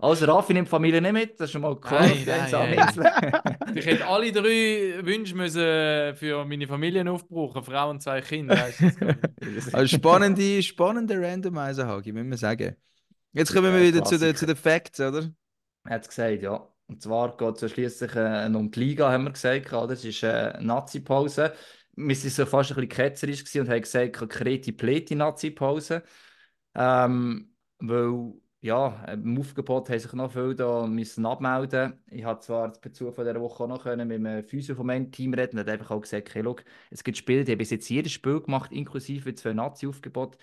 Also 0.00 0.26
Raffi 0.26 0.52
nimmt 0.54 0.68
die 0.68 0.70
Familie 0.70 1.00
nicht 1.00 1.12
mit, 1.12 1.40
das 1.40 1.46
ist 1.46 1.52
schon 1.52 1.62
mal 1.62 1.78
klar. 1.78 2.00
Nein, 2.00 2.22
nein, 2.26 2.40
Einsaminsel. 2.42 3.04
Ich 3.74 3.86
hätte 3.86 4.06
alle 4.06 4.32
drei 4.32 5.04
Wünsche 5.04 5.34
müssen 5.36 6.16
für 6.16 6.44
meine 6.44 6.66
Familie 6.66 7.08
aufbrauchen, 7.10 7.62
Frau 7.62 7.90
und 7.90 8.02
zwei 8.02 8.20
Kinder. 8.20 8.56
Also 9.72 9.96
spannende, 9.96 10.62
spannende 10.62 11.20
Randomizer, 11.20 11.86
Hagi, 11.86 12.12
müssen 12.12 12.30
wir 12.30 12.36
sagen. 12.38 12.76
Jetzt 13.32 13.52
kommen 13.54 13.72
wir 13.72 13.80
Ja, 13.80 13.86
wieder 13.86 14.02
zu 14.04 14.18
den, 14.18 14.34
zu 14.34 14.46
den 14.46 14.56
Facts, 14.56 15.00
oder? 15.00 15.30
Er 15.84 15.94
hat 15.94 16.02
es 16.02 16.08
gesagt, 16.08 16.42
ja. 16.42 16.68
Und 16.86 17.02
zwar 17.02 17.36
geht 17.36 17.56
es 17.56 17.60
ja 17.62 17.68
schliesslich 17.68 18.14
äh, 18.14 18.50
um 18.54 18.70
die 18.70 18.80
Liga, 18.80 19.10
haben 19.12 19.24
wir 19.24 19.32
gesagt. 19.32 19.72
Oder? 19.72 19.92
Es 19.92 20.04
ist 20.04 20.22
äh, 20.22 20.58
Nazi-Pause. 20.60 21.52
Wir 21.98 22.16
waren 22.16 22.30
so 22.30 22.46
fast 22.46 22.70
ein 22.70 22.76
bisschen 22.76 22.88
ketzerisch 22.88 23.56
und 23.56 23.68
haben 23.68 23.80
gesagt, 23.82 24.28
Kreti 24.30 24.72
Pleti 24.72 25.14
Nazi-Pause. 25.16 26.02
Ähm, 26.74 27.54
weil, 27.80 28.34
ja, 28.60 29.04
im 29.12 29.38
Aufgebot 29.38 29.88
haben 29.90 29.98
sich 29.98 30.12
noch 30.12 30.30
viele 30.32 30.54
da 30.54 30.86
müssen 30.86 31.26
abmelden. 31.26 32.00
Ich 32.10 32.24
habe 32.24 32.40
zwar 32.40 32.72
per 32.72 32.92
Zufall 32.92 33.14
von 33.14 33.24
dieser 33.24 33.40
Woche 33.40 33.64
auch 33.64 33.68
noch 33.68 33.82
können 33.82 34.06
mit 34.08 34.18
einem 34.18 34.44
Physio 34.44 34.76
von 34.76 34.86
meinem 34.86 35.10
Team 35.10 35.34
reden 35.34 35.58
und 35.58 35.66
hat 35.66 35.68
einfach 35.70 35.90
auch 35.90 36.00
gesagt, 36.00 36.34
hey, 36.34 36.42
look, 36.42 36.64
es 36.90 37.02
gibt 37.02 37.16
Spiele, 37.18 37.44
die 37.44 37.52
haben 37.52 37.58
bis 37.58 37.70
jetzt 37.70 37.88
jedes 37.88 38.12
Spiel 38.12 38.40
gemacht, 38.40 38.70
inklusive 38.72 39.34
zwei 39.34 39.52
Nazi-Aufgebote 39.52 40.38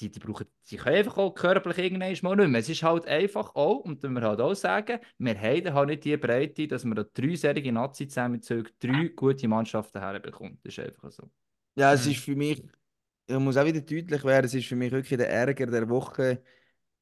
die, 0.00 0.10
die, 0.10 0.18
brauchen, 0.20 0.46
die 0.70 0.76
können 0.76 0.96
einfach 0.96 1.18
auch 1.18 1.34
körperlich 1.34 1.78
irgendwann 1.78 2.16
mal 2.22 2.36
nicht 2.36 2.48
mehr. 2.50 2.60
Es 2.60 2.68
ist 2.68 2.82
halt 2.82 3.06
einfach 3.06 3.54
auch, 3.54 3.78
und 3.80 4.02
dann 4.04 4.12
wir 4.14 4.22
halt 4.22 4.40
auch 4.40 4.54
sagen, 4.54 4.98
wir 5.18 5.40
haben 5.40 5.74
halt 5.74 5.88
nicht 5.88 6.04
die 6.04 6.16
Breite, 6.16 6.68
dass 6.68 6.84
wir 6.84 6.94
da 6.94 7.04
dreiserige 7.04 7.72
Nazi-Zusammenzüge 7.72 8.70
drei 8.78 9.08
gute 9.08 9.48
Mannschaften 9.48 10.00
herbekommen. 10.00 10.58
Das 10.64 10.76
ist 10.78 10.84
einfach 10.84 11.10
so. 11.10 11.30
Ja, 11.76 11.92
es 11.94 12.04
Mhm. 12.04 12.10
ist 12.12 12.20
für 12.24 12.36
mich, 12.36 12.62
ich 13.26 13.38
muss 13.38 13.56
auch 13.56 13.64
wieder 13.66 13.80
deutlich 13.80 14.24
werden, 14.24 14.46
es 14.46 14.54
ist 14.54 14.66
für 14.66 14.76
mich 14.76 14.92
wirklich 14.92 15.16
der 15.18 15.30
Ärger 15.30 15.66
der 15.66 15.88
Woche, 15.88 16.42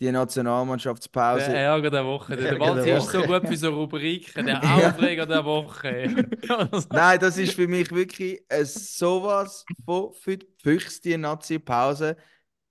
die 0.00 0.12
Nationalmannschaftspause. 0.12 1.46
Der 1.46 1.56
Ärger 1.56 1.90
der 1.90 2.04
Woche. 2.04 2.36
Der, 2.36 2.58
der 2.58 2.98
ist 2.98 3.10
so 3.10 3.18
Woche. 3.20 3.40
gut 3.40 3.48
für 3.48 3.56
so 3.56 3.70
Rubriken. 3.70 4.46
Der. 4.46 4.62
Aufreger 4.62 5.26
der 5.26 5.44
Woche. 5.44 6.28
Nein, 6.90 7.18
das 7.20 7.38
ist 7.38 7.54
für 7.54 7.66
mich 7.68 7.90
wirklich 7.90 8.44
ein 8.50 8.64
sowas 8.66 9.64
von 9.84 10.12
für 10.12 10.36
die 10.38 10.46
Füchse, 10.62 11.00
die 11.02 11.16
Nazi-Pause. 11.16 12.16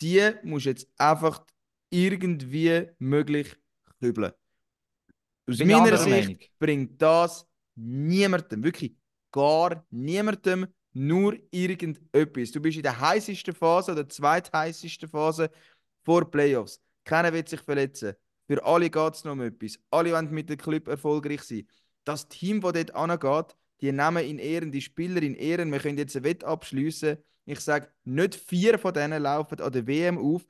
Die 0.02 0.32
musst 0.44 0.66
du 0.66 0.70
jetzt 0.70 0.88
einfach 0.98 1.46
irgendwie 1.90 2.88
möglich 3.00 3.56
kübeln. 4.00 4.34
Aus 5.50 5.58
Bin 5.58 5.68
meiner 5.68 5.98
Sicht 5.98 6.10
Meinung. 6.10 6.40
bringt 6.60 7.02
das 7.02 7.48
niemandem, 7.76 8.64
wirklich 8.64 8.96
gar 9.32 9.86
niemandem, 9.92 10.68
nur 10.94 11.38
irgendetwas. 11.52 12.52
Du 12.52 12.60
bist 12.62 12.78
in 12.78 12.84
der 12.84 13.00
heißesten 13.00 13.54
Phase 13.54 13.92
oder 13.92 14.08
zweitheißesten 14.08 15.10
Phase 15.10 15.50
vor 16.04 16.30
Playoffs. 16.30 16.82
Keiner 17.04 17.34
wird 17.34 17.50
sich 17.50 17.62
verletzen. 17.62 18.16
Für 18.48 18.64
alle 18.64 18.90
geht 18.90 19.14
es 19.14 19.24
noch 19.24 19.34
um 19.34 19.42
etwas. 19.42 19.78
Alle 19.92 20.14
wollen 20.14 20.32
mit 20.32 20.50
dem 20.50 20.58
Club 20.58 20.88
erfolgreich 20.88 21.42
sein. 21.44 21.68
Das 22.06 22.28
Team, 22.28 22.62
das 22.62 22.74
dort 22.74 22.96
angeht, 22.96 23.56
die 23.82 23.92
nehmen 23.92 24.24
in 24.24 24.40
Ehren, 24.40 24.72
die 24.72 24.82
Spieler 24.82 25.22
in 25.22 25.36
Ehren. 25.36 25.72
Wir 25.72 25.80
können 25.80 25.98
jetzt 25.98 26.16
ein 26.16 26.24
Wett 26.24 26.44
abschließen. 26.44 27.18
Ich 27.46 27.60
sage, 27.60 27.90
nicht 28.04 28.36
vier 28.36 28.80
von 28.80 28.94
denen 28.94 29.22
laufen 29.22 29.60
an 29.62 29.72
der 29.72 29.86
WM 29.88 30.18
auf. 30.18 30.46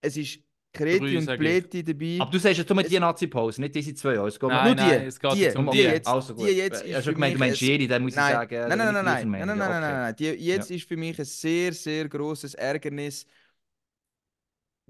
Es 0.00 0.16
ist 0.16 0.40
Kreti 0.72 0.98
Drei, 0.98 1.18
und 1.18 1.28
ich. 1.30 1.38
Pleti 1.38 1.82
dabei. 1.82 2.18
Aber 2.20 2.30
du 2.30 2.38
sagst 2.38 2.58
jetzt 2.58 2.68
nur 2.70 2.80
Es- 2.82 2.88
die 2.88 3.00
Nazi-Pause, 3.00 3.60
nicht 3.60 3.74
diese 3.74 3.94
zwei 3.94 4.14
Jahre. 4.14 4.28
Es 4.28 4.38
geht 4.38 4.48
Nein, 4.50 4.62
Nur 4.64 4.70
um- 4.72 4.76
die, 4.76 4.82
nein, 4.84 5.06
es 5.06 5.18
geht 5.18 5.32
die, 5.32 5.38
jetzt 5.40 5.56
um 5.56 5.70
die 5.70 5.78
jetzt. 5.78 6.06
Also 6.06 6.34
gut. 6.34 6.46
Die 6.46 6.52
jetzt 6.52 6.82
Ich 6.84 6.90
ist 6.90 6.94
habe 6.94 7.02
schon 7.04 7.12
für 7.12 7.14
gemeint, 7.14 7.34
du 7.34 7.38
mich 7.40 7.60
jede, 7.60 7.88
dann 7.88 8.02
muss 8.02 8.12
ich 8.12 8.16
Nein, 8.16 8.32
sagen. 8.32 8.68
nein, 8.68 8.78
nein, 8.78 8.88
ich 8.88 8.94
nein, 8.94 9.04
nein, 9.04 9.04
nein, 9.04 9.30
nein, 9.30 9.40
Ja, 9.40 9.46
nein, 9.46 9.58
nein, 9.58 9.80
nein. 9.80 10.16
Die, 10.16 10.24
jetzt 10.26 10.70
ist 10.70 10.86
für 10.86 10.96
mich 10.96 11.18
ein 11.18 11.24
sehr, 11.24 11.72
sehr 11.72 12.08
großes 12.08 12.54
Ärgernis. 12.54 13.26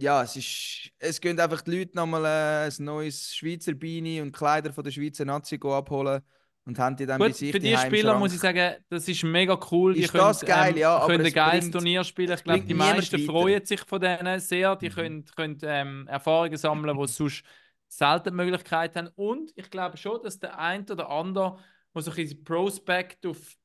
Ja, 0.01 0.23
es 0.23 0.37
ist, 0.37 0.93
es 0.99 1.21
gehen 1.21 1.39
einfach 1.41 1.61
die 1.63 1.73
Leute 1.77 1.97
nochmal 1.97 2.25
äh, 2.25 2.69
ein 2.71 2.85
neues 2.85 3.35
Schweizer 3.35 3.75
Beine 3.75 4.23
und 4.23 4.33
Kleider 4.33 4.73
von 4.73 4.85
der 4.85 4.93
Schweizer 4.93 5.25
Nazi 5.25 5.59
go 5.59 5.75
abholen 5.77 6.23
und 6.69 6.79
haben 6.79 6.97
die 6.97 7.07
dann 7.07 7.19
bei 7.19 7.29
Gut, 7.29 7.37
sich 7.37 7.51
für 7.51 7.59
die 7.61 7.77
Spieler 7.79 8.19
muss 8.19 8.35
ich 8.35 8.41
sagen, 8.41 8.77
das 8.91 9.09
ist 9.09 9.23
mega 9.25 9.59
cool. 9.73 9.95
Die 9.95 10.03
Ist 10.03 10.13
können, 10.13 10.25
das 10.25 10.45
geil, 10.45 10.73
ähm, 10.73 10.77
ja, 10.77 11.03
können 11.07 11.25
ein 11.25 11.33
geiles 11.33 11.71
Turnier 11.71 12.05
spielen. 12.05 12.33
Ich 12.35 12.45
glaube, 12.45 12.65
die 12.67 12.75
meisten 12.75 13.17
weiter. 13.17 13.25
freuen 13.33 13.65
sich 13.65 13.81
von 13.81 14.01
denen 14.01 14.39
sehr. 14.39 14.77
Die 14.77 14.91
Mhm. 14.91 14.93
können, 14.95 15.25
können 15.35 15.59
ähm, 15.63 16.07
Erfahrungen 16.09 16.59
sammeln, 16.59 16.99
die 16.99 17.09
sonst 17.09 17.43
selten 17.89 18.25
die 18.31 18.37
Möglichkeit 18.37 18.97
haben. 18.97 19.09
Und 19.17 19.51
ich 19.57 19.71
glaube 19.71 19.97
schon, 19.97 20.23
dass 20.23 20.39
der 20.39 20.59
ein 20.59 20.83
oder 20.91 21.09
andere, 21.09 21.59
der 21.95 22.03
so 22.03 22.11
ein 22.11 22.17
bisschen 22.17 22.45
Prospect 22.45 23.25
auf, 23.27 23.57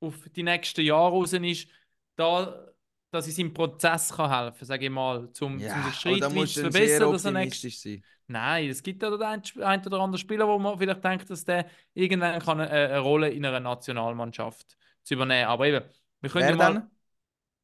auf 0.00 0.28
die 0.36 0.42
nächsten 0.42 0.82
Jahre 0.82 1.12
raus 1.12 1.32
ist, 1.32 1.68
da, 2.16 2.68
dass 3.14 3.28
es 3.28 3.38
im 3.38 3.54
Prozess 3.54 4.12
kann 4.12 4.30
helfen 4.30 4.64
sage 4.64 4.86
ich 4.86 4.90
mal, 4.90 5.30
zum, 5.32 5.58
ja, 5.58 5.92
zum 5.92 6.34
musst 6.34 6.54
zu 6.54 6.62
verbessern. 6.62 6.86
sehr 6.98 7.12
Dass 7.12 7.24
er 7.24 7.30
nächst- 7.30 7.82
sein. 7.82 8.02
Nein, 8.26 8.70
es 8.70 8.82
gibt 8.82 9.02
ja 9.02 9.10
den 9.10 9.22
ein, 9.22 9.42
ein 9.62 9.86
oder 9.86 10.00
anderen 10.00 10.18
Spieler, 10.18 10.48
wo 10.48 10.58
man 10.58 10.78
vielleicht 10.78 11.04
denkt, 11.04 11.28
dass 11.30 11.44
der 11.44 11.66
irgendwann 11.92 12.40
kann 12.40 12.60
eine, 12.60 12.70
eine 12.70 12.98
Rolle 12.98 13.28
in 13.30 13.44
einer 13.44 13.60
Nationalmannschaft 13.60 14.76
zu 15.02 15.14
übernehmen. 15.14 15.46
Aber 15.46 15.66
eben, 15.66 15.84
wir 16.20 16.30
können 16.30 16.44
Wer 16.44 16.50
ja 16.50 16.56
mal, 16.56 16.74
dann? 16.74 16.90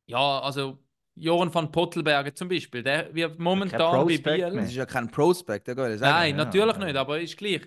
ja, 0.07 0.40
also 0.40 0.78
Joran 1.14 1.53
van 1.53 1.72
Pottelberger 1.72 2.34
zum 2.34 2.48
Beispiel, 2.48 2.82
der 2.82 3.12
wird 3.14 3.38
momentan 3.38 4.07
bei 4.07 4.18
Biel. 4.18 4.51
Das 4.55 4.66
ist 4.66 4.74
ja 4.74 4.86
kein 4.86 5.11
Prospect, 5.11 5.66
kann 5.66 5.92
ich 5.92 5.98
sagen. 5.98 6.12
Nein, 6.12 6.38
ja, 6.38 6.44
natürlich 6.44 6.76
ja. 6.76 6.84
nicht, 6.84 6.96
aber 6.96 7.20
ist 7.20 7.36
gleich. 7.36 7.62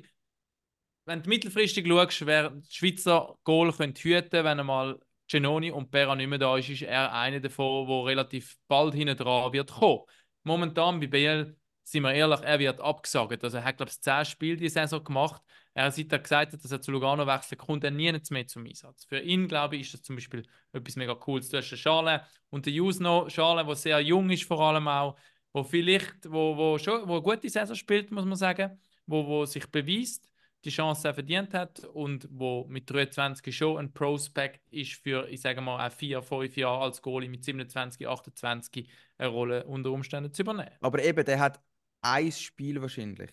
Wenn 1.06 1.22
du 1.22 1.30
mittelfristig 1.30 1.86
schaust, 1.86 2.26
wer 2.26 2.52
die 2.52 2.72
Schweizer 2.72 3.36
Goal 3.44 3.74
könnte 3.74 4.02
hüten 4.04 4.44
wenn 4.46 4.60
einmal 4.60 5.00
Genoni 5.34 5.72
und 5.72 5.90
Pera 5.90 6.16
nicht 6.16 6.28
mehr 6.28 6.38
da 6.38 6.56
ist, 6.58 6.70
ist 6.70 6.84
er 6.84 7.12
einer 7.12 7.40
davon, 7.40 7.88
der 7.88 8.06
relativ 8.06 8.56
bald 8.68 8.94
hinten 8.94 9.18
dran 9.18 9.52
wird 9.52 9.72
kommen. 9.72 10.02
Momentan 10.44 11.00
bei 11.00 11.08
BL, 11.08 11.56
sind 11.84 12.04
wir 12.04 12.14
ehrlich, 12.14 12.40
er 12.42 12.60
wird 12.60 12.80
abgesagt. 12.80 13.44
Also 13.44 13.58
er 13.58 13.64
hat, 13.64 13.78
glaube 13.78 13.92
ich, 13.92 14.00
10 14.00 14.26
Spiele 14.26 14.58
diese 14.58 14.76
Saison 14.76 15.04
gemacht. 15.04 15.42
Er, 15.74 15.92
seit 15.92 16.12
er 16.12 16.20
gesagt 16.20 16.54
hat, 16.54 16.64
dass 16.64 16.72
er 16.72 16.82
zu 16.82 16.92
Lugano 16.92 17.26
wechselt, 17.26 17.60
kommt 17.60 17.84
er 17.84 17.90
nie 17.90 18.12
mehr 18.30 18.48
zum 18.48 18.66
Einsatz. 18.66 19.06
Für 19.06 19.20
ihn, 19.20 19.48
glaube 19.48 19.76
ich, 19.76 19.82
ist 19.82 19.96
das 19.96 20.04
zum 20.04 20.16
Beispiel 20.16 20.46
etwas 20.72 20.96
mega 20.96 21.16
Cooles. 21.16 21.50
Du 21.50 21.58
hast 21.58 21.72
den 21.72 21.80
Schale 21.80 22.24
und 22.52 22.68
den 22.68 22.76
Jusno, 22.76 23.28
Schale, 23.28 23.66
der 23.66 23.76
sehr 23.76 24.00
jung 24.02 24.30
ist 24.30 24.44
vor 24.44 24.62
allem 24.62 24.88
auch, 24.88 25.18
wo 25.52 25.64
vielleicht, 25.64 26.32
wo, 26.32 26.56
wo 26.56 26.78
schon, 26.78 27.08
wo 27.08 27.14
eine 27.14 27.22
gute 27.24 27.50
Saison 27.50 27.76
spielt, 27.76 28.12
muss 28.12 28.26
man 28.26 28.36
sagen, 28.36 28.80
wo, 29.08 29.26
wo 29.26 29.46
sich 29.46 29.66
beweist, 29.66 30.30
die 30.66 30.70
Chance 30.70 31.10
auch 31.10 31.14
verdient 31.14 31.54
hat 31.54 31.80
und 31.86 32.28
wo 32.32 32.66
mit 32.70 32.90
23 32.90 33.56
schon 33.56 33.78
ein 33.78 33.94
Prospect 33.94 34.62
ist 34.72 34.94
für, 34.94 35.28
ich 35.30 35.42
sage 35.42 35.62
mal, 35.62 35.86
auch 35.86 35.92
4, 35.92 36.22
5 36.22 36.56
Jahre 36.58 36.84
als 36.84 37.02
Goalie 37.02 37.30
mit 37.30 37.44
27, 37.44 38.08
28 38.08 38.88
eine 39.18 39.28
Rolle 39.30 39.66
unter 39.66 39.92
Umständen 39.92 40.34
zu 40.34 40.42
übernehmen. 40.44 40.72
Aber 40.82 41.04
eben, 41.04 41.24
der 41.26 41.40
hat 41.40 41.60
ein 42.02 42.32
Spiel 42.32 42.82
wahrscheinlich. 42.82 43.32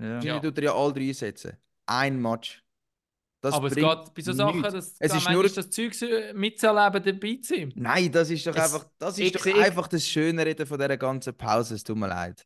Ja. 0.00 0.18
Gini 0.20 0.32
Ja. 0.34 0.40
tut 0.40 0.56
er 0.58 0.64
ja 0.64 0.74
alle 0.74 0.92
drei 0.92 1.08
einsetzen. 1.08 1.56
Ein 1.86 2.20
Match. 2.20 2.62
Das 3.40 3.54
Aber 3.54 3.68
es 3.68 3.74
geht 3.76 3.84
bei 4.14 4.22
so 4.22 4.32
Sachen, 4.32 4.62
dass 4.62 4.96
Es 4.98 5.14
ist 5.14 5.30
nur- 5.30 5.44
ist 5.44 5.56
das 5.56 5.70
Zeug 5.70 5.92
mitzuerleben, 6.34 7.02
dabei 7.04 7.38
zu 7.40 7.54
sein. 7.54 7.72
Nein, 7.76 8.10
das 8.10 8.30
ist 8.30 8.44
doch 8.46 8.54
Es- 8.56 8.74
einfach, 8.74 8.88
das 8.98 9.16
ich 9.18 9.32
ist 9.32 9.46
doch 9.46 9.54
einfach 9.60 9.86
das 9.86 10.04
Schöne 10.06 10.44
reden 10.44 10.66
von 10.66 10.76
dieser 10.78 10.96
ganzen 10.96 11.36
Pause. 11.36 11.76
Es 11.76 11.84
tut 11.84 11.96
mir 11.96 12.08
leid. 12.08 12.44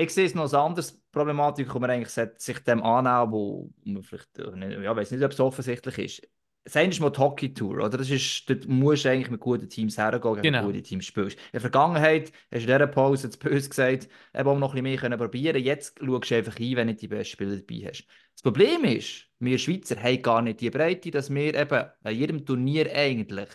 Ich 0.00 0.14
sehe 0.14 0.26
es 0.26 0.34
noch 0.34 0.42
als 0.42 0.54
anderes 0.54 0.92
Problematik, 1.10 1.74
wo 1.74 1.80
man 1.80 1.90
eigentlich 1.90 2.12
sich 2.36 2.58
dem 2.60 2.84
annehmen 2.84 3.32
wo 3.32 3.70
man 3.84 4.02
vielleicht, 4.04 4.38
äh, 4.38 4.54
nicht- 4.54 4.80
ja, 4.80 4.94
weiß 4.94 5.10
nicht, 5.10 5.24
ob 5.24 5.32
es 5.32 5.40
offensichtlich 5.40 5.98
ist. 5.98 6.28
Das 6.62 6.76
ist 6.76 7.00
mal 7.00 7.10
die 7.10 7.18
Hockey-Tour, 7.18 7.76
oder? 7.78 7.96
Das 7.98 8.08
ist, 8.10 8.48
dort 8.48 8.68
musst 8.68 9.04
du 9.04 9.10
eigentlich 9.10 9.30
mit 9.30 9.40
guten 9.40 9.68
Teams 9.68 9.98
hergehen, 9.98 10.34
gegen 10.34 10.42
Genau. 10.42 10.66
gute 10.66 10.82
Teams 10.82 11.04
spielst. 11.04 11.36
In 11.38 11.52
der 11.54 11.60
Vergangenheit 11.62 12.30
hast 12.52 12.52
du 12.52 12.56
in 12.58 12.66
dieser 12.66 12.86
Pause 12.86 13.30
zu 13.30 13.38
böse 13.38 13.68
gesagt, 13.70 14.08
eben 14.34 14.48
auch 14.48 14.58
noch 14.58 14.74
ein 14.74 14.74
bisschen 14.74 14.82
mehr 14.84 14.96
können 14.98 15.18
probieren 15.18 15.62
Jetzt 15.62 15.98
schaust 15.98 16.30
du 16.30 16.34
einfach 16.36 16.60
ein, 16.60 16.76
wenn 16.76 16.88
du 16.88 16.94
die 16.94 17.08
besten 17.08 17.32
Spieler 17.32 17.56
dabei 17.56 17.88
hast. 17.88 18.06
Das 18.34 18.42
Problem 18.42 18.84
ist, 18.84 19.26
wir 19.40 19.58
Schweizer 19.58 20.00
haben 20.00 20.22
gar 20.22 20.42
nicht 20.42 20.60
die 20.60 20.70
Breite, 20.70 21.10
dass 21.10 21.28
wir 21.34 21.54
eben 21.54 21.84
an 22.04 22.14
jedem 22.14 22.44
Turnier 22.44 22.94
eigentlich 22.94 23.48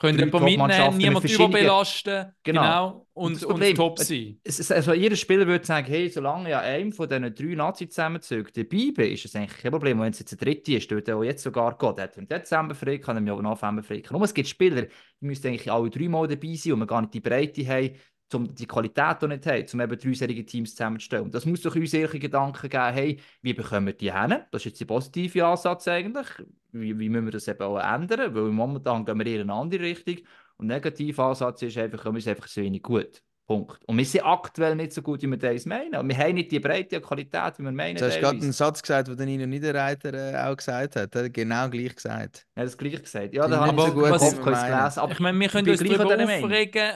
Können 0.00 0.16
Drei 0.16 0.26
jemanden 0.26 0.44
mitnehmen, 0.44 0.58
Top-Mannschaften 0.70 0.96
mit 0.96 1.06
niemand 1.06 1.20
verschiedenen- 1.22 1.50
überbelasten, 1.50 2.32
Genau. 2.44 2.60
genau, 2.62 3.06
Und 3.14 3.44
und, 3.44 3.62
und, 3.62 3.74
top 3.74 3.98
sein. 3.98 4.38
es 4.44 4.60
ist, 4.60 4.70
also 4.70 4.92
jeder 4.92 5.16
Spieler 5.16 5.44
würde 5.46 5.66
sagen, 5.66 5.86
hey, 5.88 6.08
solange 6.08 6.50
ja 6.50 6.60
einem 6.60 6.92
von 6.92 7.08
diesen 7.08 7.34
drei 7.34 7.54
Nazi-Zusammenzügen 7.56 8.52
dabei 8.54 8.92
bin, 8.94 9.12
ist 9.12 9.24
es 9.24 9.34
eigentlich 9.34 9.58
kein 9.58 9.72
Problem. 9.72 9.98
Wenn 9.98 10.10
es 10.12 10.20
jetzt 10.20 10.30
der 10.30 10.38
dritte 10.38 10.74
ist, 10.74 10.88
der 10.90 11.24
jetzt 11.24 11.42
sogar 11.42 11.76
geht, 11.76 11.98
hat 12.00 12.16
im 12.16 12.28
Dezember 12.28 12.76
frei, 12.76 12.98
kann 12.98 13.16
er 13.16 13.34
im 13.36 13.42
November 13.42 13.82
frei. 13.82 14.02
Nur 14.10 14.22
es 14.22 14.32
gibt 14.34 14.46
Spieler, 14.48 14.82
die 14.82 15.26
müssen 15.26 15.48
eigentlich 15.48 15.70
alle 15.72 15.90
drei 15.90 16.08
Mal 16.08 16.28
dabei 16.28 16.54
sein 16.54 16.74
und 16.74 16.78
wir 16.78 16.86
gar 16.86 17.00
nicht 17.00 17.14
die 17.14 17.20
Breite 17.20 17.66
haben, 17.66 17.90
um 18.34 18.54
die 18.54 18.66
Qualität 18.66 19.16
auch 19.22 19.26
nicht 19.26 19.46
haben, 19.46 19.66
um 19.72 19.80
eben 19.80 19.98
dreiserige 19.98 20.44
Teams 20.46 20.72
zusammenzustellen. 20.76 21.24
Und 21.24 21.34
das 21.34 21.44
muss 21.46 21.62
doch 21.62 21.74
uns 21.74 21.90
solche 21.90 22.18
Gedanken 22.20 22.68
geben, 22.68 22.92
hey, 22.92 23.20
wie 23.42 23.54
bekommen 23.54 23.86
wir 23.86 23.94
die 23.94 24.12
hin? 24.12 24.36
Das 24.52 24.60
ist 24.60 24.66
jetzt 24.66 24.80
der 24.80 24.84
positive 24.86 25.44
Ansatz 25.46 25.88
eigentlich. 25.88 26.26
Wie, 26.72 26.98
wie 26.98 27.08
müssen 27.08 27.26
wir 27.26 27.32
das 27.32 27.48
eben 27.48 27.62
auch 27.62 27.78
ändern? 27.78 28.34
Weil 28.34 28.42
momentan 28.44 29.04
gehen 29.04 29.18
wir 29.18 29.26
eher 29.26 29.40
in 29.40 29.50
eine 29.50 29.60
andere 29.60 29.82
Richtung. 29.82 30.16
Und 30.56 30.68
der 30.68 30.78
negative 30.78 31.22
Ansatz 31.22 31.62
ist 31.62 31.78
einfach, 31.78 32.04
wir 32.04 32.20
sind 32.20 32.36
einfach 32.36 32.48
so 32.48 32.60
wenig 32.60 32.82
gut. 32.82 33.22
Punkt. 33.48 33.80
Und 33.86 33.96
wir 33.96 34.04
sind 34.04 34.26
aktuell 34.26 34.76
nicht 34.76 34.92
so 34.92 35.00
gut, 35.00 35.22
wie 35.22 35.26
wir 35.26 35.38
das 35.38 35.64
meinen. 35.64 35.94
Und 35.96 36.06
wir 36.06 36.18
haben 36.18 36.34
nicht 36.34 36.52
die 36.52 36.60
Breite 36.60 36.96
und 36.96 37.02
Qualität, 37.02 37.58
wie 37.58 37.62
wir 37.62 37.72
meinen. 37.72 37.96
Du 37.96 38.04
hast 38.04 38.20
gerade 38.20 38.36
einen. 38.36 38.52
Satz 38.52 38.82
gesagt, 38.82 39.08
den 39.08 39.16
der 39.16 39.24
Nino 39.24 39.46
Niederreiter 39.46 40.12
äh, 40.12 40.36
auch 40.36 40.54
gesagt 40.54 40.96
hat. 40.96 41.14
Er 41.14 41.24
hat 41.24 41.32
genau 41.32 41.70
gleich 41.70 41.96
gesagt. 41.96 42.46
Ja, 42.54 42.64
das 42.64 42.76
gleich 42.76 43.02
gesagt. 43.02 43.32
Ja, 43.32 43.48
da 43.48 43.60
habe 43.60 43.68
ich 43.68 43.72
nicht 43.72 43.86
so 43.86 43.92
gut 43.94 44.04
im 44.04 44.10
Kopf 44.10 44.20
wie 44.20 44.36
wir 44.36 44.42
können 44.44 44.56
meinen. 44.56 44.84
lesen. 44.84 45.00
Aber 45.00 45.12
ich 45.12 45.20
meine, 45.20 45.40
wir 45.40 45.48
können 45.48 45.68
uns 45.70 45.82
gleich 45.82 45.96
darüber 45.96 46.16
Meinung. 46.26 46.44
aufregen, 46.44 46.92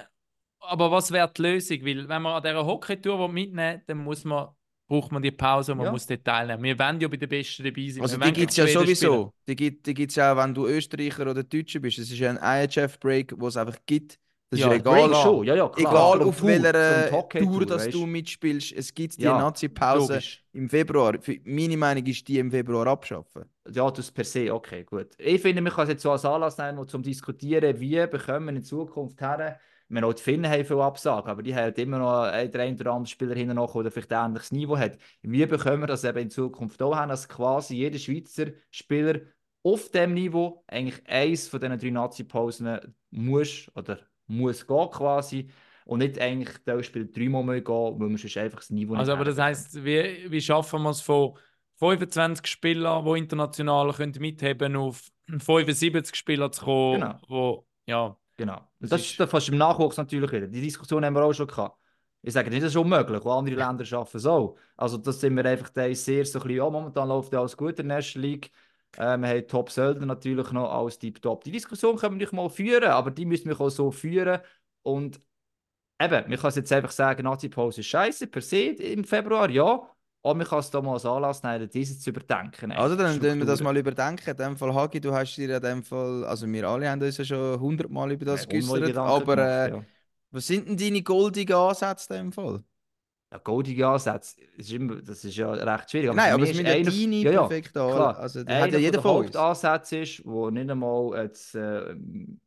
aber 0.61 0.91
was 0.91 1.11
wäre 1.11 1.33
die 1.35 1.43
Lösung? 1.43 1.79
Weil 1.87 2.09
wenn 2.09 2.23
man 2.23 2.35
an 2.35 2.43
dieser 2.43 2.67
Hockey-Tour 2.67 3.29
mitnehmen 3.31 3.77
will, 3.79 3.83
dann 3.87 3.99
muss 3.99 4.25
man, 4.25 4.49
braucht 4.93 5.11
man 5.13 5.23
die 5.23 5.31
Pause 5.31 5.73
und 5.73 5.79
man 5.79 5.87
Ja. 5.87 5.93
muss 5.93 6.07
dort 6.07 6.25
teilnehmen. 6.25 6.63
Wir 6.63 6.79
wollen 6.79 7.01
ja 7.01 7.09
bei 7.09 7.17
den 7.17 7.29
Besten 7.29 7.65
dabei 7.65 7.89
sein. 7.89 8.03
Also 8.03 8.21
Wir 8.21 8.27
die 8.27 8.33
gibt 8.33 8.51
es 8.51 8.57
ja 8.59 8.67
sowieso. 8.67 9.33
Die 9.49 9.57
gibt 9.57 9.87
die 9.87 9.95
gibt's 9.95 10.17
ja 10.17 10.33
auch, 10.33 10.37
wenn 10.37 10.53
du 10.55 10.67
Österreicher 10.67 11.23
oder 11.31 11.43
Deutscher 11.43 11.81
bist. 11.81 11.99
Es 11.99 12.11
ist 12.11 12.19
ja 12.19 12.31
ein 12.31 12.39
IHF-Break, 12.69 13.35
wo 13.39 13.49
es 13.49 13.57
einfach 13.57 13.79
gibt. 13.87 14.19
Das 14.51 14.61
Ja, 14.61 14.67
ist 14.67 14.85
ja 14.85 14.93
egal, 14.93 15.15
schon, 15.15 15.45
ja, 15.47 15.55
ja, 15.55 15.67
klar. 15.69 15.93
egal 15.93 16.13
Aber 16.21 16.27
auf 16.27 16.39
Tour, 16.41 16.49
welcher 16.51 17.11
Hockey-Tour, 17.11 17.53
Tour 17.53 17.67
dass 17.67 17.87
weißt 17.87 17.95
du 17.95 18.07
mitspielst. 18.07 18.73
Es 18.73 18.93
gibt 18.93 19.17
die 19.17 19.23
Ja, 19.23 19.39
Nazi-Pause 19.39 20.21
im 20.53 20.69
Februar. 20.69 21.15
Für 21.23 21.39
meine 21.45 21.77
Meinung 21.79 22.05
ist 22.05 22.29
die 22.29 22.39
im 22.39 22.51
Februar 22.51 22.87
abschaffen. 22.87 23.45
Ja, 23.73 23.91
das 23.91 24.11
per 24.11 24.25
se, 24.25 24.53
okay, 24.53 24.85
gut. 24.85 25.09
Ich 25.17 25.41
finde, 25.41 25.63
man 25.63 25.73
kann 25.73 25.85
es 25.85 25.91
jetzt 25.91 26.03
so 26.03 26.11
als 26.11 26.25
Anlass 26.27 26.59
nehmen, 26.59 26.79
um 26.79 26.87
zu 26.87 26.99
diskutieren, 26.99 27.81
wie 27.81 28.07
bekommen 28.07 28.47
wir 28.49 28.57
in 28.57 28.63
Zukunft 28.63 29.19
her. 29.23 29.59
Haben 29.95 30.05
auch 30.05 30.15
die 30.15 30.23
Finnen 30.23 30.51
haben 30.51 30.65
viel 30.65 30.81
Absagen, 30.81 31.29
aber 31.31 31.43
die 31.43 31.55
haben 31.55 31.65
halt 31.65 31.79
immer 31.79 31.99
noch 31.99 32.23
einen 32.23 32.51
der 32.51 32.63
ein 32.63 32.75
oder 32.81 32.93
andere 32.93 33.11
Spieler 33.11 33.35
hinten 33.35 33.57
noch, 33.57 33.81
der 33.83 33.91
vielleicht 33.91 34.13
ein 34.13 34.27
ähnliches 34.31 34.53
Niveau 34.53 34.77
hat. 34.79 34.99
Wie 35.23 35.45
bekommen 35.47 35.81
wir 35.83 35.87
das 35.87 36.05
eben 36.05 36.19
in 36.19 36.31
Zukunft 36.31 36.81
auch 36.83 36.99
hin, 36.99 37.09
dass 37.09 37.29
quasi 37.29 37.77
jeder 37.77 37.99
Schweizer 37.99 38.47
Spieler 38.71 39.21
auf 39.63 39.91
dem 39.91 40.15
Niveau 40.15 40.65
eigentlich 40.67 41.07
eins 41.07 41.49
von 41.49 41.61
diesen 41.61 41.79
drei 41.79 41.91
Nazi-Pausen 41.91 42.79
muss 43.11 43.71
oder 43.75 43.99
muss 44.27 44.67
gehen 44.67 44.91
quasi 44.91 45.49
und 45.85 45.99
nicht 45.99 46.19
eigentlich 46.19 46.57
der 46.65 46.83
Spieler 46.83 47.05
dreimal 47.07 47.45
mehr 47.45 47.61
gehen, 47.61 47.75
weil 48.01 48.09
man 48.09 48.17
sonst 48.17 48.37
einfach 48.37 48.59
das 48.61 48.71
Niveau 48.71 48.95
Also, 48.95 49.13
aber 49.13 49.25
das 49.25 49.39
heisst, 49.39 49.85
wie, 49.85 50.27
wie 50.31 50.41
schaffen 50.41 50.83
wir 50.83 50.91
es 50.91 51.01
von 51.01 51.37
25 51.79 52.47
Spielern, 52.47 53.05
die 53.05 53.19
international 53.19 53.93
können 53.93 54.15
mitheben 54.19 54.77
auf 54.77 55.11
75 55.27 56.15
Spieler 56.15 56.51
zu 56.53 56.65
kommen, 56.65 57.01
Genau. 57.01 57.19
wo, 57.29 57.67
ja, 57.87 58.17
Genau. 58.43 58.61
Das 58.81 58.91
das, 58.91 59.01
ist- 59.03 59.21
ist 59.21 59.31
fast 59.31 59.49
im 59.49 59.57
Nachwuchs 59.59 59.97
natürlich 59.97 60.33
wieder. 60.33 60.47
Die 60.49 60.61
Diskussion 60.61 61.05
haben 61.05 61.15
wir 61.15 61.23
auch 61.25 61.33
schon 61.33 61.47
gehabt. 61.47 61.79
Ich 62.23 62.33
sage 62.35 62.51
nicht, 62.51 62.63
das 62.63 62.71
ist 62.71 62.77
unmöglich, 62.77 63.21
auch 63.25 63.39
andere 63.39 63.57
Länder 63.57 63.85
schaffen 63.85 64.17
es 64.17 64.27
auch. 64.27 64.57
Also 64.77 64.97
das 64.97 65.21
sind 65.21 65.37
wir 65.37 65.45
einfach 65.45 65.71
da 65.71 65.93
sehr 65.95 66.25
so 66.25 66.39
ein 66.39 66.43
bisschen, 66.43 66.57
ja, 66.57 66.71
momentan 66.71 67.09
läuft 67.09 67.33
ja 67.33 67.41
alles 67.41 67.57
gut 67.57 67.79
in 67.81 67.89
der 67.89 67.97
National 67.97 68.29
League. 68.29 68.51
Äh, 68.97 69.17
wir 69.19 69.29
haben 69.29 69.49
Top-Söldner 69.49 70.07
natürlich 70.07 70.51
noch 70.53 70.71
als 70.71 70.99
Tip-Top. 70.99 71.43
Die 71.45 71.51
Diskussion 71.51 71.97
können 71.97 72.15
wir 72.19 72.25
nicht 72.27 72.33
mal 72.33 72.49
führen, 72.49 72.85
aber 72.91 73.11
die 73.11 73.25
müssen 73.27 73.49
wir 73.49 73.61
auch 73.61 73.71
so 73.71 73.91
führen. 73.91 74.41
Und 74.83 75.21
eben, 76.01 76.31
wir 76.31 76.39
können 76.39 76.55
jetzt 76.57 76.73
einfach 76.73 76.91
sagen, 76.93 77.25
Nazi-Pause 77.25 77.81
ist 77.81 77.87
scheiße 77.89 78.27
per 78.29 78.43
se 78.43 78.59
im 78.73 79.05
Februar, 79.05 79.51
ja. 79.51 79.89
Aber 80.23 80.35
man 80.37 80.47
kann 80.47 80.59
es 80.61 80.71
da 80.71 80.81
mal 80.83 80.95
als 80.95 81.07
Anlass 81.07 81.43
nehmen, 81.43 81.69
dieses 81.71 82.01
zu 82.01 82.11
überdenken. 82.11 82.73
Also 82.73 82.97
dann 82.97 83.21
tun 83.21 83.39
wir 83.39 83.45
das 83.47 83.61
mal 83.63 83.77
überdenken. 83.77 84.31
In 84.31 84.37
dem 84.37 84.57
Fall, 84.57 84.75
Hagi, 84.75 85.01
du 85.01 85.13
hast 85.15 85.37
dir 85.37 85.57
in 85.57 85.63
dem 85.63 85.83
Fall, 85.85 86.25
also 86.25 86.47
wir 86.51 86.67
alle 86.69 86.91
haben 86.91 87.03
uns 87.03 87.19
ja 87.19 87.25
schon 87.25 87.61
hundertmal 87.61 88.11
über 88.13 88.25
das 88.25 88.49
Ja, 88.49 88.49
geäußert, 88.49 88.97
aber 89.05 89.39
äh, 89.39 89.39
gemacht, 89.39 89.65
ja. 89.67 89.87
was 90.31 90.47
sind 90.47 90.69
denn 90.69 90.77
deine 90.79 91.03
goldigen 91.03 91.55
Ansätze 91.57 92.15
in 92.15 92.27
dem 92.27 92.33
Fall? 92.33 92.65
Ja, 93.31 93.39
goldige 93.39 93.89
Ansätze, 93.89 94.37
das 94.57 94.67
ist, 94.67 94.73
immer, 94.73 94.97
das 95.01 95.25
ist 95.25 95.37
ja 95.37 95.51
recht 95.53 95.91
schwierig. 95.91 96.11
Nein, 96.15 96.33
für 96.33 96.35
aber 96.35 96.45
es 96.45 96.51
ist 96.53 96.61
müssen 96.61 96.67
ja 96.67 96.75
deine 96.75 97.07
ja, 97.21 97.31
ja, 97.31 97.57
perfekten 97.57 97.79
An- 97.79 98.13
klar. 98.13 98.17
also 98.17 98.43
Einer 98.45 98.61
hat 98.61 98.73
ja 98.73 98.79
jeder 98.79 98.99
der 98.99 99.01
von 99.01 99.27
uns. 99.27 99.47
Hauptansätze 99.47 99.99
ist, 100.01 100.25
wo 100.27 100.51
nicht 100.51 100.71
einmal 100.71 101.17
jetzt, 101.23 101.55
äh, 101.55 101.95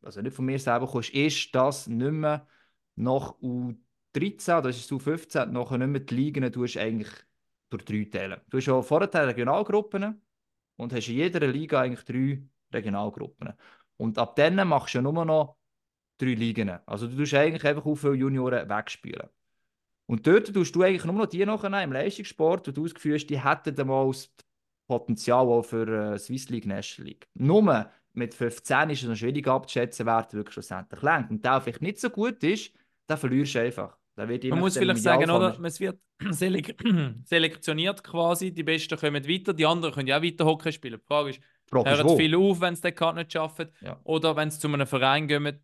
also 0.02 0.20
nicht 0.22 0.34
von 0.36 0.44
mir 0.44 0.58
selber 0.60 0.86
kommst, 0.86 1.10
ist, 1.10 1.52
dass 1.54 1.88
nicht 1.88 2.12
mehr 2.12 2.46
nach 2.94 3.34
U13, 3.40 4.62
das 4.62 4.76
ist 4.76 4.92
U15, 4.92 5.52
nachher 5.52 5.78
nicht 5.78 5.88
mehr 5.88 6.00
die 6.00 6.14
Ligen 6.14 6.52
du 6.52 6.62
hast 6.62 6.76
eigentlich 6.76 7.08
durch 7.70 7.84
drei 7.84 8.04
teilen. 8.04 8.40
Du 8.48 8.58
hast 8.58 8.66
ja 8.66 8.80
vorher 8.82 9.26
Regionalgruppen 9.26 10.20
und 10.76 10.92
hast 10.92 11.08
in 11.08 11.14
jeder 11.14 11.46
Liga 11.46 11.80
eigentlich 11.80 12.04
drei 12.04 12.42
Regionalgruppen. 12.72 13.52
Und 13.96 14.18
ab 14.18 14.36
dann 14.36 14.56
machst 14.68 14.94
du 14.94 14.98
ja 14.98 15.02
nur 15.02 15.24
noch 15.24 15.56
drei 16.18 16.34
Ligen. 16.34 16.70
Also 16.86 17.06
du 17.06 17.16
tust 17.16 17.34
eigentlich 17.34 17.64
einfach 17.64 17.84
auf 17.84 18.00
viele 18.00 18.14
Junioren 18.14 18.68
wegspielen. 18.68 19.28
Und 20.06 20.26
dort 20.26 20.52
tust 20.52 20.74
du 20.74 20.82
eigentlich 20.82 21.04
nur 21.04 21.14
noch 21.14 21.26
die 21.26 21.44
nachher 21.44 21.82
im 21.82 21.92
Leistungssport, 21.92 22.68
wo 22.68 22.72
du 22.72 22.84
das 22.84 22.94
Gefühl 22.94 23.14
hast, 23.14 23.26
die 23.26 23.42
hätten 23.42 23.74
dann 23.74 23.88
mal 23.88 24.06
das 24.06 24.32
Potenzial 24.86 25.46
auch 25.46 25.62
für 25.62 26.14
äh, 26.14 26.18
Swiss 26.18 26.48
League, 26.48 26.66
National 26.66 27.08
League. 27.08 27.28
Nur 27.34 27.90
mit 28.12 28.34
15 28.34 28.90
ist 28.90 29.02
es 29.02 29.08
noch 29.08 29.16
schwierig 29.16 29.48
abzuschätzen, 29.48 30.06
wer 30.06 30.26
wirklich 30.32 30.54
schlussendlich 30.54 31.02
lenkt. 31.02 31.30
Und 31.30 31.44
der 31.44 31.60
vielleicht 31.60 31.82
nicht 31.82 31.98
so 31.98 32.08
gut 32.08 32.42
ist, 32.44 32.72
den 33.08 33.16
verlierst 33.16 33.56
du 33.56 33.60
einfach. 33.60 33.98
Der 34.16 34.28
wird 34.28 34.44
Man 34.44 34.60
muss 34.60 34.78
vielleicht 34.78 35.02
sagen, 35.02 35.30
oder? 35.30 35.58
Es 35.62 35.78
wird 35.78 35.98
selek 36.30 36.76
selektioniert 37.24 38.02
quasi, 38.02 38.52
die 38.52 38.62
Besten 38.62 38.98
kommen 38.98 39.28
weiter, 39.28 39.52
die 39.52 39.66
anderen 39.66 39.94
können 39.94 40.08
ja 40.08 40.18
auch 40.18 40.22
weiter 40.22 40.46
Hockey 40.46 40.72
spielen. 40.72 41.00
Die 41.00 41.06
Frage 41.06 41.30
ist, 41.30 41.40
Frage 41.68 41.90
hören 41.90 42.16
viele 42.16 42.38
auf, 42.38 42.60
wenn 42.60 42.74
sie 42.74 42.82
den 42.82 42.94
Cut 42.94 43.16
nicht 43.16 43.32
schaffen? 43.32 43.68
Ja. 43.82 44.00
Oder 44.04 44.34
wenn 44.36 44.50
sie 44.50 44.58
zu 44.58 44.68
einem 44.68 44.86
Verein 44.86 45.28
gehen, 45.28 45.60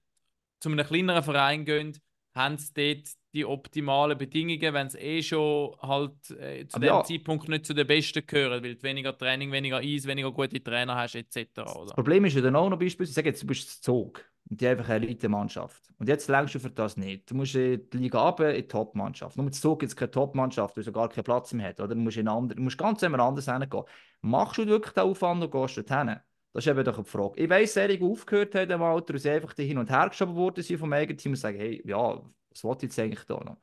zu 0.61 0.69
einem 0.69 0.87
kleineren 0.87 1.23
Verein 1.23 1.65
gehen, 1.65 1.99
haben 2.35 2.59
sie 2.59 2.73
dort 2.75 3.09
die 3.35 3.45
optimalen 3.47 4.19
Bedingungen, 4.19 4.75
wenn 4.75 4.91
sie 4.91 4.99
eh 4.99 5.23
schon 5.23 5.75
halt 5.81 6.31
äh, 6.31 6.67
zu 6.67 6.79
dem 6.79 6.89
ja. 6.89 7.05
Zeitpunkt 7.05 7.49
nicht 7.49 7.65
zu 7.65 7.75
den 7.75 7.87
Besten 7.87 8.27
gehören, 8.27 8.63
weil 8.63 8.75
du 8.75 8.83
weniger 8.83 9.17
Training, 9.17 9.51
weniger 9.53 9.79
Eis, 9.79 10.07
weniger 10.07 10.31
gute 10.33 10.63
Trainer 10.63 10.95
hast, 10.97 11.15
etc. 11.15 11.49
Das 11.55 11.77
Oder? 11.77 11.95
Problem 11.95 12.25
ist 12.27 12.35
ja 12.35 12.43
dann 12.43 12.57
auch 12.57 12.69
noch 12.69 12.79
beispielsweise, 12.79 13.15
sage 13.15 13.31
jetzt, 13.31 13.43
du 13.43 13.47
bist 13.47 13.83
Zug 13.83 14.25
und 14.53 14.61
die 14.61 14.69
einfach 14.69 14.91
eine 14.91 15.07
Elite-Mannschaft. 15.07 15.95
Und 15.99 16.11
jetzt 16.11 16.29
längst 16.29 16.55
du 16.55 16.59
für 16.59 16.69
das 16.69 16.99
nicht. 16.99 17.31
Du 17.31 17.35
musst 17.35 17.55
in 17.55 17.89
die 17.89 17.97
Liga 17.97 18.23
runter, 18.23 18.51
in 18.51 18.61
die 18.61 18.69
Top-Mannschaft. 18.69 19.35
Nur 19.39 19.45
mit 19.45 19.55
Zug 19.55 19.81
gibt 19.81 19.93
es 19.93 19.97
keine 19.97 20.11
Top-Mannschaft, 20.11 20.77
weil 20.77 20.85
es 20.87 20.93
gar 20.93 21.09
keinen 21.09 21.25
Platz 21.25 21.55
mehr 21.55 21.71
hat. 21.71 21.81
Oder? 21.81 21.95
Du, 21.95 22.01
musst 22.03 22.19
in 22.19 22.29
andere, 22.29 22.57
du 22.57 22.63
musst 22.63 22.77
ganz 22.77 23.01
jemand 23.01 23.23
anders 23.23 23.47
hingehen. 23.47 23.85
Machst 24.21 24.59
du 24.59 24.67
wirklich 24.67 24.93
den 24.93 25.05
Aufwand 25.05 25.43
und 25.43 25.51
gehst 25.51 25.79
dorthin? 25.79 26.17
Das 26.53 26.67
ist 26.67 26.71
eben 26.71 26.85
doch 26.85 26.97
eine 26.97 27.05
Frage. 27.07 27.43
Ich 27.43 27.49
weiss, 27.49 27.73
Serie 27.73 27.99
aufgehört 28.03 28.55
haben 28.55 28.71
im 28.71 28.83
und 28.83 29.19
sie 29.19 29.31
einfach 29.31 29.55
hin 29.55 29.79
und 29.79 29.89
her 29.89 30.11
geschoben 30.11 30.35
worden 30.35 30.63
sind 30.63 30.77
vom 30.77 30.93
eigenen 30.93 31.17
Team 31.17 31.33
und 31.33 31.37
sagen, 31.37 31.57
hey, 31.57 31.83
ja, 31.87 32.21
was 32.51 32.63
wollte 32.63 32.85
ich 32.85 32.93
jetzt 32.93 32.99
eigentlich 32.99 33.25
da 33.25 33.43
noch? 33.43 33.57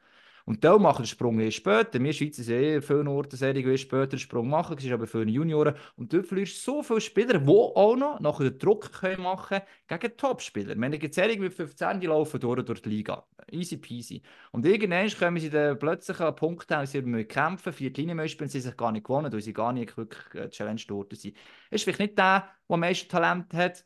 Und 0.49 0.63
da 0.63 0.79
machen 0.79 1.03
den 1.03 1.05
Sprung 1.05 1.39
erst 1.39 1.57
später. 1.57 2.01
Wir 2.01 2.11
Schweizer 2.11 2.41
sind 2.41 2.55
eh 2.55 2.81
viele 2.81 3.07
Orte 3.07 3.37
Serie, 3.37 3.61
die 3.61 3.77
später 3.77 4.07
den 4.07 4.17
Sprung 4.17 4.49
machen. 4.49 4.75
Das 4.75 4.83
ist 4.83 4.91
aber 4.91 5.05
für 5.05 5.23
die 5.23 5.33
Junioren. 5.33 5.75
Und 5.95 6.11
dort 6.11 6.25
verlierst 6.25 6.65
du 6.65 6.71
so 6.71 6.81
viele 6.81 7.01
Spieler, 7.01 7.37
die 7.37 7.47
auch 7.47 7.95
noch 7.95 8.19
nachher 8.19 8.49
den 8.49 8.57
Druck 8.57 8.91
können 8.91 9.21
machen 9.21 9.59
gegen 9.87 10.17
Top-Spieler. 10.17 10.73
Wenn 10.75 10.91
ich 10.93 11.13
Serie 11.13 11.37
mit 11.37 11.53
15, 11.53 11.99
die 11.99 12.07
laufen 12.07 12.39
durch, 12.39 12.65
durch 12.65 12.81
die 12.81 12.89
Liga. 12.89 13.27
Easy 13.51 13.77
peasy. 13.77 14.23
Und 14.49 14.65
irgendwann 14.65 15.07
kommen 15.11 15.39
sie 15.39 15.51
dann 15.51 15.77
plötzlich 15.77 16.19
an 16.19 16.25
einen 16.29 16.35
Punkt, 16.35 16.67
wo 16.67 16.83
sie 16.83 17.25
kämpfen 17.25 17.71
vier 17.71 17.91
müssen 18.15 18.29
spielen, 18.29 18.49
sie 18.49 18.61
sich 18.61 18.75
gar 18.75 18.91
nicht 18.91 19.05
gewonnen, 19.05 19.31
weil 19.31 19.41
sie 19.41 19.53
gar 19.53 19.71
nicht 19.71 19.95
wirklich 19.97 20.33
äh, 20.33 20.49
Challenge 20.49 20.81
dort 20.87 21.15
sind. 21.15 21.37
Ist 21.69 21.83
vielleicht 21.83 21.99
nicht 21.99 22.17
der, 22.17 22.49
der 22.67 22.73
am 22.73 22.79
meisten 22.79 23.07
Talent 23.07 23.53
hat, 23.53 23.85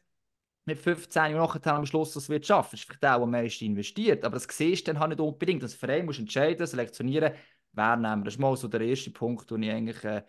mit 0.66 0.80
15 0.80 1.36
und 1.36 1.42
nachher 1.42 1.74
am 1.74 1.86
Schluss 1.86 2.14
das 2.14 2.30
wird 2.30 2.46
schaffen. 2.46 2.72
Das 2.72 2.82
ist 2.82 2.86
vielleicht 2.86 3.04
der, 3.04 3.16
der 3.16 3.24
am 3.24 3.32
meisten 3.32 3.66
investiert. 3.66 4.24
Aber 4.24 4.36
das 4.36 4.48
siehst 4.50 4.88
du 4.88 4.92
dann 4.94 5.00
halt 5.00 5.10
nicht 5.10 5.20
unbedingt. 5.20 5.64
Das 5.64 5.74
Verein 5.74 6.06
muss 6.06 6.20
entscheiden, 6.20 6.66
selektionieren, 6.66 7.34
wer 7.74 7.96
nehmen. 7.98 8.24
Das 8.24 8.36
ist 8.36 8.40
mal 8.40 8.56
so 8.56 8.68
der 8.68 8.82
erste 8.82 9.12
Punkt, 9.12 9.50
den 9.52 9.64
ich 9.64 9.72
eigentlich 9.72 10.04
äh, 10.04 10.24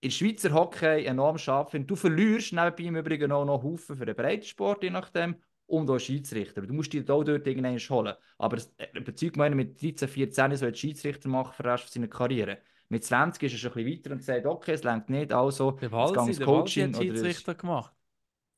in 0.00 0.10
Schweizer 0.10 0.52
Hockey 0.52 1.06
enorm 1.06 1.38
scharf 1.38 1.70
finde. 1.70 1.86
Du 1.86 1.96
verlierst 1.96 2.52
nebenbei 2.52 2.84
im 2.84 2.96
Übrigen 2.96 3.32
auch 3.32 3.46
noch 3.46 3.62
Haufen 3.62 3.96
für 3.96 4.04
den 4.04 4.14
Breitensport, 4.14 4.82
je 4.82 4.90
nachdem, 4.90 5.36
und 5.66 5.88
auch 5.88 5.98
Schiedsrichter. 5.98 6.60
Du 6.60 6.74
musst 6.74 6.92
dich 6.92 7.08
auch 7.08 7.24
dort 7.24 7.46
irgendwann 7.46 7.78
holen. 7.78 8.14
Aber 8.36 8.58
es 8.58 8.72
äh, 8.76 8.88
überzeugt 8.92 9.36
mich, 9.36 9.54
mit 9.54 9.82
13, 9.82 10.08
14 10.08 10.56
soll 10.56 10.74
Schiedsrichter 10.74 11.28
machen 11.30 11.54
für 11.54 11.62
den 11.62 11.70
Rest 11.70 11.92
seiner 11.92 12.08
Karriere. 12.08 12.58
Mit 12.90 13.02
20 13.02 13.42
ist 13.42 13.52
er 13.54 13.58
schon 13.58 13.72
ein 13.72 13.84
bisschen 13.84 13.98
weiter 13.98 14.10
und 14.12 14.22
sagt, 14.22 14.46
okay, 14.46 14.72
es 14.72 14.84
längt 14.84 15.08
nicht, 15.08 15.32
also 15.32 15.70
Der 15.72 15.88
jetzt 15.88 15.92
Walsi, 15.92 16.14
gehe 16.14 16.30
ich 16.32 16.38
der 16.38 16.46
Walsi 16.46 16.80
hat 16.82 16.96
Schiedsrichter 16.96 17.54
gemacht. 17.54 17.93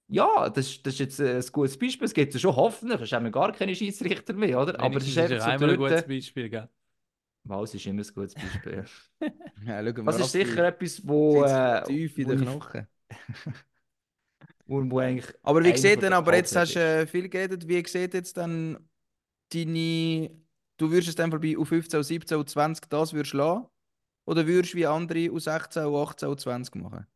Ja, 0.09 0.48
das, 0.50 0.66
ist- 0.68 0.86
das 0.86 0.94
ist 0.94 1.00
jetzt 1.00 1.20
äh, 1.20 1.36
ein 1.36 1.44
gutes 1.52 1.78
Beispiel. 1.78 2.04
Es 2.07 2.14
gibt 2.14 2.32
ja 2.34 2.40
schon 2.40 2.54
hoffentlich, 2.57 3.00
es 3.00 3.12
haben 3.12 3.24
wir 3.24 3.32
gar 3.32 3.52
keine 3.52 3.74
Schiedsrichter 3.74 4.32
mehr, 4.34 4.61
oder? 4.61 4.78
Aber 4.80 4.96
es 4.98 5.07
ist 5.09 5.18
einfach 5.18 5.40
so 5.40 5.50
einmal 5.50 5.70
ein 5.70 5.76
gutes 5.76 5.94
dort. 5.96 6.09
Beispiel, 6.09 6.48
gell? 6.50 6.68
Wals 7.44 7.74
ist 7.74 7.86
immer 7.86 8.02
ein 8.02 8.14
gutes 8.14 8.34
Beispiel. 8.34 8.84
Ja, 9.66 9.82
schau 9.84 10.02
mal, 10.02 10.07
Was 10.07 10.20
ist 10.20 10.32
sicher 10.32 10.64
etwas, 10.68 11.07
wo, 11.07 11.42
äh, 11.44 11.82
tief 11.84 12.18
in 12.18 12.28
den 12.28 12.38
ich- 12.42 12.44
Knochen. 12.48 12.86
wo, 14.66 14.82
wo 14.90 14.98
eigentlich 14.98 15.26
Aber 15.42 15.62
wie 15.64 15.76
sieht 15.76 16.02
denn, 16.02 16.12
aber 16.12 16.34
jetzt 16.36 16.54
hast 16.54 16.74
du 16.76 16.80
äh, 16.80 17.07
viel 17.07 17.28
geredet, 17.28 17.66
wie 17.68 17.84
sieht 17.86 18.14
jetzt 18.14 18.36
dann 18.36 18.78
deine, 19.52 20.30
du 20.76 20.90
würdest 20.90 21.09
es 21.09 21.14
dann 21.14 21.30
bei 21.30 21.38
U15, 21.38 21.96
U17, 21.98 22.34
U20 22.36 22.88
das 22.88 23.12
würdest 23.12 23.34
lassen? 23.34 23.66
Oder 24.26 24.46
würdest 24.46 24.74
du 24.74 24.78
wie 24.78 24.86
andere 24.86 25.18
U16, 25.30 25.84
U18, 25.84 26.26
U20 26.26 26.78
machen? 26.78 27.07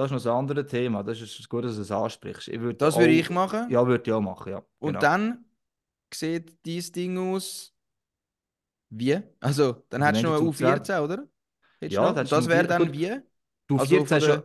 Das 0.00 0.10
ist 0.10 0.24
noch 0.24 0.32
ein 0.32 0.38
anderes 0.38 0.66
Thema. 0.70 1.02
Das 1.02 1.20
ist 1.20 1.46
gut, 1.48 1.64
dass 1.64 1.76
du 1.76 1.82
es 1.82 1.90
ansprichst. 1.90 2.48
Ich 2.48 2.58
würde 2.60 2.74
Das 2.78 2.94
auch- 2.94 3.00
würde 3.00 3.12
ich 3.12 3.28
machen. 3.28 3.68
Ja, 3.70 3.86
würde 3.86 4.02
ich 4.06 4.12
auch 4.12 4.20
machen, 4.22 4.52
ja. 4.52 4.62
Und 4.78 4.88
genau. 4.94 5.00
dann 5.00 5.44
sieht 6.12 6.64
dieses 6.64 6.90
Ding 6.92 7.18
aus 7.18 7.74
wie? 8.88 9.20
Also, 9.40 9.84
dann 9.90 10.02
hättest 10.02 10.24
du 10.24 10.28
noch 10.28 10.36
eine 10.36 10.44
du 10.46 10.52
zu 10.52 10.64
U14, 10.64 11.00
oder? 11.02 11.28
Hättest 11.80 11.94
Ja, 11.96 12.12
das 12.12 12.28
das 12.30 12.48
wäre 12.48 12.66
dann 12.66 12.82
gut. 12.86 12.92
wie? 12.92 13.12
Du 13.66 13.76
also 13.76 13.96
14 13.96 14.20
von 14.20 14.28
schon. 14.30 14.42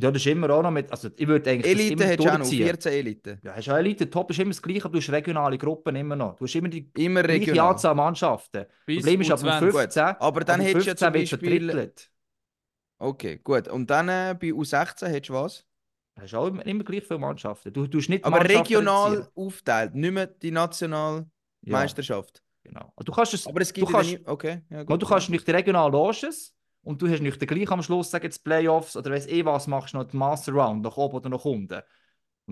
Ja, 0.00 0.10
das 0.10 0.20
ist 0.22 0.26
immer 0.26 0.50
auch 0.50 0.62
noch 0.62 0.70
mit. 0.70 0.90
Also, 0.92 1.08
ich 1.16 1.26
würde 1.26 1.48
eigentlich 1.50 1.72
das 1.72 1.80
Elite 1.80 1.92
immer 1.94 2.04
hättest 2.04 2.18
du 2.18 2.30
auch 2.30 2.32
noch, 2.38 2.38
durchziehen. 2.40 2.66
14 2.66 2.92
Elite. 2.92 3.38
Ja, 3.42 3.54
hast 3.56 3.66
du 3.66 3.72
auch 3.72 3.76
Elite, 3.78 4.10
Top 4.10 4.30
ist 4.30 4.38
immer 4.40 4.50
das 4.50 4.60
Gleiche, 4.62 4.84
aber 4.84 4.92
du 4.92 4.98
hast 4.98 5.10
regionale 5.10 5.58
Gruppen 5.58 5.96
immer 5.96 6.16
noch. 6.16 6.36
Du 6.36 6.44
hast 6.44 6.54
immer 6.54 6.68
die 6.68 6.90
Immer 6.96 7.22
gleiche. 7.22 7.62
Anzahl 7.62 7.94
Mannschaften. 7.94 8.66
Bis 8.84 8.98
Problem 8.98 9.20
ist 9.22 9.30
aber 9.30 9.42
um 9.42 9.48
U20. 9.48 9.70
15. 9.72 10.02
Aber 10.20 10.40
dann 10.44 10.60
hättest 10.60 10.86
du 10.86 10.90
ja 10.90 10.96
15 10.96 10.96
zum 10.96 11.12
Beispiel- 11.12 11.38
verdrittelt. 11.60 12.10
Okay, 12.98 13.38
gut. 13.38 13.68
Und 13.68 13.88
dann 13.90 14.08
äh, 14.08 14.36
bei 14.38 14.48
U16 14.48 15.06
hättest 15.06 15.30
du 15.30 15.34
was? 15.34 15.64
Du 16.16 16.22
hast 16.22 16.34
auch 16.34 16.46
immer, 16.48 16.66
immer 16.66 16.82
gleich 16.84 17.04
viele 17.04 17.20
Mannschaften. 17.20 17.72
Du 17.72 17.86
tust 17.86 18.08
nicht 18.08 18.24
Aber 18.24 18.42
regional 18.44 19.12
reduzieren. 19.12 19.32
aufteilt, 19.36 19.94
nicht 19.94 20.12
mehr 20.12 20.26
die 20.26 20.50
Nationalmeisterschaft. 20.50 22.42
Ja, 22.64 22.70
genau. 22.70 22.92
Und 22.96 23.08
Du 23.08 23.12
kannst 23.12 23.34
es, 23.34 23.46
Aber 23.46 23.60
es 23.60 23.72
gibt 23.72 23.88
du 23.88 23.92
kannst, 23.92 24.10
nie... 24.10 24.20
Okay, 24.24 24.62
ja 24.70 24.82
gut. 24.82 25.00
du 25.00 25.06
kannst 25.06 25.30
nicht 25.30 25.48
regional 25.48 25.90
loschen 25.92 26.30
und 26.82 27.00
du 27.00 27.08
hast 27.08 27.20
nicht 27.20 27.38
gleich 27.38 27.70
am 27.70 27.82
Schluss, 27.82 28.10
sagen 28.10 28.24
jetzt 28.24 28.42
Playoffs 28.42 28.96
oder 28.96 29.12
weiss 29.12 29.26
eh 29.28 29.44
was, 29.44 29.66
machst 29.68 29.94
du 29.94 29.98
noch 29.98 30.04
die 30.04 30.16
Master 30.16 30.52
Round, 30.52 30.82
nach 30.82 30.96
oben 30.96 31.16
oder 31.16 31.28
nach 31.28 31.44
unten. 31.44 31.80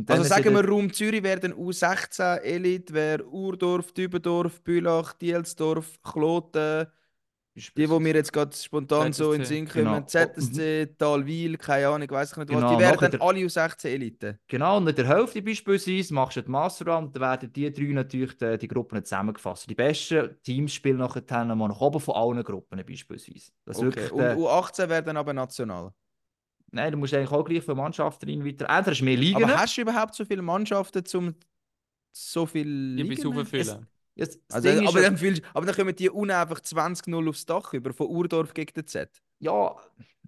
Also 0.08 0.24
sagen 0.24 0.54
wir, 0.54 0.64
Raum 0.68 0.92
Zürich 0.92 1.22
wäre 1.22 1.40
dann 1.40 1.54
U16, 1.54 2.36
Elite 2.42 2.92
wäre 2.92 3.24
Urdorf, 3.26 3.92
Dübendorf, 3.92 4.62
Bülach, 4.62 5.14
Dielsdorf, 5.14 6.00
Kloten, 6.02 6.86
die, 7.56 7.86
die 7.86 7.86
mir 8.00 8.14
jetzt 8.14 8.32
gerade 8.32 8.54
spontan 8.54 9.12
so 9.12 9.32
in 9.32 9.40
den 9.40 9.46
ZSC. 9.46 9.54
Sinn 9.54 9.68
kommen, 9.68 9.84
Genau. 9.84 10.06
ZSC, 10.06 10.86
Talwil, 10.98 11.56
keine 11.56 11.88
Ahnung, 11.88 12.10
weiß 12.10 12.32
ich 12.32 12.36
nicht 12.36 12.48
was, 12.50 12.54
Genau, 12.54 12.74
die 12.74 12.78
wären 12.82 12.94
nachher 12.94 13.08
dann 13.08 13.18
der- 13.18 13.22
alle 13.28 13.40
U16 13.40 13.88
Elite. 13.88 14.38
Genau, 14.46 14.76
und 14.76 14.88
in 14.88 14.94
der 14.94 15.06
Hälfte 15.08 15.40
beispielsweise 15.42 16.12
machst 16.12 16.36
du 16.36 16.42
die 16.42 16.50
Master 16.50 16.86
Round, 16.86 17.16
dann 17.16 17.22
werden 17.22 17.52
die 17.52 17.72
drei 17.72 17.84
natürlich 17.94 18.36
die, 18.36 18.58
die 18.58 18.68
Gruppen 18.68 19.02
zusammengefasst. 19.04 19.70
Die 19.70 19.74
besten 19.74 20.36
Teams 20.42 20.74
spielen 20.74 20.98
nachher 20.98 21.22
dann 21.22 21.56
mal 21.56 21.68
nach 21.68 21.80
oben 21.80 21.98
von 22.00 22.14
allen 22.14 22.44
Gruppen 22.44 22.84
beispielsweise. 22.86 23.50
Das 23.64 23.78
ist 23.78 23.82
Okay. 23.84 23.86
wirklich 23.96 24.12
Und 24.12 24.18
der, 24.18 24.36
U18 24.36 24.88
wäre 24.90 25.02
dann 25.02 25.16
aber 25.16 25.32
national. 25.32 25.92
Nein, 26.72 26.92
du 26.92 26.98
musst 26.98 27.14
eigentlich 27.14 27.30
auch 27.30 27.44
gleich 27.44 27.62
viele 27.62 27.76
Mannschaften 27.76 28.28
rein 28.28 28.44
weiter. 28.44 28.68
Entweder 28.68 28.86
hast 28.90 29.00
du 29.00 29.04
mehr 29.04 29.16
Ligen. 29.16 29.44
Aber 29.44 29.56
hast 29.56 29.76
du 29.76 29.80
überhaupt 29.80 30.14
so 30.14 30.24
viele 30.24 30.42
Mannschaften, 30.42 31.02
um 31.14 31.34
so 32.12 32.44
viel 32.44 32.96
Die 32.96 33.04
bis 33.04 33.22
Ligen? 33.22 33.38
auffüllen. 33.38 33.86
Das 34.16 34.38
Also, 34.50 34.68
aber, 34.70 35.00
ja- 35.02 35.10
dann 35.10 35.18
fühlst, 35.18 35.42
aber 35.52 35.66
dann 35.66 35.74
kommen 35.74 35.94
die 35.94 36.08
unten 36.10 36.30
einfach 36.32 36.60
20-0 36.60 37.28
aufs 37.28 37.44
Dach 37.46 37.72
über, 37.74 37.92
von 37.92 38.06
Urdorf 38.06 38.54
gegen 38.54 38.72
den 38.72 38.86
Z. 38.86 39.10
Ja, 39.38 39.76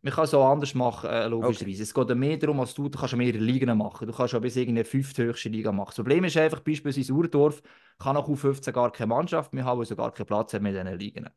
man 0.02 0.12
kann 0.12 0.24
es 0.24 0.34
auch 0.34 0.48
anders 0.50 0.74
machen, 0.74 1.08
äh, 1.10 1.26
logischerweise. 1.26 1.82
Es 1.82 1.94
geht 1.94 2.14
mehr 2.14 2.36
darum, 2.36 2.60
als 2.60 2.74
du, 2.74 2.88
du 2.88 2.98
kannst 2.98 3.16
mehrere 3.16 3.42
Ligen 3.42 3.76
machen. 3.76 4.06
Du 4.06 4.12
kannst 4.12 4.32
ja 4.34 4.38
bis 4.38 4.56
irgendeine 4.56 4.84
fünfthöchste 4.84 5.48
Liga 5.48 5.72
machen. 5.72 5.88
Das 5.88 5.96
Problem 5.96 6.24
ist 6.24 6.36
einfach, 6.36 6.60
beispielsweise 6.60 7.12
Urdorf 7.12 7.62
kann 7.98 8.16
auch 8.16 8.28
U15 8.28 8.72
gar 8.72 8.92
keine 8.92 9.08
Mannschaft 9.08 9.52
mehr 9.54 9.64
haben, 9.64 9.78
weil 9.78 9.86
sie 9.86 9.96
gar 9.96 10.12
keinen 10.12 10.26
Platz 10.26 10.52
haben 10.54 10.62
mit 10.64 10.74
diesen 10.74 10.98
Ligen. 10.98 11.28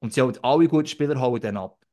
Und 0.00 0.12
sie 0.14 0.22
halt 0.22 0.42
alle 0.44 0.68
guten 0.68 0.86
Spieler 0.86 1.20
hauen 1.20 1.40
dann 1.40 1.56
ab. 1.56 1.84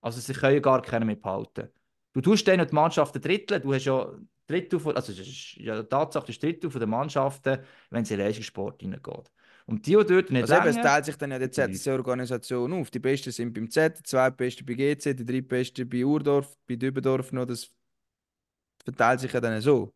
Also 0.00 0.20
sie 0.20 0.32
können 0.34 0.62
gar 0.62 0.82
keinen 0.82 1.06
mehr 1.06 1.16
behalten. 1.16 1.68
Du 2.14 2.20
tust 2.20 2.46
dann 2.48 2.66
die 2.66 2.74
Mannschaften 2.74 3.20
dritteln, 3.20 3.62
du 3.62 3.74
hast 3.74 3.84
ja 3.86 4.08
Drittel 4.46 4.80
von, 4.80 4.96
also 4.96 5.12
es 5.12 5.18
ist 5.20 5.54
ja 5.56 5.82
Tatsache, 5.82 6.26
das 6.26 6.38
Drittel 6.38 6.70
von 6.70 6.80
den 6.80 6.90
Mannschaften, 6.90 7.58
wenn 7.90 8.04
sie 8.04 8.14
in 8.14 8.20
Leistungssport 8.20 8.82
reingeht. 8.82 9.30
Und 9.66 9.86
die, 9.86 9.92
die 9.96 10.04
dort 10.04 10.30
nicht 10.30 10.42
Also 10.42 10.54
eben, 10.54 10.66
es 10.66 10.80
teilt 10.80 11.04
sich 11.04 11.16
dann 11.16 11.30
ja 11.30 11.38
die 11.38 11.50
ZSC-Organisation 11.50 12.72
auf. 12.72 12.90
Die 12.90 12.98
Besten 12.98 13.30
sind 13.30 13.52
beim 13.54 13.70
Z, 13.70 13.98
die 13.98 14.02
zweitbesten 14.02 14.66
bei 14.66 14.74
GC, 14.74 15.14
die 15.14 15.24
drittbesten 15.24 15.88
bei 15.88 16.04
Urdorf, 16.04 16.56
bei 16.66 16.76
Dübendorf 16.76 17.32
noch. 17.32 17.46
Das 17.46 17.70
verteilt 18.84 19.20
sich 19.20 19.32
ja 19.32 19.40
dann 19.40 19.60
so. 19.60 19.92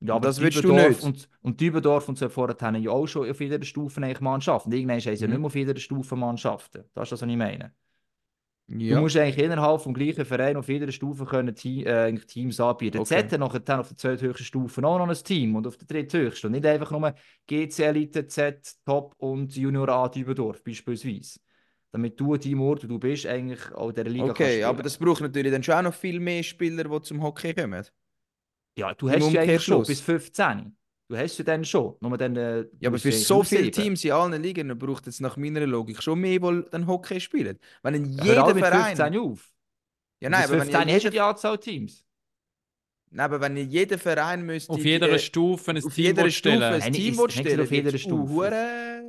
Ja, 0.00 0.14
aber 0.14 0.28
das 0.28 0.40
willst 0.40 0.64
du 0.64 0.72
nicht. 0.72 1.02
Und, 1.02 1.28
und 1.42 1.60
Dübendorf 1.60 2.08
und 2.08 2.16
so 2.18 2.28
vorher 2.30 2.56
haben 2.60 2.76
ja 2.76 2.90
auch 2.90 3.06
schon 3.06 3.30
auf 3.30 3.40
jeder 3.40 3.62
Stufe 3.64 4.00
Mannschaften. 4.20 4.72
Irgendwann 4.72 5.00
haben 5.00 5.16
sie 5.16 5.22
ja 5.22 5.26
Mhm. 5.26 5.28
nicht 5.28 5.38
mehr 5.38 5.46
auf 5.46 5.54
jeder 5.54 5.76
Stufe 5.78 6.16
Mannschaften. 6.16 6.84
Das 6.94 7.04
ist 7.04 7.12
das, 7.12 7.22
was 7.22 7.28
ich 7.28 7.36
meine. 7.36 7.74
Ja. 8.78 8.96
Du 8.96 9.00
musst 9.02 9.16
eigentlich 9.16 9.44
innerhalb 9.44 9.80
vom 9.80 9.92
gleichen 9.92 10.24
Verein 10.24 10.56
auf 10.56 10.68
jeder 10.68 10.92
Stufe 10.92 11.24
können 11.24 11.54
Te 11.56 11.84
äh, 11.84 12.14
Teams 12.14 12.60
anbieten. 12.60 12.98
Okay. 12.98 13.22
Z 13.22 13.32
hat 13.32 13.40
nachher 13.40 13.60
dann 13.60 13.80
auf 13.80 13.88
der 13.88 13.96
zweithöchsten 13.96 14.46
Stufe 14.46 14.84
auch 14.84 14.98
noch 14.98 15.08
ein 15.08 15.24
Team 15.24 15.56
und 15.56 15.66
auf 15.66 15.76
der 15.76 15.88
dritthöchsten. 15.88 16.48
Und 16.48 16.52
nicht 16.52 16.66
einfach 16.66 16.92
nur 16.92 17.14
GC 17.48 17.80
Elite, 17.80 18.26
Z, 18.28 18.74
Top 18.84 19.14
und 19.18 19.56
Junior 19.56 19.88
A 19.88 20.08
Dübendorf 20.08 20.62
beispielsweise. 20.62 21.40
Damit 21.90 22.20
du 22.20 22.34
an 22.34 22.40
deinem 22.40 22.60
Ort, 22.60 22.84
wo 22.84 22.86
du 22.86 22.98
bist, 23.00 23.26
eigentlich 23.26 23.72
auch 23.72 23.90
dieser 23.90 24.08
Liga 24.08 24.26
Okay, 24.26 24.62
aber 24.62 24.84
das 24.84 24.96
braucht 24.96 25.22
natürlich 25.22 25.50
dann 25.50 25.64
schon 25.64 25.74
auch 25.74 25.82
noch 25.82 25.94
viel 25.94 26.20
mehr 26.20 26.44
Spieler, 26.44 26.84
die 26.84 27.02
zum 27.02 27.20
Hockey 27.22 27.52
kommen. 27.52 27.84
Ja, 28.76 28.94
du 28.94 29.10
hast 29.10 29.32
ja 29.32 29.40
eigentlich 29.40 29.64
schon 29.64 29.82
bis 29.82 30.00
15. 30.00 30.76
Du 31.10 31.16
hast 31.18 31.36
ja 31.38 31.44
dann 31.44 31.64
schon. 31.64 31.96
Nur 32.00 32.16
dann, 32.16 32.36
äh, 32.36 32.64
Ja, 32.78 32.88
aber 32.88 32.98
für 33.00 33.10
so 33.10 33.42
viele 33.42 33.64
sieben. 33.64 33.72
Teams 33.72 34.04
in 34.04 34.12
allen 34.12 34.40
Ligen 34.40 34.78
braucht 34.78 35.08
es 35.08 35.18
nach 35.18 35.36
meiner 35.36 35.66
Logik 35.66 36.00
schon 36.00 36.20
mehr, 36.20 36.38
die 36.38 36.64
dann 36.70 36.86
Hockey 36.86 37.20
spielen. 37.20 37.58
Wenn 37.82 37.94
in 37.94 38.12
Ja, 38.24 38.44
auch 38.44 38.54
mit 38.54 38.64
Verein. 38.64 38.96
15 38.96 39.18
auf. 39.18 39.52
Ja, 40.20 40.30
nein, 40.30 40.42
bis 40.42 40.50
aber 40.50 40.58
wenn 40.60 40.68
15 40.68 40.88
in 40.88 40.94
hast 40.94 41.04
du 41.04 41.10
die 41.10 41.20
Anzahl 41.20 41.58
Teams. 41.58 42.04
nein, 43.10 43.24
aber 43.24 43.40
wenn 43.40 43.56
in 43.56 43.68
jeder 43.68 43.98
Verein 43.98 44.46
müsste. 44.46 44.72
Auf 44.72 44.78
die- 44.78 44.84
jeder 44.88 45.08
äh, 45.10 45.18
Stufe 45.18 45.72
ein 45.72 45.78
auf 45.84 45.92
Team 45.94 46.04
jeder 46.04 46.30
Stufe 46.30 46.32
stellen. 46.32 46.62
ein 46.62 46.78
Nein, 46.78 46.92
Team 46.92 47.14
ist- 47.14 47.32
stellen, 47.32 47.60
auf 47.60 47.70
jeder 47.72 47.98
Stufe. 47.98 48.32
hure 48.32 49.02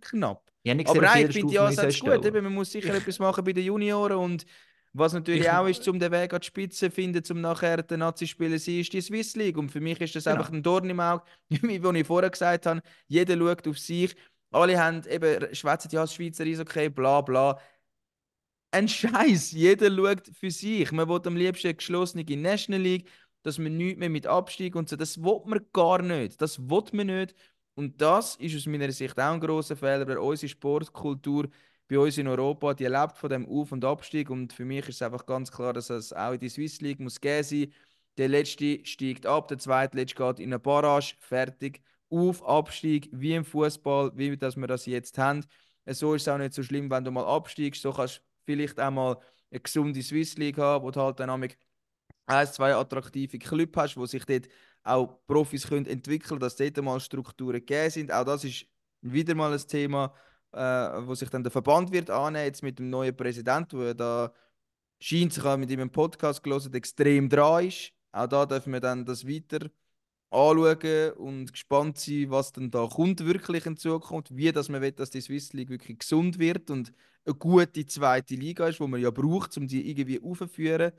knapp. 0.00 0.50
Ich 0.62 0.70
Aber 0.88 1.02
nein, 1.02 1.26
ich 1.28 1.32
finde 1.34 1.48
die 1.50 1.54
Stufe 1.56 1.60
Ansätze 1.66 2.00
gut. 2.00 2.24
Eben, 2.24 2.44
man 2.44 2.54
muss 2.54 2.70
sicher 2.72 2.94
etwas 2.94 3.18
machen 3.18 3.44
bei 3.44 3.52
den 3.52 3.64
Junioren 3.64 4.16
und 4.16 4.46
was 4.92 5.12
natürlich 5.14 5.42
Ich- 5.42 5.50
auch 5.50 5.66
ist, 5.66 5.86
um 5.88 5.98
den 5.98 6.12
Weg 6.12 6.32
an 6.34 6.40
die 6.40 6.46
Spitze 6.46 6.88
zu 6.88 6.90
finden, 6.90 7.22
um 7.30 7.40
nachher 7.40 7.82
den 7.82 8.00
Nazi-Spieler 8.00 8.58
zu 8.58 8.64
sein, 8.66 8.80
ist 8.80 8.92
die 8.92 9.00
Swiss 9.00 9.34
League. 9.36 9.56
Und 9.56 9.70
für 9.70 9.80
mich 9.80 10.00
ist 10.00 10.14
das 10.16 10.24
Genau. 10.24 10.36
einfach 10.36 10.52
ein 10.52 10.62
Dorn 10.62 10.88
im 10.90 11.00
Auge, 11.00 11.24
wie 11.92 11.98
ich 12.00 12.06
vorher 12.06 12.30
gesagt 12.30 12.66
habe. 12.66 12.82
Jeder 13.08 13.36
schaut 13.36 13.66
auf 13.68 13.78
sich. 13.78 14.14
Alle 14.50 14.78
haben 14.78 15.02
eben, 15.08 15.54
schwätzen 15.54 15.88
ja 15.92 16.02
das 16.02 16.14
Schweizer 16.14 16.44
Eishockey, 16.44 16.90
bla 16.90 17.20
bla. 17.22 17.58
Ein 18.70 18.88
Scheiß, 19.36 19.52
jeder 19.52 19.90
schaut 19.94 20.28
für 20.38 20.50
sich. 20.50 20.92
Man 20.92 21.08
will 21.08 21.20
am 21.24 21.36
liebsten 21.36 21.68
eine 21.68 21.74
geschlossene 21.74 22.24
National 22.36 22.80
League, 22.82 23.08
dass 23.42 23.58
man 23.58 23.76
nichts 23.76 23.98
mehr 23.98 24.10
mit 24.10 24.26
Abstieg 24.26 24.76
und 24.76 24.88
so. 24.88 24.96
Das 24.96 25.22
will 25.22 25.40
man 25.46 25.60
gar 25.72 26.00
nicht. 26.02 26.40
Das 26.40 26.58
will 26.58 26.84
man 26.92 27.06
nicht. 27.08 27.34
Und 27.74 28.00
das 28.00 28.36
ist 28.36 28.54
aus 28.56 28.66
meiner 28.66 28.92
Sicht 28.92 29.18
auch 29.18 29.32
ein 29.32 29.40
grosser 29.40 29.76
Fehler, 29.76 30.06
weil 30.06 30.18
unsere 30.18 30.48
Sportkultur 30.50 31.48
bei 31.92 31.98
uns 31.98 32.16
in 32.16 32.26
Europa, 32.26 32.72
die 32.72 32.86
lebt 32.86 33.18
von 33.18 33.28
dem 33.28 33.46
Auf- 33.46 33.70
und 33.70 33.84
Abstieg. 33.84 34.30
Und 34.30 34.54
für 34.54 34.64
mich 34.64 34.88
ist 34.88 34.96
es 34.96 35.02
einfach 35.02 35.26
ganz 35.26 35.52
klar, 35.52 35.74
dass 35.74 35.90
es 35.90 36.10
auch 36.14 36.32
in 36.32 36.40
die 36.40 36.48
Swiss 36.48 36.80
League 36.80 37.00
muss 37.00 37.20
gehen 37.20 37.44
sein. 37.44 37.70
Der 38.16 38.28
letzte 38.28 38.84
steigt 38.86 39.26
ab, 39.26 39.48
der 39.48 39.58
zweitletzte 39.58 40.14
geht 40.16 40.40
in 40.40 40.48
eine 40.48 40.58
Barrage, 40.58 41.14
fertig. 41.18 41.82
Auf, 42.08 42.42
Abstieg, 42.48 43.10
wie 43.12 43.34
im 43.34 43.44
Fußball, 43.44 44.12
wie 44.14 44.34
dass 44.38 44.56
wir 44.56 44.66
das 44.66 44.86
jetzt 44.86 45.18
haben. 45.18 45.44
So 45.86 46.14
ist 46.14 46.22
es 46.22 46.28
auch 46.28 46.38
nicht 46.38 46.54
so 46.54 46.62
schlimm, 46.62 46.90
wenn 46.90 47.04
du 47.04 47.10
mal 47.10 47.26
absteigst. 47.26 47.82
So 47.82 47.92
kannst 47.92 48.18
du 48.18 48.22
vielleicht 48.46 48.80
auch 48.80 48.90
mal 48.90 49.18
eine 49.50 49.60
gesunde 49.60 50.02
Swiss 50.02 50.38
League 50.38 50.56
haben, 50.56 50.84
wo 50.84 50.90
du 50.90 51.00
halt 51.00 51.20
dann 51.20 51.30
ein, 51.30 52.46
zwei 52.46 52.74
attraktive 52.74 53.38
Clubs 53.38 53.76
hast, 53.76 53.96
wo 53.98 54.06
sich 54.06 54.24
dort 54.24 54.48
auch 54.82 55.18
Profis 55.26 55.68
können 55.68 55.86
entwickeln 55.86 56.40
dass 56.40 56.56
dort 56.56 56.76
mal 56.78 57.00
Strukturen 57.00 57.60
gegeben 57.60 57.90
sind. 57.90 58.12
Auch 58.12 58.24
das 58.24 58.44
ist 58.44 58.66
wieder 59.02 59.34
mal 59.34 59.52
ein 59.52 59.66
Thema, 59.66 60.14
äh, 60.52 61.06
wo 61.06 61.14
sich 61.14 61.30
dann 61.30 61.42
der 61.42 61.52
Verband 61.52 61.92
wird 61.92 62.10
annehmen, 62.10 62.46
jetzt 62.46 62.62
mit 62.62 62.78
dem 62.78 62.90
neuen 62.90 63.16
Präsidenten, 63.16 63.84
ja 63.84 63.94
da 63.94 64.32
scheint 65.00 65.32
sich 65.32 65.44
auch 65.44 65.56
mit 65.56 65.70
ihm 65.70 65.80
im 65.80 65.90
Podcast 65.90 66.42
gelesen, 66.42 66.74
extrem 66.74 67.28
dran 67.28 67.66
ist. 67.66 67.92
Auch 68.12 68.26
da 68.26 68.46
dürfen 68.46 68.72
wir 68.72 68.80
dann 68.80 69.04
das 69.04 69.26
weiter 69.26 69.70
anschauen 70.30 71.12
und 71.18 71.52
gespannt 71.52 71.98
sein, 71.98 72.30
was 72.30 72.52
denn 72.52 72.70
da 72.70 72.86
kommt 72.86 73.24
wirklich 73.24 73.66
in 73.66 73.76
Zukunft, 73.76 74.34
wie 74.36 74.52
dass 74.52 74.68
man 74.68 74.80
will, 74.82 74.92
dass 74.92 75.10
die 75.10 75.20
Swiss 75.20 75.52
League 75.52 75.70
wirklich 75.70 75.98
gesund 75.98 76.38
wird 76.38 76.70
und 76.70 76.92
eine 77.24 77.34
gute 77.34 77.86
zweite 77.86 78.34
Liga 78.34 78.68
ist, 78.68 78.80
wo 78.80 78.86
man 78.86 79.00
ja 79.00 79.10
braucht, 79.10 79.56
um 79.56 79.66
die 79.66 79.88
irgendwie 79.90 80.20
aufzuführen. 80.22 80.92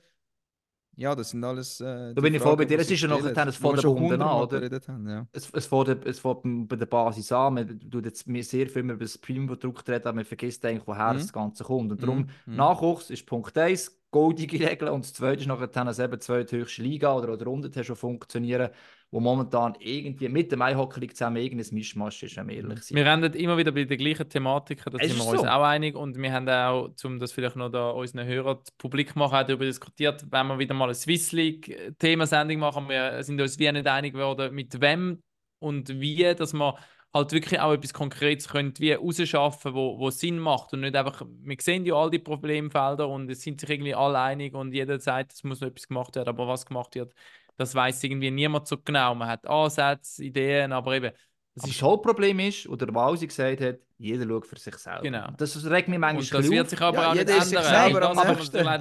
Ja, 0.96 1.16
das 1.16 1.32
sind 1.32 1.44
alles. 1.44 1.82
Äh, 1.82 2.14
Da 2.14 2.22
bin 2.22 2.34
ich 2.36 2.42
voll 2.42 2.56
bei 2.56 2.66
dir. 2.66 2.80
Es 2.80 2.90
ist 2.92 3.02
ja 3.02 3.08
noch 3.08 3.24
wir 3.24 3.52
von 3.58 3.76
der 3.76 3.82
Bunden 3.82 4.22
an, 4.22 4.42
oder? 4.44 4.62
haben, 4.88 5.08
ja. 5.10 5.28
Es, 5.32 5.50
es 5.52 5.66
fängt 5.66 6.06
es 6.06 6.20
bei 6.68 6.76
der 6.76 6.86
Basis 6.86 7.32
an. 7.32 7.56
Man 7.56 7.80
tut 7.90 8.06
jetzt 8.06 8.28
sehr 8.44 8.68
viel 8.68 8.84
über 8.84 8.96
das 8.98 9.18
Premium-Produkt 9.18 9.90
reden, 9.90 10.08
aber 10.08 10.16
man 10.18 10.26
vergisst 10.26 10.64
eigentlich, 10.66 10.86
woher 10.88 11.14
Mhm. 11.14 11.18
das 11.18 11.34
Ganze 11.34 11.64
kommt. 11.64 11.92
Und 11.92 12.02
darum, 12.04 12.28
Mhm. 12.46 12.56
Nachwuchs 12.56 13.10
ist 13.10 13.26
Punkt 13.26 13.58
1, 13.58 14.00
goldige 14.12 14.60
Regel. 14.60 14.90
Und 14.90 15.04
das 15.04 15.14
zweite 15.14 15.42
ist 15.42 15.48
nachher 15.48 15.72
als 15.88 16.00
eben 16.00 16.20
zweithöchste 16.22 16.84
Liga 16.84 17.16
oder, 17.16 17.34
oder 17.34 17.48
unten 17.48 17.72
schon 17.84 17.96
funktionieren, 17.96 18.70
wo 19.14 19.20
momentan 19.20 19.76
irgendwie 19.80 20.28
mit 20.28 20.52
dem 20.52 20.64
Eishockey 20.64 21.00
League 21.00 21.16
zusammen 21.16 21.38
irgendein 21.38 21.72
Mischmasch 21.72 22.24
ist, 22.24 22.36
wenn 22.36 22.48
wir 22.48 22.56
ehrlich 22.56 22.82
sind. 22.82 22.98
Wir 22.98 23.06
rennen 23.06 23.32
immer 23.34 23.56
wieder 23.58 23.72
bei 23.72 23.84
den 23.84 23.98
gleichen 24.00 24.28
Thematiken, 24.28 24.92
da 24.92 24.98
sind 24.98 25.16
wir 25.16 25.24
ist 25.24 25.32
uns 25.34 25.42
so. 25.42 25.48
auch 25.48 25.62
einig. 25.62 25.96
Und 25.96 26.18
wir 26.18 26.34
haben 26.34 26.50
auch, 26.50 26.90
um 27.04 27.20
das 27.20 27.32
vielleicht 27.32 27.56
noch 27.56 27.70
da 27.70 27.92
unseren 27.92 28.26
Hörern 28.26 28.58
publik 28.80 29.16
machen, 29.16 29.36
auch 29.36 29.46
darüber 29.46 29.66
diskutiert, 29.66 30.26
wenn 30.32 30.48
wir 30.48 30.58
wieder 30.58 30.74
mal 30.74 30.86
eine 30.86 30.96
Swiss 30.96 31.32
League-Themasendung 31.32 32.58
machen. 32.58 32.90
Wir 32.90 33.22
sind 33.24 33.40
uns 33.40 33.60
wie 33.60 33.72
nicht 33.72 33.86
einig 33.86 34.14
geworden, 34.14 34.52
mit 34.52 34.82
wem 34.82 35.22
und 35.60 35.90
wie, 35.90 36.34
dass 36.34 36.54
man 36.54 36.74
halt 37.14 37.32
wirklich 37.34 37.60
auch 37.60 37.74
etwas 37.74 37.94
Konkretes 37.94 38.48
können, 38.48 38.74
wie 38.80 38.94
rausschaffen, 38.94 39.76
wo, 39.76 40.00
wo 40.00 40.10
Sinn 40.10 40.40
macht 40.40 40.74
und 40.74 40.80
nicht 40.80 40.96
einfach, 40.96 41.22
wir 41.44 41.58
sehen 41.62 41.86
ja 41.86 41.94
all 41.94 42.10
die 42.10 42.18
Problemfelder 42.18 43.08
und 43.08 43.30
es 43.30 43.44
sind 43.44 43.62
sich 43.62 43.70
irgendwie 43.70 43.94
alle 43.94 44.20
einig 44.20 44.56
und 44.56 44.74
jeder 44.74 45.00
sagt, 45.00 45.34
es 45.34 45.44
muss 45.44 45.62
noch 45.62 45.68
etwas 45.68 45.88
gemacht 45.88 46.16
werden, 46.16 46.30
aber 46.30 46.48
was 46.48 46.66
gemacht 46.66 46.96
wird, 46.96 47.14
das 47.58 47.76
weiß 47.76 48.04
irgendwie 48.04 48.32
niemand 48.32 48.68
so 48.68 48.78
genau. 48.78 49.16
Man 49.16 49.28
hat 49.28 49.46
Ansätze, 49.48 50.24
Ideen, 50.24 50.72
aber 50.72 50.96
eben, 50.96 51.12
es 51.56 51.62
Aber 51.64 51.70
ist 51.70 51.82
das 51.82 51.88
Hauptproblem 51.88 52.40
ist, 52.40 52.68
oder 52.68 52.94
Walsi 52.94 53.28
gesagt 53.28 53.62
hat, 53.62 53.78
jeder 54.00 54.28
schaut 54.28 54.48
für 54.48 54.58
sich 54.58 54.76
selber. 54.76 55.02
Genau. 55.02 55.28
Das 55.38 55.64
regt 55.70 55.88
mich 55.88 56.00
manchmal 56.00 56.24
Und 56.24 56.34
das 56.34 56.50
wird 56.50 56.70
sich 56.70 56.82
aber 56.82 56.98
Ja, 56.98 57.10
auch 57.12 57.14
nicht 57.14 57.30
ist 57.30 57.50
sich 57.50 57.58
ändern. 57.58 57.64
selber 57.64 58.00
Das 58.02 58.18
am 58.18 58.18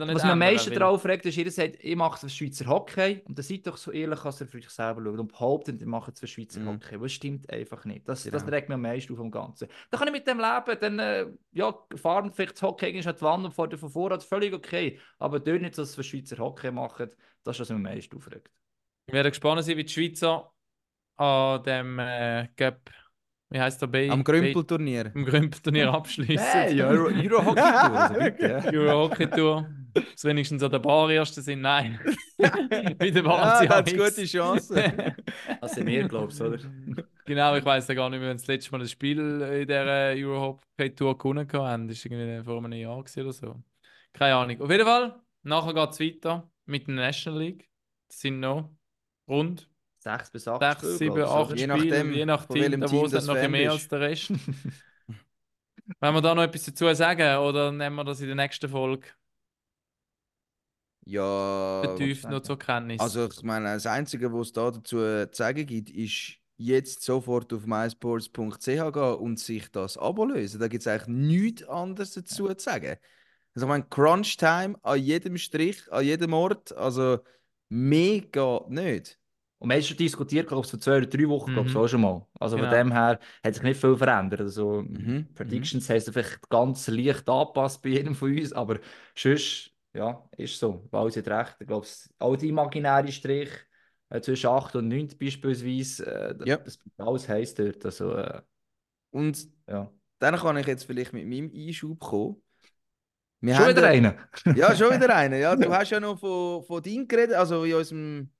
Was 0.08 0.22
mich 0.24 0.32
am 0.32 0.38
meisten 0.38 0.74
darauf 0.74 1.04
regt, 1.04 1.26
ist, 1.26 1.36
jeder 1.36 1.50
sagt, 1.50 1.76
ich 1.84 1.94
mache 1.94 2.12
das 2.12 2.20
für 2.22 2.30
Schweizer 2.30 2.66
Hockey 2.66 3.20
und 3.28 3.38
dann 3.38 3.44
seid 3.44 3.66
doch 3.66 3.76
so 3.76 3.92
ehrlich, 3.92 4.18
dass 4.20 4.40
ihr 4.40 4.46
für 4.48 4.56
euch 4.58 4.70
selber 4.70 5.02
schaut 5.04 5.18
und 5.20 5.28
behauptet, 5.32 5.80
ihr 5.80 5.86
macht 5.86 6.14
es 6.14 6.20
für 6.20 6.26
Schweizer 6.26 6.60
Mhm. 6.60 6.66
Hockey. 6.68 6.98
Das 6.98 7.12
stimmt 7.12 7.50
einfach 7.50 7.84
nicht. 7.84 8.08
Das, 8.08 8.24
das 8.24 8.42
Genau. 8.42 8.56
regt 8.56 8.68
mich 8.68 8.74
am 8.74 8.82
meisten 8.82 9.12
auf 9.12 9.18
vom 9.18 9.30
Ganzen. 9.30 9.68
Da 9.90 9.98
kann 9.98 10.08
ich 10.08 10.12
mit 10.14 10.26
dem 10.26 10.38
leben, 10.40 10.78
dann 10.80 10.98
äh, 10.98 11.26
ja, 11.52 11.74
fahren 11.96 12.32
vielleicht 12.32 12.54
das 12.54 12.62
Hockey 12.62 12.90
ist 12.90 13.06
an 13.06 13.14
die 13.14 13.22
Wand 13.22 13.44
und 13.44 13.52
fährt 13.54 13.78
von 13.78 13.90
Vorrat, 13.90 14.22
völlig 14.24 14.54
okay. 14.54 14.98
Aber 15.18 15.38
dort 15.40 15.60
nicht, 15.62 15.76
dass 15.78 15.90
es 15.90 15.94
für 15.94 16.02
Schweizer 16.02 16.38
Hockey 16.38 16.70
machen, 16.72 17.10
das 17.44 17.56
ist, 17.56 17.60
was 17.60 17.68
mich 17.68 17.76
am 17.76 17.82
meisten 17.82 18.16
aufregt. 18.16 18.50
Wir 19.06 19.14
werden 19.14 19.30
gespannt 19.30 19.64
sein, 19.64 19.76
wie 19.76 19.84
die 19.84 19.92
Schweizer 19.92 20.52
an 21.16 21.62
dem 21.64 21.98
äh, 21.98 22.48
Cup, 22.56 22.90
wie 23.50 23.60
heißt 23.60 23.82
der 23.82 23.86
B? 23.88 24.08
Am 24.08 24.24
Grümpelturnier. 24.24 25.12
Am 25.14 25.24
Grümpelturnier 25.24 25.92
abschließen. 25.92 26.38
Hey, 26.38 26.82
Euro, 26.82 27.06
Euro 27.08 27.44
Hockey 27.44 27.60
Tour, 27.60 28.00
also 28.00 28.14
bitte. 28.20 28.48
ja. 28.48 28.80
Euro 28.80 29.00
Hockey 29.04 29.26
Tour. 29.28 29.68
Dass 29.94 30.24
wenigstens 30.24 30.62
an 30.62 30.70
der 30.70 30.78
Bar 30.78 31.10
Erste 31.10 31.42
sind. 31.42 31.60
Nein. 31.60 32.00
wie 32.38 33.12
der 33.12 33.22
Ja, 33.22 33.28
Wahnsinn. 33.28 33.68
da 33.68 33.76
hat 33.76 33.90
gute 33.90 34.24
Chancen. 34.24 34.76
Das 35.60 35.72
sind 35.74 35.86
wir, 35.86 36.08
glaubst 36.08 36.40
du, 36.40 36.44
oder? 36.46 36.58
genau, 37.26 37.54
ich 37.56 37.64
weiß 37.64 37.86
ja 37.88 37.94
gar 37.94 38.08
nicht 38.10 38.18
mehr, 38.20 38.30
wenn 38.30 38.36
das 38.38 38.46
letzte 38.46 38.72
Mal 38.72 38.80
ein 38.80 38.88
Spiel 38.88 39.18
in 39.42 39.68
der 39.68 40.14
Euro 40.16 40.58
Hockey 40.78 40.94
Tour 40.94 41.16
gewonnen 41.18 41.46
haben. 41.52 41.88
Das 41.88 42.04
war 42.04 42.12
irgendwie 42.12 42.42
vor 42.44 42.64
einem 42.64 42.72
Jahr 42.72 42.98
oder 42.98 43.32
so. 43.32 43.62
Keine 44.14 44.34
Ahnung. 44.34 44.60
Auf 44.60 44.70
jeden 44.70 44.84
Fall, 44.86 45.20
nachher 45.42 45.74
geht 45.74 45.90
es 45.90 46.00
weiter 46.00 46.50
mit 46.64 46.86
der 46.86 46.94
National 46.94 47.40
League. 47.40 47.68
Das 48.08 48.20
sind 48.20 48.40
noch 48.40 48.70
rund 49.32 49.68
Sechs 49.98 50.30
bis 50.30 50.48
acht 50.48 50.60
sechs, 50.60 50.78
Spiele, 50.78 50.98
sieben, 50.98 51.14
du, 51.14 51.28
acht? 51.28 51.50
Je 51.56 51.62
Spiele, 51.64 51.76
nachdem, 51.76 52.12
je 52.12 52.26
nach 52.26 52.46
von 52.46 52.56
Team, 52.56 52.80
da 52.80 52.90
wo 52.90 53.04
es 53.06 53.26
noch 53.26 53.34
mehr 53.34 53.48
bist. 53.50 53.70
als 53.70 53.88
der 53.88 54.00
Rest. 54.00 54.30
Wenn 56.00 56.14
wir 56.14 56.20
da 56.20 56.34
noch 56.34 56.42
etwas 56.42 56.64
dazu 56.64 56.92
sagen, 56.94 57.38
oder 57.38 57.70
nehmen 57.72 57.96
wir 57.96 58.04
das 58.04 58.20
in 58.20 58.26
der 58.26 58.36
nächsten 58.36 58.68
Folge 58.68 59.08
Ja. 61.04 61.82
vertieft 61.84 62.28
noch 62.28 62.40
zur 62.40 62.58
Kenntnis? 62.58 63.00
Also 63.00 63.26
ich 63.26 63.42
meine, 63.42 63.74
das 63.74 63.86
Einzige, 63.86 64.32
was 64.32 64.48
es 64.48 64.52
da 64.52 64.70
dazu 64.70 64.98
zu 64.98 65.28
sagen 65.32 65.66
gibt, 65.66 65.90
ist 65.90 66.34
jetzt 66.56 67.02
sofort 67.02 67.52
auf 67.52 67.66
mysports.ch 67.66 68.64
gehen 68.64 69.14
und 69.18 69.38
sich 69.38 69.70
das 69.70 69.98
Abo 69.98 70.24
lösen. 70.24 70.60
Da 70.60 70.68
gibt 70.68 70.82
es 70.82 70.86
eigentlich 70.86 71.08
nichts 71.08 71.64
anderes 71.64 72.12
dazu 72.14 72.48
zu 72.54 72.60
sagen. 72.60 72.96
Also 73.54 73.66
ich 73.66 73.68
meine, 73.68 73.84
Crunch 73.84 74.36
Time 74.36 74.76
an 74.82 75.00
jedem 75.00 75.36
Strich, 75.38 75.90
an 75.92 76.04
jedem 76.04 76.32
Ort, 76.32 76.72
also 76.72 77.18
mehr 77.68 78.20
geht 78.20 78.68
nicht. 78.70 79.18
Und 79.62 79.68
wir 79.70 79.76
haben 79.76 79.82
schon 79.84 79.96
diskutiert, 79.96 80.48
glaube 80.48 80.64
ich, 80.64 80.70
vor 80.70 80.80
zwei 80.80 80.98
oder 80.98 81.06
drei 81.06 81.28
Wochen, 81.28 81.52
glaube 81.52 81.68
ich, 81.68 81.74
Mhm. 81.74 81.76
auch 81.76 81.86
schon 81.88 82.00
mal. 82.00 82.26
Also 82.40 82.56
Genau. 82.56 82.68
von 82.68 82.78
dem 82.78 82.92
her 82.92 83.18
hat 83.44 83.54
sich 83.54 83.62
nicht 83.62 83.80
viel 83.80 83.96
verändert. 83.96 84.40
Also 84.40 84.84
Mhm, 84.88 85.28
Predictions 85.34 85.88
haben 85.88 86.00
sich 86.00 86.12
vielleicht 86.12 86.48
ganz 86.50 86.88
leicht 86.88 87.28
angepasst 87.28 87.80
bei 87.82 87.90
jedem 87.90 88.14
von 88.14 88.36
uns, 88.36 88.52
aber 88.52 88.80
sonst, 89.16 89.70
ja, 89.94 90.28
ist 90.36 90.58
so. 90.58 90.86
Walsi 90.90 91.22
hat 91.22 91.28
recht. 91.28 91.56
Ich 91.60 91.66
glaube, 91.68 91.86
all 92.18 92.36
die 92.36 92.48
imaginäre 92.48 93.12
Strich 93.12 93.50
äh, 94.10 94.20
zwischen 94.20 94.48
8 94.48 94.74
und 94.76 94.88
9 94.88 95.08
beispielsweise, 95.18 96.06
äh, 96.06 96.34
Ja. 96.44 96.58
das 96.64 96.78
alles 96.98 97.28
heisst 97.28 97.58
dort. 97.58 97.84
Also, 97.84 98.14
äh, 98.16 98.42
Und 99.12 99.48
Ja. 99.66 99.92
dann 100.18 100.36
kann 100.36 100.56
ich 100.56 100.66
jetzt 100.66 100.84
vielleicht 100.84 101.12
mit 101.12 101.26
meinem 101.26 101.50
Einschub 101.54 102.00
kommen. 102.00 102.42
Wir 103.40 103.56
Schon 103.56 103.66
haben 103.66 103.76
wieder 103.76 103.88
einen? 103.88 104.14
Ja, 104.54 104.74
schon 104.76 104.92
wieder 104.92 105.14
einen. 105.16 105.40
Ja, 105.40 105.56
du 105.56 105.72
hast 105.72 105.90
ja 105.90 106.00
noch 106.00 106.18
von, 106.18 106.62
von 106.64 106.82
Ding 106.82 107.08
geredet, 107.08 107.36
also 107.36 107.64
in 107.64 107.74
unserem 107.74 108.30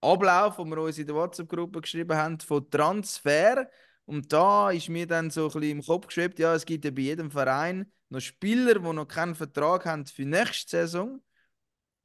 Ablauf, 0.00 0.58
wo 0.58 0.64
wir 0.64 0.78
uns 0.78 0.98
in 0.98 1.06
der 1.06 1.14
WhatsApp-Gruppe 1.16 1.80
geschrieben 1.80 2.16
haben, 2.16 2.38
von 2.40 2.68
Transfer. 2.70 3.68
Und 4.06 4.32
da 4.32 4.70
ist 4.70 4.88
mir 4.88 5.06
dann 5.06 5.30
so 5.30 5.46
ein 5.46 5.52
bisschen 5.52 5.78
im 5.78 5.82
Kopf 5.84 6.06
geschwebt, 6.08 6.38
ja, 6.38 6.54
es 6.54 6.64
gibt 6.66 6.84
ja 6.84 6.90
bei 6.90 7.02
jedem 7.02 7.30
Verein 7.30 7.90
noch 8.08 8.20
Spieler, 8.20 8.74
die 8.80 8.92
noch 8.92 9.06
keinen 9.06 9.34
Vertrag 9.34 9.86
haben 9.86 10.06
für 10.06 10.24
nächste 10.24 10.78
Saison. 10.78 11.20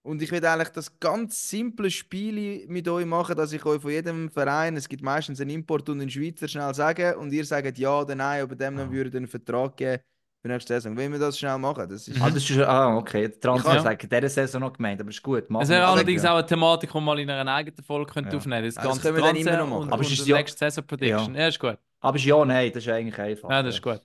Und 0.03 0.21
ich 0.21 0.31
will 0.31 0.45
eigentlich 0.45 0.69
das 0.69 0.99
ganz 0.99 1.49
simple 1.49 1.89
Spiel 1.89 2.67
mit 2.67 2.87
euch 2.87 3.07
machen, 3.07 3.35
dass 3.35 3.53
ich 3.53 3.65
euch 3.65 3.81
von 3.81 3.89
jedem 3.89 4.29
Verein, 4.29 4.77
es 4.77 4.87
gibt 4.87 5.01
meistens 5.01 5.41
einen 5.41 5.49
Import 5.49 5.89
und 5.89 5.99
einen 5.99 6.11
Schweizer, 6.11 6.47
schnell 6.47 6.75
sagen 6.75 7.15
und 7.15 7.33
ihr 7.33 7.43
sagt 7.43 7.79
ja 7.79 8.01
oder 8.01 8.13
nein, 8.13 8.43
ob 8.43 8.49
dem 8.51 8.77
dann 8.77 8.89
Ah. 8.89 8.91
würdet 8.91 9.15
einen 9.15 9.27
Vertrag 9.27 9.77
geben 9.77 10.03
für 10.45 10.51
nächste 10.51 10.73
Saison. 10.75 10.95
Wenn 10.95 11.11
wir 11.11 11.17
das 11.17 11.39
schnell 11.39 11.57
machen, 11.57 11.89
das 11.89 12.07
ist... 12.07 12.21
Ah, 12.21 12.29
das 12.29 12.47
ist, 12.47 12.59
ah, 12.59 12.95
okay. 12.95 13.27
Der 13.29 13.39
Transfer 13.39 13.73
Ja. 13.75 13.81
sagt 13.81 14.03
dieser 14.03 14.29
Saison 14.29 14.61
noch 14.61 14.73
gemeint, 14.73 15.01
aber 15.01 15.09
ist 15.09 15.23
gut. 15.23 15.49
machen 15.49 15.63
Es 15.63 15.69
wäre 15.69 15.81
Also, 15.85 15.93
allerdings 15.95 16.21
ja. 16.21 16.33
auch 16.33 16.37
eine 16.37 16.45
Thematik, 16.45 16.91
die 16.91 16.99
mal 17.01 17.19
in 17.19 17.29
einer 17.31 17.51
eigenen 17.51 17.83
Folge 17.83 18.13
könnte 18.13 18.29
Ja. 18.29 18.37
aufnehmen 18.37 18.61
könnten. 18.61 18.75
Das 18.75 18.77
Ah, 18.77 18.81
das 18.87 18.89
ganze 18.89 19.01
können 19.01 19.15
wir 19.17 19.23
dann 19.23 19.35
immer 19.35 19.57
noch 19.57 19.67
machen. 19.67 19.81
und, 19.83 19.87
Aber 19.93 19.99
und 19.99 20.05
es 20.05 20.11
ist 20.11 20.19
das 20.21 20.27
ja- 20.27 20.37
nächste 20.37 20.57
Saison 20.59 20.85
Prediction. 20.85 21.35
Ja. 21.35 21.47
ist 21.47 21.59
gut. 21.59 21.77
Aber 21.99 22.15
ist 22.17 22.25
ja, 22.25 22.45
nein, 22.45 22.71
das 22.71 22.83
ist 22.83 22.89
eigentlich 22.89 23.17
einfach. 23.17 23.49
Ja, 23.49 23.63
das 23.63 23.73
ist 23.75 23.81
gut. 23.81 24.01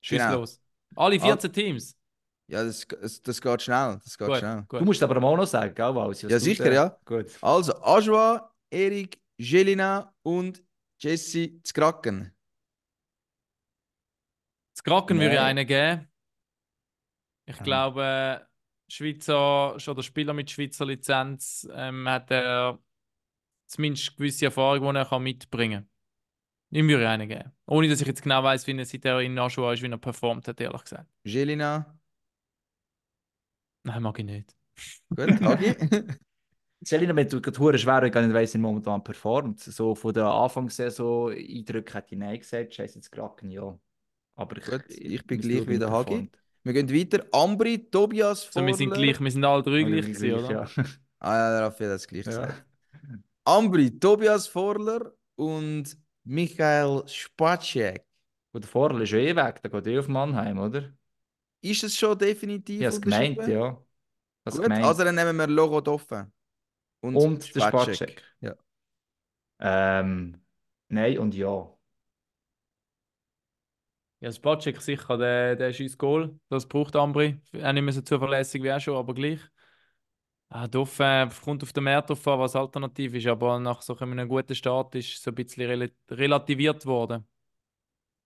Schieß 0.00 0.18
Genau. 0.22 0.34
los. 0.38 0.60
Alle 0.96 1.20
14 1.20 1.52
Teams. 1.52 1.94
Ja, 2.48 2.64
das, 2.64 2.86
das, 2.88 3.22
das 3.22 3.40
geht 3.40 3.62
schnell. 3.62 4.00
Das 4.02 4.16
geht 4.16 4.28
Gut, 4.28 4.38
schnell. 4.38 4.64
gut. 4.68 4.80
Du 4.80 4.84
musst 4.86 5.02
aber 5.02 5.22
auch 5.22 5.36
noch 5.36 5.46
sagen, 5.46 5.74
gell, 5.74 5.94
Walsi? 5.94 6.24
was 6.24 6.32
Ja, 6.32 6.38
sicher, 6.40 6.64
da- 6.64 6.72
ja. 6.72 6.96
Gut. 7.04 7.26
Also, 7.42 7.74
Ajoa, 7.82 8.50
Erik, 8.70 9.18
Jelina 9.36 10.12
und 10.22 10.62
Jesse 10.98 11.62
Zkraken. 11.62 12.32
Das 14.74 14.82
Kraken 14.84 15.18
würde 15.20 15.34
ich 15.34 15.40
einen 15.40 15.66
geben. 15.66 16.08
Ich 17.46 17.56
Ja. 17.56 17.62
glaube, 17.62 18.46
Schweizer, 18.88 19.74
schon 19.78 19.96
der 19.96 20.02
Spieler 20.02 20.32
mit 20.32 20.50
Schweizer 20.50 20.86
Lizenz 20.86 21.68
ähm, 21.72 22.08
hat 22.08 22.30
er 22.30 22.78
zumindest 23.66 24.16
gewisse 24.16 24.46
Erfahrung, 24.46 24.92
die 24.92 24.98
er 24.98 25.04
kann 25.06 25.22
mitbringen 25.22 25.82
kann. 26.70 26.78
Ihm 26.78 26.88
würde 26.88 27.02
ich 27.04 27.08
einen 27.08 27.28
geben. 27.28 27.52
Ohne 27.66 27.88
dass 27.88 28.00
ich 28.00 28.06
jetzt 28.06 28.22
genau 28.22 28.42
weiß, 28.42 28.66
wie 28.66 28.76
er 28.76 28.84
seit 28.86 29.04
er 29.04 29.20
in 29.20 29.34
Nashua 29.34 29.72
ist, 29.74 29.82
wie 29.82 29.90
er 29.90 29.98
performt 29.98 30.48
hat, 30.48 30.60
ehrlich 30.60 30.82
gesagt. 30.82 31.06
Jelina. 31.24 31.98
Nein, 33.84 34.02
mag 34.02 34.18
ich 34.18 34.24
nicht. 34.24 34.56
Gut, 35.10 35.40
Hagi. 35.42 35.74
Selina, 36.80 37.14
wenn 37.16 37.28
du 37.28 37.40
gerade 37.40 37.58
hure 37.58 37.78
schwer, 37.78 38.02
ich 38.04 38.12
gar 38.12 38.22
nicht 38.22 38.34
weiss, 38.34 38.54
wie 38.54 38.58
er 38.58 38.62
momentan 38.62 39.02
performt. 39.04 39.60
So 39.60 39.94
von 39.94 40.14
der 40.14 40.26
Anfangssaison 40.26 41.32
Eindrücke 41.32 41.94
hätte 41.94 42.14
ich 42.14 42.18
nein 42.18 42.38
gesagt, 42.38 42.74
scheiße 42.74 42.96
jetzt 42.98 43.10
Kraken, 43.10 43.50
ja. 43.50 43.78
Aber 44.36 44.56
ich, 44.58 44.64
Gut, 44.64 44.84
ich 44.88 45.26
bin 45.26 45.40
gleich 45.40 45.56
schauen, 45.58 45.68
wie 45.68 45.78
der 45.78 45.88
er 45.88 45.90
Hagi. 45.90 46.30
wir 46.64 46.72
gehen 46.72 46.90
weiter. 46.90 47.26
Ambri, 47.32 47.78
Tobias, 47.90 48.44
So, 48.50 48.64
wir 48.66 48.74
sind 48.74 48.90
Vorler. 48.90 48.96
gleich, 48.96 49.20
wir 49.20 49.30
sind 49.30 49.44
alle 49.44 49.62
drei 49.62 49.84
gleich, 49.84 50.06
ich 50.08 50.12
gewesen, 50.12 50.18
gleich, 50.18 50.34
oder? 50.44 50.50
ja. 50.50 50.70
Ah 51.18 51.36
ja, 51.36 51.50
der 51.52 51.62
Raffi 51.66 51.84
hat 51.84 51.92
das 51.92 52.06
gleich 52.08 52.26
Ja. 52.26 52.32
gesagt. 52.32 52.64
Ambri, 53.44 53.90
Tobias 53.98 54.46
Vorler 54.48 55.12
und 55.36 55.96
Michael 56.24 57.02
Spacek. 57.08 58.04
Und 58.52 58.64
der 58.64 58.70
Vorl 58.70 59.02
ist 59.02 59.10
ja 59.12 59.18
eh 59.18 59.34
weg, 59.36 59.62
der 59.62 59.70
geht 59.70 59.86
eh 59.86 59.98
auf 59.98 60.08
Mannheim, 60.08 60.58
oder? 60.58 60.92
Ist 61.60 61.84
es 61.84 61.96
schon 61.96 62.18
definitiv 62.18 62.80
Ich 62.80 62.86
habe 62.86 62.94
es 62.96 63.00
gemeint, 63.00 63.46
ja. 63.46 63.78
Was 64.44 64.56
Gut, 64.56 64.64
gemeint. 64.64 64.84
also 64.84 65.04
dann 65.04 65.14
nehmen 65.14 65.36
wir 65.36 65.46
Logo 65.46 65.80
Doffe. 65.80 66.30
Und, 67.00 67.16
und 67.16 67.54
der 67.54 67.60
Spacek. 67.60 67.94
Spacek. 67.94 68.22
Ja. 68.40 68.56
Ähm, 69.60 70.40
nein 70.88 71.18
und 71.18 71.34
ja. 71.34 71.72
Ja, 74.22 74.30
Spacek 74.30 74.80
sicher, 74.80 75.18
der, 75.18 75.56
der 75.56 75.72
schießt 75.72 75.98
Goal. 75.98 76.38
Das 76.48 76.64
braucht 76.68 76.94
Ambri. 76.94 77.40
Auch 77.60 77.72
nicht 77.72 77.82
mehr 77.82 77.92
so 77.92 78.02
zuverlässig 78.02 78.62
wie 78.62 78.68
er 78.68 78.78
schon, 78.78 78.96
aber 78.96 79.14
gleich. 79.14 79.40
Ah, 80.48 80.68
Duff, 80.68 81.00
äh, 81.00 81.28
kommt 81.42 81.64
auf 81.64 81.72
den 81.72 81.82
Markt 81.82 82.08
drauf 82.08 82.28
an, 82.28 82.38
was 82.38 82.54
alternativ 82.54 83.14
ist, 83.14 83.26
aber 83.26 83.58
nach 83.58 83.82
so 83.82 83.96
einem 83.98 84.28
guten 84.28 84.54
Start 84.54 84.94
ist 84.94 85.20
so 85.20 85.32
ein 85.32 85.34
bisschen 85.34 85.66
rel 85.66 85.92
relativiert 86.08 86.86
worden. 86.86 87.26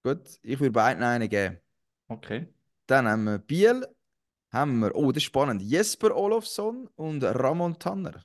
Gut, 0.03 0.38
ich 0.42 0.61
würde 0.61 0.72
beiden 0.72 1.03
einen 1.03 1.30
geben. 1.30 1.61
Okay. 2.09 2.47
Dann 2.86 3.09
haben 3.09 3.24
wir 3.24 3.38
Biel, 3.38 3.86
haben 4.53 4.80
wir, 4.80 4.94
oh, 4.94 5.12
das 5.12 5.22
ist 5.22 5.28
spannend, 5.28 5.62
Jesper 5.62 6.14
Olofsson 6.14 6.90
und 6.97 7.24
Ramon 7.24 7.78
Tanner. 7.78 8.22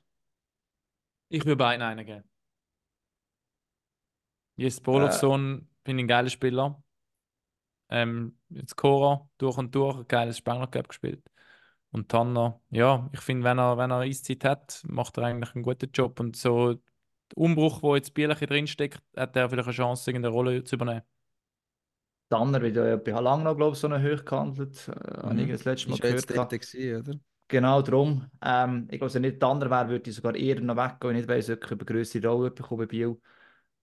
Ich 1.30 1.46
würde 1.46 1.56
beiden 1.56 1.80
einen 1.80 2.04
geben. 2.04 2.28
Jesper 4.56 4.92
Olofsson 4.92 5.66
finde 5.86 6.02
ich 6.02 6.04
ein 6.04 6.08
geiler 6.08 6.28
Spieler. 6.28 6.82
Ähm, 7.92 8.38
jetzt 8.50 8.76
Cora 8.76 9.28
durch 9.38 9.58
und 9.58 9.74
durch, 9.74 9.98
ein 9.98 10.08
geiles 10.08 10.38
Spengler 10.38 10.66
Cup 10.68 10.88
gespielt. 10.88 11.22
Und 11.92 12.08
Tanner, 12.10 12.60
ja, 12.70 13.10
ich 13.12 13.20
finde, 13.20 13.44
wenn 13.44 13.58
er, 13.58 13.76
wenn 13.78 13.90
er 13.90 13.98
Eiszeit 14.00 14.44
hat, 14.44 14.82
macht 14.86 15.18
er 15.18 15.24
eigentlich 15.24 15.54
einen 15.54 15.64
guten 15.64 15.90
Job. 15.92 16.20
Und 16.20 16.36
so 16.36 16.74
der 16.74 16.82
Umbruch, 17.36 17.82
wo 17.82 17.96
jetzt 17.96 18.14
Bielchen 18.14 18.46
drinsteckt, 18.48 19.02
hat 19.16 19.36
er 19.36 19.50
vielleicht 19.50 19.68
eine 19.68 19.76
Chance, 19.76 20.10
irgendeine 20.10 20.34
Rolle 20.34 20.64
zu 20.64 20.76
übernehmen. 20.76 21.02
Tanner 22.30 22.62
wird 22.62 22.76
ja 22.76 22.96
bei 22.96 23.10
Langnau, 23.12 23.54
glaube 23.54 23.74
ich, 23.74 23.78
so 23.80 23.88
eine 23.88 24.02
hoch 24.02 24.24
gehandelt. 24.24 24.88
Äh, 24.88 24.92
Habe 25.22 25.42
ich 25.42 25.50
das 25.50 25.64
letzte 25.64 25.90
Mal 25.90 25.96
Ist 25.96 26.04
jetzt 26.04 26.26
gehört. 26.28 26.52
dort 26.52 26.62
gewesen, 26.62 26.96
oder? 27.00 27.18
Genau 27.48 27.82
darum. 27.82 28.30
Ähm, 28.42 28.88
ich 28.90 28.98
glaube, 28.98 29.12
wenn 29.14 29.22
nicht 29.22 29.40
Tanner 29.40 29.68
wäre, 29.70 29.88
würde 29.90 30.08
ich 30.08 30.16
sogar 30.16 30.34
eher 30.34 30.60
noch 30.60 30.76
weggehen. 30.76 31.10
Ich 31.16 31.16
nicht 31.22 31.28
weiss, 31.28 31.50
ob 31.50 31.62
ich 31.64 31.70
eine 31.70 31.84
größere 31.84 32.26
Rolle 32.28 32.50
bekomme 32.50 32.82
bei 32.84 32.86
Biel. 32.86 33.20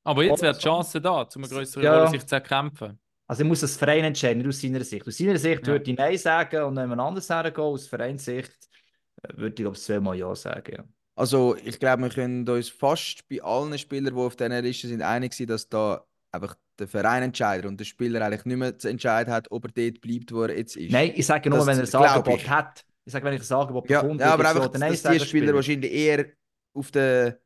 Aber 0.04 0.24
jetzt 0.24 0.42
wäre 0.42 0.54
die. 0.54 0.60
Chance 0.60 1.02
da, 1.02 1.22
um 1.22 1.28
eine 1.44 1.48
größere 1.50 1.84
Ja. 1.84 1.94
Rolle 2.00 2.08
sich 2.08 2.26
zu 2.26 2.36
erkämpfen. 2.36 3.00
Also 3.30 3.44
ich 3.44 3.48
muss 3.48 3.60
das 3.60 3.78
Verein 3.78 4.04
entscheiden, 4.06 4.40
nicht 4.40 4.48
aus 4.48 4.60
seiner 4.62 4.84
Sicht. 4.84 5.08
Aus 5.08 5.18
seiner 5.18 5.38
Sicht 5.38 5.62
Ja. 5.68 5.74
würde 5.74 5.92
ich 5.92 5.98
Nein 5.98 6.18
sagen 6.18 6.64
und 6.64 6.78
jemand 6.78 7.00
anders 7.00 7.30
hergehen. 7.30 7.64
Aus 7.64 7.88
Vereinssicht 7.88 8.52
äh, 9.22 9.30
würde 9.38 9.50
ich, 9.50 9.56
glaube 9.56 9.76
ich, 9.78 9.84
zweimal 9.84 10.18
Ja 10.18 10.36
sagen. 10.36 10.74
Ja. 10.78 10.84
Also, 11.16 11.56
ich 11.58 11.80
glaube, 11.80 12.04
wir 12.04 12.10
können 12.10 12.48
uns 12.48 12.70
fast 12.70 13.28
bei 13.28 13.42
allen 13.44 13.78
Spielern, 13.78 14.16
die 14.16 14.20
auf 14.22 14.36
dieser 14.36 14.62
Liste 14.62 14.88
sind, 14.88 15.02
einig 15.02 15.34
sein, 15.34 15.48
dass 15.48 15.68
da 15.70 16.06
einfach 16.32 16.56
der 16.80 16.88
Verein 16.88 17.24
entscheidet 17.24 17.66
und 17.66 17.78
der 17.80 17.86
Spieler 17.86 18.22
eigentlich 18.26 18.46
nicht 18.46 18.58
mehr 18.58 18.78
zu 18.78 18.88
entscheiden 18.88 19.34
hat, 19.34 19.52
ob 19.52 19.66
er 19.66 19.72
dort 19.92 20.02
bleibt, 20.02 20.32
wo 20.32 20.44
er 20.44 20.58
jetzt 20.58 20.78
ist. 20.78 20.92
Nein, 20.92 21.12
ich 21.16 21.26
sage 21.26 21.50
nur, 21.50 21.60
Das 21.60 21.68
wenn 21.68 21.80
er 21.80 22.02
ein 22.02 22.08
Angebot 22.10 22.40
ich. 22.42 22.50
hat. 22.50 22.86
Ich 23.06 23.12
sage, 23.14 23.26
wenn 23.26 23.34
ich 23.34 23.52
ein 23.52 23.58
Angebot 23.58 23.90
ja, 23.90 24.02
bekomme, 24.02 24.20
ja, 24.22 24.34
aber 24.34 24.50
einfach, 24.50 24.72
Nein 24.74 24.92
dass 24.92 25.02
sagen, 25.02 25.20
die 25.20 25.26
Spieler 25.26 25.54
Spieler. 25.54 25.54
wahrscheinlich 25.56 25.92
eher 25.92 26.26
auf 26.74 26.90
der 26.92 27.40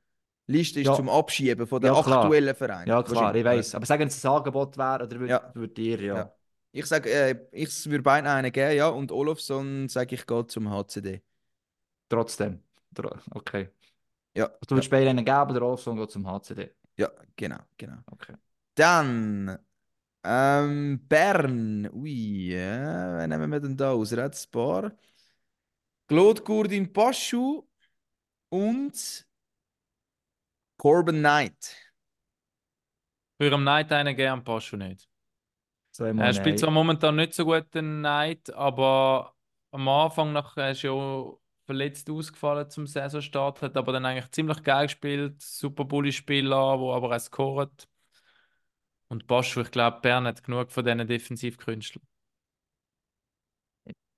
Liste 0.48 0.82
ist 0.82 0.88
Ja. 0.88 0.96
zum 0.96 1.10
Abschieben 1.10 1.66
von 1.68 1.82
den 1.82 1.94
Ja, 1.94 2.00
aktuellen 2.00 2.56
Vereinen. 2.56 2.88
Ja, 2.88 3.02
klar, 3.04 3.34
ich 3.36 3.46
weiß. 3.46 3.76
Aber 3.76 3.86
sagen, 3.86 4.02
wenn 4.02 4.08
es 4.10 4.26
ein 4.26 4.32
Angebot 4.32 4.78
wäre, 4.78 5.04
oder 5.06 5.20
würde 5.20 5.28
Ja. 5.34 5.52
würd 5.54 5.80
ihr 5.80 6.02
ja. 6.02 6.16
Ja. 6.18 6.36
Ich 6.72 6.86
sage, 6.86 7.10
äh, 7.12 7.48
ich 7.52 7.86
würde 7.90 8.02
beiden 8.04 8.28
einen 8.30 8.52
geben, 8.52 8.76
ja, 8.76 8.88
und 8.90 9.12
Olofsson 9.12 9.88
sage 9.90 10.16
ich, 10.16 10.26
geht 10.26 10.52
zum 10.52 10.70
HCD. 10.70 11.22
Trotzdem. 12.10 12.62
Tro- 12.96 13.16
Okay. 13.32 13.70
Ja, 14.36 14.46
Also, 14.46 14.58
du 14.68 14.76
würdest 14.76 14.90
beide 14.90 15.10
einen 15.10 15.24
geben, 15.24 15.52
oder 15.52 15.62
Olsson 15.64 15.96
geht 15.98 16.12
zum 16.12 16.28
HCD. 16.28 16.72
ja, 16.98 17.10
genau, 17.36 17.60
genau. 17.78 17.98
Okay. 18.12 18.34
Dann 18.76 19.58
ähm, 20.24 21.00
Bern. 21.08 21.90
Ui, 21.94 22.54
ja, 22.54 23.20
wen 23.20 23.30
nehmen 23.30 23.52
wir 23.52 23.60
denn 23.60 23.78
da 23.78 23.92
aus? 23.92 24.16
Paar. 24.52 24.92
Claude 26.08 26.42
Gourdin 26.42 26.92
Paschu 26.92 27.64
und 28.50 29.26
Corbin 30.84 31.20
Knight. 31.20 31.78
Am 33.40 33.64
Night 33.64 33.90
einen 33.94 34.18
geben, 34.18 34.32
am 34.34 34.44
Paschu 34.44 34.76
nicht. 34.76 35.08
Zweimal 35.92 36.26
Er 36.28 36.34
spielt 36.34 36.48
Nein. 36.48 36.58
zwar 36.58 36.72
momentan 36.72 37.16
nicht 37.16 37.34
so 37.34 37.46
gut 37.46 37.74
den 37.74 38.02
Night, 38.02 38.54
aber 38.54 39.34
am 39.72 39.88
Anfang 39.88 40.34
nach, 40.34 40.58
er 40.58 40.72
ist 40.72 40.82
ja 40.82 40.92
verletzt 41.66 42.10
ausgefallen 42.10 42.70
zum 42.70 42.86
Saisonstart, 42.86 43.62
hat 43.62 43.78
aber 43.78 43.94
dann 43.94 44.06
eigentlich 44.06 44.30
ziemlich 44.32 44.62
geil 44.62 44.88
gespielt, 44.88 45.42
super 45.42 45.86
Bully-Spieler, 45.86 46.78
wo 46.78 46.92
aber 46.92 47.16
auch 47.16 47.20
scoret. 47.20 47.88
Und 49.08 49.26
Paschu, 49.26 49.62
ich 49.62 49.72
glaube, 49.72 50.02
Bern 50.02 50.28
hat 50.28 50.44
genug 50.44 50.70
von 50.70 50.84
diesen 50.84 51.08
Defensivkünstlern. 51.08 52.06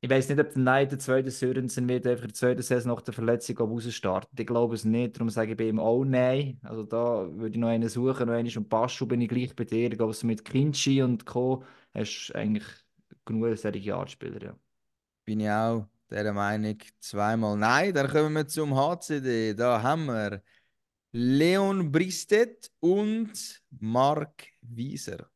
Ich 0.05 0.11
weiß 0.11 0.29
nicht, 0.29 0.39
ob 0.39 0.53
der 0.53 0.61
Nein 0.61 0.87
der 0.87 0.99
zweite 0.99 1.31
Sörensen 1.31 1.89
wird 1.89 2.05
einfach 2.05 2.25
in 2.25 2.27
der 2.27 2.35
zweiten 2.35 2.61
Saison 2.61 2.93
nach 2.93 3.01
der 3.01 3.11
Verletzung 3.11 3.57
rausstarten. 3.57 4.37
Ich 4.39 4.45
glaube 4.45 4.75
es 4.75 4.85
nicht, 4.85 5.15
darum 5.15 5.31
sage 5.31 5.53
ich 5.53 5.57
bei 5.57 5.67
ihm 5.67 5.79
auch 5.79 6.05
Nein. 6.05 6.59
Also 6.61 6.83
da 6.83 7.27
würde 7.33 7.49
ich 7.49 7.57
noch 7.57 7.69
einen 7.69 7.89
suchen, 7.89 8.27
noch 8.27 8.35
einen 8.35 8.55
und 8.55 8.69
Paschu 8.69 9.07
bin 9.07 9.21
ich 9.21 9.29
gleich 9.29 9.55
bei 9.55 9.63
dir. 9.63 9.91
Ich 9.91 9.97
glaube, 9.97 10.13
so 10.13 10.27
mit 10.27 10.45
Kinchi 10.45 11.01
und 11.01 11.25
Co. 11.25 11.63
hast 11.95 12.29
du 12.29 12.35
eigentlich 12.35 12.65
genug 13.25 13.57
solche 13.57 13.95
Artspieler, 13.95 14.43
ja. 14.43 14.55
Bin 15.25 15.39
ich 15.39 15.49
auch 15.49 15.87
der 16.11 16.31
Meinung. 16.33 16.77
Zweimal 16.99 17.57
nein. 17.57 17.91
Dann 17.91 18.07
kommen 18.07 18.33
wir 18.33 18.47
zum 18.47 18.75
HCD. 18.75 19.55
Da 19.55 19.81
haben 19.81 20.05
wir 20.05 20.43
Leon 21.13 21.91
Bristet 21.91 22.69
und 22.79 23.59
Mark 23.79 24.49
Wieser. 24.61 25.31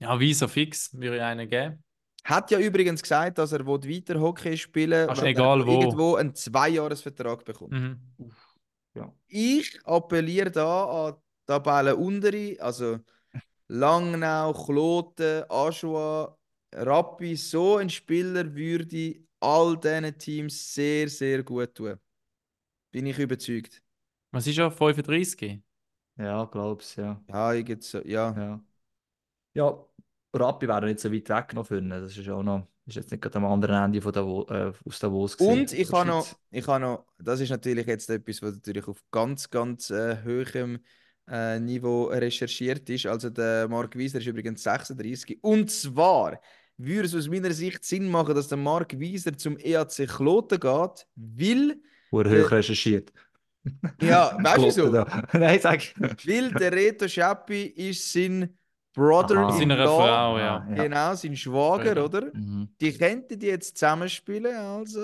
Ja, 0.00 0.18
Wieso 0.18 0.48
fix, 0.48 0.92
würde 0.92 1.18
ich 1.18 1.22
einen 1.22 1.48
geben. 1.48 1.85
Hat 2.26 2.50
ja 2.50 2.58
übrigens 2.58 3.00
gesagt, 3.02 3.38
dass 3.38 3.52
er 3.52 3.64
weiter 3.64 4.20
Hockey 4.20 4.56
spielen 4.56 5.08
wenn 5.08 5.26
egal 5.26 5.60
er 5.60 5.66
wo. 5.66 5.70
irgendwo 5.70 6.14
einen 6.16 6.34
Zweijahresvertrag 6.34 7.44
bekommt. 7.44 7.72
Mhm. 7.72 8.00
ja. 8.94 9.12
Ich 9.28 9.78
appelliere 9.84 10.50
da 10.50 11.06
an 11.06 11.14
die 11.14 11.46
Tabelle 11.46 11.94
untere, 11.94 12.56
also 12.58 12.98
Langnau, 13.68 14.52
Kloten, 14.52 15.44
Aschua, 15.48 16.36
Rappi, 16.74 17.36
so 17.36 17.76
ein 17.76 17.88
Spieler 17.88 18.52
würde 18.52 19.20
all 19.38 19.76
diesen 19.78 20.18
Teams 20.18 20.74
sehr, 20.74 21.08
sehr 21.08 21.44
gut 21.44 21.76
tun. 21.76 21.96
Bin 22.90 23.06
ich 23.06 23.18
überzeugt. 23.20 23.80
Was 24.32 24.48
ist 24.48 24.58
er? 24.58 24.72
35? 24.72 25.62
Ja, 26.18 26.44
glaub's, 26.46 26.96
ja. 26.96 27.22
Ja, 27.28 27.54
ich 27.54 27.82
so, 27.84 28.00
ja. 28.02 28.34
Ja, 28.36 28.64
ja 29.54 29.86
Rappi 30.36 30.68
wäre 30.68 30.86
nicht 30.86 31.00
so 31.00 31.12
weit 31.12 31.28
weg 31.28 31.54
noch 31.54 31.66
für 31.66 31.78
ihn. 31.78 31.90
Das 31.90 32.16
ist 32.16 32.28
auch 32.28 32.42
noch, 32.42 32.68
ist 32.86 32.96
jetzt 32.96 33.10
nicht 33.10 33.22
gerade 33.22 33.36
am 33.36 33.44
anderen 33.46 33.84
Ende 33.84 34.00
von 34.02 34.12
Davo, 34.12 34.46
äh, 34.48 34.72
aus 34.84 34.98
Davos 34.98 35.36
gewesen, 35.36 35.62
Und 35.62 35.72
ich 35.72 35.88
der 35.88 35.98
habe 35.98 36.08
noch, 36.08 36.26
ich 36.50 36.66
habe 36.66 36.80
noch, 36.80 37.06
das 37.18 37.40
ist 37.40 37.50
natürlich 37.50 37.86
jetzt 37.86 38.08
etwas, 38.10 38.42
was 38.42 38.54
natürlich 38.54 38.86
auf 38.88 39.02
ganz, 39.10 39.50
ganz 39.50 39.90
äh, 39.90 40.18
hohem 40.24 40.80
äh, 41.28 41.58
Niveau 41.60 42.04
recherchiert 42.04 42.88
ist. 42.90 43.06
Also 43.06 43.30
der 43.30 43.68
Mark 43.68 43.96
Wieser 43.96 44.18
ist 44.18 44.26
übrigens 44.26 44.62
36. 44.62 45.38
Und 45.42 45.70
zwar 45.70 46.40
würde 46.78 47.06
es 47.06 47.14
aus 47.14 47.28
meiner 47.28 47.52
Sicht 47.52 47.84
Sinn 47.84 48.08
machen, 48.10 48.34
dass 48.34 48.48
der 48.48 48.58
Mark 48.58 48.98
Wieser 48.98 49.36
zum 49.36 49.58
EAC 49.58 50.06
Kloten 50.08 50.60
geht, 50.60 51.06
weil, 51.16 51.76
Hure 52.12 52.28
Äh, 52.28 52.44
hoch 52.44 52.50
recherchiert. 52.52 53.12
ja, 54.00 54.36
weißt 54.42 54.78
du? 54.78 54.90
Da. 54.90 55.22
Nein, 55.32 55.60
sag. 55.60 55.82
Weil 56.24 56.52
der 56.52 56.72
Reto 56.72 57.08
Schappi 57.08 57.64
ist 57.66 58.12
sein 58.12 58.55
Brother 58.96 59.36
Aha. 59.36 59.48
in 59.52 59.58
Seiner 59.58 59.76
Law, 59.76 59.98
Frau, 59.98 60.38
ja. 60.38 60.56
Ah, 60.56 60.74
ja. 60.74 60.82
genau, 60.84 61.14
sein 61.14 61.36
Schwager, 61.36 61.94
Ja. 61.96 62.04
oder? 62.04 62.22
Mhm. 62.32 62.68
Die 62.80 62.92
könnten 62.96 63.38
die 63.38 63.46
jetzt 63.46 63.76
zusammenspielen, 63.78 64.56
also... 64.56 65.00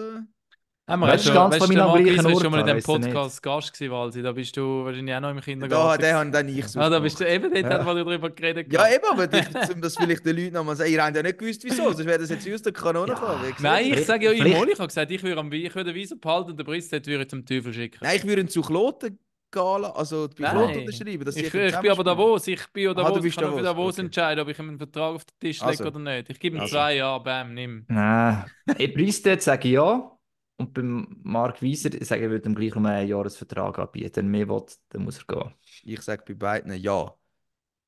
Haben 0.89 0.99
wir 1.03 1.07
Weißt 1.09 1.25
schon, 1.27 1.35
du 1.35 1.39
ganz 1.39 1.55
weißt 1.55 1.63
du, 1.63 1.75
gleichen 1.75 2.19
ist 2.19 2.25
Ort, 2.27 2.43
schon 2.43 2.51
mal 2.51 2.61
in 2.61 2.67
dem 2.67 2.77
nicht. 2.77 2.87
Podcast 2.87 3.41
Gast 3.41 3.73
gewesen, 3.73 3.93
Walsi. 3.93 4.21
Da 4.21 4.33
bist 4.33 4.57
du 4.57 4.85
wahrscheinlich 4.85 5.15
auch 5.15 5.21
noch 5.21 5.31
im 5.31 5.37
Da, 5.37 5.43
Kindergarten. 5.43 6.03
den 6.03 6.15
habe 6.17 6.31
dann 6.33 6.49
ich 6.49 6.67
so 6.67 6.81
Ah, 6.81 6.91
da 6.91 6.99
bist 6.99 7.21
du 7.21 7.25
eben, 7.29 7.53
dort 7.55 7.65
Ja. 7.65 7.71
hat 7.79 7.85
man 7.87 7.97
darüber 7.97 8.31
geredet. 8.31 8.73
Ja, 8.73 8.89
gehabt. 8.89 8.95
eben, 8.97 9.21
aber 9.21 9.39
ich, 9.63 9.75
um 9.75 9.81
das 9.81 9.97
vielleicht 9.97 10.27
den 10.27 10.37
Leuten 10.37 10.55
nochmal 10.55 10.75
sagen, 10.75 10.91
ihr 10.93 11.03
habt 11.05 11.15
ja 11.17 11.23
nicht 11.23 11.39
gewusst, 11.39 11.63
wieso, 11.63 11.85
sonst 11.85 12.05
wäre 12.05 12.19
das 12.19 12.31
jetzt 12.31 12.53
aus 12.53 12.63
der 12.63 12.73
Kanone 12.73 13.07
Ja. 13.09 13.15
gekommen. 13.15 13.39
Wie 13.43 13.53
gesagt. 13.53 13.63
Nein, 13.63 13.85
ich 13.93 14.05
sage 14.05 14.25
ja 14.27 14.33
ihm 14.33 14.45
Ich 14.45 14.79
habe 14.79 14.89
gesagt, 14.89 15.11
ich 15.13 15.23
würde, 15.23 15.39
am, 15.41 15.53
ich 15.53 15.73
würde 15.75 15.93
den 15.93 15.95
Wieser 15.95 16.17
behalten 16.17 16.51
und 16.51 16.57
den 16.59 16.67
Briss 16.67 16.91
würde 16.91 17.15
ich 17.23 17.29
zum 17.29 17.47
Teufel 17.47 17.73
schicken. 17.73 17.99
Nein, 18.03 18.17
ich 18.17 18.27
würde 18.27 18.41
ihn 18.43 18.49
zu 18.49 18.61
Kloten 18.61 19.19
lassen, 19.55 19.97
also 19.97 20.29
bei 20.29 20.45
Nein. 20.45 20.51
Kloten 20.57 20.79
unterschreiben. 20.81 21.25
Dass 21.25 21.37
Ich, 21.37 21.45
ich, 21.47 21.53
bin 21.53 21.91
aber. 21.91 22.05
Davos. 22.05 22.47
Ich 22.47 22.67
bin 22.73 22.85
ja 22.85 22.95
Ah, 22.95 22.95
Davos. 22.95 23.19
ich 23.19 23.23
bist 23.23 23.37
kann 23.37 23.45
auch 23.45 23.53
für 23.57 23.63
Davos, 23.63 23.63
Davos 23.63 23.95
okay. 23.95 24.03
entscheiden, 24.07 24.41
ob 24.43 24.49
ich 24.49 24.59
ihm 24.59 24.69
einen 24.69 24.79
Vertrag 24.79 25.15
auf 25.17 25.25
den 25.25 25.39
Tisch 25.41 25.65
lege 25.67 25.67
Also. 25.69 25.85
oder 25.87 25.99
nicht. 25.99 26.31
Ich 26.31 26.39
gebe 26.41 26.57
ihm 26.57 26.63
Also. 26.63 26.75
zwei 26.75 26.97
Jahre, 26.97 27.23
bam, 27.23 27.55
nimm. 27.55 27.89
Nein. 27.89 28.45
Ich 28.79 28.95
sage 29.43 29.69
ich 29.69 29.75
ja. 29.75 30.11
Und 30.57 30.75
beim 30.75 31.17
Mark 31.23 31.61
Wieser 31.63 31.91
sage 32.05 32.21
ich, 32.21 32.25
ich 32.27 32.31
würde 32.31 32.49
ihm 32.49 32.55
gleich 32.55 32.75
noch 32.75 32.85
einen 32.85 33.09
Jahresvertrag 33.09 33.79
anbieten. 33.79 34.13
Wenn 34.17 34.27
er 34.27 34.31
mehr 34.31 34.49
will, 34.49 34.65
dann 34.91 35.05
muss 35.05 35.19
er 35.19 35.25
gehen. 35.35 35.55
Ich 35.85 36.01
sage 36.03 36.23
bei 36.27 36.35
beiden 36.35 36.73
ja. 36.75 37.15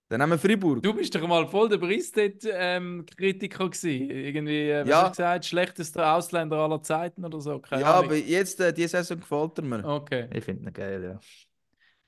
Dann 0.09 0.21
haben 0.23 0.31
wir 0.31 0.39
Fribourg. 0.39 0.83
Du 0.83 0.93
bist 0.95 1.15
doch 1.15 1.27
mal 1.27 1.47
voll 1.49 1.69
der 1.69 1.79
dort 1.79 2.45
ähm, 2.53 3.07
Kritiker 3.17 3.69
gewesen. 3.71 4.11
Irgendwie, 4.11 4.69
äh, 4.71 4.87
Ja. 4.87 5.03
hast 5.05 5.07
du 5.07 5.23
gesagt, 5.23 5.45
schlechtester 5.47 6.15
Ausländer 6.15 6.59
aller 6.59 6.83
Zeiten 6.83 7.25
oder 7.25 7.41
so? 7.41 7.59
Keine 7.59 7.83
ja, 7.83 7.95
Ahnung. 7.95 8.05
aber 8.07 8.17
jetzt, 8.17 8.61
äh, 8.61 8.73
diese 8.73 8.89
Saison 8.91 9.21
gefällt 9.21 9.59
er 9.59 9.65
mir. 9.65 9.85
Okay. 9.85 10.29
Ich 10.33 10.45
finde 10.45 10.65
ihn 10.69 10.73
geil, 10.73 11.03
ja. 11.05 11.21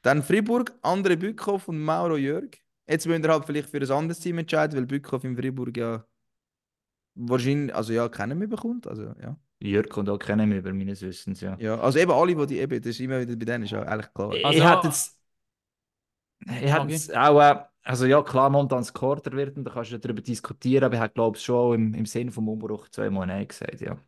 Dann 0.07 0.23
Fribourg, 0.23 0.73
André 0.83 1.16
Bückhoff 1.16 1.66
und 1.66 1.81
Mauro 1.83 2.16
Jörg. 2.16 2.51
Jetzt 2.87 3.09
müsst 3.09 3.24
ihr 3.24 3.28
halt 3.28 3.45
vielleicht 3.45 3.69
für 3.69 3.78
ein 3.78 3.91
anderes 3.91 4.20
Team 4.20 4.39
entscheiden, 4.39 4.78
weil 4.78 4.87
Bückhoff 4.87 5.24
in 5.24 5.37
Fribourg 5.37 5.77
ja 5.77 6.07
wahrscheinlich, 7.16 7.74
also 7.74 7.93
ja, 7.93 8.09
keinen 8.09 8.39
mehr 8.39 8.47
bekommt. 8.47 8.87
Also, 8.87 9.03
ja. 9.20 9.37
Jörg 9.59 9.89
kommt 9.89 10.09
auch 10.09 10.19
kennen 10.19 10.49
mehr 10.49 10.59
über 10.59 10.73
meines 10.73 11.03
Wissens, 11.03 11.41
ja. 11.41 11.57
ja. 11.59 11.81
Also 11.81 11.99
eben 11.99 12.12
alle, 12.12 12.37
die 12.37 12.47
die 12.47 12.61
eben, 12.61 12.81
das 12.81 12.91
ist 12.91 13.01
immer 13.01 13.20
wieder 13.20 13.35
bei 13.35 13.47
denen, 13.47 13.65
ist 13.65 13.73
ja 13.73 13.83
eigentlich 13.83 14.15
klar. 14.15 14.33
Ich, 14.33 14.45
Also- 14.45 14.59
ich 14.61 14.65
hätte 14.65 14.87
jetzt. 14.87 15.19
Ich 16.45 16.73
hätte 16.73 16.87
jetzt 16.87 17.16
auch. 17.16 17.41
Äh, 17.41 17.65
also 17.83 18.07
ja, 18.07 18.23
klar, 18.23 18.49
momentan 18.49 18.85
Scorer 18.85 19.33
wird, 19.33 19.57
und 19.57 19.65
da 19.65 19.73
kannst 19.73 19.91
du 19.91 19.99
darüber 19.99 20.23
diskutieren, 20.23 20.85
aber 20.85 20.95
ich 20.95 21.01
hätte, 21.01 21.15
glaube 21.15 21.37
ich, 21.37 21.43
schon 21.43 21.74
im, 21.74 21.95
im 21.95 22.07
Sinn 22.07 22.31
vom 22.31 22.49
Umbruch 22.49 22.89
zweimal 22.91 23.27
Nein 23.27 23.49
gesagt, 23.49 23.81
ja. 23.81 23.99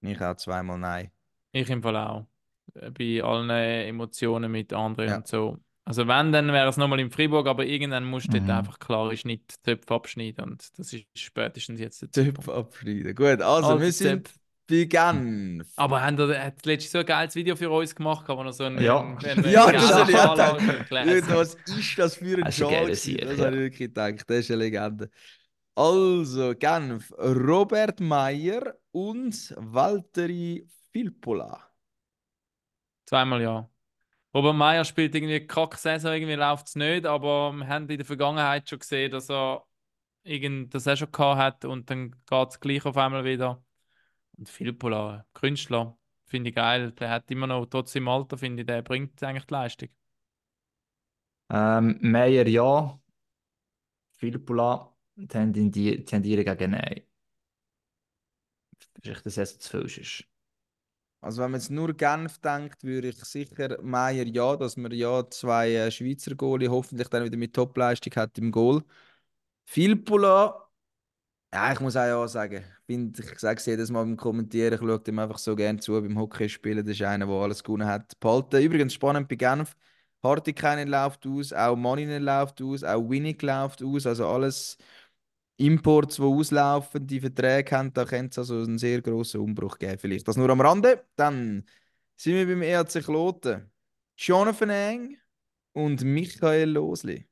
Ich 0.00 0.20
auch 0.20 0.34
zweimal 0.34 0.78
nein. 0.78 1.12
Ich 1.52 1.70
im 1.70 1.80
Fall 1.80 1.96
auch. 1.96 2.26
Bei 2.74 3.22
allen 3.22 3.50
Emotionen 3.50 4.50
mit 4.50 4.72
anderen 4.72 5.08
Ja. 5.08 5.16
und 5.18 5.26
so. 5.28 5.58
Also 5.86 6.08
wenn, 6.08 6.32
dann 6.32 6.50
wäre 6.50 6.68
es 6.68 6.76
nochmal 6.78 6.98
in 7.00 7.10
Fribourg, 7.10 7.46
aber 7.46 7.66
irgendwann 7.66 8.04
musst 8.04 8.32
du 8.32 8.40
Mhm. 8.40 8.46
dort 8.46 8.58
einfach 8.58 8.78
klare 8.78 9.16
Schnitttöpfe 9.16 9.94
abschneiden 9.94 10.44
und 10.44 10.78
das 10.78 10.92
ist 10.94 11.04
spätestens 11.14 11.78
jetzt 11.78 12.00
der. 12.02 12.10
Töpfe 12.10 12.54
abschneiden. 12.54 13.14
Gut, 13.14 13.42
also 13.42 13.68
Alte 13.70 13.82
wir 13.82 13.92
sind 13.92 14.30
bei 14.66 14.84
Genf. 14.84 15.68
Aber 15.76 16.00
haben 16.02 16.18
er 16.18 16.46
hat 16.46 16.64
letztens 16.64 16.92
so 16.92 16.98
ein 17.00 17.04
geiles 17.06 17.34
Video 17.34 17.54
für 17.54 17.68
uns 17.70 17.94
gemacht, 17.94 18.24
wo 18.28 18.32
er 18.42 18.52
so 18.54 18.64
einen, 18.64 18.82
Ja. 18.82 19.00
einen, 19.00 19.18
einen 19.18 19.44
Ja, 19.50 19.70
das 19.70 19.92
habe 19.92 20.10
ich 20.10 20.16
gedacht. 20.16 21.30
Was 21.30 21.54
ist 21.76 21.98
das 21.98 22.16
für 22.16 22.38
ein 22.38 22.44
ein 22.44 22.50
gewesen? 22.50 22.94
Sieg, 22.94 23.20
Das 23.20 23.38
ja. 23.38 23.44
habe 23.44 23.56
ich 23.56 23.62
wirklich 23.62 23.78
gedacht. 23.88 24.24
Das 24.26 24.38
ist 24.38 24.50
eine 24.50 24.62
Legende. 24.64 25.10
Also, 25.76 26.54
Genf, 26.54 27.12
Robert 27.18 28.00
Meyer 28.00 28.74
und 28.92 29.54
Valtteri 29.58 30.66
Filppula. 30.92 31.60
Zweimal 33.06 33.42
ja. 33.42 33.68
Robert 34.34 34.56
Meyer 34.56 34.84
spielt 34.84 35.14
irgendwie 35.14 35.36
eine 35.36 35.46
Kack-Saison, 35.46 36.12
irgendwie 36.14 36.34
läuft 36.34 36.68
es 36.68 36.76
nicht, 36.76 37.06
aber 37.06 37.52
wir 37.52 37.68
haben 37.68 37.88
in 37.88 37.98
der 37.98 38.06
Vergangenheit 38.06 38.68
schon 38.68 38.80
gesehen, 38.80 39.10
dass 39.12 39.30
er 39.30 39.64
das 40.70 40.86
er 40.86 40.96
schon 40.96 41.12
gehabt 41.12 41.38
hat 41.38 41.64
und 41.66 41.90
dann 41.90 42.12
geht 42.26 42.48
es 42.50 42.60
gleich 42.60 42.84
auf 42.86 42.96
einmal 42.96 43.24
wieder. 43.24 43.62
Und 44.38 44.48
Filppula, 44.50 45.26
Künstler, 45.34 45.98
finde 46.26 46.50
ich 46.50 46.56
geil. 46.56 46.92
Der 46.92 47.10
hat 47.10 47.30
immer 47.30 47.46
noch, 47.48 47.66
trotz 47.66 47.94
im 47.96 48.08
Alter, 48.08 48.38
finde 48.38 48.62
ich, 48.62 48.66
der 48.66 48.82
bringt 48.82 49.22
eigentlich 49.24 49.46
die 49.46 49.54
Leistung. 49.54 49.88
Ähm, 51.50 51.98
Meier 52.02 52.46
ja. 52.48 53.00
Filppula 54.18 54.92
tendi- 55.28 56.04
tendieren 56.04 56.44
gegen 56.44 56.70
Nein. 56.72 57.02
Vielleicht, 59.02 59.24
dass 59.26 59.36
es 59.38 59.58
zu 59.58 59.70
falsch 59.70 59.98
ist. 59.98 60.24
Also, 61.24 61.42
wenn 61.42 61.50
man 61.52 61.60
jetzt 61.60 61.70
nur 61.70 61.94
Genf 61.94 62.38
denkt, 62.38 62.84
würde 62.84 63.08
ich 63.08 63.16
sicher 63.24 63.78
Meyer 63.82 64.26
ja, 64.26 64.56
dass 64.56 64.76
man 64.76 64.92
ja 64.92 65.28
zwei 65.30 65.72
äh, 65.74 65.90
Schweizer 65.90 66.34
Goalie 66.34 66.68
hoffentlich 66.68 67.08
dann 67.08 67.24
wieder 67.24 67.36
mit 67.38 67.54
Topleistung 67.54 68.12
hat 68.16 68.36
im 68.38 68.52
Goal. 68.52 68.82
Filppula, 69.66 70.68
ja, 71.54 71.72
ich 71.72 71.80
muss 71.80 71.96
auch 71.96 72.02
ja 72.04 72.28
sagen. 72.28 72.64
Ich, 72.80 72.86
find, 72.86 73.18
ich 73.18 73.38
sage 73.38 73.58
es 73.58 73.66
jedes 73.66 73.90
Mal 73.90 74.02
beim 74.04 74.16
Kommentieren, 74.16 74.74
ich 74.74 74.80
schaue 74.80 75.00
ihm 75.06 75.18
einfach 75.18 75.38
so 75.38 75.56
gerne 75.56 75.78
zu 75.80 75.92
beim 75.92 76.18
Hockeyspielen. 76.18 76.84
Das 76.84 76.94
ist 76.94 77.02
einer, 77.02 77.26
der 77.26 77.34
alles 77.36 77.62
gewonnen 77.62 77.86
hat. 77.86 78.18
Behalten. 78.20 78.62
Übrigens 78.62 78.94
spannend 78.94 79.28
bei 79.28 79.36
Genf. 79.36 79.76
Hartikainen 80.22 80.88
läuft 80.88 81.26
aus, 81.26 81.52
auch 81.52 81.76
Maninen 81.76 82.22
läuft 82.22 82.60
aus, 82.62 82.82
auch 82.82 83.08
Winnick 83.08 83.42
läuft 83.42 83.82
aus. 83.82 84.06
Also 84.06 84.26
alles 84.28 84.78
Imports, 85.56 86.16
die 86.16 86.22
auslaufen, 86.22 87.06
die 87.06 87.20
Verträge 87.20 87.76
haben, 87.76 87.92
da 87.92 88.04
könnte 88.04 88.40
es 88.40 88.50
also 88.50 88.64
einen 88.64 88.78
sehr 88.78 89.00
grossen 89.02 89.40
Umbruch 89.40 89.78
geben. 89.78 89.98
Vielleicht 89.98 90.26
das 90.28 90.36
nur 90.36 90.50
am 90.50 90.60
Rande. 90.60 91.06
Dann 91.16 91.64
sind 92.16 92.34
wir 92.34 92.46
beim 92.46 92.62
ERC 92.62 93.00
Kloten. 93.02 93.70
Jonathan 94.16 94.70
Eng 94.70 95.18
und 95.72 96.02
Michael 96.02 96.70
Losli. 96.70 97.28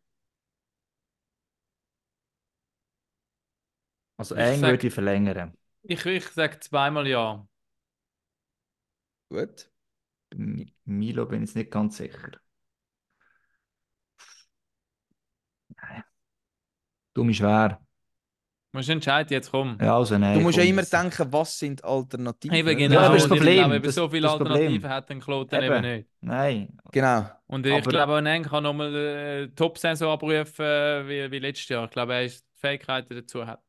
Also 4.16 4.34
Ich 4.34 4.40
eng 4.40 4.60
sag- 4.60 4.70
würde 4.70 4.86
ich 4.86 4.94
verlängern. 4.94 5.52
Ich, 5.84 6.04
ich 6.06 6.28
sage 6.28 6.58
zweimal 6.60 7.06
ja. 7.06 7.46
Gut. 9.30 9.68
Bei 10.30 10.38
Milo 10.86 11.26
bin 11.26 11.42
ich 11.44 11.50
jetzt 11.50 11.56
nicht 11.56 11.70
ganz 11.72 11.96
sicher. 11.98 12.32
Nein. 15.76 16.04
Dumm 17.14 17.30
ist 17.30 17.36
schwer. 17.38 17.80
Du 18.72 18.78
musst 18.78 18.88
entscheiden, 18.88 19.30
jetzt 19.34 19.50
komm. 19.50 19.76
Ja, 19.78 19.98
also 19.98 20.16
nein. 20.16 20.34
Du 20.38 20.40
musst 20.40 20.56
ja 20.56 20.64
immer 20.64 20.82
denken, 20.82 21.30
was 21.30 21.58
sind 21.58 21.84
Alternativen. 21.84 22.56
Eben 22.56 22.78
genau, 22.78 23.00
aber 23.00 23.16
das 23.16 23.28
Problem, 23.28 23.70
wenn 23.70 23.82
das- 23.82 23.94
so 23.94 24.08
viele. 24.08 24.30
Alternativen 24.30 24.88
hat, 24.88 25.10
dann 25.10 25.20
Kloten 25.20 25.62
eben, 25.62 25.72
Eben. 25.74 25.82
nicht. 25.96 26.08
Nein. 26.22 26.78
Genau. 26.90 27.28
Und 27.48 27.66
ich 27.66 27.72
Aber- 27.74 27.90
glaube, 27.90 28.16
ein 28.16 28.24
Eng 28.26 28.44
kann 28.44 28.62
nochmal 28.62 28.94
äh, 28.94 29.48
Top-Saison 29.48 30.12
abrufen 30.12 30.64
äh, 30.64 31.06
wie, 31.06 31.30
wie 31.30 31.38
letztes 31.38 31.68
Jahr. 31.68 31.84
Ich 31.84 31.90
glaube, 31.90 32.14
er 32.14 32.24
ist 32.24 32.46
die 32.46 32.60
Fähigkeiten 32.60 33.14
dazu 33.14 33.46
hat. 33.46 33.62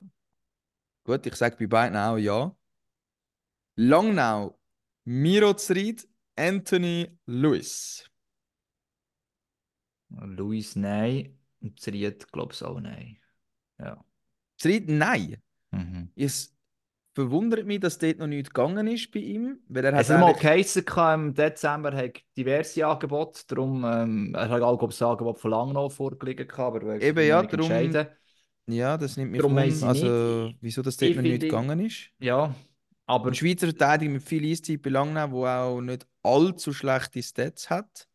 Gut, 1.03 1.25
ich 1.25 1.35
sage 1.35 1.57
bei 1.59 1.67
beiden 1.67 1.97
auch 1.97 2.15
ja. 2.17 2.55
Langnau, 3.75 4.57
Miro 5.03 5.53
Zried, 5.55 6.07
Anthony 6.37 7.09
Lewis. 7.25 8.09
Luis, 10.09 10.77
nein. 10.77 11.37
Und 11.59 11.77
Zried, 11.77 12.31
glaube 12.31 12.53
ich, 12.53 12.63
auch 12.63 12.79
nein. 12.79 13.17
Ja. 13.79 14.01
Zried, 14.63 14.89
nein. 14.89 15.37
Mhm. 15.71 16.09
Es 16.15 16.53
verwundert 17.13 17.65
mich, 17.65 17.79
dass 17.81 17.97
dort 17.97 18.17
noch 18.19 18.27
nichts 18.27 18.49
gegangen 18.49 18.87
ist 18.87 19.11
bei 19.11 19.19
ihm. 19.19 19.59
Weil 19.67 19.85
er 19.85 19.93
hat 19.93 20.01
Es 20.01 20.09
hat 20.09 20.21
mal 20.21 20.33
geheißen, 20.33 20.85
im 21.15 21.33
Dezember 21.33 21.93
hat 21.95 22.21
diverse 22.37 22.87
Angebote, 22.87 23.41
darum 23.47 23.83
ähm, 23.85 24.33
er 24.35 24.47
hat 24.49 24.61
auch 24.61 24.79
das 24.87 25.01
Angebot 25.01 25.37
von 25.39 25.51
Langnau 25.51 25.89
vorgelegen, 25.89 26.47
gehabt, 26.47 26.77
aber 26.77 26.93
er 26.95 27.01
Eben, 27.01 27.27
ja, 27.27 27.41
nicht 27.41 27.53
darum- 27.53 27.69
entscheiden. 27.71 28.07
Ja, 28.67 28.97
das 28.97 29.17
nimmt 29.17 29.31
mich 29.31 29.41
Darum 29.41 29.57
ich 29.57 29.83
Also, 29.83 30.45
nicht. 30.47 30.57
wieso 30.61 30.81
das 30.81 30.95
dort 30.95 31.15
noch 31.15 31.21
nicht 31.21 31.41
gegangen 31.41 31.81
ist. 31.81 32.09
Ja, 32.19 32.55
aber 33.05 33.27
Ein 33.27 33.35
Schweizer 33.35 33.67
Verteidiger 33.67 34.11
mit 34.13 34.23
viel 34.23 34.49
Eiszeit 34.49 34.81
bei 34.81 34.89
Langnau, 34.89 35.27
der 35.43 35.61
auch 35.63 35.81
nicht 35.81 36.07
allzu 36.23 36.71
schlechte 36.71 37.21
Stats 37.21 37.69
hat. 37.69 38.07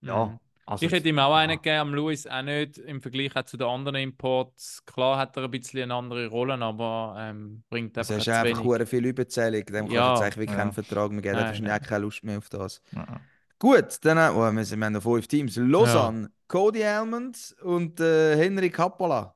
ja, 0.00 0.24
Mhm. 0.26 0.38
Also, 0.66 0.86
Ich 0.86 0.92
hätte 0.92 1.08
ihm 1.08 1.18
auch 1.18 1.36
ja. 1.36 1.36
einen 1.36 1.56
gegeben, 1.56 1.78
am 1.80 1.94
Luis 1.94 2.26
auch 2.26 2.42
nicht 2.42 2.78
im 2.78 3.00
Vergleich 3.00 3.34
auch 3.36 3.44
zu 3.44 3.56
den 3.56 3.66
anderen 3.66 3.96
Imports. 3.96 4.84
Klar 4.86 5.18
hat 5.18 5.36
er 5.36 5.44
ein 5.44 5.50
bisschen 5.50 5.82
eine 5.82 5.94
andere 5.94 6.26
Rolle, 6.28 6.54
aber 6.60 7.16
ähm, 7.18 7.64
bringt 7.68 7.96
Das 7.96 8.10
einfach 8.10 8.16
ist 8.16 8.28
zu 8.28 8.32
einfach 8.32 8.62
wenig. 8.62 8.64
hure 8.64 8.86
viel 8.86 9.04
Überzählung. 9.06 9.64
Dem 9.66 9.88
kannst 9.88 10.04
du 10.06 10.08
Ja, 10.08 10.10
jetzt 10.10 10.20
eigentlich 10.22 10.36
wirklich 10.38 10.56
ja. 10.56 10.56
keinen 10.58 10.72
Vertrag 10.72 11.10
mehr 11.12 11.22
geben. 11.22 11.36
Nein, 11.36 11.46
wahrscheinlich 11.46 11.72
auch 11.72 11.80
nein. 11.80 11.88
keine 11.88 12.02
Lust 12.04 12.24
mehr 12.24 12.38
auf 12.38 12.48
das. 12.48 12.82
Ja. 12.92 13.28
Gut, 13.58 13.98
dann 14.04 14.18
oh, 14.36 14.52
wir, 14.52 14.64
sind, 14.64 14.78
wir 14.80 14.86
haben 14.86 14.92
noch 14.94 15.02
fünf 15.02 15.26
Teams. 15.28 15.56
Lausanne, 15.56 16.30
Cody 16.48 16.84
Almond 16.84 17.56
und 17.62 18.00
äh, 18.00 18.36
Henry 18.36 18.70
Kappola. 18.70 19.34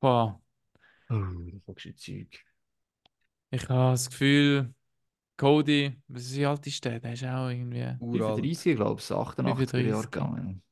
Boah, 0.00 0.38
Oh, 1.10 1.14
da 1.52 1.58
fragst 1.64 1.84
du 1.84 1.88
jetzt 1.90 2.02
Zeug. 2.04 2.44
ich 3.50 3.68
habe 3.68 3.92
das 3.92 4.10
Gefühl, 4.10 4.74
Cody, 5.36 6.00
wie 6.08 6.46
alt 6.46 6.66
ist 6.66 6.84
der? 6.84 7.00
Der 7.00 7.12
ist 7.14 7.24
auch 7.24 7.48
irgendwie 7.48 7.96
Uralt. 8.00 8.36
35, 8.36 8.76
glaube 8.76 9.00
ich, 9.00 9.06
88er 9.06 9.42
35. 9.42 9.86
Jahre 9.86 10.04
gegangen. 10.04 10.62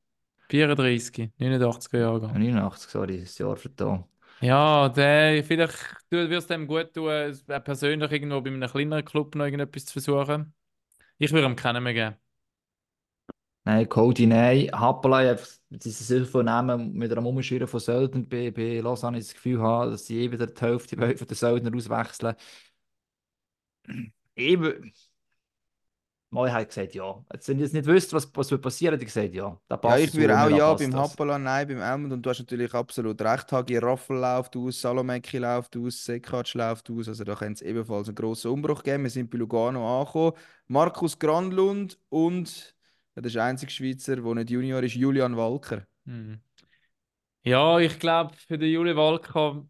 34, 0.49 1.31
89er 1.39 1.99
Jahre. 1.99 2.33
89, 2.33 2.91
sorry, 2.91 3.21
das 3.21 3.39
Jahr 3.39 3.57
vertan. 3.57 4.05
Ja, 4.41 4.89
der, 4.89 5.45
vielleicht 5.45 5.77
du 6.09 6.29
wirst 6.31 6.49
dem 6.51 6.67
gut 6.67 6.95
tun, 6.95 7.11
es 7.11 7.47
wäre 7.47 7.61
persönlich 7.61 8.11
irgendwo 8.11 8.41
bei 8.41 8.51
einem 8.51 8.69
kleineren 8.69 9.05
Club 9.05 9.35
noch 9.35 9.45
irgendetwas 9.45 9.85
zu 9.85 9.93
versuchen. 9.93 10.55
Ich 11.19 11.33
würde 11.33 11.47
ihm 11.47 11.57
keinen 11.57 11.83
mehr 11.83 11.95
geben. 11.95 12.17
Nein, 13.65 13.89
Cody, 13.89 14.27
nein. 14.27 14.71
Happelei, 14.73 15.37
diese 15.69 16.03
Silber 16.05 16.43
Namen 16.43 16.95
mit 16.95 17.13
einem 17.13 17.27
Umschirren 17.27 17.69
von 17.69 17.79
Söldner 17.79 18.23
bei, 18.23 18.51
bei 18.51 18.81
Lausanne 18.81 19.19
das 19.19 19.35
Gefühl 19.35 19.61
habe, 19.61 19.91
dass 19.91 20.07
sie 20.07 20.19
eh 20.25 20.33
wieder 20.33 20.47
die 20.47 20.61
Hälfte 20.61 20.97
von 21.19 21.27
den 21.29 21.37
Söldner 21.37 21.77
auswechseln. 21.77 22.35
Eben. 24.37 24.93
Mal 26.31 26.53
hat 26.53 26.69
gesagt, 26.69 26.95
ja. 26.95 27.25
Jetzt, 27.33 27.49
wenn 27.49 27.59
ihr 27.59 27.65
jetzt 27.65 27.73
nicht 27.75 27.87
wisst, 27.87 28.13
was, 28.13 28.31
was 28.35 28.51
wird 28.51 28.63
passieren, 28.63 28.95
hat 28.95 29.01
er 29.01 29.05
gesagt, 29.07 29.35
ja. 29.35 29.61
Da 29.69 29.77
Ja, 29.87 29.97
passt 29.97 29.99
ich 29.99 30.15
so, 30.15 30.19
würde 30.19 30.39
auch 30.39 30.49
ja 30.51 30.75
beim. 30.75 30.95
Hapola, 30.95 31.39
nein 31.39 31.67
beim 31.67 31.81
Almond. 31.81 32.13
Und 32.13 32.23
du 32.23 32.31
hast 32.31 32.39
natürlich 32.39 32.73
absolut 32.75 33.21
recht. 33.23 33.51
Hagi 33.51 33.79
Raffel 33.79 34.19
läuft 34.19 34.57
aus, 34.57 34.81
Salomeki 34.81 35.39
läuft 35.39 35.77
aus, 35.77 36.05
Sekac 36.05 36.53
läuft 36.55 36.91
aus. 36.91 37.09
Also 37.09 37.25
da 37.25 37.35
könnte 37.35 37.55
es 37.65 37.69
ebenfalls 37.69 38.09
einen 38.09 38.15
grossen 38.15 38.51
Umbruch 38.51 38.83
geben. 38.83 39.05
Wir 39.05 39.11
sind 39.11 39.31
bei 39.31 39.39
Lugano 39.39 40.01
angekommen. 40.01 40.33
Markus 40.69 41.19
Granlund 41.19 41.99
und 42.11 42.77
ja, 43.17 43.23
das 43.23 43.31
ist 43.31 43.35
der 43.37 43.45
einzige 43.45 43.73
Schweizer, 43.73 44.17
der 44.17 44.35
nicht 44.35 44.51
Junior 44.51 44.83
ist, 44.83 44.95
Julian 44.95 45.37
Walker. 45.37 45.87
Hm. 46.07 46.41
Ja, 47.43 47.79
ich 47.79 47.99
glaube, 47.99 48.37
für 48.37 48.59
den 48.59 48.71
Juli 48.71 48.95
Walker 48.97 49.67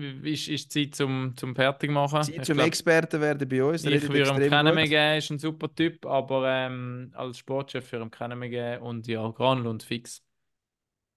ist, 0.00 0.48
ist 0.48 0.72
Zeit 0.72 0.94
zum, 0.94 1.34
zum 1.36 1.54
Fertigmachen. 1.54 2.22
Zeit 2.22 2.36
Ich 2.36 2.42
zum 2.42 2.56
glaub, 2.56 2.66
Experten 2.66 3.20
werden 3.20 3.48
bei 3.48 3.62
uns. 3.62 3.84
ich 3.84 4.08
würde 4.08 4.46
ihm 4.46 4.50
gut. 4.50 4.74
mehr 4.74 4.88
geben, 4.88 5.18
ist 5.18 5.30
ein 5.30 5.38
super 5.38 5.74
Typ, 5.74 6.04
aber 6.06 6.48
ähm, 6.48 7.10
als 7.14 7.38
Sportchef 7.38 7.90
würde 7.92 8.04
ich 8.04 8.06
ihm 8.08 8.10
keinen 8.10 8.38
mehr 8.38 8.48
geben. 8.48 8.82
Und 8.82 9.06
ja, 9.06 9.28
Granlund 9.30 9.82
fix. 9.82 10.22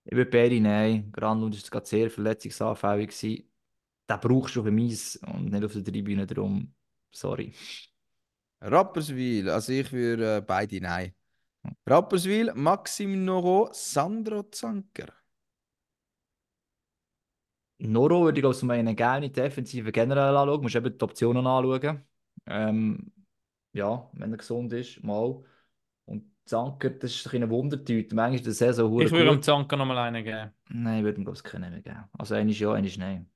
Ich 0.06 0.16
würde 0.16 0.32
beide 0.32 0.60
nein. 0.60 1.12
Granlund 1.12 1.56
war 1.56 1.70
gerade 1.70 1.86
sehr 1.86 2.10
verletzungsanfällig. 2.10 3.10
gewesen. 3.10 3.50
Den 4.10 4.20
brauchst 4.20 4.56
du 4.56 4.62
auf 4.62 4.66
dem 4.66 4.80
Eis 4.80 5.18
und 5.18 5.52
nicht 5.52 5.64
auf 5.64 5.74
der 5.74 5.84
Tribüne 5.84 6.26
drum. 6.26 6.74
Sorry. 7.12 7.54
Rapperswil, 8.62 9.50
also 9.50 9.72
ich 9.72 9.92
würde 9.92 10.38
äh, 10.38 10.42
beide 10.42 10.82
nein. 10.82 11.14
Rapperswil, 11.86 12.54
Maxim 12.56 13.24
Noro, 13.26 13.70
Sandro 13.72 14.44
Zanker. 14.44 15.19
Noro 17.80 18.24
würde 18.26 18.40
ich 18.40 18.46
aus 18.46 18.62
meiner 18.64 18.94
gerne 18.94 19.30
Defensive 19.30 19.92
generell 19.92 20.36
anschauen. 20.36 20.58
Du 20.58 20.64
musst 20.64 20.76
eben 20.76 20.98
die 20.98 21.04
Optionen 21.04 21.46
anschauen. 21.48 22.04
Ähm, 22.46 23.12
ja, 23.74 24.10
wenn 24.14 24.32
er 24.32 24.38
gesund 24.38 24.74
ist, 24.74 25.04
mal. 25.04 25.44
Und 26.06 26.26
Zanker, 26.46 26.90
das 26.92 27.12
ist 27.12 27.20
ein 27.20 27.24
bisschen 27.24 27.44
eine 27.44 27.52
Wundertüte. 27.52 28.16
Manchmal 28.16 28.36
ist 28.40 28.48
das 28.48 28.58
sehr 28.58 28.74
so 28.74 29.00
Ich 29.00 29.12
würde 29.12 29.32
ihm. 29.34 29.42
Zanker 29.42 29.78
nochmal 29.78 29.98
einen 30.00 30.24
geben. 30.24 30.52
Nein, 30.70 31.00
ich 31.00 31.04
würde 31.04 31.20
ihm 31.22 31.24
glaube 31.26 31.38
ich 31.38 31.44
keinen 31.44 31.72
mehr 31.72 31.82
geben. 31.82 32.04
Also 32.18 32.36
einer 32.36 32.50
ist 32.52 32.60
ja, 32.60 32.72
einer 32.74 32.88
ist 32.88 32.98
nein. 32.98 33.30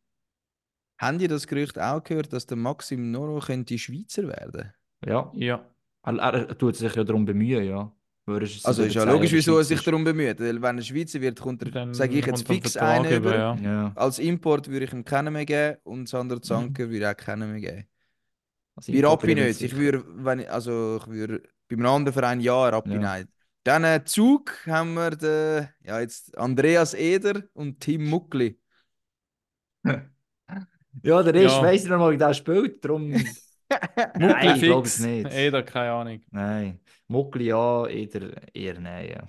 Haben 1.00 1.20
die 1.20 1.28
das 1.28 1.48
Gerücht 1.48 1.78
auch 1.80 2.04
gehört, 2.04 2.34
dass 2.34 2.46
der 2.46 2.58
Maxim 2.58 3.12
Noro 3.12 3.40
könnte 3.40 3.78
Schweizer 3.78 4.28
werden? 4.28 4.74
Ja, 5.06 5.32
Ja. 5.36 5.66
er, 6.04 6.18
er, 6.18 6.34
er 6.50 6.58
tut 6.58 6.76
sich 6.76 6.96
ja 6.96 7.04
darum 7.04 7.26
bemühen, 7.26 7.64
ja. 7.66 7.92
Ist 8.26 8.66
Also 8.66 8.84
ist 8.84 8.96
ja 8.96 9.04
logisch, 9.04 9.34
wieso 9.34 9.58
er 9.58 9.64
sich 9.66 9.82
darum 9.84 10.04
bemüht. 10.04 10.40
Weil 10.40 10.62
wenn 10.62 10.78
er 10.78 10.84
Schweizer 10.84 11.20
wird, 11.20 11.40
kommt 11.40 11.62
er, 11.64 11.72
Dann 11.72 11.94
sage 11.94 12.18
ich 12.18 12.26
jetzt 12.26 12.48
fix 12.48 12.78
einen 12.78 13.12
über. 13.12 13.36
ja. 13.36 13.54
ist. 13.54 13.62
Ja. 13.64 13.92
Als 13.96 14.20
Import 14.20 14.70
würde 14.70 14.86
ich 14.86 14.94
ihm 14.94 15.04
keinen 15.04 15.34
mehr 15.34 15.46
geben 15.46 15.78
und 15.84 16.08
Sandro 16.08 16.40
Zanker 16.40 16.90
würde 16.90 16.98
ich 17.00 17.06
auch 17.06 17.18
keinen 17.18 17.52
mehr 17.52 17.60
geben. 17.62 17.88
Also 18.76 18.92
Bei 18.94 19.06
Rappi 19.06 19.36
nicht. 19.36 19.62
Ich 19.62 19.76
würde, 19.76 20.04
wenn 20.08 20.40
ich, 20.40 20.50
also 20.50 21.00
ich 21.02 21.08
würde 21.08 21.44
bei 21.70 21.76
einem 21.76 21.86
anderen 21.86 22.14
Verein 22.14 22.40
ja, 22.40 22.70
Rappi 22.70 22.94
Ja. 22.94 23.00
nein. 23.00 23.28
Dann 23.66 23.84
äh, 23.86 24.04
Zug 24.04 24.52
haben 24.68 24.94
wir 24.96 25.12
den, 25.12 25.70
ja, 25.84 26.00
jetzt 26.00 26.38
Andreas 26.38 26.94
Eder 26.94 27.44
und 27.54 27.80
Tim 27.80 28.06
Muckli. 28.10 28.58
Ja, 31.02 31.24
der 31.24 31.34
ist, 31.36 31.52
Ja. 31.54 31.62
weiss 31.64 31.84
ich 31.84 31.90
noch 31.90 31.98
mal, 31.98 32.12
wie 32.12 32.18
der 32.18 32.34
spielt, 32.36 32.86
darum... 32.86 33.10
Muckli 34.20 34.60
glaube 34.60 34.88
es 34.88 34.98
fix. 34.98 35.00
nicht. 35.00 35.34
Eder, 35.34 35.64
keine 35.64 35.92
Ahnung. 35.92 36.22
Nein. 36.30 36.80
Muckli 37.14 37.46
ja, 37.48 37.86
eher, 37.88 38.56
eher 38.56 38.80
nein, 38.80 39.10
ja. 39.10 39.24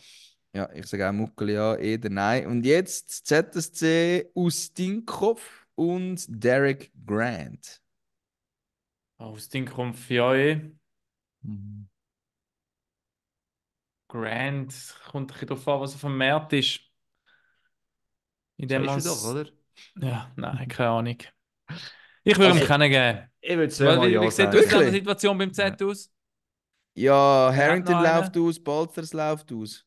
Ja, 0.55 0.69
ich 0.73 0.87
sage 0.87 1.09
auch 1.09 1.13
Muckli 1.13 1.55
ja, 1.55 1.77
Eder 1.77 2.11
nein. 2.11 2.47
Und 2.47 2.65
jetzt 2.65 3.27
ZSC 3.27 4.31
Ustinkov 4.35 5.67
und 5.75 6.25
Derek 6.29 6.93
Grant. 7.07 7.81
Aus 9.19 9.49
den 9.49 9.67
kommt 9.67 10.09
ja 10.09 10.35
eh. 10.35 10.61
Mhm. 11.43 11.89
Grand, 14.09 14.73
kommt 15.11 15.31
ein 15.31 15.35
bisschen 15.35 15.49
darauf 15.49 15.69
an, 15.69 15.81
was 15.81 15.95
auf 15.95 16.01
dem 16.03 16.17
Markt 16.17 16.53
ist. 16.55 16.81
In 18.57 18.69
dem 18.69 18.83
du 18.83 18.87
man's- 18.87 19.05
doch, 19.05 19.25
oder? 19.25 19.47
Ja, 19.97 20.33
nein, 20.37 20.69
keine 20.69 20.91
Ahnung. 20.91 21.19
Ich 22.25 22.39
würde 22.39 22.59
ihm 22.59 22.61
Also, 22.61 22.67
keinen 22.67 22.91
geben. 22.91 23.31
Ich 23.41 23.57
würde 23.57 23.69
Weil, 23.79 23.97
zweimal 23.97 24.09
wie, 24.09 24.31
sieht 24.31 24.53
Wirklich? 24.53 24.91
Situation 24.93 25.39
beim 25.39 25.53
Z 25.53 25.83
aus? 25.83 26.11
Ja, 26.95 27.53
Harrington 27.55 27.95
einen? 27.95 28.05
läuft 28.05 28.37
aus, 28.37 28.61
Balzers 28.63 29.13
läuft 29.13 29.53
aus. 29.53 29.85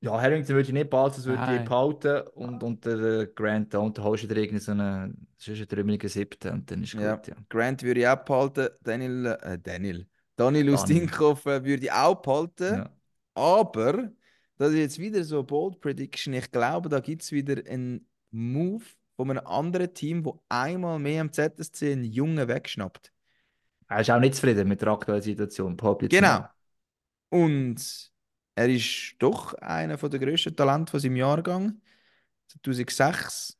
Ja, 0.00 0.20
Harrington 0.20 0.56
würde 0.56 0.62
ich 0.68 0.72
nicht 0.72 0.90
behalten, 0.90 1.16
das 1.16 1.26
würde 1.26 1.42
ich 1.44 1.64
behalten. 1.64 2.28
Und, 2.34 2.62
und 2.62 2.84
der 2.84 2.98
äh, 2.98 3.26
Grant 3.32 3.72
da, 3.72 3.78
und 3.78 3.96
da 3.98 4.02
holst 4.02 4.24
du 4.24 4.28
dir 4.28 4.36
irgendwie 4.36 4.58
so 4.58 4.72
einen, 4.72 5.28
das 5.38 5.48
ist 5.48 5.60
ein 5.60 5.68
trümmeligen 5.68 6.08
Siebten 6.08 6.52
und 6.52 6.70
dann 6.70 6.82
ist 6.82 6.94
Ja. 6.94 7.16
gut, 7.16 7.28
ja. 7.28 7.36
Grant 7.48 7.82
würde 7.84 8.00
ich 8.00 8.08
auch 8.08 8.16
behalten. 8.24 8.68
Daniel, 8.82 9.26
äh, 9.26 9.58
Daniel. 9.58 10.08
Daniel 10.36 10.66
Dani. 10.66 10.74
Ustinkov 10.74 11.46
äh, 11.46 11.64
würde 11.64 11.84
ich 11.84 11.92
auch 11.92 12.16
behalten. 12.16 12.78
ja. 12.78 12.90
Aber, 13.34 14.10
das 14.58 14.72
ist 14.72 14.78
jetzt 14.78 14.98
wieder 14.98 15.22
so 15.24 15.42
Bold 15.44 15.80
Prediction. 15.80 16.34
Ich 16.34 16.50
glaube, 16.50 16.88
da 16.88 17.00
gibt 17.00 17.22
es 17.22 17.30
wieder 17.32 17.62
einen 17.70 18.08
Move 18.30 18.84
von 19.16 19.30
einem 19.30 19.46
anderen 19.46 19.94
Team, 19.94 20.24
wo 20.24 20.42
einmal 20.48 20.98
mehr 20.98 21.20
am 21.20 21.32
ZSC 21.32 21.92
einen 21.92 22.04
Jungen 22.04 22.48
wegschnappt. 22.48 23.11
Er 23.92 24.00
ist 24.00 24.10
auch 24.10 24.18
nicht 24.20 24.34
zufrieden 24.34 24.68
mit 24.68 24.80
der 24.80 24.88
aktuellen 24.88 25.22
Situation, 25.22 25.76
Genau. 25.76 26.46
Und 27.28 28.10
er 28.54 28.68
ist 28.68 29.14
doch 29.18 29.54
einer 29.54 29.96
der 29.96 30.18
grössten 30.18 30.54
Talente 30.56 30.90
von 30.90 31.00
seinem 31.00 31.16
Jahrgang. 31.16 31.80
2006. 32.48 33.56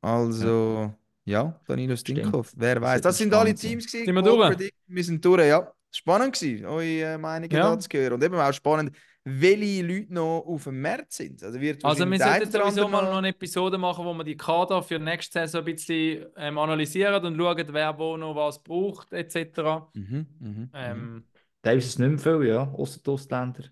Also, 0.00 0.94
ja, 1.24 1.60
Danilo 1.66 1.96
Stinkov. 1.96 2.52
Wer 2.56 2.80
weiß. 2.80 3.00
Das 3.00 3.18
sind 3.18 3.34
alle. 3.34 3.54
Teams 3.54 3.86
gewesen. 3.86 4.06
Sind 4.06 4.14
wir 4.14 4.22
durch? 4.22 4.72
Wir 4.86 5.04
sind 5.04 5.24
durch, 5.24 5.46
ja. 5.46 5.72
Spannend 5.90 6.34
gewesen, 6.38 6.66
eure 6.66 7.18
Meinungen 7.18 7.50
Ja. 7.50 7.78
zu 7.78 7.88
hören. 7.90 8.12
Und 8.14 8.22
eben 8.24 8.34
auch 8.34 8.52
spannend, 8.52 8.94
welche 9.40 9.82
Leute 9.86 10.12
noch 10.14 10.40
auf 10.46 10.64
dem 10.64 10.80
März 10.80 11.16
sind. 11.16 11.42
Also, 11.42 11.60
wird 11.60 11.84
Also 11.84 12.08
wir 12.10 12.18
sollten 12.18 12.50
sowieso 12.50 12.88
mal 12.88 13.02
noch 13.04 13.18
eine 13.18 13.28
Episode 13.28 13.78
machen, 13.78 14.04
wo 14.04 14.14
wir 14.14 14.24
die 14.24 14.36
Kader 14.36 14.82
für 14.82 14.98
nächste 14.98 15.40
Saison 15.40 15.60
ein 15.60 15.64
bisschen 15.64 16.26
ähm, 16.36 16.58
analysieren 16.58 17.24
und 17.24 17.36
schauen, 17.36 17.64
wer 17.70 17.98
wo 17.98 18.16
noch 18.16 18.34
was 18.34 18.62
braucht, 18.62 19.12
etc. 19.12 19.90
Mhm, 19.94 20.26
mhm, 20.38 20.48
mhm. 20.48 20.70
Ähm, 20.74 21.24
Davis 21.62 21.86
ist 21.86 21.98
nicht 21.98 22.08
mehr 22.08 22.18
viel, 22.18 22.48
ja, 22.48 22.62
außer 22.72 23.00
die 23.04 23.10
Ausländer. 23.10 23.64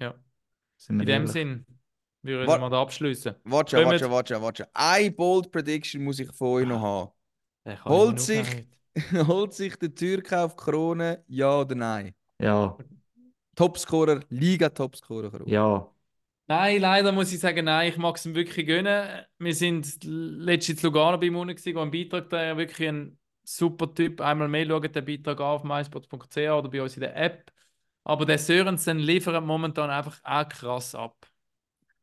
ja, 0.00 0.14
wir 0.88 0.90
in 0.90 0.98
dem 0.98 1.08
ehrlich. 1.08 1.30
Sinn 1.30 1.66
würde 2.22 2.46
Wa- 2.46 2.54
ich 2.54 2.60
mal 2.60 2.70
da 2.70 2.80
abschließen. 2.82 3.34
Warte, 3.44 3.76
Kommen 3.76 3.86
warte, 3.90 4.04
wir- 4.06 4.10
warte, 4.10 4.42
warte. 4.42 4.68
Eine 4.74 5.10
Bold 5.10 5.50
Prediction 5.52 6.02
muss 6.02 6.18
ich 6.18 6.32
von 6.32 6.48
euch 6.62 6.66
noch 6.66 6.80
haben. 6.80 7.10
Der 7.66 7.76
kann 7.76 7.92
Holt 7.92 8.18
ich 8.18 8.24
sich-. 8.24 8.66
Holt 9.28 9.52
sich 9.52 9.76
der 9.76 9.94
Türkauf 9.94 10.56
Krone, 10.56 11.24
ja 11.26 11.60
oder 11.60 11.74
nein? 11.74 12.14
Ja, 12.40 12.76
Topscorer, 13.54 14.20
Liga-Topscorer 14.28 15.46
ja. 15.46 15.88
Nein, 16.46 16.80
leider 16.80 17.10
muss 17.12 17.32
ich 17.32 17.40
sagen, 17.40 17.64
nein, 17.64 17.88
ich 17.88 17.96
mag 17.96 18.16
es 18.16 18.26
ihm 18.26 18.34
wirklich 18.34 18.66
gönnen. 18.66 19.24
Wir 19.38 19.54
sind 19.54 20.04
letztens 20.04 20.82
in 20.82 20.86
Lugano 20.86 21.16
bei 21.16 21.28
gewesen, 21.28 21.74
wo 21.74 21.80
ein 21.80 21.90
Beitrag 21.90 22.28
da 22.28 22.56
wirklich 22.56 22.88
ein 22.88 23.18
super 23.44 23.92
Typ. 23.94 24.20
Einmal 24.20 24.48
mehr 24.48 24.66
schaut 24.66 24.94
den 24.94 25.04
Beitrag 25.04 25.40
an 25.40 25.46
auf 25.46 25.64
mysport.ch 25.64 26.36
oder 26.36 26.68
bei 26.68 26.82
uns 26.82 26.96
in 26.96 27.00
der 27.00 27.16
App. 27.16 27.50
Aber 28.04 28.26
der 28.26 28.38
Sörensen 28.38 28.98
liefert 28.98 29.42
momentan 29.42 29.88
einfach 29.88 30.20
auch 30.22 30.48
krass 30.48 30.94
ab. 30.94 31.26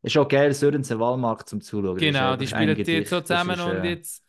Ist 0.01 0.17
auch 0.17 0.27
geil, 0.27 0.51
Sörensen 0.53 0.99
Wahlmarkt 0.99 1.47
zum 1.47 1.61
Zuschauen. 1.61 1.97
Genau, 1.97 2.35
die 2.35 2.47
spielen 2.47 2.75
die 2.75 2.91
jetzt 2.91 3.11
so 3.11 3.21
zusammen 3.21 3.59
ist, 3.59 3.65
und 3.65 3.85
äh, 3.85 3.89
jetzt. 3.89 4.23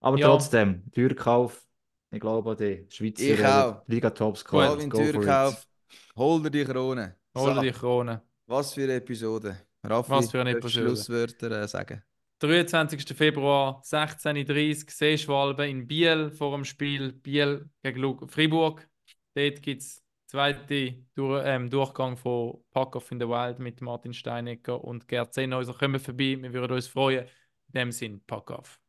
Aber 0.00 0.18
ja. 0.18 0.26
trotzdem, 0.26 0.82
Türkauf, 0.90 1.64
ich 2.10 2.18
glaube 2.18 2.50
an 2.50 2.56
die 2.56 2.86
Schweizer 2.88 3.22
Ich 3.22 3.38
äh, 3.38 3.46
auch. 3.46 3.82
Liga 3.86 4.10
Tops 4.10 4.44
Calvin 4.44 4.90
Türkauf. 4.90 5.67
Hol 6.16 6.42
dir 6.42 6.50
die 6.50 6.64
Krone. 6.64 7.16
Hol 7.36 7.54
dir 7.54 7.62
die 7.62 7.72
Krone. 7.72 8.22
Was 8.46 8.74
für 8.74 8.84
eine 8.84 8.94
Episode. 8.94 9.68
Raffi, 9.84 10.10
Was 10.10 10.30
für 10.30 10.40
eine 10.40 10.50
Episode. 10.50 10.86
Schlusswörter 10.86 11.62
äh, 11.62 11.68
sagen. 11.68 12.02
23. 12.40 13.16
Februar, 13.16 13.82
16.30 13.84 14.84
Uhr, 14.84 14.90
Seeschwalbe 14.90 15.68
in 15.68 15.86
Biel 15.86 16.30
vor 16.30 16.52
dem 16.52 16.64
Spiel 16.64 17.12
Biel 17.12 17.68
gegen 17.82 18.00
Lu 18.00 18.26
Fribourg. 18.28 18.86
Dort 19.34 19.62
gibt 19.62 19.82
es 19.82 20.02
zweite 20.26 21.04
Dur 21.14 21.44
ähm, 21.44 21.68
Durchgang 21.68 22.16
von 22.16 22.62
Pack 22.70 22.94
Off 22.94 23.10
in 23.10 23.18
the 23.18 23.26
Wild 23.26 23.58
mit 23.58 23.80
Martin 23.80 24.12
Steinecker 24.12 24.82
und 24.82 25.08
Gerd 25.08 25.34
Zehnhäuser. 25.34 25.74
Kommen 25.74 25.98
vorbei, 25.98 26.38
wir 26.40 26.52
würden 26.52 26.74
uns 26.74 26.86
freuen. 26.86 27.26
In 27.72 27.80
dem 27.80 27.92
Sinn, 27.92 28.20
Pack 28.26 28.50
Off. 28.50 28.80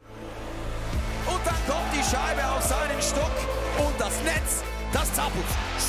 Und 0.00 1.46
dann 1.46 1.54
kommt 1.66 1.94
die 1.94 2.02
Scheibe 2.02 2.46
auf 2.50 2.62
seinen 2.62 3.00
Stock 3.00 3.86
und 3.86 4.00
das 4.00 4.22
Netz, 4.24 4.64
das 4.92 5.14
zappelt. 5.14 5.69